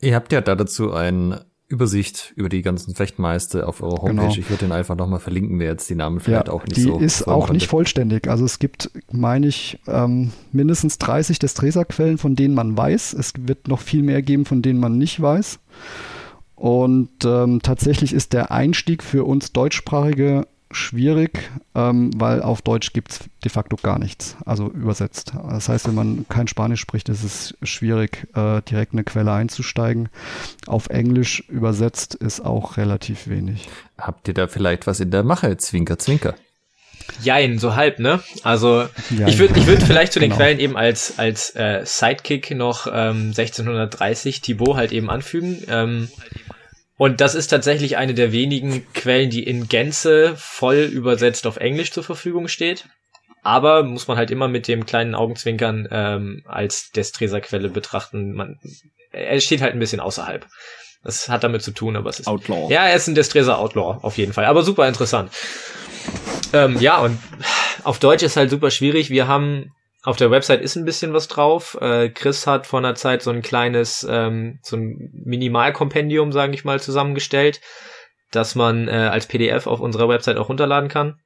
Ihr 0.00 0.14
habt 0.14 0.32
ja 0.32 0.40
da 0.40 0.54
dazu 0.54 0.92
ein 0.92 1.38
Übersicht 1.70 2.32
über 2.34 2.48
die 2.48 2.62
ganzen 2.62 2.96
Fechtmeister 2.96 3.68
auf 3.68 3.80
eurer 3.80 4.02
Homepage. 4.02 4.22
Genau. 4.22 4.34
Ich 4.36 4.50
würde 4.50 4.66
den 4.66 4.72
einfach 4.72 4.96
nochmal 4.96 5.20
verlinken, 5.20 5.60
wer 5.60 5.70
jetzt 5.70 5.88
die 5.88 5.94
Namen 5.94 6.18
vielleicht 6.18 6.48
ja, 6.48 6.52
auch 6.52 6.64
nicht 6.64 6.76
die 6.76 6.82
so. 6.82 6.98
Die 6.98 7.04
ist 7.04 7.28
auch 7.28 7.46
konnte. 7.46 7.52
nicht 7.52 7.68
vollständig. 7.68 8.28
Also 8.28 8.44
es 8.44 8.58
gibt, 8.58 8.90
meine 9.12 9.46
ich, 9.46 9.78
ähm, 9.86 10.32
mindestens 10.50 10.98
30 10.98 11.38
Destresa-Quellen, 11.38 12.18
von 12.18 12.34
denen 12.34 12.54
man 12.54 12.76
weiß. 12.76 13.12
Es 13.12 13.34
wird 13.38 13.68
noch 13.68 13.78
viel 13.78 14.02
mehr 14.02 14.20
geben, 14.20 14.46
von 14.46 14.62
denen 14.62 14.80
man 14.80 14.98
nicht 14.98 15.22
weiß. 15.22 15.60
Und 16.56 17.24
ähm, 17.24 17.62
tatsächlich 17.62 18.12
ist 18.12 18.32
der 18.32 18.50
Einstieg 18.50 19.04
für 19.04 19.24
uns 19.24 19.52
Deutschsprachige 19.52 20.48
schwierig, 20.70 21.50
ähm, 21.74 22.10
weil 22.16 22.42
auf 22.42 22.62
Deutsch 22.62 22.92
gibt 22.92 23.10
es 23.12 23.20
de 23.44 23.50
facto 23.50 23.76
gar 23.76 23.98
nichts, 23.98 24.36
also 24.44 24.68
übersetzt. 24.68 25.32
Das 25.48 25.68
heißt, 25.68 25.88
wenn 25.88 25.94
man 25.94 26.26
kein 26.28 26.48
Spanisch 26.48 26.80
spricht, 26.80 27.08
ist 27.08 27.24
es 27.24 27.54
schwierig, 27.62 28.28
äh, 28.34 28.62
direkt 28.62 28.92
eine 28.92 29.04
Quelle 29.04 29.32
einzusteigen. 29.32 30.08
Auf 30.66 30.88
Englisch 30.88 31.40
übersetzt 31.48 32.14
ist 32.14 32.40
auch 32.40 32.76
relativ 32.76 33.28
wenig. 33.28 33.68
Habt 33.98 34.28
ihr 34.28 34.34
da 34.34 34.46
vielleicht 34.46 34.86
was 34.86 35.00
in 35.00 35.10
der 35.10 35.24
Mache? 35.24 35.56
Zwinker, 35.56 35.98
zwinker. 35.98 36.34
Jein, 37.22 37.58
so 37.58 37.74
halb, 37.74 37.98
ne? 37.98 38.20
Also 38.44 38.86
Jein. 39.10 39.28
ich 39.28 39.38
würde 39.38 39.58
ich 39.58 39.66
würd 39.66 39.82
vielleicht 39.82 40.12
zu 40.12 40.20
den 40.20 40.30
genau. 40.30 40.40
Quellen 40.40 40.58
eben 40.60 40.76
als, 40.76 41.18
als 41.18 41.54
äh, 41.56 41.82
Sidekick 41.84 42.52
noch 42.52 42.86
ähm, 42.86 43.32
1630 43.36 44.40
Thibaut 44.40 44.76
halt 44.76 44.92
eben 44.92 45.10
anfügen. 45.10 45.62
Ähm, 45.68 46.08
und 47.00 47.22
das 47.22 47.34
ist 47.34 47.46
tatsächlich 47.46 47.96
eine 47.96 48.12
der 48.12 48.30
wenigen 48.30 48.86
Quellen, 48.92 49.30
die 49.30 49.42
in 49.42 49.68
Gänze 49.68 50.34
voll 50.36 50.80
übersetzt 50.80 51.46
auf 51.46 51.56
Englisch 51.56 51.92
zur 51.92 52.04
Verfügung 52.04 52.46
steht. 52.46 52.84
Aber 53.42 53.84
muss 53.84 54.06
man 54.06 54.18
halt 54.18 54.30
immer 54.30 54.48
mit 54.48 54.68
dem 54.68 54.84
kleinen 54.84 55.14
Augenzwinkern 55.14 55.88
ähm, 55.90 56.42
als 56.44 56.90
Destresa-Quelle 56.90 57.70
betrachten. 57.70 58.34
Man, 58.34 58.58
er 59.12 59.40
steht 59.40 59.62
halt 59.62 59.72
ein 59.72 59.78
bisschen 59.78 60.00
außerhalb. 60.00 60.46
Das 61.02 61.30
hat 61.30 61.42
damit 61.42 61.62
zu 61.62 61.70
tun, 61.70 61.96
aber 61.96 62.10
es 62.10 62.20
ist. 62.20 62.26
Outlaw. 62.26 62.70
Ja, 62.70 62.86
er 62.86 62.96
ist 62.96 63.08
ein 63.08 63.14
Destresa 63.14 63.54
Outlaw, 63.54 64.00
auf 64.02 64.18
jeden 64.18 64.34
Fall. 64.34 64.44
Aber 64.44 64.62
super 64.62 64.86
interessant. 64.86 65.32
Ähm, 66.52 66.78
ja, 66.80 66.98
und 66.98 67.18
auf 67.82 67.98
Deutsch 67.98 68.24
ist 68.24 68.36
halt 68.36 68.50
super 68.50 68.70
schwierig. 68.70 69.08
Wir 69.08 69.26
haben 69.26 69.72
auf 70.02 70.16
der 70.16 70.30
Website 70.30 70.62
ist 70.62 70.76
ein 70.76 70.84
bisschen 70.84 71.12
was 71.12 71.28
drauf. 71.28 71.76
Äh, 71.80 72.08
Chris 72.08 72.46
hat 72.46 72.66
vor 72.66 72.78
einer 72.78 72.94
Zeit 72.94 73.22
so 73.22 73.30
ein 73.30 73.42
kleines, 73.42 74.06
ähm, 74.08 74.58
so 74.62 74.76
ein 74.76 75.10
Minimalkompendium, 75.12 76.32
sage 76.32 76.54
ich 76.54 76.64
mal, 76.64 76.80
zusammengestellt, 76.80 77.60
dass 78.30 78.54
man 78.54 78.88
äh, 78.88 78.92
als 78.92 79.26
PDF 79.26 79.66
auf 79.66 79.80
unserer 79.80 80.08
Website 80.08 80.38
auch 80.38 80.48
runterladen 80.48 80.88
kann. 80.88 81.18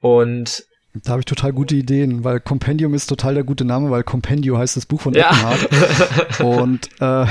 Und 0.00 0.64
Da 1.04 1.12
habe 1.12 1.20
ich 1.20 1.26
total 1.26 1.52
gute 1.52 1.76
Ideen, 1.76 2.24
weil 2.24 2.40
Compendium 2.40 2.94
ist 2.94 3.06
total 3.06 3.34
der 3.34 3.44
gute 3.44 3.64
Name, 3.64 3.90
weil 3.90 4.02
Compendio 4.02 4.58
heißt 4.58 4.76
das 4.76 4.86
Buch 4.86 5.00
von 5.00 5.14
ja. 5.14 5.30
Eckenhardt. 5.30 6.40
Und 6.40 6.88
äh, 7.00 7.26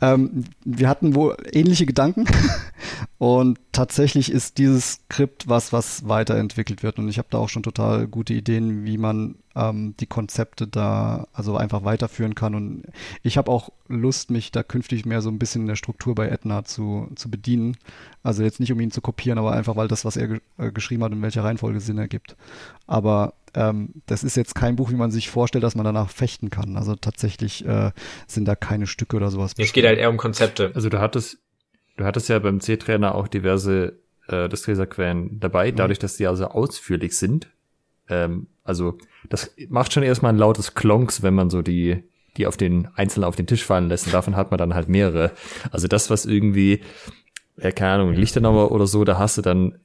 ähm, 0.00 0.44
wir 0.64 0.88
hatten 0.88 1.14
wohl 1.14 1.36
ähnliche 1.52 1.86
Gedanken 1.86 2.26
und 3.18 3.58
tatsächlich 3.72 4.30
ist 4.30 4.58
dieses 4.58 4.92
Skript 4.92 5.48
was, 5.48 5.72
was 5.72 6.08
weiterentwickelt 6.08 6.82
wird 6.82 6.98
und 6.98 7.08
ich 7.08 7.18
habe 7.18 7.28
da 7.30 7.38
auch 7.38 7.48
schon 7.48 7.62
total 7.62 8.06
gute 8.06 8.34
Ideen, 8.34 8.84
wie 8.84 8.98
man 8.98 9.36
ähm, 9.54 9.94
die 9.98 10.06
Konzepte 10.06 10.66
da 10.66 11.26
also 11.32 11.56
einfach 11.56 11.84
weiterführen 11.84 12.34
kann 12.34 12.54
und 12.54 12.84
ich 13.22 13.36
habe 13.38 13.50
auch 13.50 13.70
Lust, 13.88 14.30
mich 14.30 14.52
da 14.52 14.62
künftig 14.62 15.06
mehr 15.06 15.22
so 15.22 15.30
ein 15.30 15.38
bisschen 15.38 15.62
in 15.62 15.68
der 15.68 15.76
Struktur 15.76 16.14
bei 16.14 16.28
Edna 16.28 16.64
zu, 16.64 17.08
zu 17.14 17.30
bedienen. 17.30 17.76
Also 18.22 18.42
jetzt 18.42 18.60
nicht, 18.60 18.70
um 18.70 18.80
ihn 18.80 18.90
zu 18.90 19.00
kopieren, 19.00 19.38
aber 19.38 19.52
einfach, 19.52 19.76
weil 19.76 19.88
das, 19.88 20.04
was 20.04 20.16
er 20.16 20.28
ge 20.28 20.40
äh, 20.58 20.70
geschrieben 20.70 21.02
hat, 21.02 21.12
in 21.12 21.22
welcher 21.22 21.44
Reihenfolge 21.44 21.80
Sinn 21.80 21.98
ergibt. 21.98 22.36
Aber 22.86 23.34
ähm, 23.54 24.02
das 24.06 24.24
ist 24.24 24.36
jetzt 24.36 24.54
kein 24.54 24.76
Buch, 24.76 24.90
wie 24.90 24.96
man 24.96 25.10
sich 25.10 25.30
vorstellt, 25.30 25.64
dass 25.64 25.74
man 25.74 25.84
danach 25.84 26.10
fechten 26.10 26.50
kann. 26.50 26.76
Also 26.76 26.94
tatsächlich 26.94 27.64
äh, 27.66 27.92
sind 28.26 28.46
da 28.46 28.54
keine 28.56 28.86
Stücke 28.86 29.16
oder 29.16 29.30
sowas. 29.30 29.52
Es 29.56 29.72
geht 29.72 29.84
halt 29.84 29.98
eher 29.98 30.10
um 30.10 30.16
Konzepte. 30.16 30.72
Also 30.74 30.88
du 30.88 31.00
hattest, 31.00 31.38
du 31.96 32.04
hattest 32.04 32.28
ja 32.28 32.38
beim 32.38 32.60
C-Trainer 32.60 33.14
auch 33.14 33.28
diverse 33.28 33.98
äh, 34.28 34.48
Distreserquellen 34.48 35.40
dabei, 35.40 35.72
mhm. 35.72 35.76
dadurch, 35.76 35.98
dass 35.98 36.16
die 36.16 36.26
also 36.26 36.46
ausführlich 36.46 37.16
sind. 37.16 37.48
Ähm, 38.08 38.46
also 38.64 38.98
das 39.28 39.54
macht 39.68 39.92
schon 39.92 40.02
erstmal 40.02 40.32
ein 40.32 40.38
lautes 40.38 40.74
Klonks, 40.74 41.22
wenn 41.22 41.34
man 41.34 41.50
so 41.50 41.62
die 41.62 42.04
die 42.38 42.46
auf 42.46 42.56
den 42.56 42.88
einzelnen 42.94 43.24
auf 43.24 43.36
den 43.36 43.46
Tisch 43.46 43.64
fallen 43.64 43.88
lässt 43.88 44.06
und 44.06 44.14
davon 44.14 44.36
hat 44.36 44.50
man 44.50 44.58
dann 44.58 44.74
halt 44.74 44.88
mehrere. 44.88 45.32
Also 45.70 45.88
das, 45.88 46.08
was 46.08 46.24
irgendwie, 46.24 46.80
ja, 47.60 47.72
keine 47.72 47.94
Ahnung, 47.94 48.14
Lichtenauer 48.14 48.70
oder 48.70 48.86
so, 48.86 49.04
da 49.04 49.18
hast 49.18 49.38
du 49.38 49.42
dann 49.42 49.78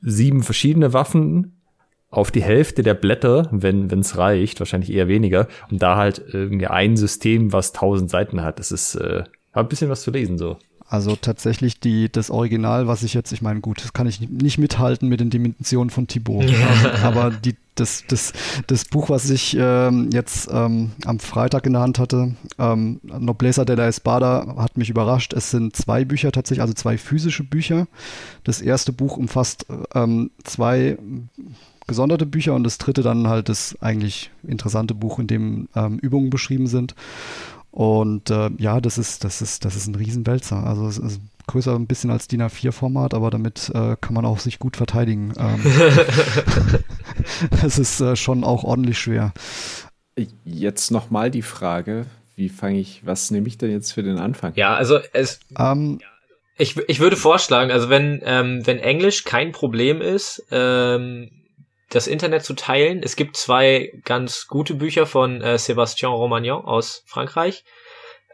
sieben 0.00 0.42
verschiedene 0.42 0.92
Waffen 0.92 1.57
auf 2.10 2.30
die 2.30 2.42
Hälfte 2.42 2.82
der 2.82 2.94
Blätter, 2.94 3.48
wenn 3.50 3.90
es 3.90 4.16
reicht, 4.16 4.60
wahrscheinlich 4.60 4.92
eher 4.92 5.08
weniger, 5.08 5.48
und 5.70 5.82
da 5.82 5.96
halt 5.96 6.22
irgendwie 6.32 6.66
ein 6.66 6.96
System, 6.96 7.52
was 7.52 7.72
tausend 7.72 8.10
Seiten 8.10 8.42
hat. 8.42 8.58
Das 8.58 8.72
ist 8.72 8.94
äh, 8.94 9.24
ein 9.52 9.68
bisschen 9.68 9.90
was 9.90 10.02
zu 10.02 10.10
lesen 10.10 10.38
so. 10.38 10.56
Also 10.90 11.16
tatsächlich 11.16 11.80
die, 11.80 12.10
das 12.10 12.30
Original, 12.30 12.86
was 12.86 13.02
ich 13.02 13.12
jetzt, 13.12 13.30
ich 13.32 13.42
meine, 13.42 13.60
gut, 13.60 13.84
das 13.84 13.92
kann 13.92 14.06
ich 14.06 14.26
nicht 14.30 14.56
mithalten 14.56 15.06
mit 15.10 15.20
den 15.20 15.28
Dimensionen 15.28 15.90
von 15.90 16.06
Thibaut. 16.06 16.44
Ja. 16.48 16.94
Aber 17.02 17.30
die, 17.30 17.56
das, 17.74 18.04
das, 18.08 18.32
das 18.68 18.86
Buch, 18.86 19.10
was 19.10 19.28
ich 19.28 19.54
ähm, 19.60 20.08
jetzt 20.14 20.48
ähm, 20.50 20.92
am 21.04 21.18
Freitag 21.18 21.66
in 21.66 21.74
der 21.74 21.82
Hand 21.82 21.98
hatte, 21.98 22.36
ähm, 22.58 23.00
Nobleza 23.02 23.66
de 23.66 23.76
la 23.76 23.86
Espada, 23.86 24.54
hat 24.56 24.78
mich 24.78 24.88
überrascht. 24.88 25.34
Es 25.34 25.50
sind 25.50 25.76
zwei 25.76 26.06
Bücher 26.06 26.32
tatsächlich, 26.32 26.62
also 26.62 26.72
zwei 26.72 26.96
physische 26.96 27.44
Bücher. 27.44 27.86
Das 28.44 28.62
erste 28.62 28.92
Buch 28.92 29.18
umfasst 29.18 29.66
ähm, 29.94 30.30
zwei 30.44 30.96
gesonderte 31.88 32.26
Bücher 32.26 32.54
und 32.54 32.62
das 32.62 32.78
dritte 32.78 33.02
dann 33.02 33.26
halt 33.26 33.48
das 33.48 33.76
eigentlich 33.80 34.30
interessante 34.46 34.94
Buch, 34.94 35.18
in 35.18 35.26
dem 35.26 35.68
ähm, 35.74 35.98
Übungen 35.98 36.30
beschrieben 36.30 36.68
sind. 36.68 36.94
Und 37.70 38.30
äh, 38.30 38.50
ja, 38.58 38.80
das 38.80 38.98
ist, 38.98 39.24
das 39.24 39.42
ist, 39.42 39.64
das 39.64 39.74
ist 39.74 39.88
ein 39.88 39.94
Riesenwälzer. 39.94 40.64
Also 40.64 40.86
es 40.86 40.98
ist 40.98 41.20
größer 41.46 41.74
ein 41.74 41.86
bisschen 41.86 42.10
als 42.10 42.28
DIN 42.28 42.42
A4-Format, 42.42 43.14
aber 43.14 43.30
damit 43.30 43.70
äh, 43.74 43.96
kann 44.00 44.14
man 44.14 44.24
auch 44.24 44.38
sich 44.38 44.58
gut 44.58 44.76
verteidigen. 44.76 45.32
Ähm, 45.38 45.60
es 47.64 47.78
ist 47.78 48.00
äh, 48.00 48.14
schon 48.14 48.44
auch 48.44 48.64
ordentlich 48.64 48.98
schwer. 48.98 49.32
Jetzt 50.44 50.90
nochmal 50.90 51.30
die 51.30 51.42
Frage, 51.42 52.06
wie 52.36 52.48
fange 52.48 52.78
ich, 52.78 53.02
was 53.04 53.30
nehme 53.30 53.48
ich 53.48 53.58
denn 53.58 53.70
jetzt 53.70 53.92
für 53.92 54.02
den 54.02 54.18
Anfang? 54.18 54.52
Ja, 54.56 54.74
also 54.74 54.98
es. 55.12 55.40
Ähm, 55.58 56.00
ich, 56.56 56.76
ich 56.88 57.00
würde 57.00 57.16
vorschlagen, 57.16 57.70
also 57.70 57.88
wenn, 57.88 58.20
ähm, 58.24 58.66
wenn 58.66 58.78
Englisch 58.78 59.24
kein 59.24 59.52
Problem 59.52 60.00
ist, 60.00 60.44
ähm, 60.50 61.30
das 61.90 62.06
Internet 62.06 62.44
zu 62.44 62.54
teilen. 62.54 63.02
Es 63.02 63.16
gibt 63.16 63.36
zwei 63.36 63.92
ganz 64.04 64.46
gute 64.46 64.74
Bücher 64.74 65.06
von 65.06 65.40
äh, 65.40 65.54
Sébastien 65.54 66.08
Romagnon 66.08 66.64
aus 66.64 67.02
Frankreich, 67.06 67.64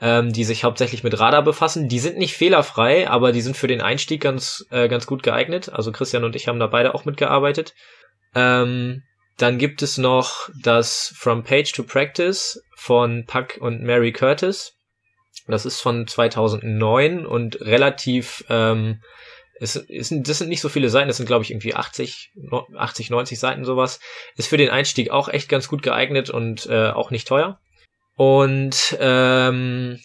ähm, 0.01 0.33
die 0.33 0.45
sich 0.45 0.65
hauptsächlich 0.65 1.05
mit 1.05 1.19
Radar 1.19 1.43
befassen. 1.43 1.89
Die 1.89 2.01
sind 2.01 2.19
nicht 2.19 2.35
fehlerfrei, 2.35 3.09
aber 3.09 3.33
die 3.33 3.43
sind 3.43 3.57
für 3.57 3.69
den 3.69 3.81
Einstieg 3.81 4.21
ganz, 4.21 4.65
äh, 4.71 4.89
ganz 4.89 5.07
gut 5.07 5.23
geeignet. 5.23 5.71
Also 5.73 5.93
Christian 5.93 6.25
und 6.25 6.37
ich 6.37 6.49
haben 6.49 6.59
da 6.59 6.67
beide 6.67 6.95
auch 6.95 7.05
mitgearbeitet. 7.05 7.75
Ähm, 8.35 9.03
dann 9.37 9.59
gibt 9.59 9.83
es 9.83 9.99
noch 9.99 10.49
das 10.63 11.13
From 11.17 11.43
Page 11.43 11.73
to 11.73 11.83
Practice 11.83 12.61
von 12.77 13.25
Puck 13.27 13.59
und 13.61 13.83
Mary 13.83 14.13
Curtis. 14.13 14.73
Das 15.47 15.67
ist 15.67 15.81
von 15.81 16.07
2009 16.07 17.27
und 17.27 17.61
relativ 17.61 18.45
ähm, 18.49 19.01
es 19.61 19.77
ist, 19.77 20.13
das 20.17 20.39
sind 20.39 20.49
nicht 20.49 20.61
so 20.61 20.69
viele 20.69 20.89
Seiten, 20.89 21.09
das 21.09 21.17
sind 21.17 21.27
glaube 21.27 21.45
ich 21.45 21.51
irgendwie 21.51 21.75
80, 21.75 22.33
80, 22.77 23.11
90 23.11 23.39
Seiten 23.39 23.65
sowas. 23.65 24.01
Ist 24.37 24.49
für 24.49 24.57
den 24.57 24.71
Einstieg 24.71 25.11
auch 25.11 25.29
echt 25.29 25.49
ganz 25.49 25.69
gut 25.69 25.83
geeignet 25.83 26.31
und 26.31 26.67
äh, 26.67 26.91
auch 26.91 27.11
nicht 27.11 27.29
teuer. 27.29 27.59
Und 28.17 28.97
ähm, 29.01 30.01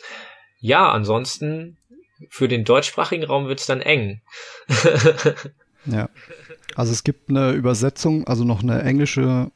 ja, 0.59 0.91
ansonsten 0.91 1.77
für 2.29 2.47
den 2.47 2.65
deutschsprachigen 2.65 3.23
Raum 3.23 3.47
wird's 3.47 3.65
dann 3.65 3.81
eng. 3.81 4.21
ja. 5.85 6.09
Also 6.75 6.91
es 6.91 7.03
gibt 7.03 7.29
eine 7.29 7.51
Übersetzung, 7.51 8.27
also 8.27 8.43
noch 8.43 8.61
eine 8.61 8.81
englische 8.83 9.51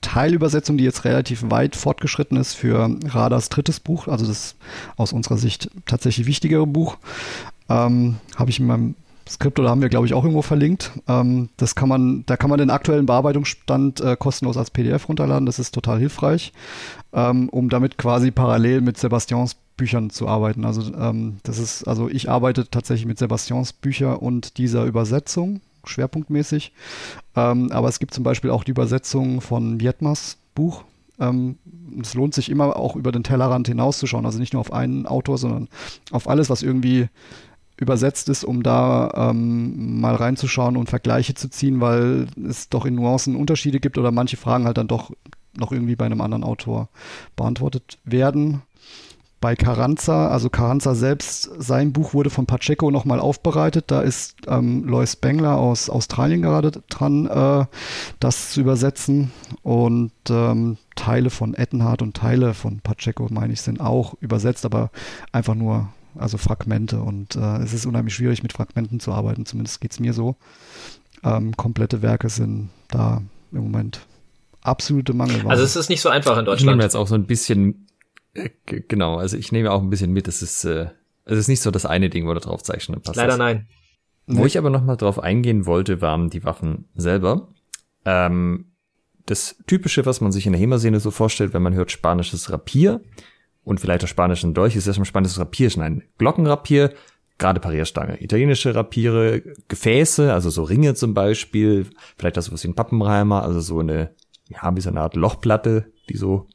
Teilübersetzung, 0.00 0.76
die 0.76 0.84
jetzt 0.84 1.04
relativ 1.04 1.50
weit 1.50 1.74
fortgeschritten 1.74 2.36
ist 2.36 2.54
für 2.54 2.96
Radars 3.04 3.48
drittes 3.48 3.80
Buch, 3.80 4.06
also 4.06 4.26
das 4.26 4.54
aus 4.96 5.12
unserer 5.12 5.38
Sicht 5.38 5.70
tatsächlich 5.86 6.26
wichtigere 6.26 6.66
Buch. 6.66 6.98
Ähm, 7.72 8.16
Habe 8.36 8.50
ich 8.50 8.60
in 8.60 8.66
meinem 8.66 8.94
Skript 9.28 9.58
oder 9.58 9.70
haben 9.70 9.80
wir, 9.80 9.88
glaube 9.88 10.06
ich, 10.06 10.14
auch 10.14 10.24
irgendwo 10.24 10.42
verlinkt. 10.42 10.92
Ähm, 11.08 11.48
das 11.56 11.74
kann 11.74 11.88
man, 11.88 12.24
da 12.26 12.36
kann 12.36 12.50
man 12.50 12.58
den 12.58 12.70
aktuellen 12.70 13.06
Bearbeitungsstand 13.06 14.00
äh, 14.00 14.16
kostenlos 14.16 14.56
als 14.56 14.70
PDF 14.70 15.08
runterladen. 15.08 15.46
Das 15.46 15.58
ist 15.58 15.72
total 15.72 15.98
hilfreich, 15.98 16.52
ähm, 17.12 17.48
um 17.48 17.68
damit 17.68 17.98
quasi 17.98 18.30
parallel 18.30 18.80
mit 18.80 18.98
Sebastians 18.98 19.56
Büchern 19.76 20.10
zu 20.10 20.28
arbeiten. 20.28 20.64
Also 20.64 20.94
ähm, 20.94 21.38
das 21.44 21.58
ist, 21.58 21.84
also 21.84 22.08
ich 22.08 22.28
arbeite 22.28 22.68
tatsächlich 22.68 23.06
mit 23.06 23.18
Sebastians 23.18 23.72
Bücher 23.72 24.22
und 24.22 24.58
dieser 24.58 24.84
Übersetzung 24.84 25.60
schwerpunktmäßig. 25.84 26.72
Ähm, 27.34 27.72
aber 27.72 27.88
es 27.88 27.98
gibt 27.98 28.14
zum 28.14 28.24
Beispiel 28.24 28.50
auch 28.50 28.64
die 28.64 28.72
Übersetzung 28.72 29.40
von 29.40 29.80
Vietmas 29.80 30.36
Buch. 30.54 30.84
Ähm, 31.18 31.58
es 32.00 32.14
lohnt 32.14 32.34
sich 32.34 32.50
immer 32.50 32.76
auch 32.76 32.96
über 32.96 33.12
den 33.12 33.24
Tellerrand 33.24 33.68
hinauszuschauen. 33.68 34.26
Also 34.26 34.38
nicht 34.38 34.52
nur 34.52 34.60
auf 34.60 34.72
einen 34.72 35.06
Autor, 35.06 35.38
sondern 35.38 35.68
auf 36.10 36.28
alles, 36.28 36.50
was 36.50 36.62
irgendwie 36.62 37.08
übersetzt 37.82 38.28
ist, 38.28 38.44
um 38.44 38.62
da 38.62 39.30
ähm, 39.30 40.00
mal 40.00 40.14
reinzuschauen 40.14 40.76
und 40.76 40.88
Vergleiche 40.88 41.34
zu 41.34 41.50
ziehen, 41.50 41.80
weil 41.80 42.26
es 42.48 42.68
doch 42.68 42.86
in 42.86 42.94
Nuancen 42.94 43.36
Unterschiede 43.36 43.80
gibt 43.80 43.98
oder 43.98 44.10
manche 44.10 44.36
Fragen 44.36 44.64
halt 44.64 44.78
dann 44.78 44.88
doch 44.88 45.10
noch 45.54 45.72
irgendwie 45.72 45.96
bei 45.96 46.06
einem 46.06 46.20
anderen 46.20 46.44
Autor 46.44 46.88
beantwortet 47.36 47.98
werden. 48.04 48.62
Bei 49.42 49.56
Carranza, 49.56 50.28
also 50.28 50.48
Carranza 50.50 50.94
selbst, 50.94 51.50
sein 51.58 51.92
Buch 51.92 52.14
wurde 52.14 52.30
von 52.30 52.46
Pacheco 52.46 52.92
nochmal 52.92 53.18
aufbereitet. 53.18 53.86
Da 53.88 54.00
ist 54.00 54.36
ähm, 54.46 54.84
Lois 54.84 55.16
Bengler 55.16 55.58
aus 55.58 55.90
Australien 55.90 56.42
gerade 56.42 56.70
dran, 56.88 57.26
äh, 57.26 57.66
das 58.20 58.52
zu 58.52 58.60
übersetzen. 58.60 59.32
Und 59.64 60.12
ähm, 60.30 60.78
Teile 60.94 61.30
von 61.30 61.54
Ettenhardt 61.54 62.02
und 62.02 62.16
Teile 62.16 62.54
von 62.54 62.80
Pacheco, 62.80 63.26
meine 63.30 63.52
ich, 63.52 63.62
sind 63.62 63.80
auch 63.80 64.14
übersetzt, 64.20 64.64
aber 64.64 64.92
einfach 65.32 65.56
nur 65.56 65.88
also 66.16 66.38
Fragmente. 66.38 67.00
Und 67.00 67.36
äh, 67.36 67.58
es 67.58 67.72
ist 67.72 67.86
unheimlich 67.86 68.14
schwierig, 68.14 68.42
mit 68.42 68.52
Fragmenten 68.52 69.00
zu 69.00 69.12
arbeiten, 69.12 69.46
zumindest 69.46 69.80
geht 69.80 69.92
es 69.92 70.00
mir 70.00 70.12
so. 70.12 70.36
Ähm, 71.24 71.56
komplette 71.56 72.02
Werke 72.02 72.28
sind 72.28 72.70
da 72.88 73.22
im 73.52 73.62
Moment 73.62 74.00
absolute 74.62 75.12
Mangel. 75.12 75.46
Also 75.46 75.62
es 75.62 75.76
ist 75.76 75.88
nicht 75.88 76.00
so 76.00 76.08
einfach 76.08 76.38
in 76.38 76.44
Deutschland. 76.44 76.60
Ich 76.60 76.66
nehme 76.66 76.82
jetzt 76.82 76.96
auch 76.96 77.06
so 77.06 77.14
ein 77.14 77.26
bisschen, 77.26 77.86
äh, 78.34 78.50
genau, 78.64 79.16
also 79.18 79.36
ich 79.36 79.52
nehme 79.52 79.70
auch 79.70 79.82
ein 79.82 79.90
bisschen 79.90 80.12
mit, 80.12 80.28
es 80.28 80.42
ist, 80.42 80.64
äh, 80.64 80.88
es 81.24 81.38
ist 81.38 81.48
nicht 81.48 81.60
so 81.60 81.70
das 81.70 81.86
eine 81.86 82.10
Ding, 82.10 82.26
wo 82.26 82.34
du 82.34 82.40
drauf 82.40 82.62
zeichnen 82.62 83.00
passt. 83.00 83.16
Leider 83.16 83.36
nein. 83.36 83.68
Wo 84.26 84.40
nee. 84.40 84.46
ich 84.46 84.58
aber 84.58 84.70
nochmal 84.70 84.96
drauf 84.96 85.18
eingehen 85.18 85.66
wollte, 85.66 86.00
waren 86.00 86.30
die 86.30 86.44
Waffen 86.44 86.88
selber. 86.94 87.48
Ähm, 88.04 88.72
das 89.26 89.56
Typische, 89.66 90.06
was 90.06 90.20
man 90.20 90.32
sich 90.32 90.46
in 90.46 90.52
der 90.52 90.60
HEMA-Szene 90.60 91.00
so 91.00 91.10
vorstellt, 91.10 91.54
wenn 91.54 91.62
man 91.62 91.74
hört 91.74 91.92
spanisches 91.92 92.50
Rapier, 92.50 93.00
und 93.64 93.80
vielleicht 93.80 94.04
auch 94.04 94.08
spanischen 94.08 94.54
Dolch 94.54 94.76
ist 94.76 94.86
erstmal 94.86 95.06
spanisches 95.06 95.38
Rapier, 95.38 95.70
schon 95.70 95.82
ein 95.82 96.02
Glockenrapier, 96.18 96.92
gerade 97.38 97.60
Parierstange. 97.60 98.22
Italienische 98.22 98.74
Rapiere, 98.74 99.42
Gefäße, 99.68 100.32
also 100.32 100.50
so 100.50 100.62
Ringe 100.62 100.94
zum 100.94 101.14
Beispiel, 101.14 101.86
vielleicht 102.16 102.36
das 102.36 102.52
was 102.52 102.64
wie 102.64 102.68
ein 102.68 102.74
Pappenreimer, 102.74 103.42
also 103.42 103.60
so 103.60 103.80
eine, 103.80 104.10
ja, 104.48 104.74
wie 104.74 104.80
so 104.80 104.90
eine 104.90 105.00
Art 105.00 105.16
Lochplatte, 105.16 105.92
die 106.08 106.16
so 106.16 106.48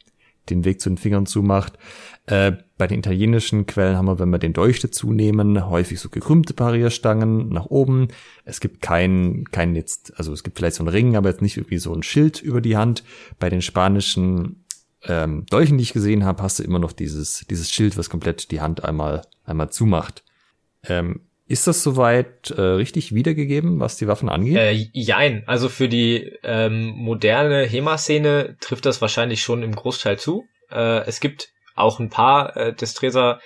den 0.50 0.66
Weg 0.66 0.82
zu 0.82 0.90
den 0.90 0.98
Fingern 0.98 1.26
zumacht. 1.26 1.74
Äh, 2.26 2.54
bei 2.78 2.88
den 2.88 3.00
italienischen 3.00 3.66
Quellen 3.66 3.98
haben 3.98 4.08
wir, 4.08 4.20
wenn 4.20 4.30
wir 4.30 4.38
den 4.38 4.54
Dolch 4.54 4.80
dazu 4.80 5.12
nehmen, 5.12 5.70
häufig 5.70 6.00
so 6.00 6.10
gekrümmte 6.10 6.54
Parierstangen 6.54 7.50
nach 7.50 7.66
oben. 7.66 8.10
Es 8.46 8.60
gibt 8.60 8.82
kein, 8.82 9.46
kein 9.52 9.76
jetzt, 9.76 10.18
also 10.18 10.32
es 10.32 10.44
gibt 10.44 10.58
vielleicht 10.58 10.76
so 10.76 10.84
einen 10.84 10.90
Ring, 10.90 11.16
aber 11.16 11.30
jetzt 11.30 11.42
nicht 11.42 11.58
irgendwie 11.58 11.80
so 11.80 11.94
ein 11.94 12.04
Schild 12.04 12.42
über 12.42 12.62
die 12.62 12.78
Hand. 12.78 13.04
Bei 13.40 13.50
den 13.50 13.62
spanischen 13.62 14.64
ähm, 15.04 15.46
Dolchen, 15.50 15.78
die 15.78 15.84
ich 15.84 15.94
gesehen 15.94 16.26
habe, 16.26 16.42
hast 16.44 16.60
du 16.60 16.64
immer 16.64 16.80
noch 16.80 16.92
dieses, 16.92 17.46
dieses 17.50 17.72
Schild, 17.72 17.98
was 17.98 18.10
komplett 18.10 18.52
die 18.52 18.62
Hand 18.62 18.84
einmal, 18.84 19.22
einmal 19.46 19.70
zumacht. 19.70 20.24
Ähm, 20.88 21.22
Ist 21.48 21.68
das 21.68 21.84
soweit 21.84 22.52
äh, 22.52 22.62
richtig 22.62 23.14
wiedergegeben, 23.14 23.80
was 23.80 23.98
die 23.98 24.08
Waffen 24.08 24.30
angeht? 24.30 24.58
Äh, 24.58 24.90
jein. 24.94 25.44
Also 25.48 25.70
für 25.70 25.88
die 25.88 26.34
ähm, 26.44 26.94
moderne 26.96 27.64
HEMA-Szene 27.64 28.58
trifft 28.60 28.86
das 28.86 29.02
wahrscheinlich 29.02 29.42
schon 29.42 29.64
im 29.64 29.76
Großteil 29.76 30.18
zu. 30.18 30.46
Äh, 30.72 31.06
es 31.06 31.20
gibt 31.20 31.50
auch 31.76 32.00
ein 32.00 32.10
paar 32.10 32.58
äh, 32.58 32.74
Destresa 32.74 33.40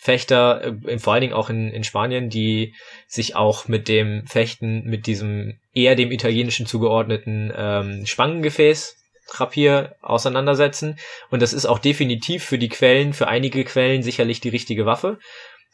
Fechter, 0.00 0.74
äh, 0.84 0.98
vor 0.98 1.12
allen 1.12 1.22
Dingen 1.22 1.32
auch 1.32 1.50
in, 1.50 1.70
in 1.70 1.84
Spanien, 1.84 2.28
die 2.30 2.74
sich 3.06 3.34
auch 3.34 3.66
mit 3.66 3.88
dem 3.88 4.26
Fechten, 4.26 4.84
mit 4.84 5.06
diesem 5.06 5.58
eher 5.72 5.96
dem 5.96 6.12
italienischen 6.12 6.66
zugeordneten 6.66 7.52
ähm, 7.56 8.06
Spangengefäß 8.06 8.97
Rapier 9.34 9.96
auseinandersetzen. 10.00 10.98
Und 11.30 11.42
das 11.42 11.52
ist 11.52 11.66
auch 11.66 11.78
definitiv 11.78 12.44
für 12.44 12.58
die 12.58 12.68
Quellen, 12.68 13.12
für 13.12 13.28
einige 13.28 13.64
Quellen 13.64 14.02
sicherlich 14.02 14.40
die 14.40 14.48
richtige 14.48 14.86
Waffe. 14.86 15.18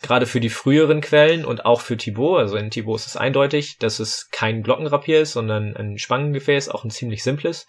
Gerade 0.03 0.27
für 0.27 0.41
die 0.41 0.51
früheren 0.51 1.01
Quellen 1.01 1.45
und 1.45 1.65
auch 1.65 1.81
für 1.81 1.97
Thibaut, 1.97 2.41
also 2.41 2.57
in 2.57 2.71
Thibaut 2.71 3.01
ist 3.01 3.07
es 3.07 3.17
eindeutig, 3.17 3.79
dass 3.79 4.01
es 4.01 4.29
kein 4.31 4.63
Glockenrapier 4.63 5.21
ist, 5.21 5.33
sondern 5.33 5.77
ein 5.77 5.99
Spangengefäß, 5.99 6.69
auch 6.69 6.85
ein 6.85 6.91
ziemlich 6.91 7.23
simples. 7.23 7.67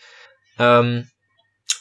Ähm, 0.59 1.07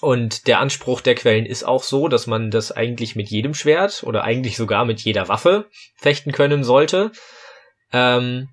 und 0.00 0.46
der 0.46 0.60
Anspruch 0.60 1.00
der 1.00 1.14
Quellen 1.14 1.46
ist 1.46 1.64
auch 1.64 1.82
so, 1.82 2.08
dass 2.08 2.26
man 2.26 2.50
das 2.50 2.72
eigentlich 2.72 3.16
mit 3.16 3.30
jedem 3.30 3.54
Schwert 3.54 4.02
oder 4.04 4.22
eigentlich 4.22 4.56
sogar 4.56 4.84
mit 4.84 5.00
jeder 5.00 5.28
Waffe 5.28 5.66
fechten 5.96 6.30
können 6.30 6.62
sollte. 6.62 7.10
Ähm, 7.92 8.48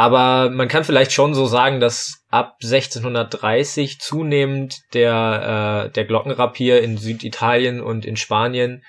aber 0.00 0.48
man 0.48 0.66
kann 0.66 0.82
vielleicht 0.82 1.12
schon 1.12 1.34
so 1.34 1.44
sagen, 1.44 1.78
dass 1.78 2.24
ab 2.30 2.56
1630 2.62 4.00
zunehmend 4.00 4.78
der, 4.94 5.88
äh, 5.88 5.92
der 5.92 6.06
Glockenrapier 6.06 6.80
in 6.80 6.96
Süditalien 6.96 7.82
und 7.82 8.06
in 8.06 8.16
Spanien 8.16 8.82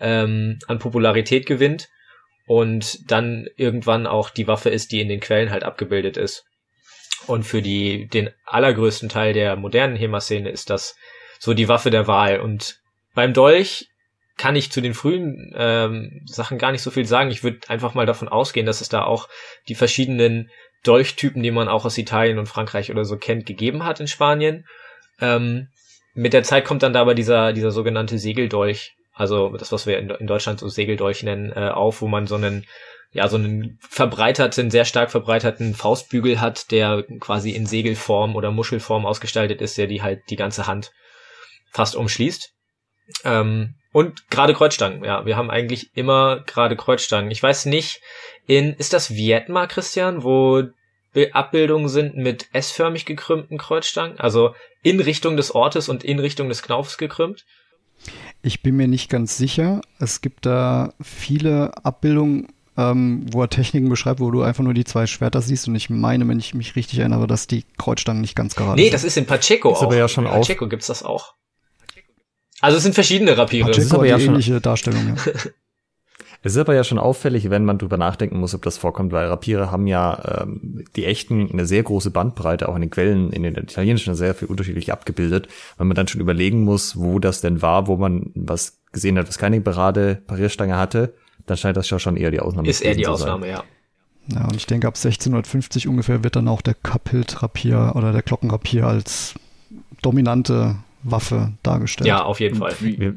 ähm, 0.00 0.58
an 0.66 0.78
Popularität 0.78 1.46
gewinnt 1.46 1.88
und 2.46 3.10
dann 3.10 3.48
irgendwann 3.56 4.06
auch 4.06 4.28
die 4.28 4.48
Waffe 4.48 4.68
ist, 4.68 4.92
die 4.92 5.00
in 5.00 5.08
den 5.08 5.20
Quellen 5.20 5.50
halt 5.50 5.64
abgebildet 5.64 6.18
ist. 6.18 6.44
Und 7.26 7.44
für 7.44 7.62
die, 7.62 8.06
den 8.08 8.28
allergrößten 8.44 9.08
Teil 9.08 9.32
der 9.32 9.56
modernen 9.56 9.96
HEMA-Szene 9.96 10.50
ist 10.50 10.68
das 10.68 10.94
so 11.38 11.54
die 11.54 11.68
Waffe 11.68 11.88
der 11.88 12.06
Wahl. 12.06 12.38
Und 12.38 12.80
beim 13.14 13.32
Dolch 13.32 13.88
kann 14.40 14.56
ich 14.56 14.72
zu 14.72 14.80
den 14.80 14.94
frühen 14.94 15.52
ähm, 15.54 16.22
Sachen 16.24 16.56
gar 16.56 16.72
nicht 16.72 16.82
so 16.82 16.90
viel 16.90 17.04
sagen. 17.04 17.30
Ich 17.30 17.44
würde 17.44 17.60
einfach 17.68 17.94
mal 17.94 18.06
davon 18.06 18.28
ausgehen, 18.28 18.64
dass 18.66 18.80
es 18.80 18.88
da 18.88 19.04
auch 19.04 19.28
die 19.68 19.74
verschiedenen 19.74 20.50
Dolchtypen, 20.82 21.42
die 21.42 21.50
man 21.50 21.68
auch 21.68 21.84
aus 21.84 21.98
Italien 21.98 22.38
und 22.38 22.46
Frankreich 22.46 22.90
oder 22.90 23.04
so 23.04 23.18
kennt, 23.18 23.44
gegeben 23.44 23.84
hat 23.84 24.00
in 24.00 24.08
Spanien. 24.08 24.64
Ähm, 25.20 25.68
mit 26.14 26.32
der 26.32 26.42
Zeit 26.42 26.64
kommt 26.64 26.82
dann 26.82 26.94
da 26.94 27.02
aber 27.02 27.14
dieser, 27.14 27.52
dieser 27.52 27.70
sogenannte 27.70 28.18
Segeldolch 28.18 28.94
also 29.20 29.50
das, 29.50 29.70
was 29.70 29.86
wir 29.86 29.98
in, 29.98 30.08
in 30.08 30.26
Deutschland 30.26 30.60
so 30.60 30.68
Segeldolch 30.68 31.22
nennen, 31.24 31.52
äh, 31.52 31.68
auf, 31.68 32.00
wo 32.00 32.08
man 32.08 32.26
so 32.26 32.36
einen 32.36 32.64
ja, 33.12 33.28
so 33.28 33.36
einen 33.36 33.78
verbreiterten, 33.80 34.70
sehr 34.70 34.84
stark 34.84 35.10
verbreiterten 35.10 35.74
Faustbügel 35.74 36.40
hat, 36.40 36.70
der 36.70 37.04
quasi 37.18 37.50
in 37.50 37.66
Segelform 37.66 38.36
oder 38.36 38.52
Muschelform 38.52 39.04
ausgestaltet 39.04 39.60
ist, 39.60 39.76
der 39.76 39.88
die 39.88 40.00
halt 40.00 40.22
die 40.30 40.36
ganze 40.36 40.68
Hand 40.68 40.92
fast 41.72 41.96
umschließt. 41.96 42.52
Ähm, 43.24 43.74
und 43.92 44.30
gerade 44.30 44.54
Kreuzstangen, 44.54 45.04
ja, 45.04 45.26
wir 45.26 45.36
haben 45.36 45.50
eigentlich 45.50 45.90
immer 45.94 46.40
gerade 46.46 46.76
Kreuzstangen. 46.76 47.30
Ich 47.30 47.42
weiß 47.42 47.66
nicht, 47.66 48.00
in, 48.46 48.72
ist 48.74 48.92
das 48.92 49.14
Vietma, 49.14 49.66
Christian, 49.66 50.22
wo 50.22 50.62
Abbildungen 51.32 51.88
sind 51.88 52.16
mit 52.16 52.46
S-förmig 52.52 53.04
gekrümmten 53.04 53.58
Kreuzstangen, 53.58 54.20
also 54.20 54.54
in 54.82 55.00
Richtung 55.00 55.36
des 55.36 55.54
Ortes 55.54 55.88
und 55.88 56.04
in 56.04 56.20
Richtung 56.20 56.48
des 56.48 56.62
Knaufs 56.62 56.98
gekrümmt? 56.98 57.44
Ich 58.42 58.62
bin 58.62 58.76
mir 58.76 58.88
nicht 58.88 59.10
ganz 59.10 59.36
sicher. 59.36 59.80
Es 59.98 60.20
gibt 60.20 60.46
da 60.46 60.94
viele 61.02 61.72
Abbildungen, 61.84 62.48
ähm, 62.76 63.26
wo 63.30 63.42
er 63.42 63.50
Techniken 63.50 63.88
beschreibt, 63.88 64.20
wo 64.20 64.30
du 64.30 64.42
einfach 64.42 64.62
nur 64.62 64.72
die 64.72 64.84
zwei 64.84 65.06
Schwerter 65.06 65.42
siehst. 65.42 65.68
Und 65.68 65.74
ich 65.74 65.90
meine, 65.90 66.26
wenn 66.28 66.38
ich 66.38 66.54
mich 66.54 66.76
richtig 66.76 67.00
erinnere, 67.00 67.26
dass 67.26 67.46
die 67.46 67.64
Kreuzstangen 67.76 68.22
nicht 68.22 68.36
ganz 68.36 68.54
gerade 68.54 68.76
nee, 68.76 68.82
sind. 68.82 68.86
Nee, 68.86 68.92
das 68.92 69.04
ist 69.04 69.16
in 69.16 69.26
Pacheco 69.26 69.72
ist 69.72 69.78
auch. 69.78 69.82
Aber 69.82 69.96
ja 69.96 70.08
schon 70.08 70.24
in 70.24 70.30
Pacheco 70.30 70.68
gibt's 70.68 70.86
das 70.86 71.02
auch. 71.02 71.34
Also 72.60 72.76
es 72.76 72.82
sind 72.82 72.94
verschiedene 72.94 73.36
Rapiere. 73.36 73.66
Pacheco 73.66 73.76
das 73.76 73.86
ist 73.86 73.94
aber 73.94 74.06
ja 74.06 74.18
ähnliche 74.18 74.60
Darstellung, 74.60 75.16
ja. 75.16 75.32
Es 76.42 76.52
ist 76.52 76.58
aber 76.58 76.74
ja 76.74 76.84
schon 76.84 76.98
auffällig, 76.98 77.50
wenn 77.50 77.66
man 77.66 77.76
drüber 77.76 77.98
nachdenken 77.98 78.40
muss, 78.40 78.54
ob 78.54 78.62
das 78.62 78.78
vorkommt, 78.78 79.12
weil 79.12 79.26
Rapiere 79.26 79.70
haben 79.70 79.86
ja 79.86 80.40
ähm, 80.42 80.84
die 80.96 81.04
echten 81.04 81.50
eine 81.52 81.66
sehr 81.66 81.82
große 81.82 82.10
Bandbreite, 82.10 82.68
auch 82.68 82.76
in 82.76 82.80
den 82.80 82.90
Quellen, 82.90 83.30
in 83.30 83.42
den 83.42 83.56
italienischen 83.56 84.14
sehr 84.14 84.34
viel 84.34 84.48
unterschiedlich 84.48 84.90
abgebildet. 84.90 85.48
Wenn 85.76 85.86
man 85.86 85.94
dann 85.94 86.08
schon 86.08 86.22
überlegen 86.22 86.64
muss, 86.64 86.98
wo 86.98 87.18
das 87.18 87.42
denn 87.42 87.60
war, 87.60 87.88
wo 87.88 87.96
man 87.96 88.30
was 88.34 88.78
gesehen 88.90 89.18
hat, 89.18 89.28
was 89.28 89.36
keine 89.36 89.60
gerade 89.60 90.22
Parierstange 90.26 90.78
hatte, 90.78 91.12
dann 91.44 91.58
scheint 91.58 91.76
das 91.76 91.90
ja 91.90 91.98
schon 91.98 92.16
eher 92.16 92.30
die 92.30 92.40
Ausnahme 92.40 92.68
Ist 92.68 92.80
eher 92.80 92.94
die 92.94 93.06
Ausnahme, 93.06 93.50
ja. 93.50 93.62
Ja, 94.28 94.44
und 94.44 94.56
ich 94.56 94.66
denke, 94.66 94.86
ab 94.86 94.94
1650 94.94 95.88
ungefähr 95.88 96.24
wird 96.24 96.36
dann 96.36 96.48
auch 96.48 96.62
der 96.62 96.74
Kapiltrapier 96.74 97.92
oder 97.96 98.12
der 98.12 98.22
Glockenrapier 98.22 98.86
als 98.86 99.34
dominante 100.00 100.76
Waffe 101.02 101.54
dargestellt. 101.62 102.08
Ja, 102.08 102.24
auf 102.24 102.40
jeden 102.40 102.56
Fall. 102.56 102.74
Wie, 102.80 103.14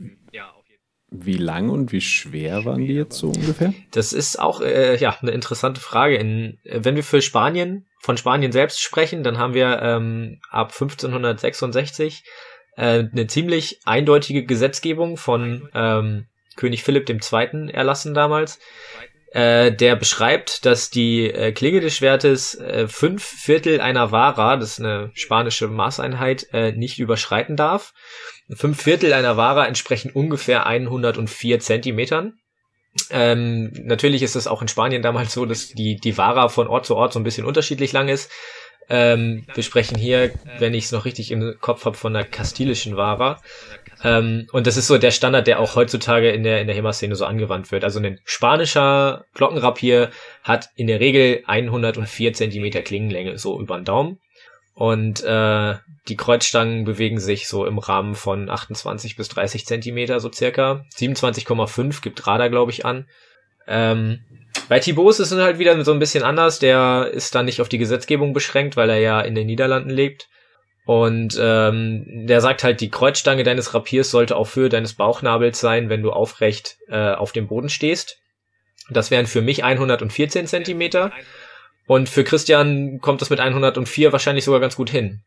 wie 1.15 1.37
lang 1.37 1.69
und 1.69 1.91
wie 1.91 2.01
schwer 2.01 2.65
waren 2.65 2.85
die 2.85 2.93
jetzt 2.93 3.17
so 3.17 3.27
ungefähr? 3.27 3.73
Das 3.91 4.13
ist 4.13 4.39
auch 4.39 4.61
äh, 4.61 4.97
ja 4.97 5.15
eine 5.21 5.31
interessante 5.31 5.79
Frage. 5.79 6.15
In, 6.15 6.57
wenn 6.63 6.95
wir 6.95 7.03
für 7.03 7.21
Spanien 7.21 7.85
von 7.99 8.17
Spanien 8.17 8.51
selbst 8.51 8.81
sprechen, 8.81 9.23
dann 9.23 9.37
haben 9.37 9.53
wir 9.53 9.79
ähm, 9.81 10.39
ab 10.49 10.71
1566 10.71 12.23
äh, 12.77 13.03
eine 13.11 13.27
ziemlich 13.27 13.79
eindeutige 13.85 14.43
Gesetzgebung 14.43 15.17
von 15.17 15.69
ähm, 15.75 16.25
König 16.55 16.83
Philipp 16.83 17.07
II. 17.07 17.69
erlassen 17.71 18.15
damals, 18.15 18.59
äh, 19.33 19.71
der 19.71 19.95
beschreibt, 19.95 20.63
dass 20.63 20.91
die 20.91 21.25
äh, 21.25 21.51
Klinge 21.53 21.81
des 21.81 21.95
Schwertes 21.95 22.53
äh, 22.53 22.87
fünf 22.87 23.23
Viertel 23.23 23.81
einer 23.81 24.11
Vara, 24.11 24.57
das 24.57 24.73
ist 24.73 24.79
eine 24.79 25.09
spanische 25.15 25.67
Maßeinheit, 25.67 26.47
äh, 26.53 26.71
nicht 26.71 26.99
überschreiten 26.99 27.55
darf. 27.55 27.93
Fünf 28.53 28.81
Viertel 28.81 29.11
einer 29.11 29.35
Vara 29.35 29.65
entsprechen 29.65 30.11
ungefähr 30.11 30.67
104 30.67 31.59
Zentimetern. 31.59 32.33
Ähm, 33.09 33.71
natürlich 33.73 34.21
ist 34.21 34.35
es 34.35 34.45
auch 34.45 34.61
in 34.61 34.67
Spanien 34.67 35.01
damals 35.01 35.33
so, 35.33 35.47
dass 35.47 35.69
die, 35.69 35.95
die 35.95 36.15
Vara 36.15 36.47
von 36.47 36.67
Ort 36.67 36.85
zu 36.85 36.95
Ort 36.95 37.13
so 37.13 37.19
ein 37.19 37.23
bisschen 37.23 37.45
unterschiedlich 37.45 37.91
lang 37.91 38.09
ist. 38.09 38.29
Ähm, 38.87 39.47
wir 39.55 39.63
sprechen 39.63 39.97
hier, 39.97 40.31
wenn 40.59 40.75
ich 40.75 40.85
es 40.85 40.91
noch 40.91 41.05
richtig 41.05 41.31
im 41.31 41.55
Kopf 41.59 41.85
habe, 41.85 41.97
von 41.97 42.13
der 42.13 42.25
kastilischen 42.25 42.97
Vara. 42.97 43.41
Ähm, 44.03 44.47
und 44.51 44.67
das 44.67 44.77
ist 44.77 44.87
so 44.87 44.97
der 44.97 45.11
Standard, 45.11 45.47
der 45.47 45.59
auch 45.59 45.75
heutzutage 45.75 46.29
in 46.31 46.43
der, 46.43 46.59
in 46.61 46.67
der 46.67 46.75
HEMA-Szene 46.75 47.15
so 47.15 47.25
angewandt 47.25 47.71
wird. 47.71 47.83
Also 47.83 47.99
ein 47.99 48.19
spanischer 48.25 49.25
Glockenrapier 49.33 50.11
hat 50.43 50.69
in 50.75 50.87
der 50.87 50.99
Regel 50.99 51.43
104 51.45 52.33
Zentimeter 52.33 52.81
Klingenlänge, 52.81 53.37
so 53.37 53.59
über 53.59 53.77
den 53.77 53.85
Daumen. 53.85 54.19
Und 54.75 55.23
äh, 55.23 55.75
die 56.07 56.17
Kreuzstangen 56.17 56.83
bewegen 56.83 57.19
sich 57.19 57.47
so 57.47 57.65
im 57.65 57.77
Rahmen 57.77 58.15
von 58.15 58.49
28 58.49 59.15
bis 59.15 59.29
30 59.29 59.65
Zentimeter, 59.65 60.19
so 60.19 60.31
circa. 60.31 60.83
27,5 60.95 62.01
gibt 62.01 62.25
Radar, 62.27 62.49
glaube 62.49 62.71
ich, 62.71 62.85
an. 62.85 63.07
Ähm, 63.67 64.19
bei 64.67 64.79
Thibaut 64.79 65.11
ist 65.11 65.31
es 65.31 65.39
halt 65.39 65.59
wieder 65.59 65.81
so 65.85 65.93
ein 65.93 65.99
bisschen 65.99 66.23
anders. 66.23 66.59
Der 66.59 67.11
ist 67.13 67.35
da 67.35 67.43
nicht 67.43 67.61
auf 67.61 67.69
die 67.69 67.77
Gesetzgebung 67.77 68.33
beschränkt, 68.33 68.75
weil 68.75 68.89
er 68.89 68.99
ja 68.99 69.21
in 69.21 69.35
den 69.35 69.47
Niederlanden 69.47 69.89
lebt. 69.89 70.27
Und 70.85 71.37
ähm, 71.39 72.27
der 72.27 72.41
sagt 72.41 72.63
halt, 72.63 72.81
die 72.81 72.89
Kreuzstange 72.89 73.43
deines 73.43 73.73
Rapiers 73.73 74.11
sollte 74.11 74.35
auf 74.35 74.55
Höhe 74.55 74.69
deines 74.69 74.95
Bauchnabels 74.95 75.59
sein, 75.59 75.89
wenn 75.89 76.01
du 76.01 76.11
aufrecht 76.11 76.77
äh, 76.89 77.13
auf 77.13 77.31
dem 77.31 77.47
Boden 77.47 77.69
stehst. 77.69 78.17
Das 78.89 79.09
wären 79.09 79.27
für 79.27 79.41
mich 79.41 79.63
114 79.63 80.45
Zentimeter. 80.45 81.11
Und 81.87 82.09
für 82.09 82.23
Christian 82.23 82.99
kommt 82.99 83.21
das 83.21 83.29
mit 83.29 83.39
104 83.39 84.11
wahrscheinlich 84.11 84.43
sogar 84.43 84.59
ganz 84.59 84.75
gut 84.75 84.89
hin. 84.89 85.21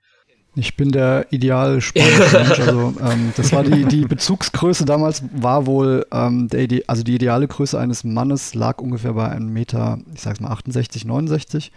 Ich 0.58 0.74
bin 0.74 0.90
der 0.90 1.26
ideal 1.30 1.82
spanische 1.82 2.32
Mensch. 2.32 2.60
Also 2.60 2.94
ähm, 3.02 3.32
das 3.36 3.52
war 3.52 3.62
die, 3.62 3.84
die 3.84 4.06
Bezugsgröße 4.06 4.86
damals 4.86 5.22
war 5.32 5.66
wohl 5.66 6.06
ähm, 6.10 6.48
der 6.48 6.62
Ide 6.62 6.84
also 6.86 7.02
die 7.02 7.14
ideale 7.14 7.46
Größe 7.46 7.78
eines 7.78 8.04
Mannes 8.04 8.54
lag 8.54 8.80
ungefähr 8.80 9.12
bei 9.12 9.28
einem 9.28 9.52
Meter, 9.52 9.98
ich 10.14 10.22
sag's 10.22 10.40
mal 10.40 10.50
68, 10.50 11.04
69. 11.04 11.72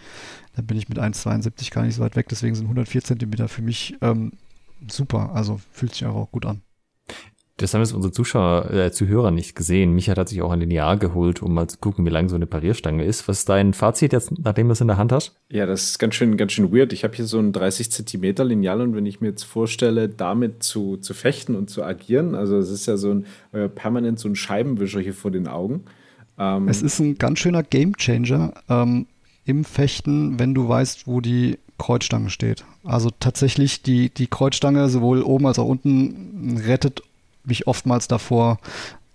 Da 0.56 0.62
bin 0.62 0.78
ich 0.78 0.88
mit 0.88 0.98
1,72 0.98 1.70
gar 1.70 1.84
nicht 1.84 1.94
so 1.94 2.02
weit 2.02 2.16
weg. 2.16 2.28
Deswegen 2.30 2.54
sind 2.54 2.64
104 2.64 3.04
Zentimeter 3.04 3.48
für 3.48 3.62
mich 3.62 3.96
ähm, 4.00 4.32
super. 4.90 5.30
Also 5.34 5.60
fühlt 5.72 5.92
sich 5.92 6.06
auch 6.06 6.30
gut 6.32 6.46
an. 6.46 6.62
Das 7.60 7.74
haben 7.74 7.82
jetzt 7.82 7.92
unsere 7.92 8.10
Zuschauer, 8.10 8.70
äh, 8.70 8.90
Zuhörer 8.90 9.30
nicht 9.30 9.54
gesehen. 9.54 9.92
Michael 9.92 10.16
hat 10.16 10.30
sich 10.30 10.40
auch 10.40 10.50
ein 10.50 10.60
Lineal 10.60 10.98
geholt, 10.98 11.42
um 11.42 11.52
mal 11.52 11.68
zu 11.68 11.76
gucken, 11.76 12.06
wie 12.06 12.10
lang 12.10 12.30
so 12.30 12.36
eine 12.36 12.46
Parierstange 12.46 13.04
ist. 13.04 13.28
Was 13.28 13.40
ist 13.40 13.50
dein 13.50 13.74
Fazit 13.74 14.14
jetzt, 14.14 14.32
nachdem 14.38 14.68
du 14.68 14.72
es 14.72 14.80
in 14.80 14.86
der 14.86 14.96
Hand 14.96 15.12
hast? 15.12 15.36
Ja, 15.50 15.66
das 15.66 15.82
ist 15.82 15.98
ganz 15.98 16.14
schön, 16.14 16.38
ganz 16.38 16.52
schön 16.52 16.72
weird. 16.72 16.94
Ich 16.94 17.04
habe 17.04 17.14
hier 17.14 17.26
so 17.26 17.38
ein 17.38 17.52
30 17.52 17.90
Zentimeter 17.90 18.44
Lineal 18.44 18.80
und 18.80 18.96
wenn 18.96 19.04
ich 19.04 19.20
mir 19.20 19.28
jetzt 19.28 19.42
vorstelle, 19.42 20.08
damit 20.08 20.62
zu, 20.62 20.96
zu 20.96 21.12
fechten 21.12 21.54
und 21.54 21.68
zu 21.68 21.84
agieren, 21.84 22.34
also 22.34 22.56
es 22.56 22.70
ist 22.70 22.86
ja 22.86 22.96
so 22.96 23.10
ein 23.10 23.26
äh, 23.52 23.68
permanent 23.68 24.18
so 24.18 24.28
ein 24.28 24.36
Scheibenwischer 24.36 25.00
hier 25.00 25.14
vor 25.14 25.30
den 25.30 25.46
Augen. 25.46 25.84
Ähm, 26.38 26.66
es 26.66 26.80
ist 26.80 26.98
ein 26.98 27.18
ganz 27.18 27.40
schöner 27.40 27.62
Gamechanger 27.62 28.54
ähm, 28.70 29.06
im 29.44 29.64
Fechten, 29.64 30.38
wenn 30.38 30.54
du 30.54 30.66
weißt, 30.66 31.06
wo 31.06 31.20
die 31.20 31.58
Kreuzstange 31.76 32.30
steht. 32.30 32.64
Also 32.84 33.10
tatsächlich 33.20 33.82
die, 33.82 34.08
die 34.08 34.28
Kreuzstange 34.28 34.88
sowohl 34.88 35.22
oben 35.22 35.46
als 35.46 35.58
auch 35.58 35.66
unten 35.66 36.62
rettet 36.66 37.02
mich 37.50 37.66
oftmals 37.66 38.08
davor, 38.08 38.58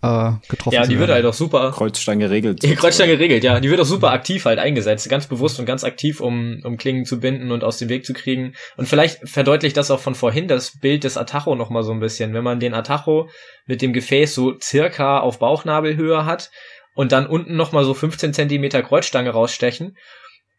äh, 0.06 0.32
getroffen 0.48 0.76
Ja, 0.76 0.86
die 0.86 1.00
wird 1.00 1.10
halt 1.10 1.26
auch 1.26 1.34
super. 1.34 1.72
Kreuzstange 1.72 2.30
regelt. 2.30 2.62
Die 2.64 2.76
Kreuzstange 2.76 3.18
regelt, 3.18 3.44
ja. 3.44 3.60
Die 3.60 3.70
wird 3.70 3.82
auch 3.82 3.86
super 3.86 4.12
aktiv 4.12 4.46
halt 4.46 4.60
eingesetzt. 4.60 5.10
Ganz 5.10 5.28
bewusst 5.28 5.60
und 5.60 5.66
ganz 5.66 5.84
aktiv, 5.84 6.22
um, 6.22 6.62
um 6.64 6.78
Klingen 6.78 7.06
zu 7.06 7.20
binden 7.20 7.52
und 7.52 7.64
aus 7.64 7.78
dem 7.78 7.90
Weg 7.90 8.06
zu 8.06 8.14
kriegen. 8.14 8.54
Und 8.78 8.88
vielleicht 8.88 9.28
verdeutlicht 9.28 9.78
das 9.78 9.90
auch 9.92 10.00
von 10.00 10.16
vorhin 10.16 10.48
das 10.48 10.80
Bild 10.80 11.04
des 11.04 11.18
Atacho 11.18 11.56
nochmal 11.56 11.84
so 11.84 11.92
ein 11.92 12.00
bisschen. 12.00 12.34
Wenn 12.34 12.44
man 12.44 12.60
den 12.60 12.74
Atacho 12.74 13.30
mit 13.66 13.82
dem 13.82 13.94
Gefäß 13.94 14.36
so 14.36 14.54
circa 14.62 15.20
auf 15.20 15.40
Bauchnabelhöhe 15.40 16.26
hat 16.26 16.52
und 16.94 17.12
dann 17.12 17.26
unten 17.26 17.56
nochmal 17.56 17.84
so 17.84 17.94
15 17.94 18.34
Zentimeter 18.34 18.84
Kreuzstange 18.84 19.32
rausstechen 19.32 19.98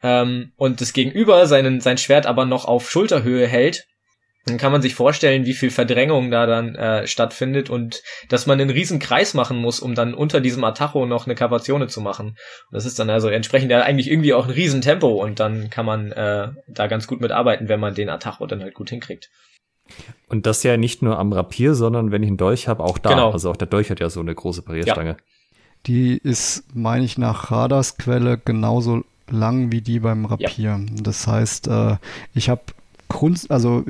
ähm, 0.02 0.52
und 0.56 0.80
das 0.80 0.92
Gegenüber 0.92 1.46
seinen, 1.46 1.80
sein 1.80 1.98
Schwert 1.98 2.26
aber 2.26 2.46
noch 2.46 2.64
auf 2.64 2.90
Schulterhöhe 2.90 3.46
hält, 3.46 3.86
dann 4.46 4.58
kann 4.58 4.70
man 4.70 4.80
sich 4.80 4.94
vorstellen, 4.94 5.44
wie 5.44 5.54
viel 5.54 5.70
Verdrängung 5.70 6.30
da 6.30 6.46
dann 6.46 6.76
äh, 6.76 7.06
stattfindet 7.06 7.68
und 7.68 8.02
dass 8.28 8.46
man 8.46 8.60
einen 8.60 8.70
riesen 8.70 9.00
Kreis 9.00 9.34
machen 9.34 9.58
muss, 9.58 9.80
um 9.80 9.96
dann 9.96 10.14
unter 10.14 10.40
diesem 10.40 10.62
Atacho 10.62 11.04
noch 11.04 11.26
eine 11.26 11.34
Kavatione 11.34 11.88
zu 11.88 12.00
machen. 12.00 12.28
Und 12.28 12.36
das 12.70 12.86
ist 12.86 12.98
dann 13.00 13.10
also 13.10 13.28
entsprechend 13.28 13.72
ja 13.72 13.82
eigentlich 13.82 14.08
irgendwie 14.08 14.34
auch 14.34 14.44
ein 14.44 14.52
riesen 14.52 14.82
Tempo 14.82 15.08
und 15.22 15.40
dann 15.40 15.68
kann 15.68 15.84
man 15.84 16.12
äh, 16.12 16.48
da 16.68 16.86
ganz 16.86 17.08
gut 17.08 17.20
mitarbeiten, 17.20 17.68
wenn 17.68 17.80
man 17.80 17.94
den 17.94 18.08
Atacho 18.08 18.46
dann 18.46 18.62
halt 18.62 18.74
gut 18.74 18.88
hinkriegt. 18.88 19.30
Und 20.28 20.46
das 20.46 20.62
ja 20.62 20.76
nicht 20.76 21.02
nur 21.02 21.18
am 21.18 21.32
Rapier, 21.32 21.74
sondern 21.74 22.12
wenn 22.12 22.22
ich 22.22 22.28
einen 22.28 22.36
Dolch 22.36 22.68
habe, 22.68 22.84
auch 22.84 22.98
da. 22.98 23.10
Genau. 23.10 23.32
Also 23.32 23.50
auch 23.50 23.56
der 23.56 23.68
Dolch 23.68 23.90
hat 23.90 24.00
ja 24.00 24.10
so 24.10 24.20
eine 24.20 24.34
große 24.34 24.62
Parierstange. 24.62 25.10
Ja. 25.10 25.16
Die 25.86 26.18
ist, 26.18 26.64
meine 26.74 27.04
ich, 27.04 27.18
nach 27.18 27.50
Radars 27.50 27.96
Quelle 27.96 28.38
genauso 28.38 29.02
lang 29.28 29.72
wie 29.72 29.80
die 29.80 30.00
beim 30.00 30.24
Rapier. 30.24 30.48
Ja. 30.58 30.80
Das 31.02 31.26
heißt, 31.26 31.68
äh, 31.68 31.96
ich 32.34 32.48
habe 32.48 32.62
Kunst, 33.08 33.50
also 33.50 33.84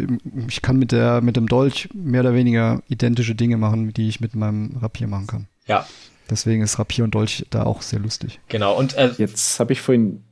ich 0.49 0.63
kann 0.63 0.79
mit 0.79 0.93
der 0.93 1.21
mit 1.21 1.37
dem 1.37 1.49
Dolch 1.49 1.89
mehr 1.95 2.21
oder 2.21 2.35
weniger 2.35 2.83
identische 2.89 3.35
Dinge 3.35 3.57
machen, 3.57 3.93
die 3.93 4.09
ich 4.09 4.21
mit 4.21 4.35
meinem 4.35 4.77
Rapier 4.81 5.09
machen 5.09 5.27
kann. 5.27 5.47
Ja. 5.67 5.87
Deswegen 6.29 6.63
ist 6.63 6.79
Rapier 6.79 7.05
und 7.05 7.15
Dolch 7.15 7.47
da 7.51 7.65
auch 7.65 7.83
sehr 7.83 8.01
lustig. 8.01 8.41
Genau. 8.49 8.77
Und 8.77 8.97
äh, 8.97 9.13
jetzt 9.19 9.61
habe 9.61 9.73
ich 9.73 9.81
vorhin. 9.81 10.25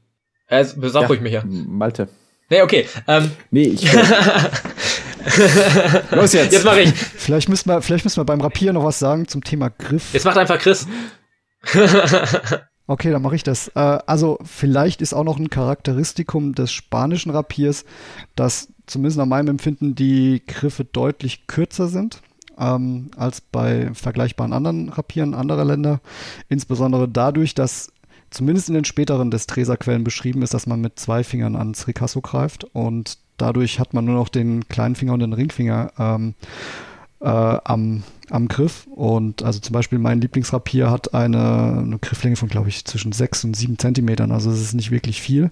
Äh, 0.48 0.64
sag 0.64 1.02
ja, 1.02 1.08
ruhig 1.08 1.20
mich 1.20 1.32
ja. 1.32 1.44
Malte. 1.44 2.08
Nee, 2.50 2.62
okay. 2.62 2.86
Ähm. 3.06 3.30
Nee, 3.50 3.68
ich. 3.68 3.90
Los 6.10 6.34
jetzt. 6.34 6.52
Jetzt 6.52 6.64
mache 6.64 6.82
ich. 6.82 6.92
Vielleicht 6.92 7.48
müssen 7.48 7.68
wir, 7.68 7.80
vielleicht 7.80 8.04
müssen 8.04 8.18
wir 8.18 8.24
beim 8.24 8.40
Rapier 8.40 8.72
noch 8.72 8.84
was 8.84 8.98
sagen 8.98 9.28
zum 9.28 9.44
Thema 9.44 9.70
Griff. 9.70 10.12
Jetzt 10.12 10.24
macht 10.24 10.36
einfach 10.36 10.58
Chris. 10.58 10.88
Okay, 12.86 13.10
dann 13.10 13.22
mache 13.22 13.36
ich 13.36 13.42
das. 13.42 13.68
Äh, 13.68 13.98
also 14.06 14.38
vielleicht 14.44 15.00
ist 15.00 15.14
auch 15.14 15.24
noch 15.24 15.38
ein 15.38 15.48
Charakteristikum 15.48 16.54
des 16.54 16.70
spanischen 16.70 17.30
Rapiers, 17.30 17.86
dass 18.36 18.68
zumindest 18.86 19.18
nach 19.18 19.26
meinem 19.26 19.48
Empfinden 19.48 19.94
die 19.94 20.42
Griffe 20.46 20.84
deutlich 20.84 21.46
kürzer 21.46 21.88
sind 21.88 22.20
ähm, 22.58 23.10
als 23.16 23.40
bei 23.40 23.90
vergleichbaren 23.94 24.52
anderen 24.52 24.88
Rapieren 24.88 25.34
anderer 25.34 25.64
Länder. 25.64 26.00
Insbesondere 26.48 27.08
dadurch, 27.08 27.54
dass 27.54 27.92
zumindest 28.30 28.68
in 28.68 28.74
den 28.74 28.84
späteren 28.84 29.30
Destresa-Quellen 29.30 30.04
beschrieben 30.04 30.42
ist, 30.42 30.54
dass 30.54 30.66
man 30.66 30.80
mit 30.80 30.98
zwei 30.98 31.24
Fingern 31.24 31.56
ans 31.56 31.86
Ricasso 31.86 32.20
greift 32.20 32.64
und 32.64 33.18
dadurch 33.36 33.78
hat 33.78 33.94
man 33.94 34.04
nur 34.04 34.16
noch 34.16 34.28
den 34.28 34.68
kleinen 34.68 34.96
Finger 34.96 35.14
und 35.14 35.20
den 35.20 35.32
Ringfinger 35.32 35.92
ähm, 35.98 36.34
äh, 37.20 37.28
am, 37.28 38.02
am 38.30 38.48
Griff. 38.48 38.86
Und 38.94 39.42
also 39.42 39.60
zum 39.60 39.72
Beispiel 39.72 39.98
mein 39.98 40.20
Lieblingsrapier 40.20 40.90
hat 40.90 41.14
eine, 41.14 41.82
eine 41.84 41.98
Grifflänge 41.98 42.36
von, 42.36 42.48
glaube 42.48 42.68
ich, 42.68 42.84
zwischen 42.84 43.12
6 43.12 43.44
und 43.44 43.56
7 43.56 43.78
Zentimetern. 43.78 44.30
Also 44.30 44.50
es 44.50 44.60
ist 44.60 44.74
nicht 44.74 44.90
wirklich 44.90 45.20
viel. 45.20 45.50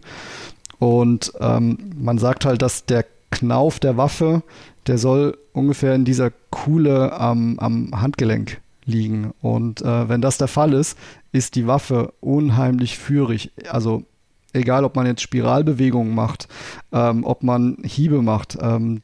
Und 0.79 1.33
ähm, 1.41 1.79
man 1.97 2.19
sagt 2.19 2.45
halt, 2.45 2.63
dass 2.63 2.85
der 2.87 3.05
Knauf 3.33 3.81
der 3.81 3.97
Waffe, 3.97 4.43
der 4.87 4.99
soll 4.99 5.37
ungefähr 5.53 5.95
in 5.95 6.05
dieser 6.05 6.31
Kuhle 6.51 7.13
am, 7.13 7.59
am 7.59 8.01
Handgelenk 8.01 8.61
liegen. 8.85 9.33
Und 9.41 9.83
äh, 9.83 10.09
wenn 10.09 10.21
das 10.21 10.39
der 10.39 10.49
Fall 10.49 10.75
ist, 10.75 10.97
ist 11.33 11.57
die 11.57 11.67
Waffe 11.67 12.13
unheimlich 12.21 12.99
führig. 12.99 13.51
Also 13.69 14.05
egal, 14.53 14.85
ob 14.85 14.95
man 14.95 15.07
jetzt 15.07 15.23
Spiralbewegungen 15.23 16.15
macht, 16.15 16.47
ähm, 16.93 17.25
ob 17.25 17.43
man 17.43 17.79
Hiebe 17.85 18.23
macht, 18.23 18.59
ähm, 18.61 19.03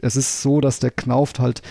es 0.00 0.16
ist 0.16 0.42
so, 0.42 0.60
dass 0.60 0.78
der 0.78 0.92
Knauf 0.92 1.32
halt 1.38 1.62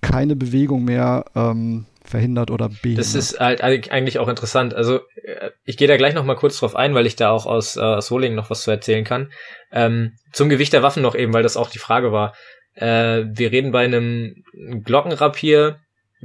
keine 0.00 0.36
Bewegung 0.36 0.84
mehr 0.84 1.24
ähm, 1.34 1.86
verhindert 2.06 2.50
oder 2.50 2.68
behindert. 2.68 3.04
Das 3.04 3.14
ist 3.14 3.40
halt 3.40 3.62
eigentlich 3.62 4.18
auch 4.18 4.28
interessant. 4.28 4.74
Also 4.74 5.00
äh, 5.22 5.50
ich 5.64 5.76
gehe 5.76 5.88
da 5.88 5.96
gleich 5.96 6.14
noch 6.14 6.24
mal 6.24 6.36
kurz 6.36 6.58
drauf 6.58 6.76
ein, 6.76 6.94
weil 6.94 7.06
ich 7.06 7.16
da 7.16 7.30
auch 7.30 7.46
aus, 7.46 7.76
äh, 7.76 7.80
aus 7.80 8.06
Solingen 8.06 8.36
noch 8.36 8.50
was 8.50 8.62
zu 8.62 8.70
erzählen 8.70 9.04
kann. 9.04 9.32
Ähm, 9.72 10.16
zum 10.32 10.48
Gewicht 10.48 10.72
der 10.72 10.82
Waffen 10.82 11.02
noch 11.02 11.14
eben, 11.14 11.34
weil 11.34 11.42
das 11.42 11.56
auch 11.56 11.70
die 11.70 11.78
Frage 11.78 12.12
war. 12.12 12.34
Äh, 12.74 13.24
wir 13.28 13.52
reden 13.52 13.72
bei 13.72 13.84
einem 13.84 14.44
Glockenrapier 14.84 15.80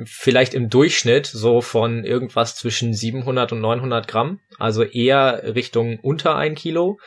vielleicht 0.05 0.53
im 0.53 0.69
Durchschnitt 0.69 1.25
so 1.25 1.61
von 1.61 2.05
irgendwas 2.05 2.55
zwischen 2.55 2.93
700 2.93 3.51
und 3.51 3.61
900 3.61 4.07
Gramm, 4.07 4.39
also 4.57 4.83
eher 4.83 5.55
Richtung 5.55 5.99
unter 5.99 6.35
ein 6.35 6.55
Kilo. 6.55 6.99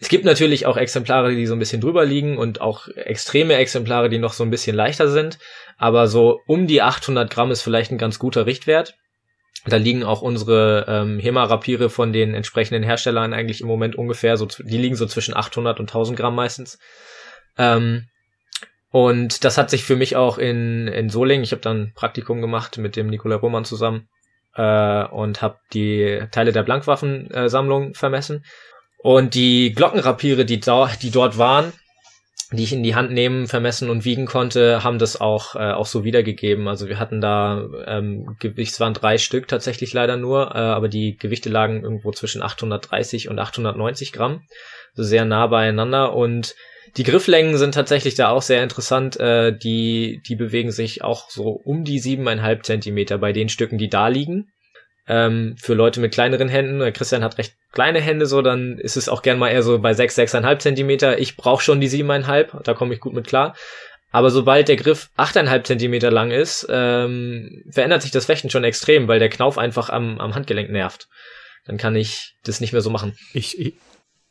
Es 0.00 0.08
gibt 0.08 0.24
natürlich 0.24 0.66
auch 0.66 0.76
Exemplare, 0.76 1.34
die 1.34 1.46
so 1.46 1.54
ein 1.54 1.58
bisschen 1.58 1.80
drüber 1.80 2.04
liegen 2.04 2.38
und 2.38 2.60
auch 2.60 2.86
extreme 2.88 3.54
Exemplare, 3.54 4.08
die 4.08 4.18
noch 4.18 4.32
so 4.32 4.44
ein 4.44 4.50
bisschen 4.50 4.76
leichter 4.76 5.08
sind. 5.08 5.38
Aber 5.76 6.06
so 6.06 6.40
um 6.46 6.66
die 6.66 6.82
800 6.82 7.30
Gramm 7.30 7.50
ist 7.50 7.62
vielleicht 7.62 7.90
ein 7.90 7.98
ganz 7.98 8.18
guter 8.18 8.46
Richtwert. 8.46 8.94
Da 9.66 9.76
liegen 9.76 10.04
auch 10.04 10.22
unsere 10.22 10.86
ähm, 10.88 11.18
Hema-Rapiere 11.18 11.90
von 11.90 12.12
den 12.12 12.32
entsprechenden 12.34 12.84
Herstellern 12.84 13.32
eigentlich 13.32 13.60
im 13.60 13.66
Moment 13.66 13.96
ungefähr 13.96 14.36
so, 14.36 14.46
die 14.46 14.78
liegen 14.78 14.94
so 14.94 15.06
zwischen 15.06 15.36
800 15.36 15.80
und 15.80 15.90
1000 15.90 16.16
Gramm 16.16 16.36
meistens. 16.36 16.78
Ähm, 17.56 18.06
und 18.90 19.44
das 19.44 19.58
hat 19.58 19.68
sich 19.68 19.84
für 19.84 19.96
mich 19.96 20.16
auch 20.16 20.38
in, 20.38 20.86
in 20.88 21.10
Solingen, 21.10 21.44
ich 21.44 21.52
habe 21.52 21.60
dann 21.60 21.92
Praktikum 21.94 22.40
gemacht 22.40 22.78
mit 22.78 22.96
dem 22.96 23.08
Nikolai 23.08 23.34
Roman 23.34 23.64
zusammen 23.64 24.08
äh, 24.54 25.04
und 25.04 25.42
habe 25.42 25.58
die 25.72 26.22
Teile 26.30 26.52
der 26.52 26.62
Blankwaffensammlung 26.62 27.90
äh, 27.90 27.94
vermessen. 27.94 28.44
Und 28.98 29.34
die 29.34 29.72
Glockenrapiere, 29.72 30.44
die, 30.44 30.60
da, 30.60 30.90
die 31.00 31.10
dort 31.10 31.38
waren, 31.38 31.72
die 32.50 32.64
ich 32.64 32.72
in 32.72 32.82
die 32.82 32.94
Hand 32.94 33.12
nehmen, 33.12 33.46
vermessen 33.46 33.90
und 33.90 34.04
wiegen 34.04 34.26
konnte, 34.26 34.82
haben 34.82 34.98
das 34.98 35.20
auch, 35.20 35.54
äh, 35.54 35.72
auch 35.72 35.86
so 35.86 36.02
wiedergegeben. 36.04 36.66
Also 36.66 36.88
wir 36.88 36.98
hatten 36.98 37.20
da, 37.20 37.68
ähm, 37.86 38.36
Gewichts 38.40 38.80
waren 38.80 38.94
drei 38.94 39.18
Stück 39.18 39.48
tatsächlich 39.48 39.92
leider 39.92 40.16
nur, 40.16 40.54
äh, 40.54 40.58
aber 40.58 40.88
die 40.88 41.16
Gewichte 41.16 41.50
lagen 41.50 41.82
irgendwo 41.82 42.10
zwischen 42.10 42.42
830 42.42 43.28
und 43.28 43.38
890 43.38 44.12
Gramm. 44.12 44.42
Also 44.96 45.08
sehr 45.08 45.26
nah 45.26 45.46
beieinander 45.46 46.14
und 46.14 46.54
die 46.96 47.02
Grifflängen 47.02 47.58
sind 47.58 47.74
tatsächlich 47.74 48.14
da 48.14 48.30
auch 48.30 48.40
sehr 48.40 48.62
interessant. 48.62 49.20
Äh, 49.20 49.56
die, 49.56 50.22
die 50.26 50.36
bewegen 50.36 50.70
sich 50.70 51.04
auch 51.04 51.28
so 51.28 51.50
um 51.50 51.84
die 51.84 51.98
siebeneinhalb 51.98 52.64
Zentimeter 52.64 53.18
bei 53.18 53.32
den 53.32 53.50
Stücken, 53.50 53.76
die 53.76 53.90
da 53.90 54.08
liegen. 54.08 54.46
Ähm, 55.06 55.54
für 55.58 55.74
Leute 55.74 56.00
mit 56.00 56.12
kleineren 56.12 56.48
Händen, 56.48 56.80
äh, 56.80 56.92
Christian 56.92 57.22
hat 57.22 57.36
recht 57.36 57.57
kleine 57.72 58.00
Hände, 58.00 58.26
so 58.26 58.42
dann 58.42 58.78
ist 58.78 58.96
es 58.96 59.08
auch 59.08 59.22
gern 59.22 59.38
mal 59.38 59.50
eher 59.50 59.62
so 59.62 59.78
bei 59.78 59.94
sechs, 59.94 60.14
sechseinhalb 60.14 60.62
Zentimeter. 60.62 61.18
Ich 61.18 61.36
brauche 61.36 61.62
schon 61.62 61.80
die 61.80 61.88
siebeneinhalb, 61.88 62.64
da 62.64 62.74
komme 62.74 62.94
ich 62.94 63.00
gut 63.00 63.14
mit 63.14 63.26
klar. 63.26 63.54
Aber 64.10 64.30
sobald 64.30 64.68
der 64.68 64.76
Griff 64.76 65.10
achteinhalb 65.16 65.66
Zentimeter 65.66 66.10
lang 66.10 66.30
ist, 66.30 66.66
ähm, 66.70 67.62
verändert 67.70 68.02
sich 68.02 68.10
das 68.10 68.24
Fechten 68.24 68.48
schon 68.48 68.64
extrem, 68.64 69.06
weil 69.06 69.18
der 69.18 69.28
Knauf 69.28 69.58
einfach 69.58 69.90
am, 69.90 70.18
am 70.18 70.34
Handgelenk 70.34 70.70
nervt. 70.70 71.08
Dann 71.66 71.76
kann 71.76 71.94
ich 71.94 72.34
das 72.44 72.60
nicht 72.60 72.72
mehr 72.72 72.80
so 72.80 72.88
machen. 72.88 73.14
Ich, 73.34 73.58
ich, 73.58 73.74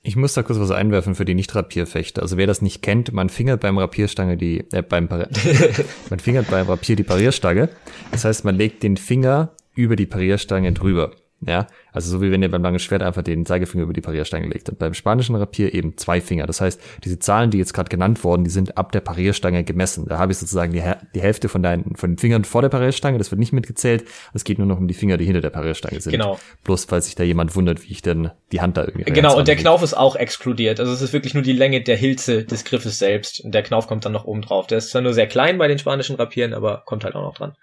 ich 0.02 0.16
muss 0.16 0.34
da 0.34 0.42
kurz 0.42 0.60
was 0.60 0.72
einwerfen 0.72 1.14
für 1.14 1.26
die 1.26 1.36
Nicht-Rapierfechter. 1.36 2.24
Also 2.24 2.38
wer 2.38 2.48
das 2.48 2.64
nicht 2.64 2.82
kennt, 2.82 3.14
man 3.14 3.30
fingert 3.30 3.62
beim 3.62 3.78
Rapierstange 3.78 4.36
die, 4.36 4.66
äh, 4.72 4.82
beim 4.82 5.08
man 6.10 6.20
fingert 6.20 6.50
beim 6.50 6.68
Rapier 6.68 6.96
die 6.96 7.04
Parierstange. 7.04 7.70
Das 8.12 8.26
heißt, 8.26 8.46
man 8.46 8.56
legt 8.56 8.82
den 8.82 8.98
Finger 8.98 9.56
über 9.76 9.96
die 9.96 10.08
Parierstange 10.08 10.74
drüber. 10.74 11.12
Ja, 11.46 11.68
also 11.92 12.10
so 12.10 12.22
wie 12.22 12.32
wenn 12.32 12.42
ihr 12.42 12.50
beim 12.50 12.64
langen 12.64 12.80
Schwert 12.80 13.04
einfach 13.04 13.22
den 13.22 13.46
Zeigefinger 13.46 13.84
über 13.84 13.94
die 13.94 14.02
Parierstange 14.02 14.48
legt. 14.48 14.70
Und 14.70 14.80
beim 14.80 14.96
spanischen 14.96 15.36
Rapier 15.36 15.74
eben 15.74 15.96
zwei 15.96 16.20
Finger. 16.20 16.48
Das 16.48 16.62
heißt, 16.62 16.82
diese 17.04 17.20
Zahlen, 17.20 17.52
die 17.52 17.60
jetzt 17.60 17.74
gerade 17.74 17.90
genannt 17.90 18.24
wurden, 18.24 18.44
die 18.44 18.50
sind 18.50 18.76
ab 18.76 18.92
der 18.92 19.02
Parierstange 19.02 19.64
gemessen. 19.64 20.08
Da 20.08 20.18
habe 20.18 20.32
ich 20.32 20.40
sozusagen 20.40 20.74
die, 20.74 20.82
die 21.14 21.22
Hälfte 21.22 21.48
von 21.48 21.62
deinen, 21.62 21.96
von 21.96 22.12
den 22.12 22.18
Fingern 22.18 22.44
vor 22.44 22.64
der 22.64 22.70
Parierstange, 22.70 23.20
das 23.20 23.30
wird 23.30 23.38
nicht 23.40 23.54
mitgezählt. 23.54 24.06
Es 24.34 24.46
geht 24.46 24.58
nur 24.58 24.66
noch 24.66 24.80
um 24.80 24.88
die 24.88 24.96
Finger, 24.96 25.18
die 25.18 25.26
hinter 25.26 25.42
der 25.42 25.52
Parierstange 25.52 26.02
sind. 26.02 26.12
Genau. 26.12 26.40
Bloß, 26.64 26.86
falls 26.86 27.06
sich 27.06 27.14
da 27.14 27.24
jemand 27.24 27.56
wundert, 27.56 27.84
wie 27.84 27.92
ich 27.92 28.02
denn 28.02 28.32
die 28.52 28.62
Hand 28.62 28.78
da 28.78 28.86
irgendwie. 28.86 29.04
Genau, 29.12 29.38
und 29.38 29.48
der 29.48 29.58
Knauf 29.58 29.84
ist 29.84 29.94
auch 29.94 30.16
exkludiert. 30.16 30.80
Also 30.80 30.92
es 30.92 31.04
ist 31.04 31.14
wirklich 31.14 31.36
nur 31.36 31.44
die 31.44 31.54
Länge 31.54 31.82
der 31.82 31.98
Hilze 31.98 32.46
des 32.46 32.66
Griffes 32.66 32.98
selbst. 32.98 33.42
Und 33.42 33.54
der 33.54 33.62
Knauf 33.62 33.88
kommt 33.88 34.06
dann 34.06 34.12
noch 34.12 34.26
oben 34.26 34.42
drauf. 34.42 34.66
Der 34.66 34.80
ist 34.80 34.90
zwar 34.90 35.02
nur 35.02 35.14
sehr 35.14 35.28
klein 35.28 35.60
bei 35.60 35.68
den 35.68 35.78
spanischen 35.78 36.16
Rapieren, 36.16 36.56
aber 36.56 36.82
kommt 36.86 37.04
halt 37.04 37.14
auch 37.14 37.22
noch 37.22 37.36
dran. 37.36 37.54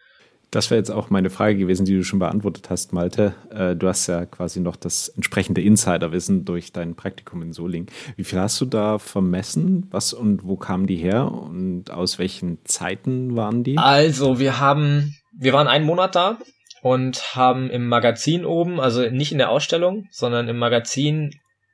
Das 0.54 0.70
wäre 0.70 0.78
jetzt 0.78 0.90
auch 0.90 1.10
meine 1.10 1.30
Frage 1.30 1.56
gewesen, 1.56 1.84
die 1.84 1.96
du 1.96 2.04
schon 2.04 2.20
beantwortet 2.20 2.70
hast, 2.70 2.92
Malte. 2.92 3.34
Äh, 3.50 3.74
du 3.74 3.88
hast 3.88 4.06
ja 4.06 4.24
quasi 4.24 4.60
noch 4.60 4.76
das 4.76 5.08
entsprechende 5.08 5.60
Insiderwissen 5.60 6.44
durch 6.44 6.72
dein 6.72 6.94
Praktikum 6.94 7.42
in 7.42 7.52
Solingen. 7.52 7.88
Wie 8.14 8.22
viel 8.22 8.38
hast 8.38 8.60
du 8.60 8.64
da 8.64 9.00
vermessen? 9.00 9.88
Was 9.90 10.12
und 10.12 10.44
wo 10.44 10.56
kamen 10.56 10.86
die 10.86 10.94
her 10.94 11.28
und 11.28 11.90
aus 11.90 12.20
welchen 12.20 12.64
Zeiten 12.64 13.34
waren 13.34 13.64
die? 13.64 13.78
Also, 13.78 14.38
wir 14.38 14.60
haben, 14.60 15.16
wir 15.36 15.52
waren 15.52 15.66
einen 15.66 15.86
Monat 15.86 16.14
da 16.14 16.38
und 16.82 17.34
haben 17.34 17.68
im 17.68 17.88
Magazin 17.88 18.44
oben, 18.44 18.78
also 18.78 19.10
nicht 19.10 19.32
in 19.32 19.38
der 19.38 19.50
Ausstellung, 19.50 20.06
sondern 20.12 20.46
im 20.46 20.58
Magazin, 20.58 21.32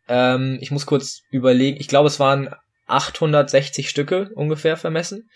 ähm, 0.08 0.56
ich 0.62 0.70
muss 0.70 0.86
kurz 0.86 1.20
überlegen, 1.30 1.76
ich 1.78 1.88
glaube, 1.88 2.06
es 2.06 2.18
waren 2.18 2.48
860 2.86 3.90
Stücke 3.90 4.30
ungefähr 4.34 4.78
vermessen 4.78 5.28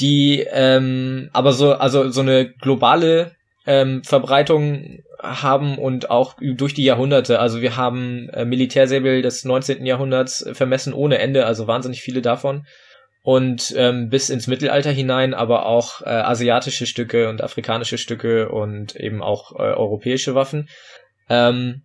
die 0.00 0.46
ähm, 0.50 1.30
aber 1.32 1.52
so, 1.52 1.74
also 1.74 2.10
so 2.10 2.20
eine 2.20 2.50
globale 2.50 3.32
ähm, 3.66 4.02
Verbreitung 4.02 5.02
haben 5.22 5.78
und 5.78 6.10
auch 6.10 6.34
durch 6.40 6.74
die 6.74 6.84
Jahrhunderte. 6.84 7.38
Also 7.38 7.60
wir 7.60 7.76
haben 7.76 8.28
äh, 8.30 8.44
Militärsäbel 8.44 9.22
des 9.22 9.44
19. 9.44 9.86
Jahrhunderts 9.86 10.48
vermessen 10.52 10.92
ohne 10.92 11.18
Ende, 11.18 11.46
also 11.46 11.66
wahnsinnig 11.66 12.02
viele 12.02 12.22
davon. 12.22 12.66
Und 13.24 13.72
ähm, 13.76 14.08
bis 14.08 14.30
ins 14.30 14.48
Mittelalter 14.48 14.90
hinein, 14.90 15.32
aber 15.32 15.66
auch 15.66 16.02
äh, 16.02 16.06
asiatische 16.06 16.86
Stücke 16.86 17.28
und 17.28 17.40
afrikanische 17.40 17.96
Stücke 17.96 18.48
und 18.48 18.96
eben 18.96 19.22
auch 19.22 19.52
äh, 19.52 19.62
europäische 19.62 20.34
Waffen. 20.34 20.68
Ähm, 21.28 21.82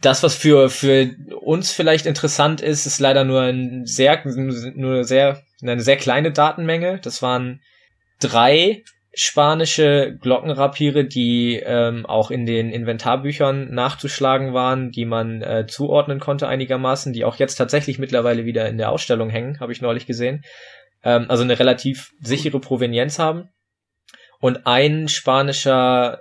das, 0.00 0.22
was 0.22 0.34
für, 0.34 0.70
für 0.70 1.14
uns 1.42 1.72
vielleicht 1.72 2.06
interessant 2.06 2.62
ist, 2.62 2.86
ist 2.86 3.00
leider 3.00 3.24
nur 3.24 3.42
ein 3.42 3.84
sehr, 3.84 4.22
nur 4.24 5.04
sehr, 5.04 5.42
eine 5.62 5.80
sehr 5.80 5.96
kleine 5.96 6.32
Datenmenge. 6.32 7.00
Das 7.02 7.22
waren 7.22 7.60
drei 8.20 8.82
spanische 9.18 10.14
Glockenrapiere, 10.20 11.04
die 11.04 11.56
ähm, 11.64 12.04
auch 12.04 12.30
in 12.30 12.44
den 12.44 12.70
Inventarbüchern 12.70 13.72
nachzuschlagen 13.72 14.52
waren, 14.52 14.90
die 14.90 15.06
man 15.06 15.40
äh, 15.40 15.66
zuordnen 15.66 16.20
konnte 16.20 16.48
einigermaßen, 16.48 17.14
die 17.14 17.24
auch 17.24 17.36
jetzt 17.36 17.56
tatsächlich 17.56 17.98
mittlerweile 17.98 18.44
wieder 18.44 18.68
in 18.68 18.76
der 18.76 18.92
Ausstellung 18.92 19.30
hängen, 19.30 19.58
habe 19.58 19.72
ich 19.72 19.80
neulich 19.80 20.06
gesehen. 20.06 20.44
Ähm, 21.02 21.26
also 21.28 21.44
eine 21.44 21.58
relativ 21.58 22.12
sichere 22.20 22.60
Provenienz 22.60 23.18
haben. 23.18 23.48
Und 24.38 24.66
ein 24.66 25.08
spanischer 25.08 26.20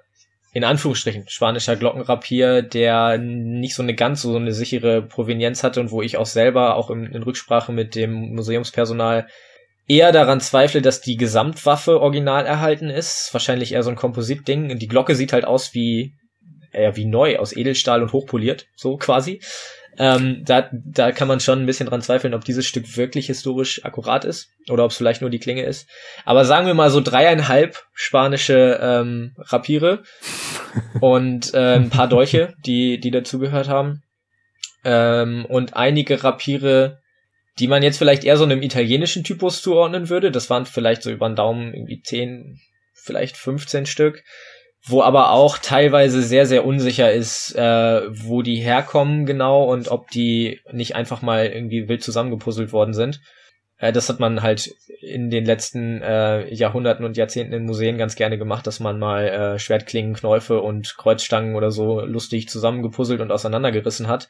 in 0.55 0.63
Anführungsstrichen 0.63 1.27
spanischer 1.27 1.75
Glockenrapier, 1.75 2.61
der 2.61 3.17
nicht 3.17 3.75
so 3.75 3.83
eine 3.83 3.93
ganz 3.93 4.21
so 4.21 4.37
eine 4.37 4.53
sichere 4.53 5.01
Provenienz 5.01 5.63
hatte 5.63 5.81
und 5.81 5.91
wo 5.91 6.01
ich 6.01 6.15
auch 6.15 6.25
selber 6.25 6.77
auch 6.77 6.89
in, 6.89 7.07
in 7.07 7.23
Rücksprache 7.23 7.73
mit 7.73 7.93
dem 7.93 8.33
Museumspersonal 8.33 9.27
eher 9.85 10.13
daran 10.13 10.39
zweifle, 10.39 10.81
dass 10.81 11.01
die 11.01 11.17
Gesamtwaffe 11.17 11.99
original 11.99 12.45
erhalten 12.45 12.89
ist. 12.89 13.33
Wahrscheinlich 13.33 13.73
eher 13.73 13.83
so 13.83 13.89
ein 13.89 13.97
Kompositding. 13.97 14.79
Die 14.79 14.87
Glocke 14.87 15.15
sieht 15.15 15.33
halt 15.33 15.43
aus 15.43 15.73
wie, 15.73 16.13
ja, 16.71 16.95
wie 16.95 17.05
neu, 17.05 17.37
aus 17.37 17.53
Edelstahl 17.53 18.01
und 18.01 18.13
hochpoliert, 18.13 18.65
so 18.77 18.95
quasi. 18.95 19.41
Ähm, 19.97 20.43
da, 20.43 20.69
da 20.71 21.11
kann 21.11 21.27
man 21.27 21.39
schon 21.39 21.61
ein 21.61 21.65
bisschen 21.65 21.87
dran 21.87 22.01
zweifeln, 22.01 22.33
ob 22.33 22.43
dieses 22.43 22.65
Stück 22.65 22.97
wirklich 22.97 23.27
historisch 23.27 23.85
akkurat 23.85 24.25
ist 24.25 24.49
oder 24.69 24.83
ob 24.83 24.91
es 24.91 24.97
vielleicht 24.97 25.21
nur 25.21 25.29
die 25.29 25.39
Klinge 25.39 25.63
ist. 25.63 25.87
Aber 26.25 26.45
sagen 26.45 26.67
wir 26.67 26.73
mal 26.73 26.89
so 26.89 27.01
dreieinhalb 27.01 27.83
spanische 27.93 28.79
ähm, 28.81 29.35
Rapiere 29.37 30.03
und 30.99 31.53
äh, 31.53 31.75
ein 31.75 31.89
paar 31.89 32.09
Dolche, 32.09 32.53
die, 32.65 32.99
die 32.99 33.11
dazugehört 33.11 33.69
haben. 33.69 34.03
Ähm, 34.83 35.45
und 35.45 35.75
einige 35.75 36.23
Rapiere, 36.23 36.99
die 37.59 37.67
man 37.67 37.81
jetzt 37.81 37.97
vielleicht 37.97 38.23
eher 38.23 38.37
so 38.37 38.43
einem 38.43 38.61
italienischen 38.61 39.23
Typus 39.23 39.61
zuordnen 39.61 40.09
würde. 40.09 40.31
Das 40.31 40.49
waren 40.49 40.65
vielleicht 40.65 41.03
so 41.03 41.11
über 41.11 41.29
den 41.29 41.37
Daumen 41.37 41.73
irgendwie 41.73 42.01
zehn, 42.01 42.59
vielleicht 42.93 43.37
15 43.37 43.85
Stück 43.85 44.23
wo 44.87 45.01
aber 45.01 45.31
auch 45.31 45.57
teilweise 45.57 46.21
sehr, 46.21 46.45
sehr 46.45 46.65
unsicher 46.65 47.11
ist, 47.11 47.55
äh, 47.55 48.01
wo 48.09 48.41
die 48.43 48.57
herkommen 48.57 49.25
genau 49.25 49.63
und 49.63 49.89
ob 49.89 50.11
die 50.11 50.59
nicht 50.71 50.95
einfach 50.95 51.21
mal 51.21 51.47
irgendwie 51.47 51.87
wild 51.87 52.03
zusammengepuzzelt 52.03 52.71
worden 52.71 52.93
sind. 52.93 53.19
Äh, 53.77 53.91
das 53.91 54.09
hat 54.09 54.19
man 54.19 54.43
halt 54.43 54.69
in 55.01 55.29
den 55.29 55.45
letzten 55.45 56.01
äh, 56.01 56.53
Jahrhunderten 56.53 57.03
und 57.03 57.17
Jahrzehnten 57.17 57.53
in 57.53 57.65
Museen 57.65 57.97
ganz 57.97 58.15
gerne 58.15 58.37
gemacht, 58.37 58.67
dass 58.67 58.79
man 58.79 58.99
mal 58.99 59.27
äh, 59.27 59.59
Schwertklingen, 59.59 60.13
Knäufe 60.13 60.61
und 60.61 60.95
Kreuzstangen 60.97 61.55
oder 61.55 61.71
so 61.71 62.01
lustig 62.01 62.47
zusammengepuzzelt 62.47 63.21
und 63.21 63.31
auseinandergerissen 63.31 64.07
hat. 64.07 64.27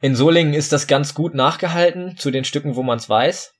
In 0.00 0.14
Solingen 0.14 0.54
ist 0.54 0.72
das 0.72 0.86
ganz 0.86 1.12
gut 1.12 1.34
nachgehalten 1.34 2.16
zu 2.16 2.30
den 2.30 2.44
Stücken, 2.44 2.76
wo 2.76 2.84
man 2.84 2.98
es 2.98 3.08
weiß. 3.08 3.52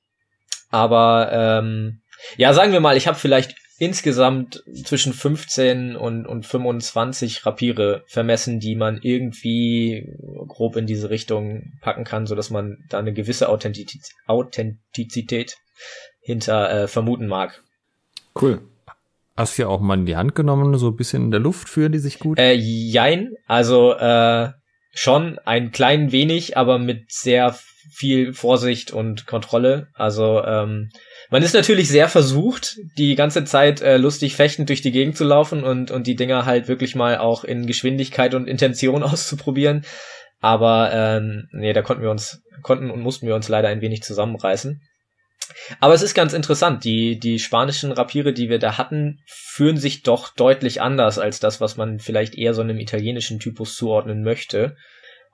Aber 0.70 1.30
ähm, 1.32 2.00
ja, 2.36 2.52
sagen 2.52 2.72
wir 2.72 2.80
mal, 2.80 2.96
ich 2.96 3.08
habe 3.08 3.18
vielleicht 3.18 3.56
insgesamt 3.78 4.64
zwischen 4.84 5.12
15 5.12 5.96
und, 5.96 6.26
und 6.26 6.44
25 6.44 7.46
Rapiere 7.46 8.04
vermessen, 8.06 8.58
die 8.60 8.74
man 8.74 8.98
irgendwie 9.00 10.12
grob 10.48 10.76
in 10.76 10.86
diese 10.86 11.10
Richtung 11.10 11.72
packen 11.80 12.04
kann, 12.04 12.26
so 12.26 12.34
dass 12.34 12.50
man 12.50 12.78
da 12.88 12.98
eine 12.98 13.12
gewisse 13.12 13.48
Authentiz 13.48 14.10
Authentizität 14.26 15.56
hinter 16.20 16.70
äh, 16.70 16.88
vermuten 16.88 17.26
mag. 17.26 17.62
Cool. 18.40 18.60
Hast 19.36 19.56
du 19.56 19.62
ja 19.62 19.68
auch 19.68 19.80
mal 19.80 19.94
in 19.94 20.06
die 20.06 20.16
Hand 20.16 20.34
genommen, 20.34 20.76
so 20.78 20.88
ein 20.88 20.96
bisschen 20.96 21.26
in 21.26 21.30
der 21.30 21.40
Luft 21.40 21.68
führen 21.68 21.92
die 21.92 21.98
sich 21.98 22.18
gut? 22.18 22.38
Äh, 22.40 22.54
jein, 22.54 23.34
also 23.46 23.94
äh, 23.94 24.50
schon 24.92 25.38
ein 25.44 25.70
klein 25.70 26.10
wenig, 26.10 26.56
aber 26.56 26.80
mit 26.80 27.12
sehr 27.12 27.56
viel 27.90 28.32
Vorsicht 28.32 28.92
und 28.92 29.26
Kontrolle. 29.26 29.88
Also 29.94 30.42
ähm, 30.44 30.90
man 31.30 31.42
ist 31.42 31.54
natürlich 31.54 31.88
sehr 31.88 32.08
versucht, 32.08 32.76
die 32.96 33.14
ganze 33.14 33.44
Zeit 33.44 33.80
äh, 33.80 33.96
lustig 33.96 34.34
fechtend 34.36 34.68
durch 34.68 34.80
die 34.80 34.92
Gegend 34.92 35.16
zu 35.16 35.24
laufen 35.24 35.64
und, 35.64 35.90
und 35.90 36.06
die 36.06 36.16
Dinger 36.16 36.46
halt 36.46 36.68
wirklich 36.68 36.94
mal 36.94 37.18
auch 37.18 37.44
in 37.44 37.66
Geschwindigkeit 37.66 38.34
und 38.34 38.48
Intention 38.48 39.02
auszuprobieren. 39.04 39.84
Aber 40.40 40.90
ähm, 40.92 41.48
nee, 41.52 41.72
da 41.72 41.82
konnten 41.82 42.02
wir 42.02 42.10
uns, 42.10 42.42
konnten 42.62 42.90
und 42.90 43.00
mussten 43.00 43.26
wir 43.26 43.34
uns 43.34 43.48
leider 43.48 43.68
ein 43.68 43.80
wenig 43.80 44.02
zusammenreißen. 44.02 44.80
Aber 45.80 45.94
es 45.94 46.02
ist 46.02 46.14
ganz 46.14 46.32
interessant, 46.32 46.84
die, 46.84 47.18
die 47.18 47.38
spanischen 47.38 47.92
Rapiere, 47.92 48.32
die 48.32 48.48
wir 48.48 48.58
da 48.58 48.78
hatten, 48.78 49.20
führen 49.26 49.76
sich 49.76 50.02
doch 50.02 50.34
deutlich 50.34 50.80
anders 50.80 51.18
als 51.18 51.40
das, 51.40 51.60
was 51.60 51.76
man 51.76 51.98
vielleicht 51.98 52.36
eher 52.36 52.54
so 52.54 52.62
einem 52.62 52.78
italienischen 52.78 53.38
Typus 53.38 53.74
zuordnen 53.76 54.22
möchte. 54.22 54.76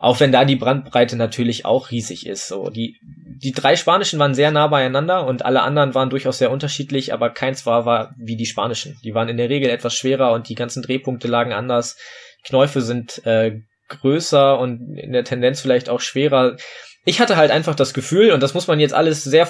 Auch 0.04 0.20
wenn 0.20 0.32
da 0.32 0.44
die 0.44 0.56
Brandbreite 0.56 1.16
natürlich 1.16 1.64
auch 1.64 1.90
riesig 1.90 2.26
ist. 2.26 2.46
So, 2.46 2.68
die, 2.68 3.00
die 3.42 3.52
drei 3.52 3.74
spanischen 3.74 4.18
waren 4.18 4.34
sehr 4.34 4.50
nah 4.50 4.66
beieinander 4.66 5.26
und 5.26 5.46
alle 5.46 5.62
anderen 5.62 5.94
waren 5.94 6.10
durchaus 6.10 6.36
sehr 6.36 6.50
unterschiedlich, 6.50 7.14
aber 7.14 7.30
keins 7.30 7.64
war, 7.64 7.86
war 7.86 8.14
wie 8.18 8.36
die 8.36 8.44
spanischen. 8.44 8.98
Die 9.02 9.14
waren 9.14 9.30
in 9.30 9.38
der 9.38 9.48
Regel 9.48 9.70
etwas 9.70 9.94
schwerer 9.94 10.32
und 10.32 10.50
die 10.50 10.56
ganzen 10.56 10.82
Drehpunkte 10.82 11.26
lagen 11.26 11.54
anders. 11.54 11.96
Knäufe 12.44 12.82
sind 12.82 13.24
äh, 13.24 13.62
größer 13.88 14.58
und 14.58 14.98
in 14.98 15.14
der 15.14 15.24
Tendenz 15.24 15.62
vielleicht 15.62 15.88
auch 15.88 16.02
schwerer. 16.02 16.58
Ich 17.06 17.18
hatte 17.18 17.36
halt 17.36 17.50
einfach 17.50 17.74
das 17.74 17.94
Gefühl, 17.94 18.32
und 18.32 18.42
das 18.42 18.52
muss 18.52 18.66
man 18.66 18.80
jetzt 18.80 18.92
alles 18.92 19.24
sehr, 19.24 19.48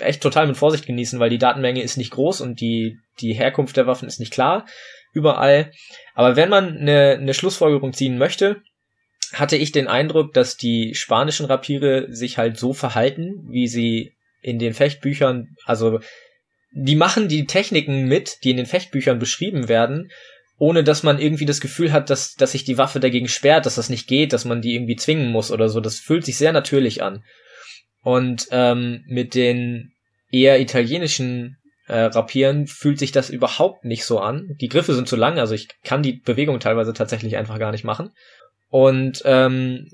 echt 0.00 0.20
total 0.20 0.48
mit 0.48 0.56
Vorsicht 0.56 0.84
genießen, 0.84 1.20
weil 1.20 1.30
die 1.30 1.38
Datenmenge 1.38 1.80
ist 1.80 1.96
nicht 1.96 2.10
groß 2.10 2.40
und 2.40 2.60
die, 2.60 2.98
die 3.20 3.34
Herkunft 3.34 3.76
der 3.76 3.86
Waffen 3.86 4.08
ist 4.08 4.18
nicht 4.18 4.32
klar 4.32 4.66
überall. 5.12 5.70
Aber 6.14 6.34
wenn 6.34 6.48
man 6.48 6.76
eine, 6.76 7.18
eine 7.20 7.34
Schlussfolgerung 7.34 7.92
ziehen 7.92 8.18
möchte, 8.18 8.62
hatte 9.32 9.56
ich 9.56 9.72
den 9.72 9.88
Eindruck, 9.88 10.34
dass 10.34 10.56
die 10.56 10.94
spanischen 10.94 11.46
Rapiere 11.46 12.06
sich 12.12 12.38
halt 12.38 12.58
so 12.58 12.72
verhalten, 12.72 13.46
wie 13.48 13.66
sie 13.66 14.12
in 14.42 14.58
den 14.58 14.74
Fechtbüchern, 14.74 15.56
also 15.64 16.00
die 16.72 16.96
machen 16.96 17.28
die 17.28 17.46
Techniken 17.46 18.06
mit, 18.06 18.44
die 18.44 18.50
in 18.50 18.56
den 18.56 18.66
Fechtbüchern 18.66 19.18
beschrieben 19.18 19.68
werden, 19.68 20.10
ohne 20.58 20.84
dass 20.84 21.02
man 21.02 21.18
irgendwie 21.18 21.44
das 21.44 21.60
Gefühl 21.60 21.92
hat, 21.92 22.10
dass, 22.10 22.34
dass 22.34 22.52
sich 22.52 22.64
die 22.64 22.78
Waffe 22.78 23.00
dagegen 23.00 23.28
sperrt, 23.28 23.66
dass 23.66 23.76
das 23.76 23.90
nicht 23.90 24.06
geht, 24.06 24.32
dass 24.32 24.44
man 24.44 24.62
die 24.62 24.74
irgendwie 24.74 24.96
zwingen 24.96 25.30
muss 25.30 25.50
oder 25.50 25.68
so. 25.68 25.80
Das 25.80 25.98
fühlt 25.98 26.24
sich 26.24 26.36
sehr 26.36 26.52
natürlich 26.52 27.02
an. 27.02 27.24
Und 28.02 28.48
ähm, 28.50 29.04
mit 29.06 29.34
den 29.34 29.92
eher 30.30 30.60
italienischen 30.60 31.58
äh, 31.86 32.04
Rapieren 32.04 32.66
fühlt 32.66 32.98
sich 32.98 33.12
das 33.12 33.28
überhaupt 33.28 33.84
nicht 33.84 34.04
so 34.04 34.18
an. 34.18 34.56
Die 34.60 34.68
Griffe 34.68 34.94
sind 34.94 35.08
zu 35.08 35.16
lang, 35.16 35.38
also 35.38 35.54
ich 35.54 35.68
kann 35.84 36.02
die 36.02 36.14
Bewegung 36.14 36.58
teilweise 36.60 36.92
tatsächlich 36.92 37.36
einfach 37.36 37.58
gar 37.58 37.72
nicht 37.72 37.84
machen. 37.84 38.10
Und 38.72 39.20
ähm, 39.26 39.86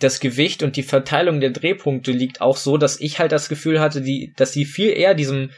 das 0.00 0.18
Gewicht 0.18 0.64
und 0.64 0.76
die 0.76 0.82
Verteilung 0.82 1.40
der 1.40 1.50
Drehpunkte 1.50 2.10
liegt 2.10 2.40
auch 2.40 2.56
so, 2.56 2.76
dass 2.76 3.00
ich 3.00 3.20
halt 3.20 3.30
das 3.30 3.48
Gefühl 3.48 3.78
hatte, 3.78 4.02
die, 4.02 4.32
dass 4.36 4.52
sie 4.52 4.64
viel 4.64 4.90
eher 4.90 5.14
diesem 5.14 5.50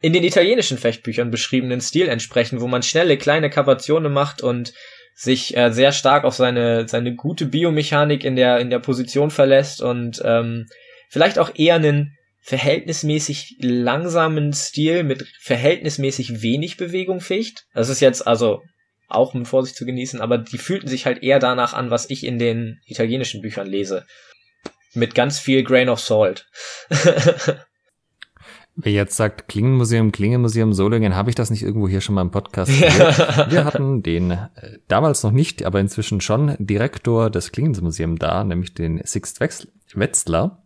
in 0.00 0.14
den 0.14 0.24
italienischen 0.24 0.78
Fechtbüchern 0.78 1.30
beschriebenen 1.30 1.82
Stil 1.82 2.08
entsprechen, 2.08 2.62
wo 2.62 2.66
man 2.66 2.82
schnelle 2.82 3.18
kleine 3.18 3.50
Kavationen 3.50 4.10
macht 4.10 4.40
und 4.40 4.72
sich 5.14 5.54
äh, 5.54 5.70
sehr 5.70 5.92
stark 5.92 6.24
auf 6.24 6.34
seine 6.34 6.88
seine 6.88 7.14
gute 7.14 7.44
Biomechanik 7.44 8.24
in 8.24 8.36
der 8.36 8.58
in 8.58 8.70
der 8.70 8.78
Position 8.78 9.30
verlässt 9.30 9.82
und 9.82 10.22
ähm, 10.24 10.66
vielleicht 11.10 11.38
auch 11.38 11.50
eher 11.54 11.74
einen 11.74 12.16
verhältnismäßig 12.40 13.58
langsamen 13.60 14.54
Stil 14.54 15.04
mit 15.04 15.26
verhältnismäßig 15.42 16.40
wenig 16.40 16.78
Bewegung 16.78 17.20
ficht. 17.20 17.66
Das 17.74 17.90
ist 17.90 18.00
jetzt 18.00 18.26
also 18.26 18.62
auch 19.14 19.34
mit 19.34 19.48
Vorsicht 19.48 19.76
zu 19.76 19.86
genießen, 19.86 20.20
aber 20.20 20.38
die 20.38 20.58
fühlten 20.58 20.88
sich 20.88 21.06
halt 21.06 21.22
eher 21.22 21.38
danach 21.38 21.74
an, 21.74 21.90
was 21.90 22.10
ich 22.10 22.24
in 22.24 22.38
den 22.38 22.80
italienischen 22.86 23.42
Büchern 23.42 23.66
lese. 23.66 24.06
Mit 24.94 25.14
ganz 25.14 25.38
viel 25.38 25.62
Grain 25.62 25.88
of 25.88 26.00
Salt. 26.00 26.48
Wer 28.74 28.92
jetzt 28.92 29.16
sagt, 29.16 29.48
Klingenmuseum, 29.48 30.12
Klingenmuseum 30.12 30.72
Solingen, 30.72 31.14
habe 31.14 31.28
ich 31.28 31.36
das 31.36 31.50
nicht 31.50 31.62
irgendwo 31.62 31.88
hier 31.88 32.00
schon 32.00 32.14
mal 32.14 32.22
im 32.22 32.30
Podcast 32.30 32.70
gehört? 32.70 33.50
Wir 33.50 33.66
hatten 33.66 34.02
den 34.02 34.30
äh, 34.30 34.78
damals 34.88 35.22
noch 35.22 35.30
nicht, 35.30 35.64
aber 35.64 35.78
inzwischen 35.78 36.22
schon 36.22 36.56
Direktor 36.58 37.28
des 37.28 37.52
Klingenmuseums 37.52 38.18
da, 38.18 38.44
nämlich 38.44 38.72
den 38.72 39.02
Sixt 39.04 39.40
Wetzler. 39.40 40.61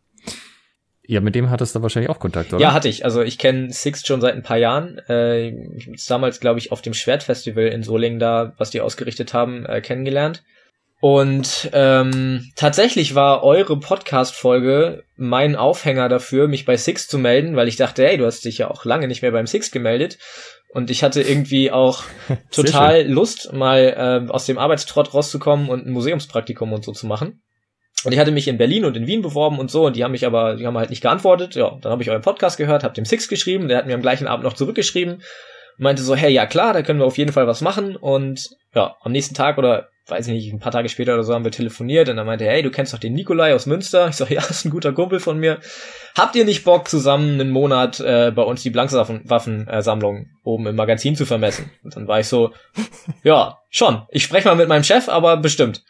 Ja, 1.06 1.20
mit 1.20 1.34
dem 1.34 1.50
hattest 1.50 1.74
du 1.74 1.82
wahrscheinlich 1.82 2.10
auch 2.10 2.18
Kontakt, 2.18 2.52
oder? 2.52 2.60
Ja, 2.60 2.72
hatte 2.72 2.88
ich. 2.88 3.04
Also 3.04 3.22
ich 3.22 3.38
kenne 3.38 3.70
Six 3.70 4.06
schon 4.06 4.20
seit 4.20 4.34
ein 4.34 4.42
paar 4.42 4.56
Jahren. 4.56 5.00
Äh, 5.08 5.48
ich 5.76 5.86
habe 5.86 5.96
damals, 6.08 6.40
glaube 6.40 6.58
ich, 6.58 6.72
auf 6.72 6.82
dem 6.82 6.94
Schwertfestival 6.94 7.66
in 7.66 7.82
Solingen 7.82 8.18
da, 8.18 8.54
was 8.58 8.70
die 8.70 8.80
ausgerichtet 8.80 9.32
haben, 9.32 9.64
äh, 9.66 9.80
kennengelernt. 9.80 10.42
Und 11.00 11.70
ähm, 11.72 12.50
tatsächlich 12.56 13.14
war 13.14 13.44
eure 13.44 13.78
Podcast-Folge 13.78 15.04
mein 15.16 15.54
Aufhänger 15.54 16.08
dafür, 16.08 16.48
mich 16.48 16.64
bei 16.64 16.76
Six 16.76 17.06
zu 17.06 17.18
melden, 17.18 17.54
weil 17.54 17.68
ich 17.68 17.76
dachte, 17.76 18.04
hey, 18.04 18.16
du 18.16 18.24
hast 18.24 18.44
dich 18.44 18.58
ja 18.58 18.70
auch 18.70 18.84
lange 18.84 19.06
nicht 19.06 19.22
mehr 19.22 19.32
beim 19.32 19.46
Six 19.46 19.70
gemeldet. 19.70 20.18
Und 20.72 20.90
ich 20.90 21.02
hatte 21.02 21.22
irgendwie 21.22 21.70
auch 21.70 22.02
total 22.50 23.06
Lust, 23.06 23.52
mal 23.52 24.26
äh, 24.26 24.30
aus 24.30 24.46
dem 24.46 24.58
Arbeitstrott 24.58 25.14
rauszukommen 25.14 25.68
und 25.68 25.86
ein 25.86 25.92
Museumspraktikum 25.92 26.72
und 26.72 26.84
so 26.84 26.92
zu 26.92 27.06
machen. 27.06 27.42
Und 28.06 28.12
ich 28.12 28.20
hatte 28.20 28.30
mich 28.30 28.46
in 28.46 28.56
Berlin 28.56 28.84
und 28.84 28.96
in 28.96 29.08
Wien 29.08 29.20
beworben 29.20 29.58
und 29.58 29.68
so, 29.68 29.86
und 29.86 29.96
die 29.96 30.04
haben 30.04 30.12
mich 30.12 30.24
aber, 30.24 30.54
die 30.54 30.64
haben 30.64 30.78
halt 30.78 30.90
nicht 30.90 31.02
geantwortet. 31.02 31.56
Ja, 31.56 31.76
dann 31.82 31.90
habe 31.90 32.04
ich 32.04 32.10
euren 32.10 32.22
Podcast 32.22 32.56
gehört, 32.56 32.84
habe 32.84 32.94
dem 32.94 33.04
Six 33.04 33.26
geschrieben, 33.26 33.66
der 33.66 33.78
hat 33.78 33.86
mir 33.88 33.94
am 33.94 34.00
gleichen 34.00 34.28
Abend 34.28 34.44
noch 34.44 34.52
zurückgeschrieben, 34.52 35.22
meinte 35.76 36.04
so, 36.04 36.14
hey, 36.14 36.32
ja 36.32 36.46
klar, 36.46 36.72
da 36.72 36.82
können 36.82 37.00
wir 37.00 37.06
auf 37.06 37.18
jeden 37.18 37.32
Fall 37.32 37.48
was 37.48 37.62
machen. 37.62 37.96
Und 37.96 38.50
ja, 38.76 38.94
am 39.00 39.10
nächsten 39.10 39.34
Tag 39.34 39.58
oder 39.58 39.88
weiß 40.06 40.28
ich 40.28 40.34
nicht, 40.34 40.52
ein 40.52 40.60
paar 40.60 40.70
Tage 40.70 40.88
später 40.88 41.14
oder 41.14 41.24
so 41.24 41.34
haben 41.34 41.42
wir 41.42 41.50
telefoniert 41.50 42.08
und 42.08 42.16
dann 42.16 42.26
meinte 42.26 42.44
hey, 42.44 42.62
du 42.62 42.70
kennst 42.70 42.94
doch 42.94 43.00
den 43.00 43.12
Nikolai 43.12 43.52
aus 43.52 43.66
Münster. 43.66 44.06
Ich 44.06 44.14
so, 44.14 44.24
ja, 44.28 44.40
ist 44.40 44.64
ein 44.64 44.70
guter 44.70 44.92
Kumpel 44.92 45.18
von 45.18 45.40
mir. 45.40 45.58
Habt 46.16 46.36
ihr 46.36 46.44
nicht 46.44 46.62
Bock, 46.62 46.86
zusammen 46.88 47.40
einen 47.40 47.50
Monat 47.50 47.98
äh, 47.98 48.30
bei 48.30 48.42
uns 48.42 48.62
die 48.62 48.70
Blankwaffensammlung 48.70 50.26
oben 50.44 50.68
im 50.68 50.76
Magazin 50.76 51.16
zu 51.16 51.26
vermessen? 51.26 51.72
Und 51.82 51.96
dann 51.96 52.06
war 52.06 52.20
ich 52.20 52.28
so, 52.28 52.52
ja, 53.24 53.58
schon. 53.68 54.02
Ich 54.10 54.22
spreche 54.22 54.46
mal 54.46 54.54
mit 54.54 54.68
meinem 54.68 54.84
Chef, 54.84 55.08
aber 55.08 55.38
bestimmt. 55.38 55.82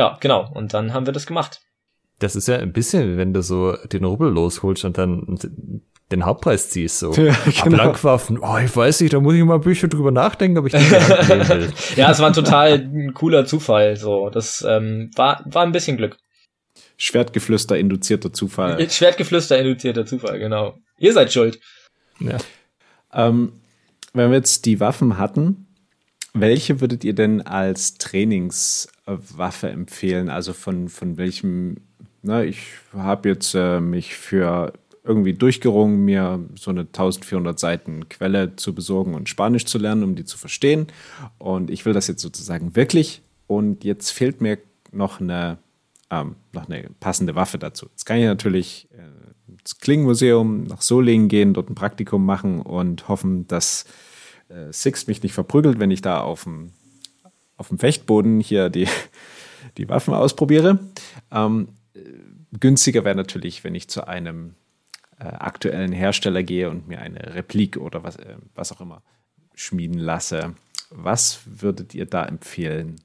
Ja, 0.00 0.16
genau. 0.18 0.50
Und 0.54 0.72
dann 0.72 0.94
haben 0.94 1.04
wir 1.04 1.12
das 1.12 1.26
gemacht. 1.26 1.60
Das 2.20 2.34
ist 2.34 2.48
ja 2.48 2.56
ein 2.56 2.72
bisschen, 2.72 3.18
wenn 3.18 3.34
du 3.34 3.42
so 3.42 3.76
den 3.92 4.04
Rubbel 4.04 4.32
losholst 4.32 4.86
und 4.86 4.96
dann 4.96 5.38
den 6.10 6.24
Hauptpreis 6.24 6.70
ziehst. 6.70 7.00
So. 7.00 7.12
Ja, 7.18 7.34
genau. 7.64 7.76
Blankwaffen, 7.76 8.38
oh, 8.38 8.56
ich 8.56 8.74
weiß 8.74 9.02
nicht, 9.02 9.12
da 9.12 9.20
muss 9.20 9.34
ich 9.34 9.44
mal 9.44 9.56
ein 9.56 9.60
bisschen 9.60 9.90
drüber 9.90 10.10
nachdenken, 10.10 10.56
ob 10.56 10.64
ich 10.64 10.72
das 10.72 10.88
will. 11.50 11.70
ja, 11.96 12.10
es 12.10 12.18
war 12.18 12.28
ein 12.28 12.32
total 12.32 13.12
cooler 13.12 13.44
Zufall. 13.44 13.96
So, 13.96 14.30
das 14.30 14.64
ähm, 14.66 15.10
war 15.16 15.42
war 15.44 15.64
ein 15.64 15.72
bisschen 15.72 15.98
Glück. 15.98 16.16
Schwertgeflüster 16.96 17.76
induzierter 17.76 18.32
Zufall. 18.32 18.88
Schwertgeflüster 18.88 19.58
induzierter 19.58 20.06
Zufall, 20.06 20.38
genau. 20.38 20.78
Ihr 20.96 21.12
seid 21.12 21.30
schuld. 21.30 21.60
Ja. 22.20 22.38
Ähm, 23.12 23.52
wenn 24.14 24.30
wir 24.30 24.38
jetzt 24.38 24.64
die 24.64 24.80
Waffen 24.80 25.18
hatten, 25.18 25.66
welche 26.32 26.80
würdet 26.80 27.04
ihr 27.04 27.14
denn 27.14 27.42
als 27.42 27.94
Trainingswaffe 27.94 29.68
empfehlen? 29.68 30.28
Also 30.28 30.52
von, 30.52 30.88
von 30.88 31.16
welchem, 31.16 31.78
na, 32.22 32.44
ich 32.44 32.60
habe 32.92 33.28
jetzt 33.28 33.54
äh, 33.54 33.80
mich 33.80 34.14
für 34.14 34.72
irgendwie 35.04 35.32
durchgerungen, 35.32 36.04
mir 36.04 36.40
so 36.54 36.70
eine 36.70 36.82
1400 36.82 37.58
Seiten 37.58 38.08
Quelle 38.08 38.56
zu 38.56 38.74
besorgen 38.74 39.14
und 39.14 39.28
Spanisch 39.28 39.64
zu 39.64 39.78
lernen, 39.78 40.04
um 40.04 40.14
die 40.14 40.24
zu 40.24 40.38
verstehen. 40.38 40.86
Und 41.38 41.70
ich 41.70 41.84
will 41.84 41.94
das 41.94 42.06
jetzt 42.06 42.22
sozusagen 42.22 42.76
wirklich. 42.76 43.22
Und 43.46 43.82
jetzt 43.82 44.10
fehlt 44.10 44.40
mir 44.40 44.58
noch 44.92 45.20
eine, 45.20 45.58
ähm, 46.10 46.36
noch 46.52 46.68
eine 46.68 46.88
passende 47.00 47.34
Waffe 47.34 47.58
dazu. 47.58 47.86
Jetzt 47.90 48.04
kann 48.04 48.18
ich 48.18 48.24
natürlich 48.24 48.88
äh, 48.92 49.50
ins 49.50 49.78
Klingenmuseum 49.78 50.64
nach 50.64 50.82
Solingen 50.82 51.28
gehen, 51.28 51.54
dort 51.54 51.70
ein 51.70 51.74
Praktikum 51.74 52.24
machen 52.24 52.60
und 52.60 53.08
hoffen, 53.08 53.48
dass 53.48 53.86
äh, 54.50 54.72
Six 54.72 55.06
mich 55.06 55.22
nicht 55.22 55.32
verprügelt, 55.32 55.78
wenn 55.78 55.90
ich 55.90 56.02
da 56.02 56.20
auf 56.20 56.44
dem, 56.44 56.72
auf 57.56 57.68
dem 57.68 57.78
Fechtboden 57.78 58.40
hier 58.40 58.68
die, 58.68 58.88
die 59.76 59.88
Waffen 59.88 60.14
ausprobiere. 60.14 60.78
Ähm, 61.30 61.68
äh, 61.94 62.00
günstiger 62.58 63.04
wäre 63.04 63.16
natürlich, 63.16 63.64
wenn 63.64 63.74
ich 63.74 63.88
zu 63.88 64.06
einem 64.06 64.54
äh, 65.18 65.24
aktuellen 65.24 65.92
Hersteller 65.92 66.42
gehe 66.42 66.70
und 66.70 66.88
mir 66.88 67.00
eine 67.00 67.34
Replik 67.34 67.76
oder 67.76 68.02
was, 68.02 68.16
äh, 68.16 68.36
was 68.54 68.72
auch 68.72 68.80
immer 68.80 69.02
schmieden 69.54 69.98
lasse. 69.98 70.54
Was 70.90 71.40
würdet 71.44 71.94
ihr 71.94 72.06
da 72.06 72.24
empfehlen? 72.24 72.96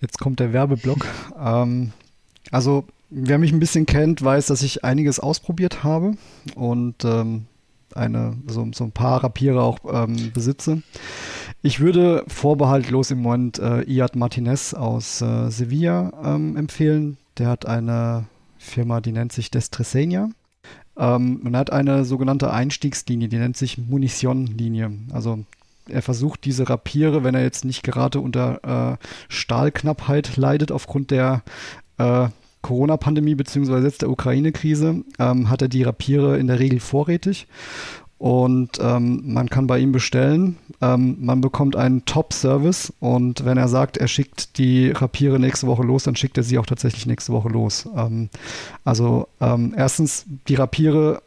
Jetzt 0.00 0.18
kommt 0.18 0.40
der 0.40 0.52
Werbeblock. 0.52 1.06
ähm, 1.38 1.92
also, 2.50 2.86
wer 3.08 3.38
mich 3.38 3.52
ein 3.52 3.60
bisschen 3.60 3.86
kennt, 3.86 4.22
weiß, 4.22 4.46
dass 4.46 4.62
ich 4.62 4.84
einiges 4.84 5.18
ausprobiert 5.20 5.82
habe 5.82 6.16
und 6.54 7.04
ähm, 7.04 7.46
eine, 7.96 8.36
so, 8.46 8.68
so 8.74 8.84
ein 8.84 8.92
paar 8.92 9.22
Rapiere 9.22 9.62
auch 9.62 9.78
ähm, 9.90 10.32
besitze. 10.32 10.82
Ich 11.62 11.80
würde 11.80 12.24
vorbehaltlos 12.26 13.10
im 13.10 13.22
Moment 13.22 13.58
äh, 13.58 13.82
Iad 13.82 14.16
Martinez 14.16 14.74
aus 14.74 15.20
äh, 15.20 15.48
Sevilla 15.50 16.12
ähm, 16.24 16.56
empfehlen. 16.56 17.18
Der 17.38 17.48
hat 17.48 17.66
eine 17.66 18.26
Firma, 18.58 19.00
die 19.00 19.12
nennt 19.12 19.32
sich 19.32 19.50
Destresenia. 19.50 20.30
Ähm, 20.96 21.40
man 21.42 21.56
hat 21.56 21.72
eine 21.72 22.04
sogenannte 22.04 22.52
Einstiegslinie, 22.52 23.28
die 23.28 23.38
nennt 23.38 23.56
sich 23.56 23.78
Munition-Linie. 23.78 24.92
Also 25.12 25.44
er 25.88 26.02
versucht 26.02 26.44
diese 26.44 26.68
Rapiere, 26.68 27.24
wenn 27.24 27.34
er 27.34 27.42
jetzt 27.42 27.64
nicht 27.64 27.82
gerade 27.82 28.20
unter 28.20 28.98
äh, 28.98 29.06
Stahlknappheit 29.28 30.36
leidet 30.36 30.70
aufgrund 30.70 31.10
der 31.10 31.42
äh, 31.98 32.28
Corona-Pandemie 32.62 33.34
beziehungsweise 33.34 33.86
jetzt 33.86 34.02
der 34.02 34.10
Ukraine-Krise, 34.10 35.04
ähm, 35.18 35.50
hat 35.50 35.62
er 35.62 35.68
die 35.68 35.82
Rapiere 35.82 36.38
in 36.38 36.46
der 36.46 36.58
Regel 36.58 36.80
vorrätig 36.80 37.46
und 38.22 38.78
ähm, 38.80 39.20
man 39.24 39.50
kann 39.50 39.66
bei 39.66 39.80
ihm 39.80 39.90
bestellen. 39.90 40.56
Ähm, 40.80 41.16
man 41.18 41.40
bekommt 41.40 41.74
einen 41.74 42.04
Top-Service 42.04 42.92
und 43.00 43.44
wenn 43.44 43.58
er 43.58 43.66
sagt, 43.66 43.96
er 43.96 44.06
schickt 44.06 44.58
die 44.58 44.92
Rapiere 44.92 45.40
nächste 45.40 45.66
Woche 45.66 45.82
los, 45.82 46.04
dann 46.04 46.14
schickt 46.14 46.36
er 46.36 46.44
sie 46.44 46.56
auch 46.58 46.66
tatsächlich 46.66 47.04
nächste 47.04 47.32
Woche 47.32 47.48
los. 47.48 47.88
Ähm, 47.96 48.28
also 48.84 49.26
ähm, 49.40 49.74
erstens, 49.76 50.24
die 50.46 50.54
Rapiere 50.54 51.20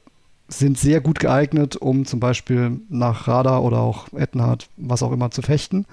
sind 0.47 0.77
sehr 0.77 1.01
gut 1.01 1.19
geeignet, 1.19 1.75
um 1.75 2.05
zum 2.05 2.21
Beispiel 2.21 2.79
nach 2.87 3.27
Radar 3.27 3.61
oder 3.61 3.79
auch 3.79 4.07
Etnard, 4.13 4.69
was 4.77 5.03
auch 5.03 5.11
immer, 5.11 5.31
zu 5.31 5.41
fechten. 5.41 5.85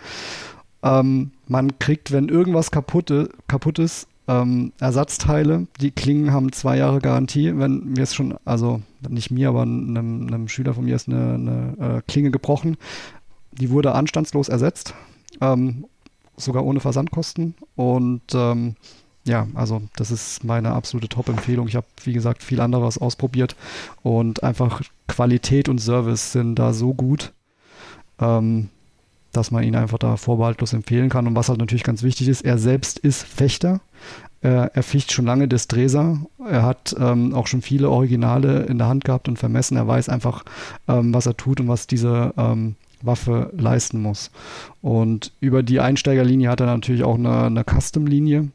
Ähm, 0.84 1.32
man 1.48 1.80
kriegt, 1.80 2.12
wenn 2.12 2.28
irgendwas 2.28 2.70
kaputt, 2.70 3.12
kaputt 3.48 3.80
ist, 3.80 4.06
ähm, 4.28 4.72
Ersatzteile. 4.78 5.66
Die 5.80 5.90
Klingen 5.90 6.32
haben 6.32 6.52
zwei 6.52 6.76
Jahre 6.76 7.00
Garantie. 7.00 7.56
Wenn 7.56 7.84
mir 7.84 8.02
ist 8.02 8.14
schon, 8.14 8.36
also 8.44 8.82
nicht 9.08 9.30
mir, 9.30 9.48
aber 9.48 9.62
einem, 9.62 10.26
einem 10.26 10.48
Schüler 10.48 10.74
von 10.74 10.84
mir 10.84 10.96
ist 10.96 11.08
eine, 11.08 11.34
eine 11.34 11.96
äh, 11.98 12.02
Klinge 12.06 12.30
gebrochen. 12.30 12.76
Die 13.52 13.70
wurde 13.70 13.94
anstandslos 13.94 14.48
ersetzt, 14.48 14.94
ähm, 15.40 15.86
sogar 16.36 16.64
ohne 16.64 16.80
Versandkosten. 16.80 17.54
Und 17.76 18.22
ähm, 18.34 18.76
ja, 19.24 19.46
also 19.54 19.82
das 19.96 20.10
ist 20.10 20.44
meine 20.44 20.72
absolute 20.72 21.08
Top-Empfehlung. 21.08 21.68
Ich 21.68 21.76
habe, 21.76 21.86
wie 22.04 22.12
gesagt, 22.12 22.42
viel 22.42 22.60
anderes 22.60 22.98
ausprobiert 22.98 23.56
und 24.02 24.42
einfach 24.42 24.82
Qualität 25.06 25.68
und 25.68 25.78
Service 25.78 26.32
sind 26.32 26.56
da 26.56 26.72
so 26.72 26.94
gut. 26.94 27.32
Ähm, 28.18 28.68
dass 29.32 29.50
man 29.50 29.64
ihn 29.64 29.76
einfach 29.76 29.98
da 29.98 30.16
vorbehaltlos 30.16 30.72
empfehlen 30.72 31.08
kann. 31.08 31.26
Und 31.26 31.34
was 31.34 31.48
halt 31.48 31.58
natürlich 31.58 31.84
ganz 31.84 32.02
wichtig 32.02 32.28
ist, 32.28 32.42
er 32.42 32.58
selbst 32.58 32.98
ist 32.98 33.22
Fechter. 33.22 33.80
Er 34.40 34.82
ficht 34.82 35.12
schon 35.12 35.24
lange 35.24 35.46
Destresa. 35.46 36.18
Er 36.44 36.64
hat 36.64 36.96
ähm, 36.98 37.32
auch 37.32 37.46
schon 37.46 37.62
viele 37.62 37.88
Originale 37.88 38.64
in 38.64 38.76
der 38.76 38.88
Hand 38.88 39.04
gehabt 39.04 39.28
und 39.28 39.38
vermessen. 39.38 39.76
Er 39.76 39.86
weiß 39.86 40.08
einfach, 40.08 40.44
ähm, 40.88 41.14
was 41.14 41.26
er 41.26 41.36
tut 41.36 41.60
und 41.60 41.68
was 41.68 41.86
diese 41.86 42.34
ähm, 42.36 42.74
Waffe 43.02 43.52
leisten 43.56 44.02
muss. 44.02 44.32
Und 44.80 45.32
über 45.40 45.62
die 45.62 45.78
Einsteigerlinie 45.78 46.48
hat 46.48 46.60
er 46.60 46.66
natürlich 46.66 47.04
auch 47.04 47.14
eine, 47.14 47.44
eine 47.44 47.64
Custom-Linie. 47.64 48.48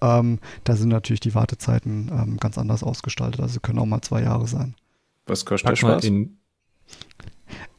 Ähm, 0.00 0.38
da 0.64 0.76
sind 0.76 0.88
natürlich 0.88 1.20
die 1.20 1.34
Wartezeiten 1.34 2.10
ähm, 2.10 2.36
ganz 2.38 2.56
anders 2.58 2.82
ausgestaltet. 2.82 3.40
Also 3.40 3.60
können 3.60 3.78
auch 3.78 3.86
mal 3.86 4.02
zwei 4.02 4.22
Jahre 4.22 4.46
sein. 4.46 4.74
Was 5.26 5.44
kostet 5.44 5.70
der 5.70 5.76
Spaß? 5.76 6.10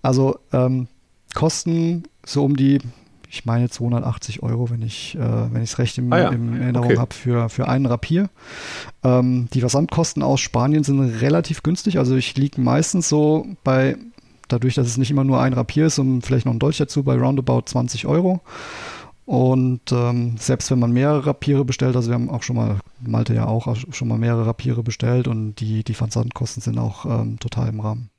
Also 0.01 0.39
ähm, 0.53 0.88
kosten 1.33 2.03
so 2.25 2.43
um 2.43 2.55
die, 2.55 2.79
ich 3.29 3.45
meine 3.45 3.69
280 3.69 4.43
Euro, 4.43 4.69
wenn 4.69 4.81
ich 4.81 5.15
äh, 5.15 5.19
wenn 5.19 5.63
ich 5.63 5.71
es 5.71 5.79
recht 5.79 5.97
im, 5.97 6.11
ah 6.13 6.19
ja. 6.19 6.29
in 6.29 6.61
Erinnerung 6.61 6.87
okay. 6.87 6.97
habe 6.97 7.13
für 7.13 7.49
für 7.49 7.67
einen 7.67 7.85
Rapier. 7.85 8.29
Ähm, 9.03 9.47
die 9.53 9.61
Versandkosten 9.61 10.23
aus 10.23 10.39
Spanien 10.39 10.83
sind 10.83 10.99
relativ 11.21 11.63
günstig, 11.63 11.99
also 11.99 12.15
ich 12.15 12.35
liege 12.35 12.61
meistens 12.61 13.09
so 13.09 13.45
bei 13.63 13.97
dadurch, 14.47 14.75
dass 14.75 14.87
es 14.87 14.97
nicht 14.97 15.11
immer 15.11 15.23
nur 15.23 15.41
ein 15.41 15.53
Rapier 15.53 15.87
ist 15.87 15.99
und 15.99 16.21
vielleicht 16.21 16.45
noch 16.45 16.53
ein 16.53 16.59
Dolch 16.59 16.77
dazu, 16.77 17.03
bei 17.03 17.15
roundabout 17.15 17.63
20 17.65 18.07
Euro. 18.07 18.41
Und 19.25 19.91
ähm, 19.91 20.37
selbst 20.37 20.71
wenn 20.71 20.79
man 20.79 20.93
mehrere 20.93 21.25
Rapiere 21.25 21.65
bestellt, 21.65 21.97
also 21.97 22.09
wir 22.09 22.15
haben 22.15 22.29
auch 22.29 22.43
schon 22.43 22.55
mal, 22.55 22.79
Malte 23.01 23.33
ja 23.33 23.45
auch, 23.45 23.75
schon 23.75 24.07
mal 24.07 24.17
mehrere 24.17 24.45
Rapiere 24.45 24.83
bestellt 24.83 25.27
und 25.27 25.55
die, 25.55 25.83
die 25.83 25.93
Versandkosten 25.93 26.63
sind 26.63 26.79
auch 26.79 27.05
ähm, 27.05 27.37
total 27.37 27.67
im 27.67 27.81
Rahmen. 27.81 28.09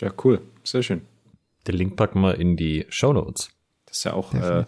Ja, 0.00 0.12
cool. 0.22 0.40
Sehr 0.62 0.84
schön. 0.84 1.02
Den 1.66 1.76
Link 1.76 1.96
packen 1.96 2.20
wir 2.20 2.38
in 2.38 2.56
die 2.56 2.86
Show 2.88 3.12
Notes. 3.12 3.50
Das 3.86 3.98
ist 3.98 4.04
ja 4.04 4.12
auch 4.12 4.34
äh, 4.34 4.64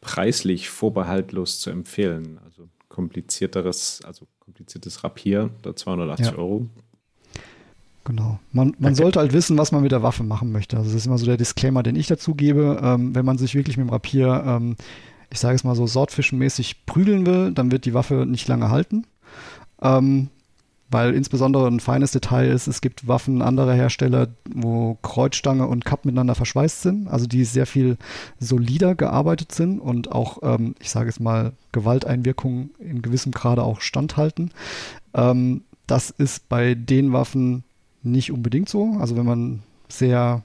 preislich 0.00 0.68
vorbehaltlos 0.68 1.60
zu 1.60 1.70
empfehlen. 1.70 2.38
Also 2.44 2.68
komplizierteres, 2.88 4.02
also 4.04 4.26
kompliziertes 4.40 5.04
Rapier, 5.04 5.50
da 5.62 5.74
280 5.74 6.26
ja. 6.26 6.34
Euro. 6.34 6.66
Genau. 8.04 8.38
Man, 8.52 8.74
man 8.78 8.92
okay. 8.92 9.02
sollte 9.02 9.18
halt 9.18 9.32
wissen, 9.32 9.58
was 9.58 9.70
man 9.70 9.82
mit 9.82 9.92
der 9.92 10.02
Waffe 10.02 10.24
machen 10.24 10.50
möchte. 10.50 10.76
Also 10.76 10.88
das 10.88 10.96
ist 10.96 11.06
immer 11.06 11.18
so 11.18 11.26
der 11.26 11.36
Disclaimer, 11.36 11.82
den 11.82 11.94
ich 11.94 12.06
dazu 12.06 12.34
gebe. 12.34 12.80
Ähm, 12.82 13.14
wenn 13.14 13.24
man 13.24 13.36
sich 13.36 13.54
wirklich 13.54 13.76
mit 13.76 13.86
dem 13.86 13.90
Rapier, 13.90 14.42
ähm, 14.46 14.76
ich 15.30 15.38
sage 15.38 15.56
es 15.56 15.64
mal 15.64 15.74
so, 15.74 15.86
sortfischenmäßig 15.86 16.86
prügeln 16.86 17.26
will, 17.26 17.52
dann 17.52 17.70
wird 17.70 17.84
die 17.84 17.92
Waffe 17.92 18.24
nicht 18.26 18.48
lange 18.48 18.70
halten. 18.70 19.06
Ähm, 19.82 20.30
weil 20.90 21.14
insbesondere 21.14 21.66
ein 21.68 21.80
feines 21.80 22.12
Detail 22.12 22.50
ist, 22.50 22.66
es 22.66 22.80
gibt 22.80 23.06
Waffen 23.06 23.42
anderer 23.42 23.74
Hersteller, 23.74 24.28
wo 24.48 24.96
Kreuzstange 25.02 25.66
und 25.66 25.84
Kapp 25.84 26.04
miteinander 26.04 26.34
verschweißt 26.34 26.82
sind, 26.82 27.08
also 27.08 27.26
die 27.26 27.44
sehr 27.44 27.66
viel 27.66 27.98
solider 28.38 28.94
gearbeitet 28.94 29.52
sind 29.52 29.80
und 29.80 30.12
auch, 30.12 30.38
ähm, 30.42 30.74
ich 30.80 30.90
sage 30.90 31.10
es 31.10 31.20
mal, 31.20 31.52
Gewalteinwirkungen 31.72 32.70
in 32.78 33.02
gewissem 33.02 33.32
Grade 33.32 33.62
auch 33.62 33.80
standhalten. 33.80 34.50
Ähm, 35.14 35.62
das 35.86 36.10
ist 36.10 36.48
bei 36.48 36.74
den 36.74 37.12
Waffen 37.12 37.64
nicht 38.02 38.32
unbedingt 38.32 38.68
so. 38.68 38.96
Also 38.98 39.16
wenn 39.16 39.26
man 39.26 39.62
sehr 39.88 40.42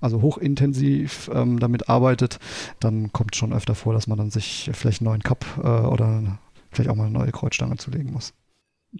also 0.00 0.20
hochintensiv 0.20 1.30
ähm, 1.32 1.58
damit 1.58 1.88
arbeitet, 1.88 2.38
dann 2.78 3.12
kommt 3.12 3.36
schon 3.36 3.54
öfter 3.54 3.74
vor, 3.74 3.94
dass 3.94 4.06
man 4.06 4.18
dann 4.18 4.30
sich 4.30 4.70
vielleicht 4.74 5.00
einen 5.00 5.08
neuen 5.08 5.22
Cup 5.22 5.46
äh, 5.62 5.66
oder 5.66 6.38
vielleicht 6.70 6.90
auch 6.90 6.96
mal 6.96 7.04
eine 7.04 7.18
neue 7.18 7.32
Kreuzstange 7.32 7.76
zulegen 7.76 8.12
muss. 8.12 8.34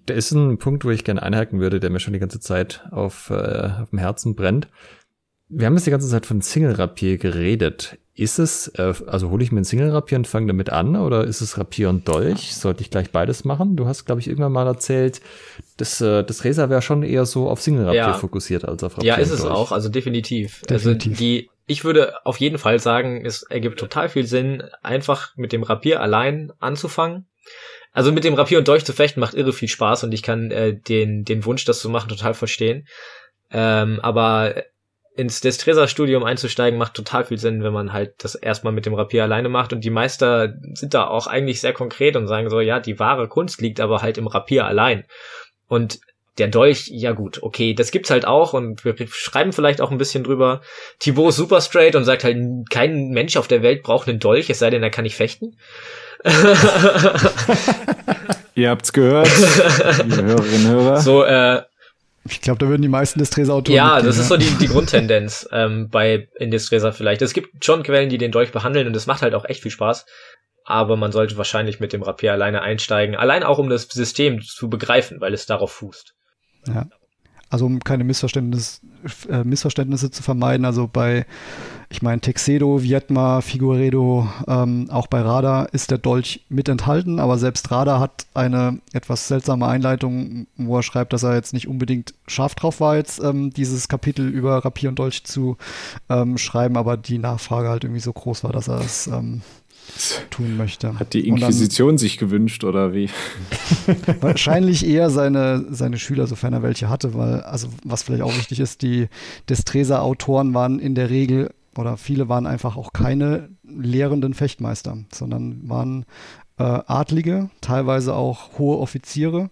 Da 0.07 0.15
ist 0.15 0.33
ein 0.33 0.59
Punkt, 0.59 0.85
wo 0.85 0.91
ich 0.91 1.05
gerne 1.05 1.23
einhaken 1.23 1.61
würde, 1.61 1.81
der 1.81 1.91
mir 1.91 2.01
schon 2.01 2.13
die 2.13 2.19
ganze 2.19 2.41
Zeit 2.41 2.85
auf, 2.91 3.31
äh, 3.31 3.71
auf 3.83 3.91
dem 3.91 3.99
Herzen 3.99 4.35
brennt. 4.35 4.69
Wir 5.49 5.67
haben 5.67 5.75
jetzt 5.75 5.87
die 5.87 5.91
ganze 5.91 6.09
Zeit 6.09 6.27
von 6.27 6.41
Single-Rapier 6.41 7.19
geredet. 7.19 7.99
Ist 8.17 8.39
es, 8.39 8.69
äh, 8.77 8.95
also 9.07 9.31
hole 9.31 9.43
ich 9.43 9.53
mir 9.53 9.61
ein 9.61 9.65
Single-Rapier 9.65 10.19
und 10.19 10.27
fange 10.27 10.49
damit 10.49 10.71
an 10.71 10.97
oder 10.97 11.25
ist 11.25 11.41
es 11.41 11.59
Rapier 11.59 11.89
und 11.91 12.09
Dolch? 12.09 12.55
Sollte 12.55 12.83
ich 12.83 12.91
gleich 12.91 13.11
beides 13.11 13.45
machen? 13.45 13.77
Du 13.77 13.87
hast, 13.87 14.05
glaube 14.05 14.21
ich, 14.21 14.29
irgendwann 14.29 14.53
mal 14.53 14.67
erzählt, 14.67 15.21
das, 15.77 16.01
äh, 16.01 16.25
das 16.25 16.45
Razer 16.45 16.71
wäre 16.71 16.83
schon 16.83 17.03
eher 17.03 17.27
so 17.27 17.49
auf 17.49 17.61
Single-Rapier 17.61 17.99
ja. 17.99 18.15
fokussiert 18.15 18.65
als 18.65 18.83
auf 18.83 18.97
Rapier. 18.97 19.09
Ja, 19.09 19.17
ist 19.17 19.31
es 19.31 19.45
auch, 19.45 19.71
also 19.71 19.89
definitiv. 19.89 20.63
Also 20.69 20.95
definitiv. 20.95 21.13
Also 21.13 21.25
die, 21.25 21.51
ich 21.67 21.85
würde 21.85 22.15
auf 22.25 22.39
jeden 22.39 22.59
Fall 22.59 22.79
sagen, 22.79 23.25
es 23.25 23.43
ergibt 23.43 23.79
total 23.79 24.09
viel 24.09 24.27
Sinn, 24.27 24.63
einfach 24.83 25.37
mit 25.37 25.53
dem 25.53 25.63
Rapier 25.63 26.01
allein 26.01 26.53
anzufangen. 26.59 27.27
Also 27.95 28.13
mit 28.13 28.25
dem 28.25 28.35
Rapier 28.35 28.59
und 28.59 28.69
Dolch 28.69 28.85
zu 28.85 28.93
fechten 28.93 29.21
macht 29.21 29.35
irre 29.35 29.53
viel 29.53 29.69
Spaß 29.69 30.05
und 30.05 30.13
ich 30.13 30.23
kann 30.23 30.51
äh, 30.51 30.75
den, 30.75 31.25
den 31.25 31.45
Wunsch, 31.45 31.65
das 31.65 31.79
zu 31.79 31.89
machen, 31.89 32.09
total 32.09 32.35
verstehen. 32.35 32.87
Ähm, 33.51 34.01
aber 34.03 34.65
ins 35.17 35.41
Destresa-Studium 35.41 36.25
einzusteigen, 36.25 36.77
macht 36.77 36.95
total 36.95 37.25
viel 37.25 37.39
Sinn, 37.39 37.63
wenn 37.63 37.73
man 37.73 37.93
halt 37.93 38.15
das 38.19 38.35
erstmal 38.35 38.73
mit 38.73 38.85
dem 38.85 38.95
Rapier 38.95 39.23
alleine 39.23 39.49
macht. 39.49 39.73
Und 39.73 39.85
die 39.85 39.91
Meister 39.91 40.55
sind 40.73 40.93
da 40.93 41.07
auch 41.07 41.29
eigentlich 41.29 41.61
sehr 41.61 41.73
konkret 41.73 42.17
und 42.17 42.27
sagen 42.27 42.51
so, 42.51 42.61
ja, 42.61 42.81
die 42.81 42.99
wahre 42.99 43.29
Kunst 43.29 43.61
liegt 43.61 43.79
aber 43.79 44.03
halt 44.03 44.19
im 44.19 44.27
Rapier 44.27 44.67
allein. 44.67 45.05
Und 45.69 46.01
der 46.39 46.49
Dolch, 46.49 46.89
ja 46.89 47.13
gut, 47.13 47.45
okay, 47.45 47.75
das 47.75 47.93
gibt's 47.93 48.11
halt 48.11 48.27
auch 48.27 48.55
und 48.55 48.85
wir 48.85 48.97
schreiben 49.09 49.53
vielleicht 49.53 49.81
auch 49.81 49.93
ein 49.93 49.99
bisschen 49.99 50.25
drüber. 50.25 50.63
Thibaut 50.99 51.29
ist 51.29 51.37
super 51.37 51.61
straight 51.61 51.95
und 51.95 52.05
sagt 52.05 52.25
halt, 52.25 52.37
kein 52.71 53.11
Mensch 53.11 53.37
auf 53.37 53.47
der 53.47 53.63
Welt 53.63 53.85
braucht 53.85 54.09
einen 54.09 54.19
Dolch, 54.19 54.51
es 54.51 54.59
sei 54.59 54.71
denn, 54.71 54.83
er 54.83 54.91
kann 54.91 55.05
nicht 55.05 55.15
fechten. 55.15 55.57
Ihr 58.55 58.71
habt's 58.71 58.93
gehört, 58.93 59.29
liebe 60.05 60.23
Hörerinnen 60.23 60.67
und 60.67 60.73
Hörer. 60.73 61.01
So, 61.01 61.25
äh, 61.25 61.63
ich 62.27 62.41
glaube, 62.41 62.59
da 62.59 62.69
würden 62.69 62.81
die 62.81 62.89
meisten 62.89 63.19
Destresa-Autoren. 63.19 63.77
Ja, 63.77 64.01
das 64.01 64.17
ist 64.17 64.29
so 64.29 64.37
die, 64.37 64.51
die 64.59 64.67
Grundtendenz 64.69 65.47
ähm, 65.53 65.91
bei 65.91 66.29
Indestresa 66.39 66.93
vielleicht. 66.93 67.21
Es 67.21 67.35
gibt 67.35 67.65
schon 67.65 67.83
Quellen, 67.83 68.09
die 68.09 68.17
den 68.17 68.33
Dolch 68.33 68.53
behandeln 68.53 68.87
und 68.87 68.97
es 68.97 69.07
macht 69.07 69.23
halt 69.23 69.35
auch 69.35 69.45
echt 69.45 69.61
viel 69.61 69.71
Spaß. 69.71 70.07
Aber 70.65 70.97
man 70.97 71.13
sollte 71.13 71.37
wahrscheinlich 71.37 71.79
mit 71.79 71.93
dem 71.93 72.03
Rapier 72.03 72.33
alleine 72.33 72.63
einsteigen. 72.63 73.17
Allein 73.17 73.43
auch, 73.43 73.59
um 73.59 73.69
das 73.69 73.83
System 73.83 74.41
zu 74.41 74.71
begreifen, 74.71 75.21
weil 75.21 75.35
es 75.35 75.45
darauf 75.45 75.73
fußt. 75.73 76.15
Ja. 76.69 76.87
Also 77.51 77.67
um 77.67 77.81
keine 77.81 78.05
Missverständnis, 78.05 78.81
äh, 79.29 79.45
Missverständnisse 79.45 80.11
zu 80.11 80.23
vermeiden. 80.23 80.65
Also 80.65 80.89
bei, 80.93 81.27
ich 81.89 82.03
meine, 82.03 82.21
Texedo, 82.21 82.83
Vietma, 82.83 83.41
Figueredo, 83.41 84.29
ähm, 84.49 84.89
auch 84.91 85.07
bei 85.07 85.21
Radar 85.21 85.73
ist 85.73 85.91
der 85.91 85.99
Dolch 85.99 86.45
mit 86.49 86.69
enthalten, 86.69 87.21
aber 87.21 87.39
selbst 87.39 87.71
Radar 87.71 88.01
hat 88.01 88.27
eine 88.35 88.81
etwas 88.93 89.29
seltsame 89.29 89.67
Einleitung, 89.67 90.47
wo 90.57 90.77
er 90.77 90.83
schreibt, 90.83 91.13
dass 91.13 91.23
er 91.23 91.35
jetzt 91.35 91.53
nicht 91.53 91.69
unbedingt 91.69 92.15
scharf 92.27 92.55
drauf 92.55 92.81
war, 92.81 92.97
jetzt 92.97 93.23
ähm, 93.23 93.51
dieses 93.51 93.89
Kapitel 93.89 94.29
über 94.29 94.65
Rapier 94.65 94.89
und 94.89 94.99
Dolch 94.99 95.25
zu 95.25 95.57
ähm, 96.09 96.39
schreiben, 96.39 96.77
aber 96.77 96.97
die 96.97 97.19
Nachfrage 97.19 97.69
halt 97.69 97.85
irgendwie 97.85 98.01
so 98.01 98.13
groß 98.13 98.45
war, 98.45 98.53
dass 98.53 98.69
er 98.69 98.81
es 98.81 99.07
ähm, 99.07 99.43
tun 100.31 100.57
möchte. 100.57 100.99
Hat 100.99 101.15
die 101.15 101.27
Inquisition 101.27 101.91
dann, 101.91 101.99
sich 101.99 102.19
gewünscht 102.19 102.65
oder 102.65 102.93
wie? 102.93 103.09
wahrscheinlich 104.21 104.87
eher 104.87 105.11
seine, 105.11 105.67
seine 105.71 105.99
Schüler, 105.99 106.27
sofern 106.27 106.53
er 106.53 106.63
welche 106.63 106.89
hatte, 106.89 107.15
weil, 107.15 107.41
also 107.41 107.69
was 107.85 108.03
vielleicht 108.03 108.23
auch 108.23 108.37
wichtig 108.37 108.61
ist, 108.61 108.83
die 108.83 109.09
Destresa-Autoren 109.49 110.55
waren 110.55 110.79
in 110.79 110.95
der 110.95 111.11
Regel 111.11 111.51
oder 111.77 111.97
viele 111.97 112.29
waren 112.29 112.47
einfach 112.47 112.77
auch 112.77 112.93
keine 112.93 113.51
lehrenden 113.65 114.35
Fechtmeister, 114.35 114.99
sondern 115.13 115.69
waren 115.69 116.05
äh, 116.59 116.63
Adlige, 116.63 117.51
teilweise 117.61 118.15
auch 118.15 118.59
hohe 118.59 118.79
Offiziere 118.79 119.51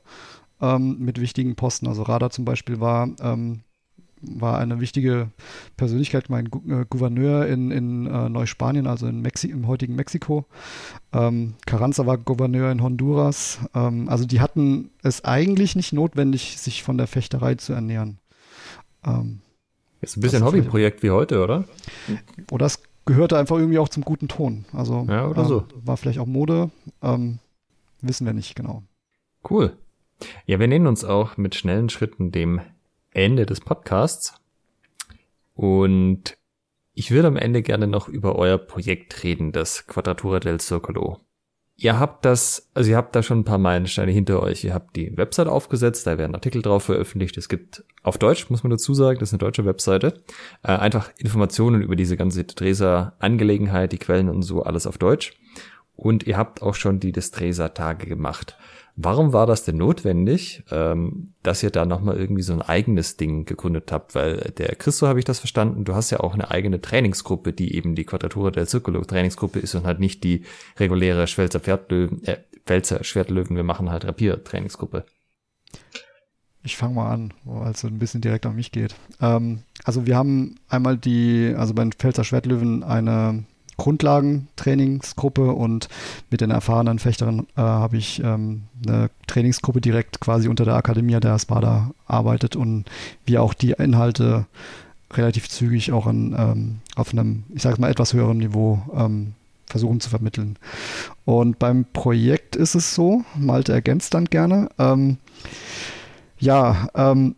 ähm, 0.61 0.99
mit 0.99 1.21
wichtigen 1.21 1.57
Posten. 1.57 1.89
Also 1.89 2.03
Rada 2.03 2.31
zum 2.31 2.45
Beispiel 2.45 2.81
war 2.81 3.09
ähm, 3.21 3.63
war 4.23 4.59
eine 4.59 4.81
wichtige 4.81 5.29
Persönlichkeit, 5.77 6.31
mein 6.31 6.47
äh, 6.47 6.85
Gouverneur 6.89 7.47
in, 7.47 7.71
in 7.71 8.07
äh, 8.07 8.29
Neuspanien, 8.29 8.87
also 8.87 9.07
in 9.07 9.21
Mexi 9.21 9.49
im 9.49 9.67
heutigen 9.67 9.95
Mexiko. 9.97 10.47
Ähm, 11.13 11.55
Carranza 11.67 12.07
war 12.07 12.19
Gouverneur 12.19 12.71
in 12.71 12.83
Honduras. 12.83 13.59
Ähm, 13.75 14.09
also 14.09 14.25
die 14.25 14.41
hatten 14.41 14.91
es 15.03 15.25
eigentlich 15.25 15.77
nicht 15.77 15.93
notwendig, 15.93 16.59
sich 16.59 16.83
von 16.83 16.99
der 16.99 17.07
Fechterei 17.07 17.57
zu 17.57 17.73
ernähren. 17.73 18.19
Ähm, 19.05 19.41
ist 20.01 20.17
ein 20.17 20.21
bisschen 20.21 20.45
Hobbyprojekt 20.45 21.03
wie 21.03 21.11
heute, 21.11 21.43
oder? 21.43 21.65
Oder 22.51 22.67
es 22.67 22.83
gehörte 23.05 23.39
einfach 23.39 23.57
irgendwie 23.57 23.79
auch 23.79 23.89
zum 23.89 24.05
guten 24.05 24.29
Ton. 24.29 24.65
Also 24.73 25.07
ja, 25.09 25.27
oder 25.29 25.45
so. 25.45 25.65
war 25.85 25.97
vielleicht 25.97 26.19
auch 26.19 26.27
Mode. 26.27 26.71
Ähm, 27.03 27.39
wissen 28.01 28.27
wir 28.27 28.33
nicht 28.33 28.55
genau. 28.55 28.83
Cool. 29.49 29.77
Ja, 30.47 30.61
wir 30.61 30.69
nähern 30.69 30.87
uns 30.87 31.05
auch 31.05 31.37
mit 31.37 31.55
schnellen 31.55 31.89
Schritten 31.89 32.31
dem 32.33 32.61
Ende 33.13 33.47
des 33.47 33.61
Podcasts. 33.61 34.35
Und 35.55 36.37
ich 36.95 37.11
würde 37.11 37.29
am 37.29 37.37
Ende 37.37 37.63
gerne 37.63 37.87
noch 37.87 38.09
über 38.09 38.37
euer 38.37 38.59
Projekt 38.59 39.23
reden, 39.23 39.53
das 39.53 39.87
Quadratura 39.87 40.41
del 40.41 40.61
Circolo. 40.61 41.21
Ihr 41.77 41.99
habt 41.99 42.25
das, 42.25 42.71
also 42.75 42.91
ihr 42.91 42.97
habt 42.97 43.17
da 43.17 43.23
schon 43.23 43.41
ein 43.41 43.45
paar 43.45 43.59
Meilensteine 43.59 44.13
hinter 44.13 44.43
euch. 44.43 44.63
Ihr 44.63 44.75
habt 44.75 44.95
die 44.95 45.17
Website 45.17 45.49
aufgesetzt, 45.49 46.07
da 46.07 46.19
werden 46.19 46.35
Artikel 46.35 46.63
drauf 46.63 46.85
veröffentlicht. 46.85 47.37
Es 47.39 47.49
gibt 47.49 47.85
auf 48.03 48.19
Deutsch, 48.19 48.51
muss 48.51 48.63
man 48.63 48.71
dazu 48.71 48.95
sagen, 48.95 49.19
das 49.19 49.31
ist 49.31 49.33
eine 49.33 49.41
deutsche 49.41 49.65
Webseite. 49.65 50.23
Äh, 50.63 50.73
einfach 50.73 51.11
Informationen 51.17 51.83
über 51.83 51.97
diese 51.97 52.17
ganze 52.17 52.45
Destresa-Angelegenheit, 52.45 53.93
die 53.93 53.99
Quellen 53.99 54.29
und 54.29 54.43
so, 54.43 54.63
alles 54.63 54.87
auf 54.87 54.99
Deutsch. 54.99 55.33
Und 55.97 56.27
ihr 56.27 56.37
habt 56.37 56.63
auch 56.63 56.75
schon 56.75 57.01
die 57.01 57.13
Destresa-Tage 57.13 58.07
gemacht. 58.07 58.57
Warum 58.95 59.33
war 59.33 59.47
das 59.47 59.65
denn 59.65 59.79
notwendig, 59.79 60.65
ähm, 60.71 61.33
dass 61.43 61.63
ihr 61.63 61.71
da 61.71 61.87
nochmal 61.87 62.19
irgendwie 62.19 62.43
so 62.43 62.53
ein 62.53 62.61
eigenes 62.61 63.17
Ding 63.17 63.47
gegründet 63.47 63.91
habt? 63.91 64.15
Weil 64.15 64.53
der 64.59 64.75
Christo 64.77 65.07
habe 65.07 65.19
ich 65.19 65.25
das 65.25 65.39
verstanden, 65.39 65.85
du 65.85 65.95
hast 65.95 66.11
ja 66.11 66.21
auch 66.21 66.35
eine 66.35 66.51
eigene 66.51 66.81
Trainingsgruppe, 66.81 67.55
die 67.55 67.75
eben 67.75 67.95
die 67.95 68.05
Quadratura 68.05 68.51
der 68.51 68.67
Circolo 68.67 69.03
Trainingsgruppe 69.03 69.61
ist 69.61 69.75
und 69.75 69.87
halt 69.87 69.99
nicht 69.99 70.25
die 70.25 70.45
reguläre 70.79 71.27
Schwelzer 71.27 71.61
Pferdlöwen, 71.61 72.23
äh, 72.25 72.39
Pfälzer 72.67 73.03
Schwertlöwen, 73.03 73.57
wir 73.57 73.65
machen 73.65 73.91
halt 73.91 74.05
Rapier 74.05 74.45
Trainingsgruppe. 74.45 75.07
Ich 76.63 76.77
fange 76.77 76.95
mal 76.95 77.11
an, 77.11 77.35
weil 77.45 77.73
es 77.73 77.83
ein 77.85 77.99
bisschen 77.99 78.21
direkt 78.21 78.47
an 78.47 78.55
mich 78.55 78.73
geht. 78.73 78.95
Ähm, 79.21 79.63
also 79.85 80.07
wir 80.07 80.17
haben 80.17 80.57
einmal 80.69 80.99
die, 80.99 81.55
also 81.57 81.75
bei 81.75 81.83
den 81.83 81.93
Pfälzer 81.93 82.25
Schwertlöwen 82.25 82.85
eine 82.85 83.45
Grundlagentrainingsgruppe 83.77 85.53
und 85.53 85.89
mit 86.31 86.41
den 86.41 86.51
erfahrenen 86.51 86.99
Fechtern 86.99 87.47
äh, 87.57 87.61
habe 87.61 87.97
ich 87.97 88.23
ähm, 88.23 88.65
eine 88.87 89.11
Trainingsgruppe 89.27 89.81
direkt 89.81 90.21
quasi 90.21 90.49
unter 90.49 90.65
der 90.65 90.75
Akademie 90.75 91.19
der 91.21 91.33
Aspada 91.33 91.91
arbeitet 92.07 92.57
und 92.57 92.85
wir 93.25 93.43
auch 93.43 93.55
die 93.55 93.73
Inhalte 93.73 94.47
relativ 95.13 95.49
zügig 95.49 95.93
auch 95.93 96.07
an, 96.07 96.35
ähm, 96.39 96.79
auf 96.97 97.13
einem, 97.13 97.45
ich 97.55 97.63
sage 97.63 97.81
mal, 97.81 97.91
etwas 97.91 98.13
höherem 98.13 98.39
Niveau 98.39 98.83
ähm, 98.95 99.35
versuchen 99.67 100.01
zu 100.01 100.11
vermitteln. 100.11 100.59
Und 101.25 101.59
beim 101.59 101.87
Projekt 101.93 102.57
ist 102.57 102.75
es 102.75 102.95
so, 102.95 103.25
Malte 103.35 103.73
ergänzt 103.73 104.15
dann 104.15 104.27
gerne. 104.27 104.69
Ähm, 104.79 105.19
ja, 106.39 106.89
ähm, 106.95 107.37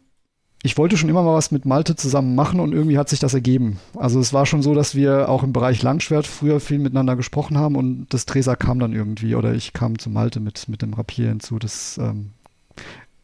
ich 0.65 0.79
wollte 0.79 0.97
schon 0.97 1.11
immer 1.11 1.23
mal 1.23 1.35
was 1.35 1.51
mit 1.51 1.67
Malte 1.67 1.95
zusammen 1.95 2.35
machen 2.35 2.59
und 2.59 2.73
irgendwie 2.73 2.97
hat 2.97 3.11
sich 3.11 3.19
das 3.19 3.35
ergeben. 3.35 3.79
Also 3.97 4.19
es 4.19 4.33
war 4.33 4.47
schon 4.47 4.63
so, 4.63 4.75
dass 4.75 4.95
wir 4.95 5.29
auch 5.29 5.43
im 5.43 5.53
Bereich 5.53 5.83
Langschwert 5.83 6.27
früher 6.27 6.59
viel 6.59 6.79
miteinander 6.79 7.17
gesprochen 7.17 7.59
haben 7.59 7.77
und 7.77 8.07
das 8.09 8.25
Treser 8.25 8.57
kam 8.57 8.79
dann 8.79 8.95
irgendwie 8.95 9.35
oder 9.35 9.53
ich 9.55 9.75
kam 9.75 9.99
zu 9.99 10.09
Malte 10.09 10.41
mit, 10.41 10.67
mit 10.71 10.81
dem 10.81 10.95
Rapier 10.95 11.29
hinzu. 11.29 11.59
Das 11.59 11.99
ähm, 11.99 12.31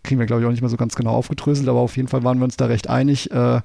kriegen 0.03 0.19
wir, 0.19 0.27
glaube 0.27 0.43
ich, 0.43 0.47
auch 0.47 0.51
nicht 0.51 0.61
mehr 0.61 0.69
so 0.69 0.77
ganz 0.77 0.97
genau 0.97 1.13
aufgedröselt, 1.13 1.67
aber 1.67 1.81
auf 1.81 1.97
jeden 1.97 2.09
Fall 2.09 2.25
waren 2.25 2.39
wir 2.39 2.45
uns 2.45 2.59
da 2.59 2.67
recht 2.67 2.91
einig, 2.91 3.31
äh, 3.31 3.63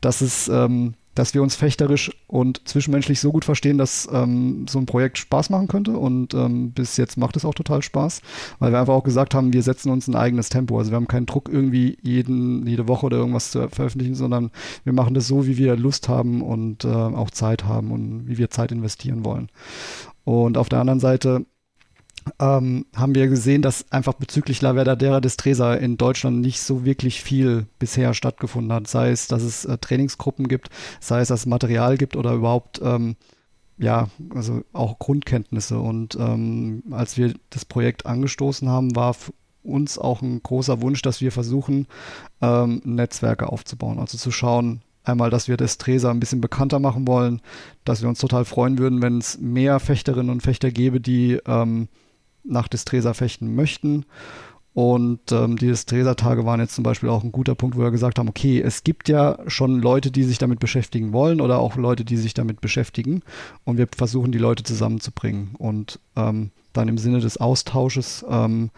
dass 0.00 0.22
es 0.22 0.48
ähm, 0.48 0.94
dass 1.18 1.34
wir 1.34 1.42
uns 1.42 1.56
fechterisch 1.56 2.12
und 2.28 2.68
zwischenmenschlich 2.68 3.18
so 3.18 3.32
gut 3.32 3.44
verstehen, 3.44 3.76
dass 3.76 4.08
ähm, 4.12 4.66
so 4.68 4.78
ein 4.78 4.86
Projekt 4.86 5.18
Spaß 5.18 5.50
machen 5.50 5.66
könnte. 5.66 5.98
Und 5.98 6.32
ähm, 6.32 6.70
bis 6.70 6.96
jetzt 6.96 7.16
macht 7.16 7.36
es 7.36 7.44
auch 7.44 7.54
total 7.54 7.82
Spaß, 7.82 8.22
weil 8.60 8.70
wir 8.70 8.78
einfach 8.78 8.94
auch 8.94 9.02
gesagt 9.02 9.34
haben, 9.34 9.52
wir 9.52 9.64
setzen 9.64 9.90
uns 9.90 10.06
ein 10.06 10.14
eigenes 10.14 10.48
Tempo. 10.48 10.78
Also 10.78 10.92
wir 10.92 10.96
haben 10.96 11.08
keinen 11.08 11.26
Druck, 11.26 11.48
irgendwie 11.48 11.98
jeden, 12.02 12.64
jede 12.68 12.86
Woche 12.86 13.06
oder 13.06 13.16
irgendwas 13.16 13.50
zu 13.50 13.68
veröffentlichen, 13.68 14.14
sondern 14.14 14.52
wir 14.84 14.92
machen 14.92 15.14
das 15.14 15.26
so, 15.26 15.46
wie 15.46 15.58
wir 15.58 15.76
Lust 15.76 16.08
haben 16.08 16.40
und 16.40 16.84
äh, 16.84 16.88
auch 16.88 17.30
Zeit 17.30 17.64
haben 17.64 17.90
und 17.90 18.28
wie 18.28 18.38
wir 18.38 18.50
Zeit 18.50 18.70
investieren 18.70 19.24
wollen. 19.24 19.48
Und 20.22 20.56
auf 20.56 20.68
der 20.68 20.78
anderen 20.78 21.00
Seite 21.00 21.46
ähm, 22.38 22.86
haben 22.96 23.14
wir 23.14 23.28
gesehen, 23.28 23.62
dass 23.62 23.90
einfach 23.92 24.14
bezüglich 24.14 24.60
La 24.62 24.74
Verdadera 24.74 25.20
des 25.20 25.36
Tresa 25.36 25.74
in 25.74 25.96
Deutschland 25.96 26.40
nicht 26.40 26.60
so 26.60 26.84
wirklich 26.84 27.22
viel 27.22 27.66
bisher 27.78 28.14
stattgefunden 28.14 28.72
hat. 28.72 28.88
Sei 28.88 29.10
es, 29.10 29.26
dass 29.28 29.42
es 29.42 29.64
äh, 29.64 29.78
Trainingsgruppen 29.78 30.48
gibt, 30.48 30.70
sei 31.00 31.20
es, 31.20 31.28
dass 31.28 31.40
es 31.40 31.46
Material 31.46 31.96
gibt 31.96 32.16
oder 32.16 32.32
überhaupt, 32.32 32.80
ähm, 32.82 33.16
ja, 33.78 34.08
also 34.34 34.62
auch 34.72 34.98
Grundkenntnisse. 34.98 35.78
Und 35.78 36.16
ähm, 36.16 36.82
als 36.90 37.16
wir 37.16 37.34
das 37.50 37.64
Projekt 37.64 38.06
angestoßen 38.06 38.68
haben, 38.68 38.96
war 38.96 39.14
uns 39.62 39.98
auch 39.98 40.22
ein 40.22 40.42
großer 40.42 40.80
Wunsch, 40.80 41.02
dass 41.02 41.20
wir 41.20 41.32
versuchen, 41.32 41.86
ähm, 42.40 42.80
Netzwerke 42.84 43.52
aufzubauen. 43.52 43.98
Also 43.98 44.18
zu 44.18 44.30
schauen, 44.30 44.82
Einmal, 45.08 45.30
dass 45.30 45.48
wir 45.48 45.56
Destresa 45.56 46.10
ein 46.10 46.20
bisschen 46.20 46.42
bekannter 46.42 46.80
machen 46.80 47.08
wollen, 47.08 47.40
dass 47.84 48.02
wir 48.02 48.10
uns 48.10 48.18
total 48.18 48.44
freuen 48.44 48.76
würden, 48.76 49.00
wenn 49.00 49.18
es 49.18 49.38
mehr 49.38 49.80
Fechterinnen 49.80 50.30
und 50.30 50.42
Fechter 50.42 50.70
gäbe, 50.70 51.00
die 51.00 51.38
ähm, 51.46 51.88
nach 52.44 52.68
Destresa 52.68 53.14
fechten 53.14 53.54
möchten. 53.54 54.04
Und 54.74 55.32
ähm, 55.32 55.56
die 55.56 55.66
Destresa-Tage 55.66 56.44
waren 56.46 56.60
jetzt 56.60 56.76
zum 56.76 56.84
Beispiel 56.84 57.08
auch 57.08 57.24
ein 57.24 57.32
guter 57.32 57.56
Punkt, 57.56 57.76
wo 57.76 57.80
wir 57.80 57.90
gesagt 57.90 58.18
haben, 58.18 58.28
okay, 58.28 58.60
es 58.60 58.84
gibt 58.84 59.08
ja 59.08 59.38
schon 59.48 59.80
Leute, 59.80 60.12
die 60.12 60.22
sich 60.22 60.38
damit 60.38 60.60
beschäftigen 60.60 61.12
wollen 61.12 61.40
oder 61.40 61.58
auch 61.58 61.74
Leute, 61.74 62.04
die 62.04 62.16
sich 62.16 62.32
damit 62.32 62.60
beschäftigen. 62.60 63.22
Und 63.64 63.76
wir 63.76 63.88
versuchen, 63.94 64.30
die 64.30 64.38
Leute 64.38 64.62
zusammenzubringen 64.62 65.56
und 65.58 65.98
ähm, 66.14 66.52
dann 66.74 66.86
im 66.86 66.96
Sinne 66.96 67.18
des 67.18 67.38
Austausches 67.38 68.24
ähm, 68.30 68.70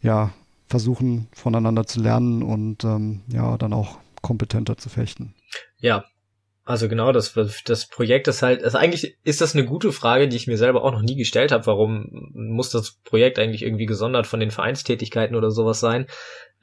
ja, 0.00 0.32
versuchen, 0.68 1.26
voneinander 1.32 1.86
zu 1.86 2.00
lernen 2.00 2.44
und 2.44 2.84
ähm, 2.84 3.22
ja, 3.26 3.58
dann 3.58 3.72
auch 3.72 3.98
kompetenter 4.20 4.78
zu 4.78 4.90
fechten. 4.90 5.34
Ja, 5.80 6.04
also 6.64 6.88
genau, 6.88 7.10
das, 7.10 7.34
das 7.64 7.86
Projekt 7.88 8.28
ist 8.28 8.42
halt, 8.42 8.62
also 8.62 8.78
eigentlich 8.78 9.16
ist 9.24 9.40
das 9.40 9.54
eine 9.54 9.64
gute 9.64 9.90
Frage, 9.90 10.28
die 10.28 10.36
ich 10.36 10.46
mir 10.46 10.56
selber 10.56 10.84
auch 10.84 10.92
noch 10.92 11.02
nie 11.02 11.16
gestellt 11.16 11.50
habe. 11.50 11.66
Warum 11.66 12.30
muss 12.34 12.70
das 12.70 12.98
Projekt 13.04 13.38
eigentlich 13.40 13.62
irgendwie 13.62 13.86
gesondert 13.86 14.28
von 14.28 14.38
den 14.38 14.52
Vereinstätigkeiten 14.52 15.34
oder 15.34 15.50
sowas 15.50 15.80
sein? 15.80 16.06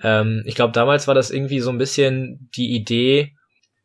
Ähm, 0.02 0.44
ich 0.46 0.56
glaube, 0.56 0.72
damals 0.72 1.08
war 1.08 1.16
das 1.16 1.32
irgendwie 1.32 1.60
so 1.60 1.70
ein 1.70 1.78
bisschen 1.78 2.50
die 2.56 2.74
Idee, 2.76 3.34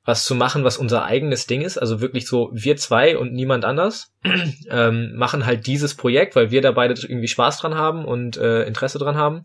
was 0.05 0.25
zu 0.25 0.35
machen, 0.35 0.63
was 0.63 0.77
unser 0.77 1.05
eigenes 1.05 1.47
Ding 1.47 1.63
ist. 1.63 1.79
Also 1.79 2.01
wirklich 2.01 2.27
so, 2.27 2.51
wir 2.53 2.77
zwei 2.77 3.17
und 3.17 3.33
niemand 3.33 3.65
anders 3.65 4.13
ähm, 4.71 5.15
machen 5.17 5.47
halt 5.47 5.67
dieses 5.67 5.97
Projekt, 5.97 6.37
weil 6.37 6.51
wir 6.51 6.61
da 6.61 6.73
beide 6.73 6.95
irgendwie 6.95 7.29
Spaß 7.29 7.59
dran 7.59 7.75
haben 7.75 8.05
und 8.05 8.37
äh, 8.37 8.65
Interesse 8.65 8.99
dran 8.99 9.17
haben. 9.17 9.45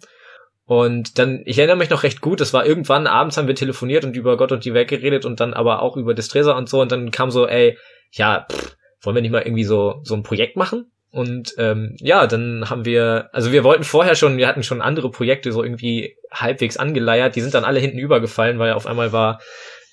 Und 0.69 1.17
dann, 1.17 1.41
ich 1.45 1.57
erinnere 1.57 1.77
mich 1.77 1.89
noch 1.89 2.03
recht 2.03 2.21
gut, 2.21 2.39
das 2.39 2.53
war 2.53 2.63
irgendwann, 2.63 3.07
abends 3.07 3.37
haben 3.37 3.47
wir 3.47 3.55
telefoniert 3.55 4.05
und 4.05 4.15
über 4.15 4.37
Gott 4.37 4.51
und 4.51 4.65
die 4.65 4.75
Welt 4.75 4.87
geredet 4.87 5.25
und 5.25 5.39
dann 5.39 5.55
aber 5.55 5.81
auch 5.81 5.97
über 5.97 6.13
Distresa 6.13 6.55
und 6.55 6.69
so 6.69 6.79
und 6.79 6.91
dann 6.91 7.09
kam 7.09 7.31
so, 7.31 7.47
ey, 7.47 7.75
ja, 8.11 8.45
pff, 8.51 8.77
wollen 9.01 9.15
wir 9.15 9.23
nicht 9.23 9.31
mal 9.31 9.41
irgendwie 9.41 9.63
so, 9.63 9.99
so 10.03 10.13
ein 10.13 10.21
Projekt 10.21 10.57
machen? 10.57 10.91
Und 11.09 11.55
ähm, 11.57 11.95
ja, 11.97 12.27
dann 12.27 12.69
haben 12.69 12.85
wir, 12.85 13.29
also 13.33 13.51
wir 13.51 13.63
wollten 13.63 13.83
vorher 13.83 14.13
schon, 14.13 14.37
wir 14.37 14.47
hatten 14.47 14.61
schon 14.61 14.83
andere 14.83 15.09
Projekte 15.09 15.51
so 15.51 15.63
irgendwie 15.63 16.15
halbwegs 16.31 16.77
angeleiert, 16.77 17.35
die 17.35 17.41
sind 17.41 17.55
dann 17.55 17.65
alle 17.65 17.79
hinten 17.79 17.97
übergefallen, 17.97 18.59
weil 18.59 18.73
auf 18.73 18.85
einmal 18.85 19.11
war 19.11 19.39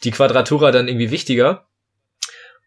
die 0.04 0.10
Quadratura 0.10 0.72
dann 0.72 0.88
irgendwie 0.88 1.10
wichtiger. 1.10 1.65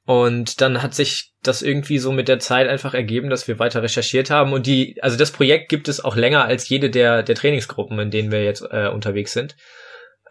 Und 0.05 0.61
dann 0.61 0.81
hat 0.81 0.95
sich 0.95 1.33
das 1.43 1.61
irgendwie 1.61 1.99
so 1.99 2.11
mit 2.11 2.27
der 2.27 2.39
Zeit 2.39 2.67
einfach 2.67 2.93
ergeben, 2.93 3.29
dass 3.29 3.47
wir 3.47 3.59
weiter 3.59 3.83
recherchiert 3.83 4.29
haben. 4.29 4.53
Und 4.53 4.65
die, 4.65 4.97
also 5.01 5.17
das 5.17 5.31
Projekt 5.31 5.69
gibt 5.69 5.87
es 5.87 6.03
auch 6.03 6.15
länger 6.15 6.45
als 6.45 6.67
jede 6.67 6.89
der, 6.89 7.21
der 7.21 7.35
Trainingsgruppen, 7.35 7.99
in 7.99 8.11
denen 8.11 8.31
wir 8.31 8.43
jetzt 8.43 8.63
äh, 8.71 8.87
unterwegs 8.87 9.33
sind. 9.33 9.55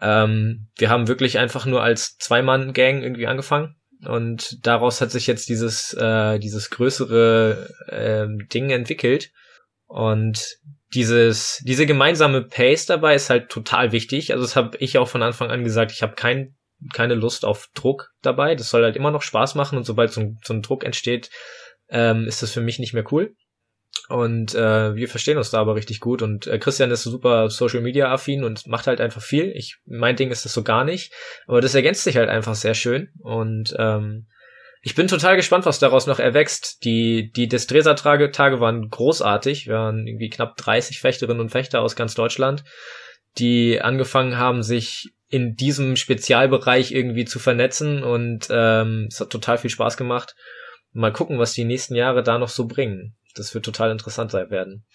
Ähm, 0.01 0.67
wir 0.77 0.89
haben 0.89 1.07
wirklich 1.07 1.39
einfach 1.39 1.65
nur 1.65 1.81
als 1.81 2.17
Zwei-Mann-Gang 2.17 3.01
irgendwie 3.03 3.27
angefangen. 3.27 3.75
Und 4.05 4.65
daraus 4.65 5.01
hat 5.01 5.11
sich 5.11 5.27
jetzt 5.27 5.49
dieses, 5.49 5.93
äh, 5.93 6.39
dieses 6.39 6.69
größere 6.69 7.69
äh, 7.87 8.45
Ding 8.53 8.69
entwickelt. 8.69 9.31
Und 9.87 10.57
dieses, 10.93 11.61
diese 11.65 11.85
gemeinsame 11.85 12.43
Pace 12.43 12.85
dabei 12.85 13.15
ist 13.15 13.29
halt 13.29 13.49
total 13.49 13.91
wichtig. 13.91 14.31
Also 14.31 14.43
das 14.43 14.55
habe 14.55 14.77
ich 14.77 14.97
auch 14.97 15.07
von 15.07 15.23
Anfang 15.23 15.51
an 15.51 15.63
gesagt. 15.63 15.91
Ich 15.91 16.01
habe 16.01 16.15
kein 16.15 16.55
keine 16.93 17.15
Lust 17.15 17.45
auf 17.45 17.69
Druck 17.73 18.11
dabei. 18.21 18.55
Das 18.55 18.69
soll 18.69 18.83
halt 18.83 18.95
immer 18.95 19.11
noch 19.11 19.21
Spaß 19.21 19.55
machen 19.55 19.77
und 19.77 19.85
sobald 19.85 20.11
so 20.11 20.21
ein, 20.21 20.39
so 20.43 20.53
ein 20.53 20.61
Druck 20.61 20.83
entsteht, 20.83 21.29
ähm, 21.89 22.25
ist 22.25 22.41
das 22.41 22.51
für 22.51 22.61
mich 22.61 22.79
nicht 22.79 22.93
mehr 22.93 23.05
cool. 23.11 23.35
Und 24.07 24.55
äh, 24.55 24.95
wir 24.95 25.07
verstehen 25.07 25.37
uns 25.37 25.51
da 25.51 25.59
aber 25.59 25.75
richtig 25.75 25.99
gut. 25.99 26.21
Und 26.21 26.47
äh, 26.47 26.57
Christian 26.57 26.91
ist 26.91 27.03
super 27.03 27.49
Social 27.49 27.81
Media 27.81 28.11
affin 28.11 28.43
und 28.43 28.65
macht 28.67 28.87
halt 28.87 29.01
einfach 29.01 29.21
viel. 29.21 29.51
Ich 29.55 29.77
mein 29.85 30.15
Ding 30.15 30.31
ist 30.31 30.45
das 30.45 30.53
so 30.53 30.63
gar 30.63 30.83
nicht. 30.83 31.13
Aber 31.47 31.61
das 31.61 31.75
ergänzt 31.75 32.03
sich 32.03 32.17
halt 32.17 32.29
einfach 32.29 32.55
sehr 32.55 32.73
schön. 32.73 33.09
Und 33.19 33.75
ähm, 33.77 34.27
ich 34.81 34.95
bin 34.95 35.07
total 35.07 35.35
gespannt, 35.35 35.65
was 35.65 35.79
daraus 35.79 36.07
noch 36.07 36.19
erwächst. 36.19 36.83
Die, 36.85 37.31
die 37.31 37.47
Destresa-Tage 37.47 38.59
waren 38.59 38.89
großartig. 38.89 39.67
Wir 39.67 39.75
waren 39.75 40.07
irgendwie 40.07 40.29
knapp 40.29 40.55
30 40.57 40.99
Fechterinnen 40.99 41.41
und 41.41 41.49
Fechter 41.49 41.81
aus 41.81 41.95
ganz 41.95 42.15
Deutschland, 42.15 42.63
die 43.37 43.81
angefangen 43.81 44.37
haben, 44.37 44.63
sich 44.63 45.13
in 45.29 45.55
diesem 45.55 45.95
Spezialbereich 45.95 46.91
irgendwie 46.91 47.25
zu 47.25 47.39
vernetzen 47.39 48.03
und 48.03 48.47
ähm, 48.49 49.07
es 49.09 49.19
hat 49.19 49.29
total 49.29 49.57
viel 49.57 49.69
Spaß 49.69 49.95
gemacht. 49.95 50.35
Mal 50.91 51.13
gucken, 51.13 51.37
was 51.37 51.53
die 51.53 51.65
nächsten 51.65 51.93
Jahre 51.93 52.23
da 52.23 52.39
noch 52.39 52.49
so 52.49 52.65
bringen. 52.65 53.15
Das 53.35 53.53
wird 53.53 53.63
total 53.63 53.91
interessant 53.91 54.31
sein 54.31 54.49
werden. 54.49 54.85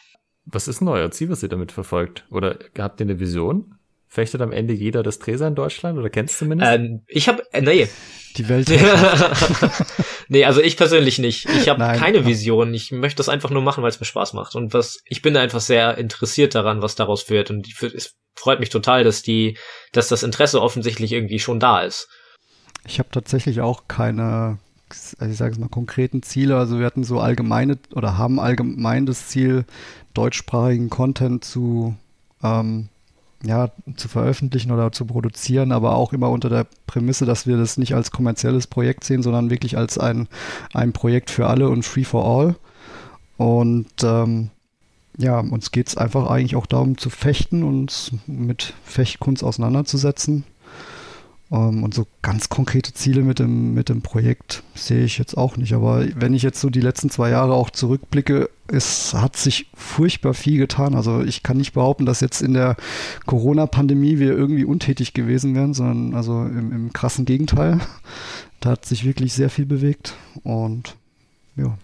Was 0.45 0.69
ist 0.69 0.81
denn 0.81 0.89
euer 0.89 1.11
Ziel, 1.11 1.31
was 1.31 1.43
ihr 1.43 1.49
damit 1.49 1.73
verfolgt? 1.73 2.27
Oder 2.31 2.59
habt 2.77 3.01
ihr 3.01 3.07
eine 3.07 3.21
Vision? 3.21 3.79
Fechtet 4.15 4.41
am 4.43 4.53
Ende 4.53 4.75
jeder 4.75 5.03
das 5.03 5.19
Treser 5.19 5.49
in 5.49 5.57
Deutschland 5.57 5.99
oder 5.99 6.09
kennst 6.09 6.37
du 6.37 6.45
zumindest? 6.45 6.71
Ähm, 6.71 7.03
ich 7.09 7.29
habe 7.29 7.43
äh, 7.51 7.61
nee. 7.61 7.89
Die 8.37 8.49
Welt. 8.49 8.69
nee, 10.29 10.45
also 10.45 10.61
ich 10.61 10.77
persönlich 10.77 11.19
nicht. 11.19 11.49
Ich 11.49 11.69
habe 11.69 11.81
keine 11.99 12.25
Vision. 12.25 12.73
Ich 12.75 12.93
möchte 12.93 13.17
das 13.17 13.29
einfach 13.29 13.51
nur 13.51 13.63
machen, 13.63 13.83
weil 13.83 13.91
es 13.91 13.99
mir 13.99 14.07
Spaß 14.07 14.33
macht. 14.35 14.55
Und 14.55 14.73
was 14.73 15.03
ich 15.05 15.21
bin 15.21 15.37
einfach 15.37 15.59
sehr 15.59 15.99
interessiert 15.99 16.55
daran, 16.55 16.81
was 16.81 16.95
daraus 16.95 17.29
wird. 17.29 17.51
Und 17.51 17.67
es 17.83 18.15
freut 18.37 18.61
mich 18.61 18.69
total, 18.69 19.03
dass 19.03 19.23
die, 19.23 19.59
dass 19.91 20.07
das 20.07 20.23
Interesse 20.23 20.63
offensichtlich 20.63 21.11
irgendwie 21.11 21.41
schon 21.41 21.59
da 21.59 21.81
ist. 21.81 22.09
Ich 22.87 23.01
habe 23.01 23.09
tatsächlich 23.11 23.63
auch 23.63 23.89
keine, 23.89 24.59
also 25.19 25.33
ich 25.33 25.39
sage 25.39 25.55
es 25.55 25.59
mal, 25.59 25.69
konkreten 25.69 26.23
Ziele. 26.23 26.57
Also 26.57 26.79
wir 26.79 26.87
hatten 26.87 27.03
so 27.03 27.19
allgemeine 27.19 27.81
oder 27.93 28.17
haben 28.17 28.39
allgemein 28.39 29.07
das 29.07 29.27
Ziel, 29.27 29.65
deutschsprachigen 30.13 30.89
Content 30.89 31.45
zu 31.45 31.97
ähm, 32.45 32.91
ja, 33.45 33.71
zu 33.97 34.09
veröffentlichen 34.09 34.73
oder 34.73 34.91
zu 34.93 35.05
produzieren, 35.05 35.73
aber 35.73 35.97
auch 35.97 36.13
immer 36.13 36.31
unter 36.31 36.49
der 36.49 36.67
Prämisse, 36.87 37.27
dass 37.27 37.47
wir 37.47 37.57
das 37.57 37.77
nicht 37.77 37.95
als 37.95 38.11
kommerzielles 38.11 38.67
Projekt 38.67 39.05
sehen, 39.05 39.23
sondern 39.23 39.51
wirklich 39.51 39.77
als 39.77 39.99
ein, 39.99 40.29
ein 40.73 40.93
Projekt 40.93 41.31
für 41.31 41.47
alle 41.47 41.69
und 41.69 41.85
free 41.85 42.05
for 42.05 42.25
all. 42.25 42.57
Und 43.37 44.03
ähm, 44.03 44.51
ja, 45.19 45.41
uns 45.41 45.71
geht 45.71 45.89
es 45.89 45.97
einfach 45.97 46.29
eigentlich 46.29 46.57
auch 46.57 46.67
darum 46.67 46.99
zu 46.99 47.11
fechten 47.11 47.63
und 47.63 48.13
mit 48.27 48.75
Fechtkunst 48.85 49.45
auseinanderzusetzen. 49.45 50.45
Ähm, 51.55 51.85
und 51.85 51.95
so 51.95 52.07
ganz 52.23 52.49
konkrete 52.49 52.93
Ziele 52.93 53.23
mit 53.23 53.39
dem, 53.39 53.75
mit 53.75 53.89
dem 53.89 54.03
Projekt 54.03 54.65
sehe 54.75 55.05
ich 55.05 55.19
jetzt 55.19 55.37
auch 55.37 55.57
nicht. 55.57 55.73
Aber 55.73 56.05
wenn 56.17 56.35
ich 56.35 56.43
jetzt 56.43 56.61
so 56.61 56.69
die 56.69 56.81
letzten 56.81 57.11
zwei 57.11 57.31
Jahre 57.31 57.55
auch 57.55 57.71
zurückblicke, 57.71 58.51
es 58.67 59.15
hat 59.15 59.37
sich 59.37 59.71
furchtbar 59.75 60.35
viel 60.35 60.59
getan. 60.59 60.95
Also 60.95 61.23
ich 61.23 61.43
kann 61.43 61.59
nicht 61.59 61.73
behaupten, 61.73 62.07
dass 62.07 62.21
jetzt 62.21 62.43
in 62.43 62.55
der 62.55 62.77
Corona-Pandemie 63.27 64.19
wir 64.19 64.33
irgendwie 64.33 64.65
untätig 64.65 65.13
gewesen 65.13 65.55
wären, 65.55 65.75
sondern 65.75 66.15
also 66.15 66.43
im, 66.45 66.73
im 66.73 66.93
krassen 66.93 67.25
Gegenteil. 67.25 67.81
Da 68.61 68.71
hat 68.71 68.85
sich 68.85 69.05
wirklich 69.05 69.33
sehr 69.33 69.51
viel 69.51 69.67
bewegt 69.67 70.15
und 70.43 70.97
ja. 71.57 71.79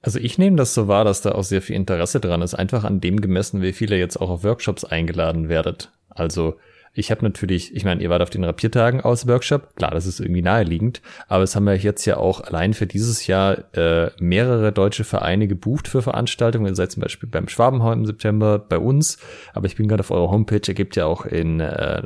Also 0.00 0.18
ich 0.18 0.38
nehme 0.38 0.56
das 0.56 0.74
so 0.74 0.86
wahr, 0.86 1.04
dass 1.04 1.22
da 1.22 1.32
auch 1.32 1.44
sehr 1.44 1.62
viel 1.62 1.76
Interesse 1.76 2.20
dran 2.20 2.42
ist, 2.42 2.54
einfach 2.54 2.84
an 2.84 3.00
dem 3.00 3.20
gemessen, 3.20 3.62
wie 3.62 3.72
viele 3.72 3.98
jetzt 3.98 4.20
auch 4.20 4.30
auf 4.30 4.44
Workshops 4.44 4.84
eingeladen 4.84 5.48
werdet. 5.48 5.90
Also 6.10 6.56
ich 6.94 7.10
habe 7.10 7.24
natürlich, 7.24 7.74
ich 7.74 7.84
meine, 7.84 8.02
ihr 8.02 8.08
wart 8.08 8.22
auf 8.22 8.30
den 8.30 8.44
Rapiertagen 8.44 9.00
aus 9.00 9.26
Workshop, 9.26 9.74
klar, 9.74 9.90
das 9.90 10.06
ist 10.06 10.20
irgendwie 10.20 10.42
naheliegend, 10.42 11.02
aber 11.26 11.42
es 11.42 11.56
haben 11.56 11.64
wir 11.64 11.76
jetzt 11.76 12.04
ja 12.06 12.16
auch 12.16 12.40
allein 12.40 12.72
für 12.72 12.86
dieses 12.86 13.26
Jahr 13.26 13.74
äh, 13.76 14.10
mehrere 14.20 14.72
deutsche 14.72 15.02
Vereine 15.02 15.48
gebucht 15.48 15.88
für 15.88 16.02
Veranstaltungen. 16.02 16.66
Ihr 16.66 16.76
seid 16.76 16.92
zum 16.92 17.02
Beispiel 17.02 17.28
beim 17.28 17.48
Schwabenheim 17.48 18.00
im 18.00 18.06
September 18.06 18.60
bei 18.60 18.78
uns, 18.78 19.18
aber 19.52 19.66
ich 19.66 19.74
bin 19.74 19.88
gerade 19.88 20.00
auf 20.00 20.12
eurer 20.12 20.30
Homepage, 20.30 20.60
ihr 20.66 20.74
gebt 20.74 20.94
ja 20.94 21.06
auch 21.06 21.26
in, 21.26 21.58
äh, 21.58 22.02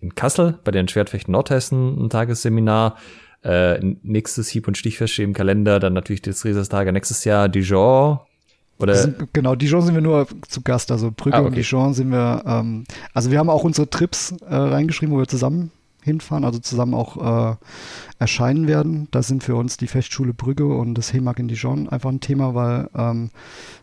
in 0.00 0.14
Kassel 0.14 0.58
bei 0.64 0.70
den 0.70 0.86
Schwertfechten 0.86 1.32
Nordhessen 1.32 2.04
ein 2.04 2.10
Tagesseminar. 2.10 2.96
Äh, 3.42 3.80
nächstes 4.02 4.50
Hieb- 4.50 4.68
und 4.68 4.76
Stichfest 4.76 5.18
im 5.18 5.32
Kalender, 5.32 5.80
dann 5.80 5.94
natürlich 5.94 6.20
das 6.20 6.44
Rieserstage 6.44 6.92
nächstes 6.92 7.24
Jahr, 7.24 7.48
Dijon? 7.48 8.18
Sind, 9.02 9.32
genau, 9.32 9.54
Dijon 9.54 9.82
sind 9.82 9.94
wir 9.94 10.02
nur 10.02 10.26
zu 10.48 10.62
Gast. 10.62 10.90
Also 10.90 11.12
Brügge 11.14 11.36
ah, 11.36 11.40
okay. 11.40 11.48
und 11.48 11.56
Dijon 11.56 11.94
sind 11.94 12.10
wir, 12.10 12.42
ähm, 12.46 12.84
also 13.14 13.30
wir 13.30 13.38
haben 13.38 13.50
auch 13.50 13.64
unsere 13.64 13.88
Trips 13.88 14.32
äh, 14.48 14.54
reingeschrieben, 14.54 15.14
wo 15.14 15.18
wir 15.18 15.28
zusammen 15.28 15.70
hinfahren, 16.02 16.44
also 16.44 16.58
zusammen 16.58 16.94
auch 16.94 17.52
äh, 17.52 17.56
erscheinen 18.18 18.66
werden. 18.66 19.08
Da 19.10 19.22
sind 19.22 19.44
für 19.44 19.56
uns 19.56 19.76
die 19.76 19.86
Festschule 19.86 20.32
Brügge 20.32 20.66
und 20.66 20.94
das 20.94 21.12
HEMAG 21.12 21.38
in 21.38 21.48
Dijon 21.48 21.88
einfach 21.88 22.10
ein 22.10 22.20
Thema, 22.20 22.54
weil 22.54 22.88
ähm, 22.94 23.30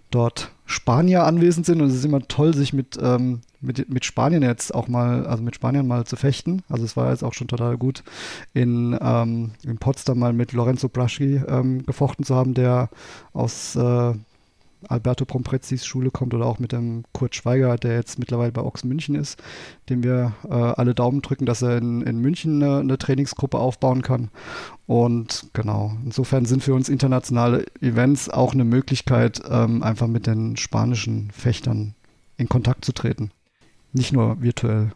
dort 0.09 0.51
Spanier 0.65 1.23
anwesend 1.23 1.65
sind 1.65 1.81
und 1.81 1.87
es 1.87 1.95
ist 1.95 2.05
immer 2.05 2.21
toll, 2.27 2.53
sich 2.53 2.73
mit, 2.73 2.97
ähm, 3.01 3.41
mit, 3.61 3.89
mit 3.89 4.03
Spanien 4.03 4.43
jetzt 4.43 4.73
auch 4.75 4.87
mal, 4.87 5.25
also 5.25 5.43
mit 5.43 5.55
Spaniern 5.55 5.87
mal 5.87 6.05
zu 6.05 6.15
fechten. 6.15 6.61
Also 6.69 6.83
es 6.83 6.97
war 6.97 7.11
jetzt 7.11 7.23
auch 7.23 7.33
schon 7.33 7.47
total 7.47 7.77
gut, 7.77 8.03
in, 8.53 8.97
ähm, 9.01 9.51
in 9.63 9.77
Potsdam 9.77 10.19
mal 10.19 10.33
mit 10.33 10.53
Lorenzo 10.53 10.89
Braschi 10.89 11.41
ähm, 11.47 11.85
gefochten 11.85 12.25
zu 12.25 12.35
haben, 12.35 12.53
der 12.53 12.89
aus 13.33 13.75
äh, 13.75 14.13
Alberto 14.87 15.25
Pomprezzis 15.25 15.85
Schule 15.85 16.11
kommt 16.11 16.33
oder 16.33 16.45
auch 16.45 16.59
mit 16.59 16.71
dem 16.71 17.03
Kurt 17.11 17.35
Schweiger, 17.35 17.77
der 17.77 17.95
jetzt 17.95 18.19
mittlerweile 18.19 18.51
bei 18.51 18.61
Ochs 18.61 18.83
München 18.83 19.15
ist, 19.15 19.41
dem 19.89 20.03
wir 20.03 20.33
äh, 20.43 20.53
alle 20.53 20.93
Daumen 20.93 21.21
drücken, 21.21 21.45
dass 21.45 21.61
er 21.61 21.77
in, 21.77 22.01
in 22.01 22.19
München 22.19 22.61
eine, 22.61 22.79
eine, 22.79 22.97
Trainingsgruppe 22.97 23.57
aufbauen 23.57 24.01
kann. 24.01 24.29
Und 24.85 25.47
genau, 25.53 25.93
insofern 26.05 26.45
sind 26.45 26.63
für 26.63 26.73
uns 26.73 26.89
internationale 26.89 27.65
Events 27.81 28.29
auch 28.29 28.53
eine 28.53 28.65
Möglichkeit, 28.65 29.41
ähm, 29.49 29.83
einfach 29.83 30.07
mit 30.07 30.27
den 30.27 30.57
spanischen 30.57 31.31
Fechtern 31.31 31.95
in 32.37 32.47
Kontakt 32.47 32.85
zu 32.85 32.93
treten. 32.93 33.31
Nicht 33.93 34.13
nur 34.13 34.41
virtuell. 34.41 34.91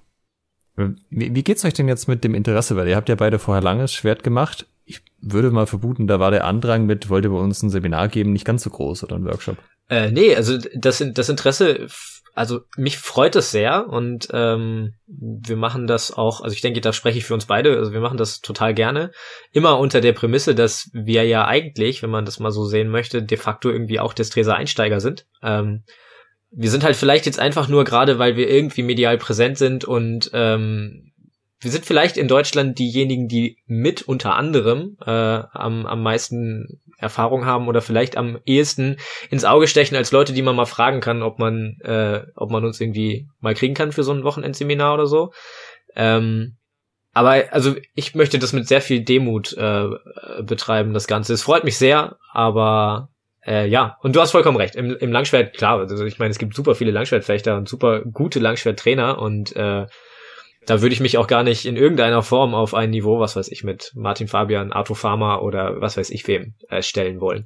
Wie, 0.75 1.35
wie 1.35 1.43
geht's 1.43 1.65
euch 1.65 1.73
denn 1.73 1.87
jetzt 1.87 2.07
mit 2.07 2.23
dem 2.23 2.35
Interesse? 2.35 2.75
Weil 2.75 2.87
ihr 2.87 2.95
habt 2.95 3.09
ja 3.09 3.15
beide 3.15 3.39
vorher 3.39 3.61
langes 3.61 3.93
Schwert 3.93 4.23
gemacht. 4.23 4.67
Ich 4.85 5.01
würde 5.21 5.51
mal 5.51 5.67
vermuten, 5.67 6.07
da 6.07 6.19
war 6.19 6.31
der 6.31 6.45
Andrang 6.45 6.85
mit, 6.85 7.09
wollte 7.09 7.29
bei 7.29 7.37
uns 7.37 7.61
ein 7.61 7.69
Seminar 7.69 8.09
geben, 8.09 8.33
nicht 8.33 8.45
ganz 8.45 8.63
so 8.63 8.69
groß 8.69 9.03
oder 9.03 9.15
ein 9.15 9.25
Workshop. 9.25 9.57
Äh, 9.91 10.09
nee, 10.09 10.35
also 10.35 10.57
das, 10.73 11.03
das 11.13 11.29
Interesse 11.29 11.87
also 12.33 12.61
mich 12.77 12.97
freut 12.97 13.35
es 13.35 13.51
sehr 13.51 13.87
und 13.89 14.29
ähm, 14.31 14.93
wir 15.07 15.57
machen 15.57 15.87
das 15.87 16.11
auch, 16.13 16.41
also 16.41 16.53
ich 16.53 16.61
denke, 16.61 16.81
da 16.81 16.93
spreche 16.93 17.17
ich 17.17 17.25
für 17.25 17.33
uns 17.33 17.45
beide, 17.45 17.77
also 17.77 17.91
wir 17.91 17.99
machen 17.99 18.17
das 18.17 18.39
total 18.39 18.73
gerne. 18.73 19.11
Immer 19.51 19.79
unter 19.79 20.01
der 20.01 20.13
Prämisse, 20.13 20.55
dass 20.55 20.89
wir 20.93 21.25
ja 21.25 21.45
eigentlich, 21.45 22.01
wenn 22.01 22.09
man 22.09 22.25
das 22.25 22.39
mal 22.39 22.51
so 22.51 22.65
sehen 22.65 22.89
möchte, 22.89 23.21
de 23.21 23.37
facto 23.37 23.69
irgendwie 23.69 23.99
auch 23.99 24.13
Destresa 24.13 24.53
Einsteiger 24.53 24.99
sind. 25.01 25.25
Ähm, 25.43 25.83
wir 26.51 26.69
sind 26.69 26.83
halt 26.83 26.95
vielleicht 26.95 27.25
jetzt 27.25 27.39
einfach 27.39 27.67
nur 27.67 27.83
gerade, 27.83 28.19
weil 28.19 28.35
wir 28.35 28.49
irgendwie 28.49 28.83
medial 28.83 29.17
präsent 29.17 29.57
sind 29.57 29.85
und 29.85 30.31
ähm, 30.33 31.11
wir 31.59 31.69
sind 31.69 31.85
vielleicht 31.85 32.17
in 32.17 32.27
Deutschland 32.27 32.79
diejenigen, 32.79 33.27
die 33.27 33.57
mit 33.67 34.01
unter 34.01 34.35
anderem 34.35 34.97
äh, 35.05 35.11
am, 35.11 35.85
am 35.85 36.01
meisten 36.01 36.81
Erfahrung 37.01 37.45
haben 37.45 37.67
oder 37.67 37.81
vielleicht 37.81 38.15
am 38.15 38.39
ehesten 38.45 38.97
ins 39.29 39.45
Auge 39.45 39.67
stechen 39.67 39.97
als 39.97 40.11
Leute, 40.11 40.33
die 40.33 40.41
man 40.41 40.55
mal 40.55 40.65
fragen 40.65 41.01
kann, 41.01 41.23
ob 41.23 41.39
man, 41.39 41.77
äh, 41.83 42.21
ob 42.35 42.51
man 42.51 42.63
uns 42.63 42.79
irgendwie 42.79 43.27
mal 43.39 43.55
kriegen 43.55 43.73
kann 43.73 43.91
für 43.91 44.03
so 44.03 44.13
ein 44.13 44.23
Wochenendseminar 44.23 44.93
oder 44.93 45.07
so. 45.07 45.31
Ähm, 45.95 46.57
aber 47.13 47.43
also 47.51 47.75
ich 47.93 48.15
möchte 48.15 48.39
das 48.39 48.53
mit 48.53 48.67
sehr 48.67 48.81
viel 48.81 49.03
Demut 49.03 49.53
äh, 49.53 49.87
betreiben, 50.43 50.93
das 50.93 51.07
Ganze. 51.07 51.33
Es 51.33 51.41
freut 51.41 51.65
mich 51.65 51.77
sehr, 51.77 52.17
aber 52.31 53.09
äh, 53.45 53.67
ja, 53.67 53.97
und 54.01 54.15
du 54.15 54.21
hast 54.21 54.31
vollkommen 54.31 54.57
recht. 54.57 54.75
Im, 54.75 54.95
im 54.95 55.11
Langschwert, 55.11 55.57
klar, 55.57 55.79
also 55.79 56.05
ich 56.05 56.19
meine, 56.19 56.31
es 56.31 56.37
gibt 56.37 56.55
super 56.55 56.75
viele 56.75 56.91
Langschwertfechter 56.91 57.57
und 57.57 57.67
super 57.67 58.01
gute 58.01 58.39
Langschwerttrainer 58.39 59.19
und 59.19 59.55
äh, 59.55 59.87
da 60.71 60.81
würde 60.81 60.93
ich 60.93 61.01
mich 61.01 61.17
auch 61.17 61.27
gar 61.27 61.43
nicht 61.43 61.65
in 61.65 61.75
irgendeiner 61.75 62.23
Form 62.23 62.55
auf 62.55 62.73
ein 62.73 62.91
Niveau, 62.91 63.19
was 63.19 63.35
weiß 63.35 63.49
ich, 63.49 63.65
mit 63.65 63.91
Martin 63.93 64.29
Fabian, 64.29 64.71
Arthur 64.71 64.95
Farmer 64.95 65.41
oder 65.43 65.81
was 65.81 65.97
weiß 65.97 66.09
ich 66.11 66.25
wem 66.29 66.53
äh, 66.69 66.81
stellen 66.81 67.19
wollen. 67.19 67.45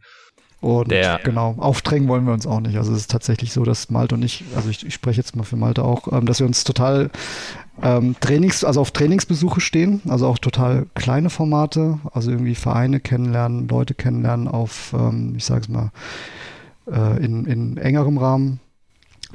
Und 0.61 0.91
der, 0.91 1.19
genau, 1.23 1.55
aufdrängen 1.57 2.07
wollen 2.07 2.25
wir 2.25 2.33
uns 2.33 2.45
auch 2.45 2.59
nicht. 2.59 2.77
Also 2.77 2.91
es 2.91 2.99
ist 2.99 3.11
tatsächlich 3.11 3.51
so, 3.51 3.63
dass 3.63 3.89
Malte 3.89 4.13
und 4.13 4.21
ich, 4.21 4.43
also 4.55 4.69
ich, 4.69 4.85
ich 4.85 4.93
spreche 4.93 5.17
jetzt 5.17 5.35
mal 5.35 5.41
für 5.41 5.55
Malte 5.55 5.83
auch, 5.83 6.13
ähm, 6.13 6.27
dass 6.27 6.39
wir 6.39 6.45
uns 6.45 6.63
total 6.65 7.09
ähm, 7.81 8.15
Trainings, 8.19 8.63
also 8.63 8.79
auf 8.79 8.91
Trainingsbesuche 8.91 9.59
stehen, 9.59 10.03
also 10.07 10.27
auch 10.27 10.37
total 10.37 10.85
kleine 10.93 11.31
Formate, 11.31 11.97
also 12.13 12.29
irgendwie 12.29 12.53
Vereine 12.53 12.99
kennenlernen, 12.99 13.67
Leute 13.67 13.95
kennenlernen 13.95 14.47
auf, 14.47 14.93
ähm, 14.93 15.33
ich 15.35 15.45
sage 15.45 15.61
es 15.61 15.69
mal, 15.69 15.91
äh, 16.91 17.25
in, 17.25 17.45
in 17.45 17.77
engerem 17.77 18.19
Rahmen. 18.19 18.59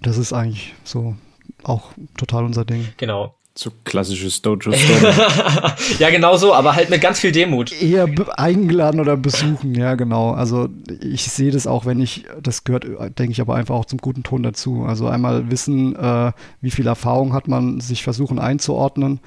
Das 0.00 0.16
ist 0.16 0.32
eigentlich 0.32 0.74
so 0.84 1.16
auch 1.64 1.90
total 2.16 2.44
unser 2.44 2.64
Ding. 2.64 2.86
Genau. 2.96 3.34
So 3.54 3.70
klassisches 3.84 4.40
Dojo 4.42 4.72
Story. 4.72 4.78
ja, 5.98 6.10
genau 6.10 6.36
so, 6.36 6.54
aber 6.54 6.76
halt 6.76 6.88
mit 6.88 7.00
ganz 7.00 7.18
viel 7.18 7.32
Demut. 7.32 7.72
Eher 7.72 8.08
eingeladen 8.36 9.00
oder 9.00 9.16
besuchen, 9.16 9.74
ja, 9.74 9.96
genau. 9.96 10.30
Also 10.30 10.68
ich 11.00 11.24
sehe 11.24 11.50
das 11.50 11.66
auch, 11.66 11.84
wenn 11.84 12.00
ich, 12.00 12.24
das 12.40 12.62
gehört, 12.64 12.84
denke 13.18 13.32
ich, 13.32 13.40
aber 13.40 13.56
einfach 13.56 13.74
auch 13.74 13.84
zum 13.86 13.98
guten 13.98 14.22
Ton 14.22 14.44
dazu. 14.44 14.84
Also 14.84 15.08
einmal 15.08 15.50
wissen, 15.50 15.96
äh, 15.96 16.32
wie 16.60 16.70
viel 16.70 16.86
Erfahrung 16.86 17.32
hat 17.32 17.48
man, 17.48 17.80
sich 17.80 18.04
versuchen 18.04 18.38
einzuordnen. 18.38 19.18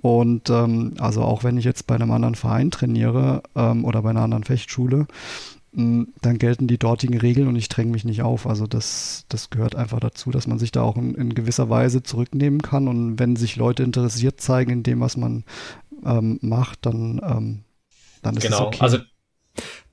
Und 0.00 0.50
ähm, 0.50 0.94
also 0.98 1.22
auch 1.22 1.44
wenn 1.44 1.56
ich 1.56 1.64
jetzt 1.64 1.86
bei 1.86 1.94
einem 1.94 2.12
anderen 2.12 2.34
Verein 2.34 2.70
trainiere 2.70 3.42
ähm, 3.56 3.84
oder 3.84 4.02
bei 4.02 4.10
einer 4.10 4.22
anderen 4.22 4.44
Fechtschule, 4.44 5.06
dann 5.76 6.38
gelten 6.38 6.68
die 6.68 6.78
dortigen 6.78 7.18
Regeln 7.18 7.48
und 7.48 7.56
ich 7.56 7.68
dränge 7.68 7.90
mich 7.90 8.04
nicht 8.04 8.22
auf. 8.22 8.46
Also 8.46 8.66
das, 8.66 9.24
das 9.28 9.50
gehört 9.50 9.74
einfach 9.74 9.98
dazu, 9.98 10.30
dass 10.30 10.46
man 10.46 10.60
sich 10.60 10.70
da 10.70 10.82
auch 10.82 10.96
in, 10.96 11.14
in 11.14 11.34
gewisser 11.34 11.68
Weise 11.68 12.02
zurücknehmen 12.02 12.62
kann. 12.62 12.86
Und 12.86 13.18
wenn 13.18 13.34
sich 13.34 13.56
Leute 13.56 13.82
interessiert 13.82 14.40
zeigen 14.40 14.70
in 14.70 14.82
dem, 14.84 15.00
was 15.00 15.16
man 15.16 15.44
ähm, 16.06 16.38
macht, 16.42 16.86
dann, 16.86 17.20
ähm, 17.24 17.64
dann 18.22 18.36
ist 18.36 18.44
genau. 18.44 18.56
es 18.56 18.66
okay. 18.66 18.78
Also 18.80 18.98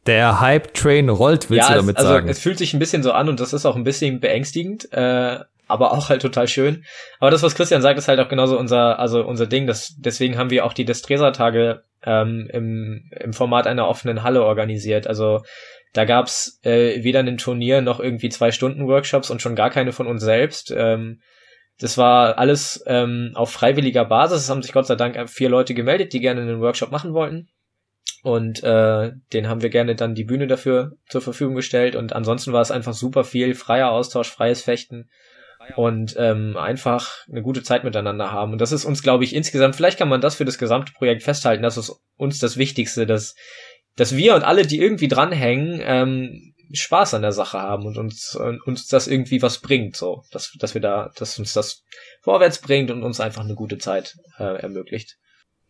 der 0.06 0.40
Hype-Train 0.40 1.10
rollt, 1.10 1.50
willst 1.50 1.70
ja, 1.70 1.76
du 1.76 1.80
damit 1.82 1.98
es, 1.98 2.04
also 2.04 2.14
sagen? 2.14 2.28
Es 2.28 2.40
fühlt 2.40 2.58
sich 2.58 2.74
ein 2.74 2.80
bisschen 2.80 3.02
so 3.02 3.12
an 3.12 3.30
und 3.30 3.40
das 3.40 3.54
ist 3.54 3.66
auch 3.66 3.76
ein 3.76 3.84
bisschen 3.84 4.20
beängstigend, 4.20 4.92
äh, 4.94 5.40
aber 5.68 5.94
auch 5.94 6.10
halt 6.10 6.22
total 6.22 6.48
schön. 6.48 6.84
Aber 7.20 7.32
das, 7.32 7.44
was 7.44 7.56
Christian 7.56 7.82
sagt, 7.82 7.98
ist 7.98 8.08
halt 8.08 8.20
auch 8.20 8.30
genauso 8.30 8.60
unser, 8.60 9.00
also 9.00 9.24
unser 9.24 9.48
Ding. 9.48 9.68
Das, 9.68 9.96
deswegen 9.98 10.38
haben 10.38 10.50
wir 10.50 10.66
auch 10.66 10.74
die 10.74 10.86
Destresa-Tage 10.86 11.84
ähm, 12.04 12.50
im, 12.52 13.10
im 13.20 13.34
Format 13.34 13.68
einer 13.68 13.88
offenen 13.88 14.24
Halle 14.24 14.44
organisiert. 14.44 15.08
Also 15.08 15.44
da 15.94 16.06
gab's 16.06 16.60
äh, 16.64 17.04
weder 17.04 17.20
ein 17.20 17.38
Turnier 17.38 17.82
noch 17.82 18.00
irgendwie 18.00 18.30
zwei 18.30 18.52
Stunden 18.52 18.88
Workshops 18.88 19.30
und 19.30 19.42
schon 19.42 19.56
gar 19.56 19.70
keine 19.70 19.92
von 19.92 20.08
uns 20.08 20.24
selbst. 20.24 20.74
Ähm, 20.76 21.22
das 21.80 21.98
war 21.98 22.38
alles 22.38 22.84
ähm, 22.86 23.32
auf 23.34 23.52
freiwilliger 23.52 24.06
Basis. 24.06 24.44
Es 24.44 24.50
haben 24.50 24.62
sich 24.62 24.72
Gott 24.72 24.88
sei 24.88 24.96
Dank 24.96 25.30
vier 25.30 25.50
Leute 25.50 25.74
gemeldet, 25.74 26.14
die 26.14 26.20
gerne 26.20 26.42
einen 26.42 26.62
Workshop 26.62 26.92
machen 26.92 27.14
wollten. 27.14 27.50
Und 28.24 28.64
äh, 28.64 29.12
den 29.34 29.48
haben 29.50 29.64
wir 29.64 29.70
gerne 29.70 29.96
dann 29.96 30.14
die 30.14 30.24
Bühne 30.24 30.46
dafür 30.46 30.92
zur 31.08 31.22
Verfügung 31.22 31.56
gestellt. 31.56 31.96
Und 31.96 32.14
ansonsten 32.14 32.54
war 32.54 32.62
es 32.62 32.72
einfach 32.72 32.94
super 32.94 33.24
viel 33.24 33.56
freier 33.56 33.90
Austausch, 33.90 34.30
freies 34.30 34.62
Fechten 34.62 35.10
und 35.76 36.16
ähm, 36.18 36.58
einfach 36.58 37.26
eine 37.30 37.42
gute 37.42 37.64
Zeit 37.64 37.84
miteinander 37.84 38.32
haben. 38.32 38.54
Und 38.54 38.62
das 38.62 38.72
ist 38.72 38.86
uns, 38.86 39.04
glaube 39.04 39.24
ich, 39.24 39.36
insgesamt, 39.36 39.76
vielleicht 39.76 39.98
kann 39.98 40.10
man 40.10 40.22
das 40.22 40.36
für 40.36 40.46
das 40.46 40.58
gesamte 40.58 40.92
Projekt 40.94 41.24
festhalten, 41.24 41.64
das 41.64 41.78
ist 41.78 41.94
uns 42.18 42.40
das 42.40 42.58
Wichtigste, 42.58 43.06
dass, 43.06 43.36
dass 43.96 44.16
wir 44.16 44.36
und 44.36 44.44
alle, 44.44 44.66
die 44.66 44.80
irgendwie 44.80 45.08
dranhängen, 45.08 45.80
ähm, 45.84 46.54
Spaß 46.74 47.16
an 47.16 47.22
der 47.22 47.34
Sache 47.34 47.60
haben 47.60 47.86
und 47.86 47.98
uns, 47.98 48.36
und 48.36 48.62
uns 48.66 48.88
das 48.88 49.08
irgendwie 49.08 49.42
was 49.42 49.60
bringt, 49.60 49.98
so, 49.98 50.24
dass, 50.32 50.54
dass 50.58 50.74
wir 50.74 50.82
da, 50.82 51.12
dass 51.18 51.38
uns 51.38 51.54
das 51.54 51.84
vorwärts 52.22 52.60
bringt 52.60 52.92
und 52.92 53.04
uns 53.04 53.20
einfach 53.20 53.44
eine 53.44 53.56
gute 53.56 53.78
Zeit 53.78 54.18
äh, 54.38 54.62
ermöglicht. 54.62 55.18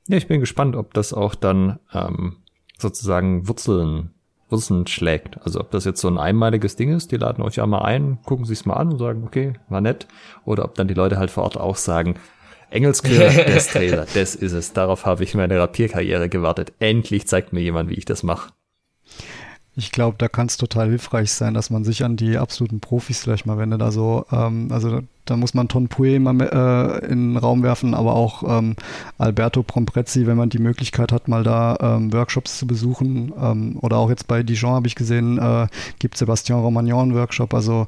Ja, 0.08 0.18
ich 0.18 0.28
bin 0.28 0.40
gespannt, 0.40 0.76
ob 0.76 0.94
das 0.94 1.14
auch 1.14 1.36
dann 1.36 1.80
ähm, 1.94 2.44
sozusagen 2.78 3.48
Wurzeln 3.48 4.14
Wurzeln 4.52 4.86
schlägt. 4.86 5.40
Also 5.44 5.60
ob 5.60 5.72
das 5.72 5.86
jetzt 5.86 6.02
so 6.02 6.10
ein 6.10 6.18
einmaliges 6.18 6.76
Ding 6.76 6.94
ist, 6.94 7.12
die 7.12 7.18
laden 7.18 7.42
euch 7.42 7.56
ja 7.56 7.66
mal 7.66 7.84
ein, 7.84 8.20
gucken 8.24 8.46
sich's 8.46 8.66
mal 8.66 8.76
an 8.76 8.92
und 8.92 9.00
sagen, 9.00 9.24
okay, 9.24 9.54
war 9.70 9.82
nett. 9.82 10.08
Oder 10.46 10.66
ob 10.66 10.76
dann 10.76 10.88
die 10.88 10.94
Leute 10.94 11.18
halt 11.18 11.32
vor 11.32 11.44
Ort 11.44 11.58
auch 11.58 11.78
sagen, 11.78 12.20
Engelskiller, 12.72 13.30
des 13.30 13.68
Trailer, 13.68 14.08
das 14.14 14.36
ist 14.36 14.54
es. 14.54 14.74
Darauf 14.74 15.06
habe 15.06 15.24
ich 15.24 15.36
meine 15.36 15.60
Rapierkarriere 15.60 16.30
gewartet. 16.30 16.74
Endlich 16.80 17.28
zeigt 17.28 17.54
mir 17.54 17.62
jemand, 17.62 17.90
wie 17.90 17.96
ich 17.96 18.06
das 18.06 18.24
mache. 18.24 18.52
Ich 19.74 19.92
glaube, 19.92 20.18
da 20.18 20.28
kann 20.28 20.48
es 20.48 20.58
total 20.58 20.90
hilfreich 20.90 21.32
sein, 21.32 21.54
dass 21.54 21.70
man 21.70 21.86
sich 21.86 22.04
an 22.04 22.18
die 22.18 22.38
absoluten 22.38 22.82
Profis 22.82 23.22
vielleicht 23.22 23.46
mal 23.46 23.58
wendet. 23.58 23.82
Also, 23.82 24.26
ähm, 24.30 24.68
also 24.70 25.00
da 25.24 25.38
muss 25.38 25.54
man 25.54 25.70
Ton 25.70 25.88
Pue 25.88 26.20
mal 26.20 26.42
äh, 26.42 27.06
in 27.06 27.34
den 27.34 27.38
Raum 27.38 27.64
werfen, 27.64 27.94
aber 27.94 28.14
auch 28.14 28.44
ähm, 28.46 28.76
Alberto 29.18 29.64
Promprezzi, 29.64 30.28
wenn 30.28 30.36
man 30.36 30.50
die 30.50 30.60
Möglichkeit 30.60 31.14
hat, 31.14 31.30
mal 31.30 31.44
da 31.44 31.78
ähm, 31.80 32.12
Workshops 32.12 32.58
zu 32.58 32.68
besuchen. 32.68 33.32
Ähm, 33.42 33.78
oder 33.82 33.98
auch 33.98 34.10
jetzt 34.10 34.28
bei 34.28 34.44
Dijon 34.44 34.74
habe 34.74 34.88
ich 34.88 34.96
gesehen, 34.96 35.38
äh, 35.38 35.68
gibt 36.00 36.18
Sebastian 36.18 36.60
Romagnon 36.60 37.04
einen 37.04 37.16
Workshop. 37.16 37.54
Also 37.54 37.88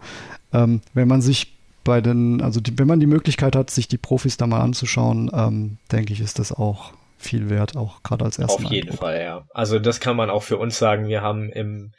ähm, 0.54 0.80
wenn 0.94 1.10
man 1.10 1.22
sich 1.22 1.53
bei 1.84 2.02
den, 2.02 2.42
also 2.42 2.60
die, 2.60 2.78
wenn 2.78 2.88
man 2.88 3.00
die 3.00 3.08
Möglichkeit 3.08 3.56
hat, 3.56 3.70
sich 3.70 3.88
die 3.88 3.98
Profis 3.98 4.38
da 4.38 4.48
mal 4.48 4.62
anzuschauen, 4.62 5.30
ähm, 5.34 5.78
denke 5.92 6.14
ich, 6.14 6.20
ist 6.20 6.40
das 6.40 6.52
auch 6.52 6.94
viel 7.18 7.50
wert, 7.50 7.78
auch 7.78 8.04
gerade 8.04 8.26
als 8.26 8.40
erstes. 8.40 8.66
Auf 8.66 8.72
jeden 8.72 8.90
Eindruck. 8.90 9.00
Fall, 9.00 9.22
ja. 9.22 9.46
Also 9.54 9.80
das 9.80 10.00
kann 10.00 10.16
man 10.16 10.30
auch 10.30 10.44
für 10.44 10.58
uns 10.58 10.78
sagen. 10.78 11.08
Wir 11.08 11.22
haben 11.22 11.50
im 11.50 11.92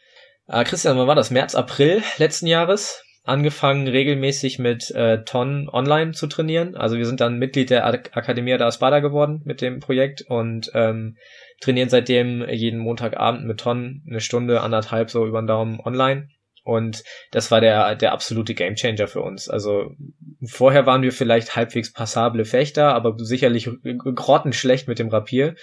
äh, 0.47 0.65
Christian, 0.65 0.98
wann 0.98 1.06
war 1.06 1.15
das? 1.15 1.31
März, 1.31 1.55
April 1.55 2.02
letzten 2.19 2.47
Jahres 2.47 3.02
angefangen, 3.24 3.89
regelmäßig 3.89 4.59
mit 4.59 4.90
äh, 4.90 5.24
Ton 5.24 5.69
online 5.73 6.12
zu 6.12 6.27
trainieren. 6.27 6.77
Also 6.77 6.98
wir 6.98 7.06
sind 7.06 7.20
dann 7.20 7.39
Mitglied 7.39 7.70
der 7.70 7.86
Ak 7.86 8.11
Akademie 8.15 8.56
der 8.56 8.66
Espada 8.66 9.01
geworden 9.01 9.40
mit 9.44 9.62
dem 9.62 9.81
Projekt 9.81 10.23
und 10.28 10.70
ähm, 10.74 11.16
trainieren 11.61 11.89
seitdem 11.89 12.47
jeden 12.48 12.78
Montagabend 12.78 13.47
mit 13.47 13.61
Ton 13.61 14.02
eine 14.06 14.20
Stunde, 14.20 14.61
anderthalb 14.61 15.11
so 15.11 15.27
über 15.27 15.40
den 15.40 15.47
Daumen 15.47 15.81
online. 15.81 16.28
Und 16.65 17.05
das 17.31 17.51
war 17.51 17.61
der, 17.61 17.95
der 17.95 18.12
absolute 18.12 18.55
Gamechanger 18.55 19.07
für 19.07 19.20
uns. 19.20 19.49
Also 19.49 19.93
vorher 20.45 20.86
waren 20.86 21.03
wir 21.03 21.12
vielleicht 21.12 21.57
halbwegs 21.57 21.93
passable 21.93 22.45
Fechter, 22.45 22.95
aber 22.95 23.15
sicherlich 23.19 23.69
grottenschlecht 23.85 24.89
mit 24.89 24.99
dem 24.99 25.09
Rapier. 25.09 25.55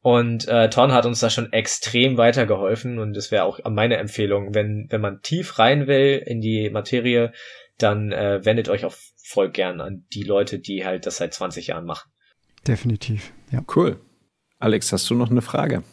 Und 0.00 0.48
äh, 0.48 0.68
Ton 0.68 0.92
hat 0.92 1.06
uns 1.06 1.20
da 1.20 1.30
schon 1.30 1.52
extrem 1.52 2.18
weitergeholfen 2.18 2.98
und 2.98 3.14
das 3.14 3.30
wäre 3.30 3.44
auch 3.44 3.60
meine 3.70 3.98
Empfehlung, 3.98 4.52
wenn, 4.52 4.88
wenn 4.90 5.00
man 5.00 5.22
tief 5.22 5.60
rein 5.60 5.86
will 5.86 6.20
in 6.26 6.40
die 6.40 6.70
Materie, 6.70 7.32
dann 7.78 8.10
äh, 8.10 8.44
wendet 8.44 8.68
euch 8.68 8.84
auch 8.84 8.94
voll 9.22 9.50
gern 9.50 9.80
an 9.80 10.04
die 10.12 10.24
Leute, 10.24 10.58
die 10.58 10.84
halt 10.84 11.06
das 11.06 11.18
seit 11.18 11.32
20 11.32 11.68
Jahren 11.68 11.84
machen. 11.84 12.10
Definitiv, 12.66 13.32
ja. 13.52 13.62
Cool. 13.74 14.00
Alex, 14.58 14.92
hast 14.92 15.08
du 15.08 15.14
noch 15.14 15.30
eine 15.30 15.42
Frage? 15.42 15.84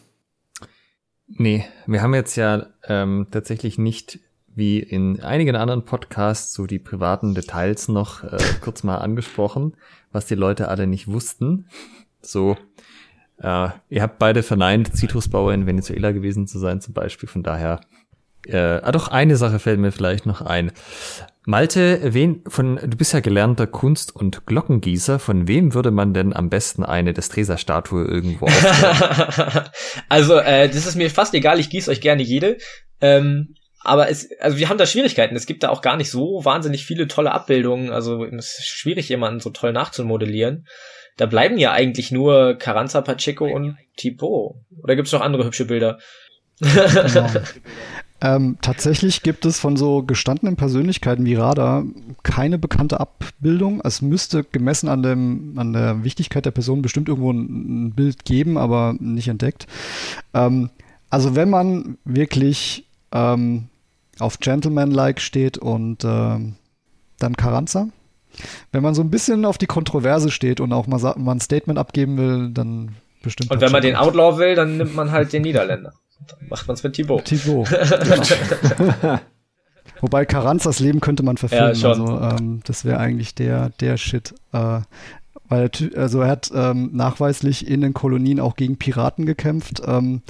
Nee, 1.28 1.64
wir 1.86 2.02
haben 2.02 2.14
jetzt 2.14 2.34
ja 2.36 2.66
ähm, 2.88 3.28
tatsächlich 3.30 3.78
nicht 3.78 4.18
wie 4.60 4.78
in 4.78 5.20
einigen 5.22 5.56
anderen 5.56 5.86
Podcasts 5.86 6.52
so 6.52 6.66
die 6.66 6.78
privaten 6.78 7.34
Details 7.34 7.88
noch 7.88 8.22
äh, 8.22 8.36
kurz 8.60 8.84
mal 8.84 8.98
angesprochen, 8.98 9.74
was 10.12 10.26
die 10.26 10.34
Leute 10.34 10.68
alle 10.68 10.86
nicht 10.86 11.08
wussten. 11.08 11.66
So, 12.20 12.58
äh, 13.38 13.70
ihr 13.88 14.02
habt 14.02 14.18
beide 14.18 14.42
verneint, 14.42 14.94
Zitrusbauer 14.94 15.54
in 15.54 15.66
Venezuela 15.66 16.12
gewesen 16.12 16.46
zu 16.46 16.58
sein 16.58 16.82
zum 16.82 16.92
Beispiel. 16.92 17.28
Von 17.28 17.42
daher 17.42 17.80
Äh, 18.46 18.56
ah, 18.56 18.92
doch, 18.92 19.08
eine 19.08 19.36
Sache 19.36 19.58
fällt 19.58 19.80
mir 19.80 19.92
vielleicht 19.92 20.26
noch 20.26 20.40
ein. 20.42 20.72
Malte, 21.46 22.00
wen 22.14 22.42
von, 22.46 22.76
du 22.76 22.96
bist 22.96 23.12
ja 23.12 23.20
gelernter 23.20 23.66
Kunst- 23.66 24.14
und 24.14 24.46
Glockengießer. 24.46 25.18
Von 25.18 25.48
wem 25.48 25.74
würde 25.74 25.90
man 25.90 26.12
denn 26.14 26.34
am 26.34 26.50
besten 26.50 26.84
eine 26.84 27.12
Destresa-Statue 27.12 28.04
irgendwo 28.04 28.46
aufstellen? 28.46 29.68
also, 30.08 30.36
äh, 30.36 30.68
das 30.68 30.86
ist 30.86 30.96
mir 30.96 31.10
fast 31.10 31.34
egal, 31.34 31.60
ich 31.60 31.70
gieße 31.70 31.90
euch 31.90 32.00
gerne 32.00 32.22
jede. 32.22 32.58
Ähm, 33.00 33.54
aber 33.82 34.10
es, 34.10 34.28
also 34.40 34.58
wir 34.58 34.68
haben 34.68 34.78
da 34.78 34.86
Schwierigkeiten. 34.86 35.36
Es 35.36 35.46
gibt 35.46 35.62
da 35.62 35.70
auch 35.70 35.80
gar 35.80 35.96
nicht 35.96 36.10
so 36.10 36.44
wahnsinnig 36.44 36.84
viele 36.84 37.08
tolle 37.08 37.32
Abbildungen. 37.32 37.90
Also 37.90 38.24
es 38.24 38.58
ist 38.58 38.68
schwierig, 38.68 39.08
jemanden 39.08 39.40
so 39.40 39.50
toll 39.50 39.72
nachzumodellieren. 39.72 40.66
Da 41.16 41.26
bleiben 41.26 41.58
ja 41.58 41.72
eigentlich 41.72 42.10
nur 42.12 42.56
Carranza, 42.56 43.00
Pacheco 43.00 43.46
und 43.46 43.76
Thibaut. 43.96 44.56
Oder 44.82 44.96
gibt's 44.96 45.12
noch 45.12 45.22
andere 45.22 45.44
hübsche 45.44 45.66
Bilder? 45.66 45.98
Genau. 46.60 47.30
Ähm, 48.22 48.58
tatsächlich 48.60 49.22
gibt 49.22 49.46
es 49.46 49.58
von 49.58 49.78
so 49.78 50.02
gestandenen 50.02 50.56
Persönlichkeiten 50.56 51.24
wie 51.24 51.36
Rada 51.36 51.84
keine 52.22 52.58
bekannte 52.58 53.00
Abbildung. 53.00 53.80
Es 53.82 54.02
müsste 54.02 54.44
gemessen 54.44 54.90
an, 54.90 55.02
dem, 55.02 55.58
an 55.58 55.72
der 55.72 56.04
Wichtigkeit 56.04 56.44
der 56.44 56.50
Person 56.50 56.82
bestimmt 56.82 57.08
irgendwo 57.08 57.32
ein, 57.32 57.86
ein 57.86 57.94
Bild 57.94 58.26
geben, 58.26 58.58
aber 58.58 58.94
nicht 58.98 59.28
entdeckt. 59.28 59.66
Ähm, 60.34 60.68
also 61.08 61.34
wenn 61.34 61.48
man 61.48 61.96
wirklich 62.04 62.84
ähm, 63.12 63.68
auf 64.18 64.38
Gentleman-like 64.38 65.20
steht 65.20 65.58
und 65.58 66.04
äh, 66.04 66.38
dann 67.18 67.36
Carranza. 67.36 67.88
Wenn 68.72 68.82
man 68.82 68.94
so 68.94 69.02
ein 69.02 69.10
bisschen 69.10 69.44
auf 69.44 69.58
die 69.58 69.66
Kontroverse 69.66 70.30
steht 70.30 70.60
und 70.60 70.72
auch 70.72 70.86
mal, 70.86 70.98
mal 71.16 71.32
ein 71.32 71.40
Statement 71.40 71.78
abgeben 71.78 72.16
will, 72.16 72.50
dann 72.50 72.96
bestimmt. 73.22 73.50
Und 73.50 73.60
wenn 73.60 73.72
man 73.72 73.82
den 73.82 73.96
Outlaw 73.96 74.38
will, 74.38 74.54
dann 74.54 74.76
nimmt 74.76 74.94
man 74.94 75.10
halt 75.10 75.32
den 75.32 75.42
Niederländer. 75.42 75.92
Dann 76.26 76.48
macht 76.48 76.68
man 76.68 76.74
es 76.74 76.82
mit 76.82 76.94
Thibaut. 76.94 77.24
Thibaut. 77.24 77.68
Genau. 77.68 79.18
Wobei 80.00 80.24
Carranzas 80.24 80.80
Leben 80.80 81.00
könnte 81.00 81.22
man 81.22 81.36
verfilmen. 81.36 81.74
Ja, 81.74 81.74
schon. 81.74 82.08
Also 82.08 82.20
ähm, 82.20 82.60
das 82.64 82.84
wäre 82.84 82.98
eigentlich 82.98 83.34
der, 83.34 83.70
der 83.80 83.96
Shit. 83.96 84.34
Äh, 84.52 84.80
weil 85.50 85.68
er, 85.68 85.98
also 86.00 86.20
er 86.20 86.28
hat 86.28 86.50
ähm, 86.54 86.90
nachweislich 86.92 87.68
in 87.68 87.80
den 87.80 87.92
Kolonien 87.92 88.40
auch 88.40 88.56
gegen 88.56 88.78
Piraten 88.78 89.26
gekämpft. 89.26 89.82
Ähm, 89.84 90.22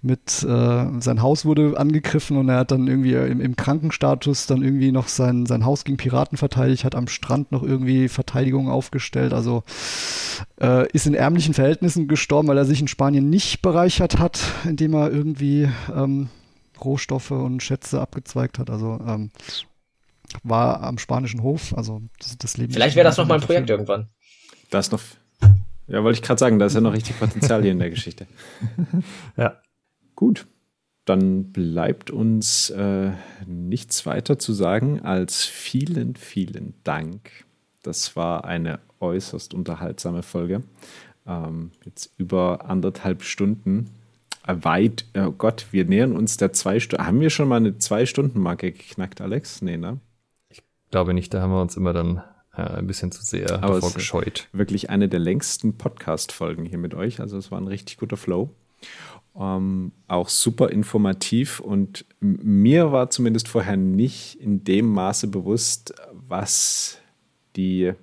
mit 0.00 0.42
äh, 0.42 1.00
sein 1.00 1.22
Haus 1.22 1.44
wurde 1.44 1.78
angegriffen 1.78 2.38
und 2.38 2.48
er 2.48 2.60
hat 2.60 2.70
dann 2.70 2.88
irgendwie 2.88 3.12
im, 3.12 3.40
im 3.40 3.54
Krankenstatus 3.54 4.46
dann 4.46 4.62
irgendwie 4.62 4.90
noch 4.90 5.08
sein, 5.08 5.46
sein 5.46 5.64
Haus 5.64 5.84
gegen 5.84 5.98
Piraten 5.98 6.38
verteidigt, 6.38 6.84
hat 6.84 6.94
am 6.94 7.06
Strand 7.06 7.52
noch 7.52 7.62
irgendwie 7.62 8.08
Verteidigung 8.08 8.70
aufgestellt. 8.70 9.34
Also 9.34 9.62
äh, 10.60 10.90
ist 10.92 11.06
in 11.06 11.14
ärmlichen 11.14 11.52
Verhältnissen 11.52 12.08
gestorben, 12.08 12.48
weil 12.48 12.58
er 12.58 12.64
sich 12.64 12.80
in 12.80 12.88
Spanien 12.88 13.28
nicht 13.28 13.60
bereichert 13.60 14.18
hat, 14.18 14.40
indem 14.64 14.94
er 14.94 15.10
irgendwie 15.10 15.68
ähm, 15.94 16.30
Rohstoffe 16.82 17.30
und 17.30 17.62
Schätze 17.62 18.00
abgezweigt 18.00 18.58
hat. 18.58 18.70
Also 18.70 18.98
ähm, 19.06 19.30
war 20.42 20.82
am 20.82 20.98
spanischen 20.98 21.42
Hof, 21.42 21.74
also 21.76 22.00
das, 22.18 22.38
das 22.38 22.56
Leben. 22.56 22.72
Vielleicht 22.72 22.96
wäre 22.96 23.04
das 23.04 23.18
noch 23.18 23.26
mal 23.26 23.34
ein 23.34 23.40
Projekt 23.42 23.68
irgendwann. 23.70 24.08
Da 24.72 24.78
ist 24.78 24.90
noch. 24.90 25.02
Ja, 25.86 26.02
wollte 26.02 26.18
ich 26.18 26.22
gerade 26.22 26.38
sagen, 26.38 26.58
da 26.58 26.64
ist 26.64 26.74
ja 26.74 26.80
noch 26.80 26.94
richtig 26.94 27.18
Potenzial 27.18 27.62
hier 27.62 27.72
in 27.72 27.78
der 27.78 27.90
Geschichte. 27.90 28.26
ja. 29.36 29.60
Gut. 30.16 30.46
Dann 31.04 31.52
bleibt 31.52 32.10
uns 32.10 32.70
äh, 32.70 33.10
nichts 33.44 34.06
weiter 34.06 34.38
zu 34.38 34.52
sagen 34.52 35.00
als 35.00 35.44
vielen, 35.44 36.14
vielen 36.16 36.74
Dank. 36.84 37.44
Das 37.82 38.16
war 38.16 38.44
eine 38.44 38.78
äußerst 39.00 39.52
unterhaltsame 39.52 40.22
Folge. 40.22 40.62
Ähm, 41.26 41.72
jetzt 41.84 42.14
über 42.16 42.64
anderthalb 42.70 43.24
Stunden. 43.24 43.90
Äh, 44.46 44.56
weit, 44.60 45.04
oh 45.14 45.32
Gott, 45.32 45.66
wir 45.72 45.84
nähern 45.84 46.16
uns 46.16 46.38
der 46.38 46.54
zwei 46.54 46.80
Stunden. 46.80 47.04
Haben 47.04 47.20
wir 47.20 47.30
schon 47.30 47.48
mal 47.48 47.56
eine 47.56 47.76
Zwei-Stunden-Marke 47.76 48.72
geknackt, 48.72 49.20
Alex? 49.20 49.60
Nee, 49.60 49.76
ne? 49.76 49.98
Ich 50.48 50.62
glaube 50.90 51.12
nicht, 51.12 51.34
da 51.34 51.42
haben 51.42 51.52
wir 51.52 51.60
uns 51.60 51.76
immer 51.76 51.92
dann 51.92 52.22
äh, 52.56 52.62
ein 52.62 52.86
bisschen 52.86 53.12
zu 53.12 53.22
sehr 53.22 53.62
Aber 53.62 53.74
davor 53.74 53.92
gescheut. 53.92 54.48
Wirklich 54.52 54.90
eine 54.90 55.08
der 55.08 55.20
längsten 55.20 55.76
Podcast-Folgen 55.78 56.64
hier 56.64 56.78
mit 56.78 56.94
euch. 56.94 57.20
Also 57.20 57.36
es 57.38 57.50
war 57.50 57.60
ein 57.60 57.68
richtig 57.68 57.96
guter 57.96 58.16
Flow. 58.16 58.50
Ähm, 59.34 59.92
auch 60.08 60.28
super 60.28 60.70
informativ 60.70 61.60
und 61.60 62.04
mir 62.20 62.92
war 62.92 63.08
zumindest 63.08 63.48
vorher 63.48 63.78
nicht 63.78 64.34
in 64.34 64.62
dem 64.64 64.86
Maße 64.86 65.28
bewusst, 65.28 65.94
was 66.12 66.98
die 67.56 67.94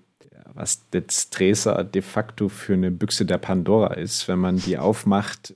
was 0.55 0.89
der 0.89 1.03
Streser 1.09 1.83
de 1.83 2.01
facto 2.01 2.49
für 2.49 2.73
eine 2.73 2.91
Büchse 2.91 3.25
der 3.25 3.37
Pandora 3.37 3.93
ist. 3.93 4.27
Wenn 4.27 4.39
man 4.39 4.57
die 4.57 4.77
aufmacht, 4.77 5.55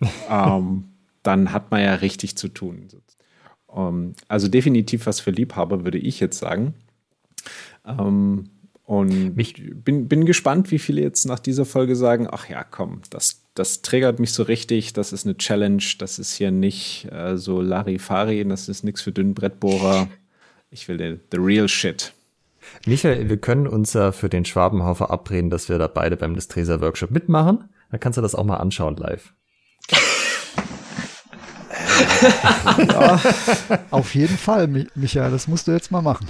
ähm, 0.30 0.84
dann 1.22 1.52
hat 1.52 1.70
man 1.70 1.82
ja 1.82 1.94
richtig 1.94 2.36
zu 2.36 2.48
tun. 2.48 2.88
Ähm, 3.74 4.14
also 4.28 4.48
definitiv 4.48 5.06
was 5.06 5.20
für 5.20 5.30
Liebhaber, 5.30 5.84
würde 5.84 5.98
ich 5.98 6.20
jetzt 6.20 6.38
sagen. 6.38 6.74
Ähm, 7.86 8.50
und 8.84 9.34
mich 9.34 9.54
bin, 9.74 10.06
bin 10.06 10.26
gespannt, 10.26 10.70
wie 10.70 10.78
viele 10.78 11.00
jetzt 11.00 11.24
nach 11.24 11.40
dieser 11.40 11.64
Folge 11.64 11.96
sagen, 11.96 12.28
ach 12.30 12.48
ja, 12.48 12.62
komm, 12.62 13.00
das, 13.10 13.42
das 13.54 13.82
triggert 13.82 14.20
mich 14.20 14.32
so 14.32 14.44
richtig, 14.44 14.92
das 14.92 15.12
ist 15.12 15.26
eine 15.26 15.36
Challenge, 15.36 15.82
das 15.98 16.20
ist 16.20 16.36
hier 16.36 16.52
nicht 16.52 17.08
äh, 17.10 17.36
so 17.36 17.60
Larifari, 17.60 18.46
das 18.46 18.68
ist 18.68 18.84
nichts 18.84 19.02
für 19.02 19.10
Dünnbrettbohrer. 19.10 20.06
Ich 20.70 20.86
will 20.86 20.98
den, 20.98 21.20
the 21.32 21.38
real 21.38 21.68
shit. 21.68 22.12
Michael, 22.86 23.28
wir 23.28 23.38
können 23.38 23.66
uns 23.66 23.92
ja 23.92 24.12
für 24.12 24.28
den 24.28 24.44
Schwabenhau 24.44 24.94
verabreden, 24.94 25.50
dass 25.50 25.68
wir 25.68 25.78
da 25.78 25.88
beide 25.88 26.16
beim 26.16 26.34
Distreser 26.34 26.80
Workshop 26.80 27.10
mitmachen. 27.10 27.68
Dann 27.90 27.98
kannst 28.00 28.18
du 28.18 28.22
das 28.22 28.36
auch 28.36 28.44
mal 28.44 28.56
anschauen 28.56 28.96
live. 28.96 29.32
ja, 32.88 33.20
auf 33.90 34.14
jeden 34.14 34.36
Fall, 34.36 34.68
Michael, 34.94 35.30
das 35.30 35.48
musst 35.48 35.66
du 35.66 35.72
jetzt 35.72 35.90
mal 35.90 36.02
machen. 36.02 36.26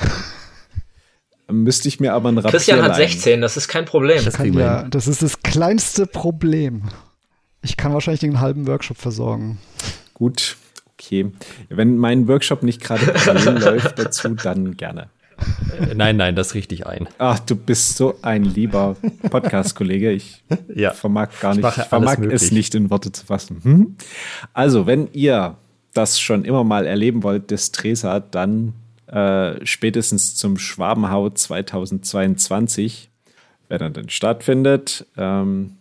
Müsste 1.49 1.89
ich 1.89 2.01
mir 2.01 2.13
aber 2.13 2.29
ein 2.29 2.39
Rapier 2.39 2.51
Christian 2.51 2.83
hat 2.83 2.97
16, 2.97 3.41
das 3.41 3.57
ist 3.57 3.69
kein 3.69 3.85
Problem. 3.85 4.25
Das, 4.25 4.35
kann, 4.35 4.53
ja, 4.53 4.83
das 4.83 5.07
ist 5.07 5.23
das 5.23 5.43
kleinste 5.43 6.07
Problem. 6.07 6.83
Ich 7.63 7.77
kann 7.77 7.93
wahrscheinlich 7.93 8.21
den 8.21 8.41
halben 8.41 8.67
Workshop 8.67 8.97
versorgen. 8.97 9.59
Gut, 10.15 10.57
okay. 10.93 11.31
Wenn 11.69 11.99
mein 11.99 12.27
Workshop 12.27 12.63
nicht 12.63 12.83
gerade 12.83 13.05
läuft 13.61 13.99
dazu, 13.99 14.35
dann 14.35 14.77
gerne. 14.77 15.09
Nein, 15.95 16.17
nein, 16.17 16.35
das 16.35 16.55
richtig 16.55 16.87
ein. 16.87 17.09
Ach, 17.19 17.39
du 17.39 17.55
bist 17.55 17.97
so 17.97 18.19
ein 18.23 18.45
lieber 18.45 18.97
Podcast-Kollege. 19.31 20.11
Ich 20.11 20.43
ja. 20.75 20.93
vermag 20.93 21.29
gar 21.41 21.55
nicht, 21.55 21.67
ich 21.67 21.85
vermag 21.85 22.19
es 22.19 22.51
nicht 22.53 22.75
in 22.75 22.91
Worte 22.91 23.13
zu 23.13 23.27
fassen. 23.27 23.61
Hm? 23.63 23.97
Also, 24.53 24.87
wenn 24.87 25.09
ihr 25.13 25.57
das 25.93 26.21
schon 26.21 26.45
immer 26.45 26.65
mal 26.65 26.87
erleben 26.87 27.23
wollt, 27.23 27.51
des 27.51 27.73
Tresa, 27.73 28.21
dann 28.21 28.73
äh, 29.07 29.65
spätestens 29.65 30.35
zum 30.35 30.59
Schwabenhau 30.59 31.31
2022, 31.31 33.11
wer 33.69 33.79
dann 33.79 33.93
denn 33.93 34.09
stattfindet. 34.09 35.07
Ähm, 35.17 35.77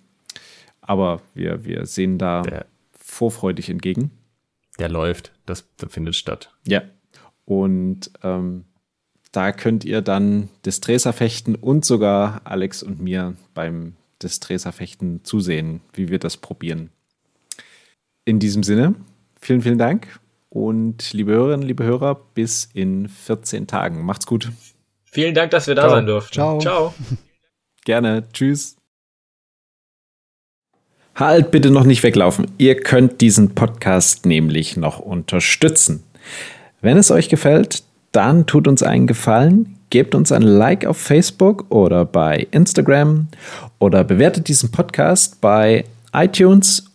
aber 0.82 1.22
wir, 1.34 1.66
wir 1.66 1.86
sehen 1.86 2.18
da 2.18 2.44
der, 2.44 2.66
vorfreudig 2.94 3.70
entgegen. 3.70 4.12
Der 4.78 4.90
läuft, 4.90 5.32
das, 5.46 5.66
das 5.78 5.92
findet 5.92 6.16
statt. 6.16 6.54
Ja. 6.68 6.84
Und 7.46 8.12
ähm, 8.24 8.66
da 9.32 9.52
könnt 9.52 9.86
ihr 9.86 10.02
dann 10.02 10.50
Distreser 10.66 11.14
fechten 11.14 11.56
und 11.56 11.86
sogar 11.86 12.42
Alex 12.44 12.84
und 12.84 13.02
mir 13.02 13.36
beim 13.54 13.96
Distreser 14.22 14.72
fechten 14.72 15.24
zusehen, 15.24 15.82
wie 15.94 16.10
wir 16.10 16.20
das 16.20 16.38
probieren. 16.38 16.90
In 18.24 18.40
diesem 18.40 18.64
Sinne, 18.64 18.96
vielen, 19.40 19.62
vielen 19.62 19.78
Dank 19.78 20.20
und 20.56 21.12
liebe 21.12 21.34
Hörerinnen, 21.34 21.68
liebe 21.68 21.84
Hörer, 21.84 22.16
bis 22.34 22.70
in 22.74 23.10
14 23.10 23.68
Tagen. 23.68 24.06
Macht's 24.06 24.26
gut. 24.26 24.54
Vielen 25.04 25.36
Dank, 25.36 25.52
dass 25.52 25.68
wir 25.68 25.76
da 25.76 25.82
Ciao. 25.82 25.92
sein 25.92 26.06
durften. 26.06 26.34
Ciao. 26.34 26.60
Ciao. 26.60 26.94
Gerne. 27.84 28.24
Tschüss. 28.32 28.78
Halt 31.14 31.52
bitte 31.52 31.72
noch 31.72 31.84
nicht 31.84 32.04
weglaufen. 32.04 32.50
Ihr 32.58 32.80
könnt 32.80 33.20
diesen 33.20 33.54
Podcast 33.54 34.26
nämlich 34.26 34.78
noch 34.78 35.00
unterstützen. 35.00 36.04
Wenn 36.80 36.98
es 36.98 37.12
euch 37.12 37.28
gefällt, 37.28 37.84
dann 38.14 38.46
tut 38.46 38.70
uns 38.70 38.82
einen 38.82 39.08
Gefallen, 39.08 39.78
gebt 39.90 40.16
uns 40.16 40.32
ein 40.32 40.42
Like 40.42 40.86
auf 40.86 40.98
Facebook 40.98 41.66
oder 41.70 42.06
bei 42.06 42.48
Instagram 42.52 43.28
oder 43.80 44.06
bewertet 44.06 44.48
diesen 44.48 44.72
Podcast 44.72 45.42
bei 45.42 45.84
iTunes 46.14 46.95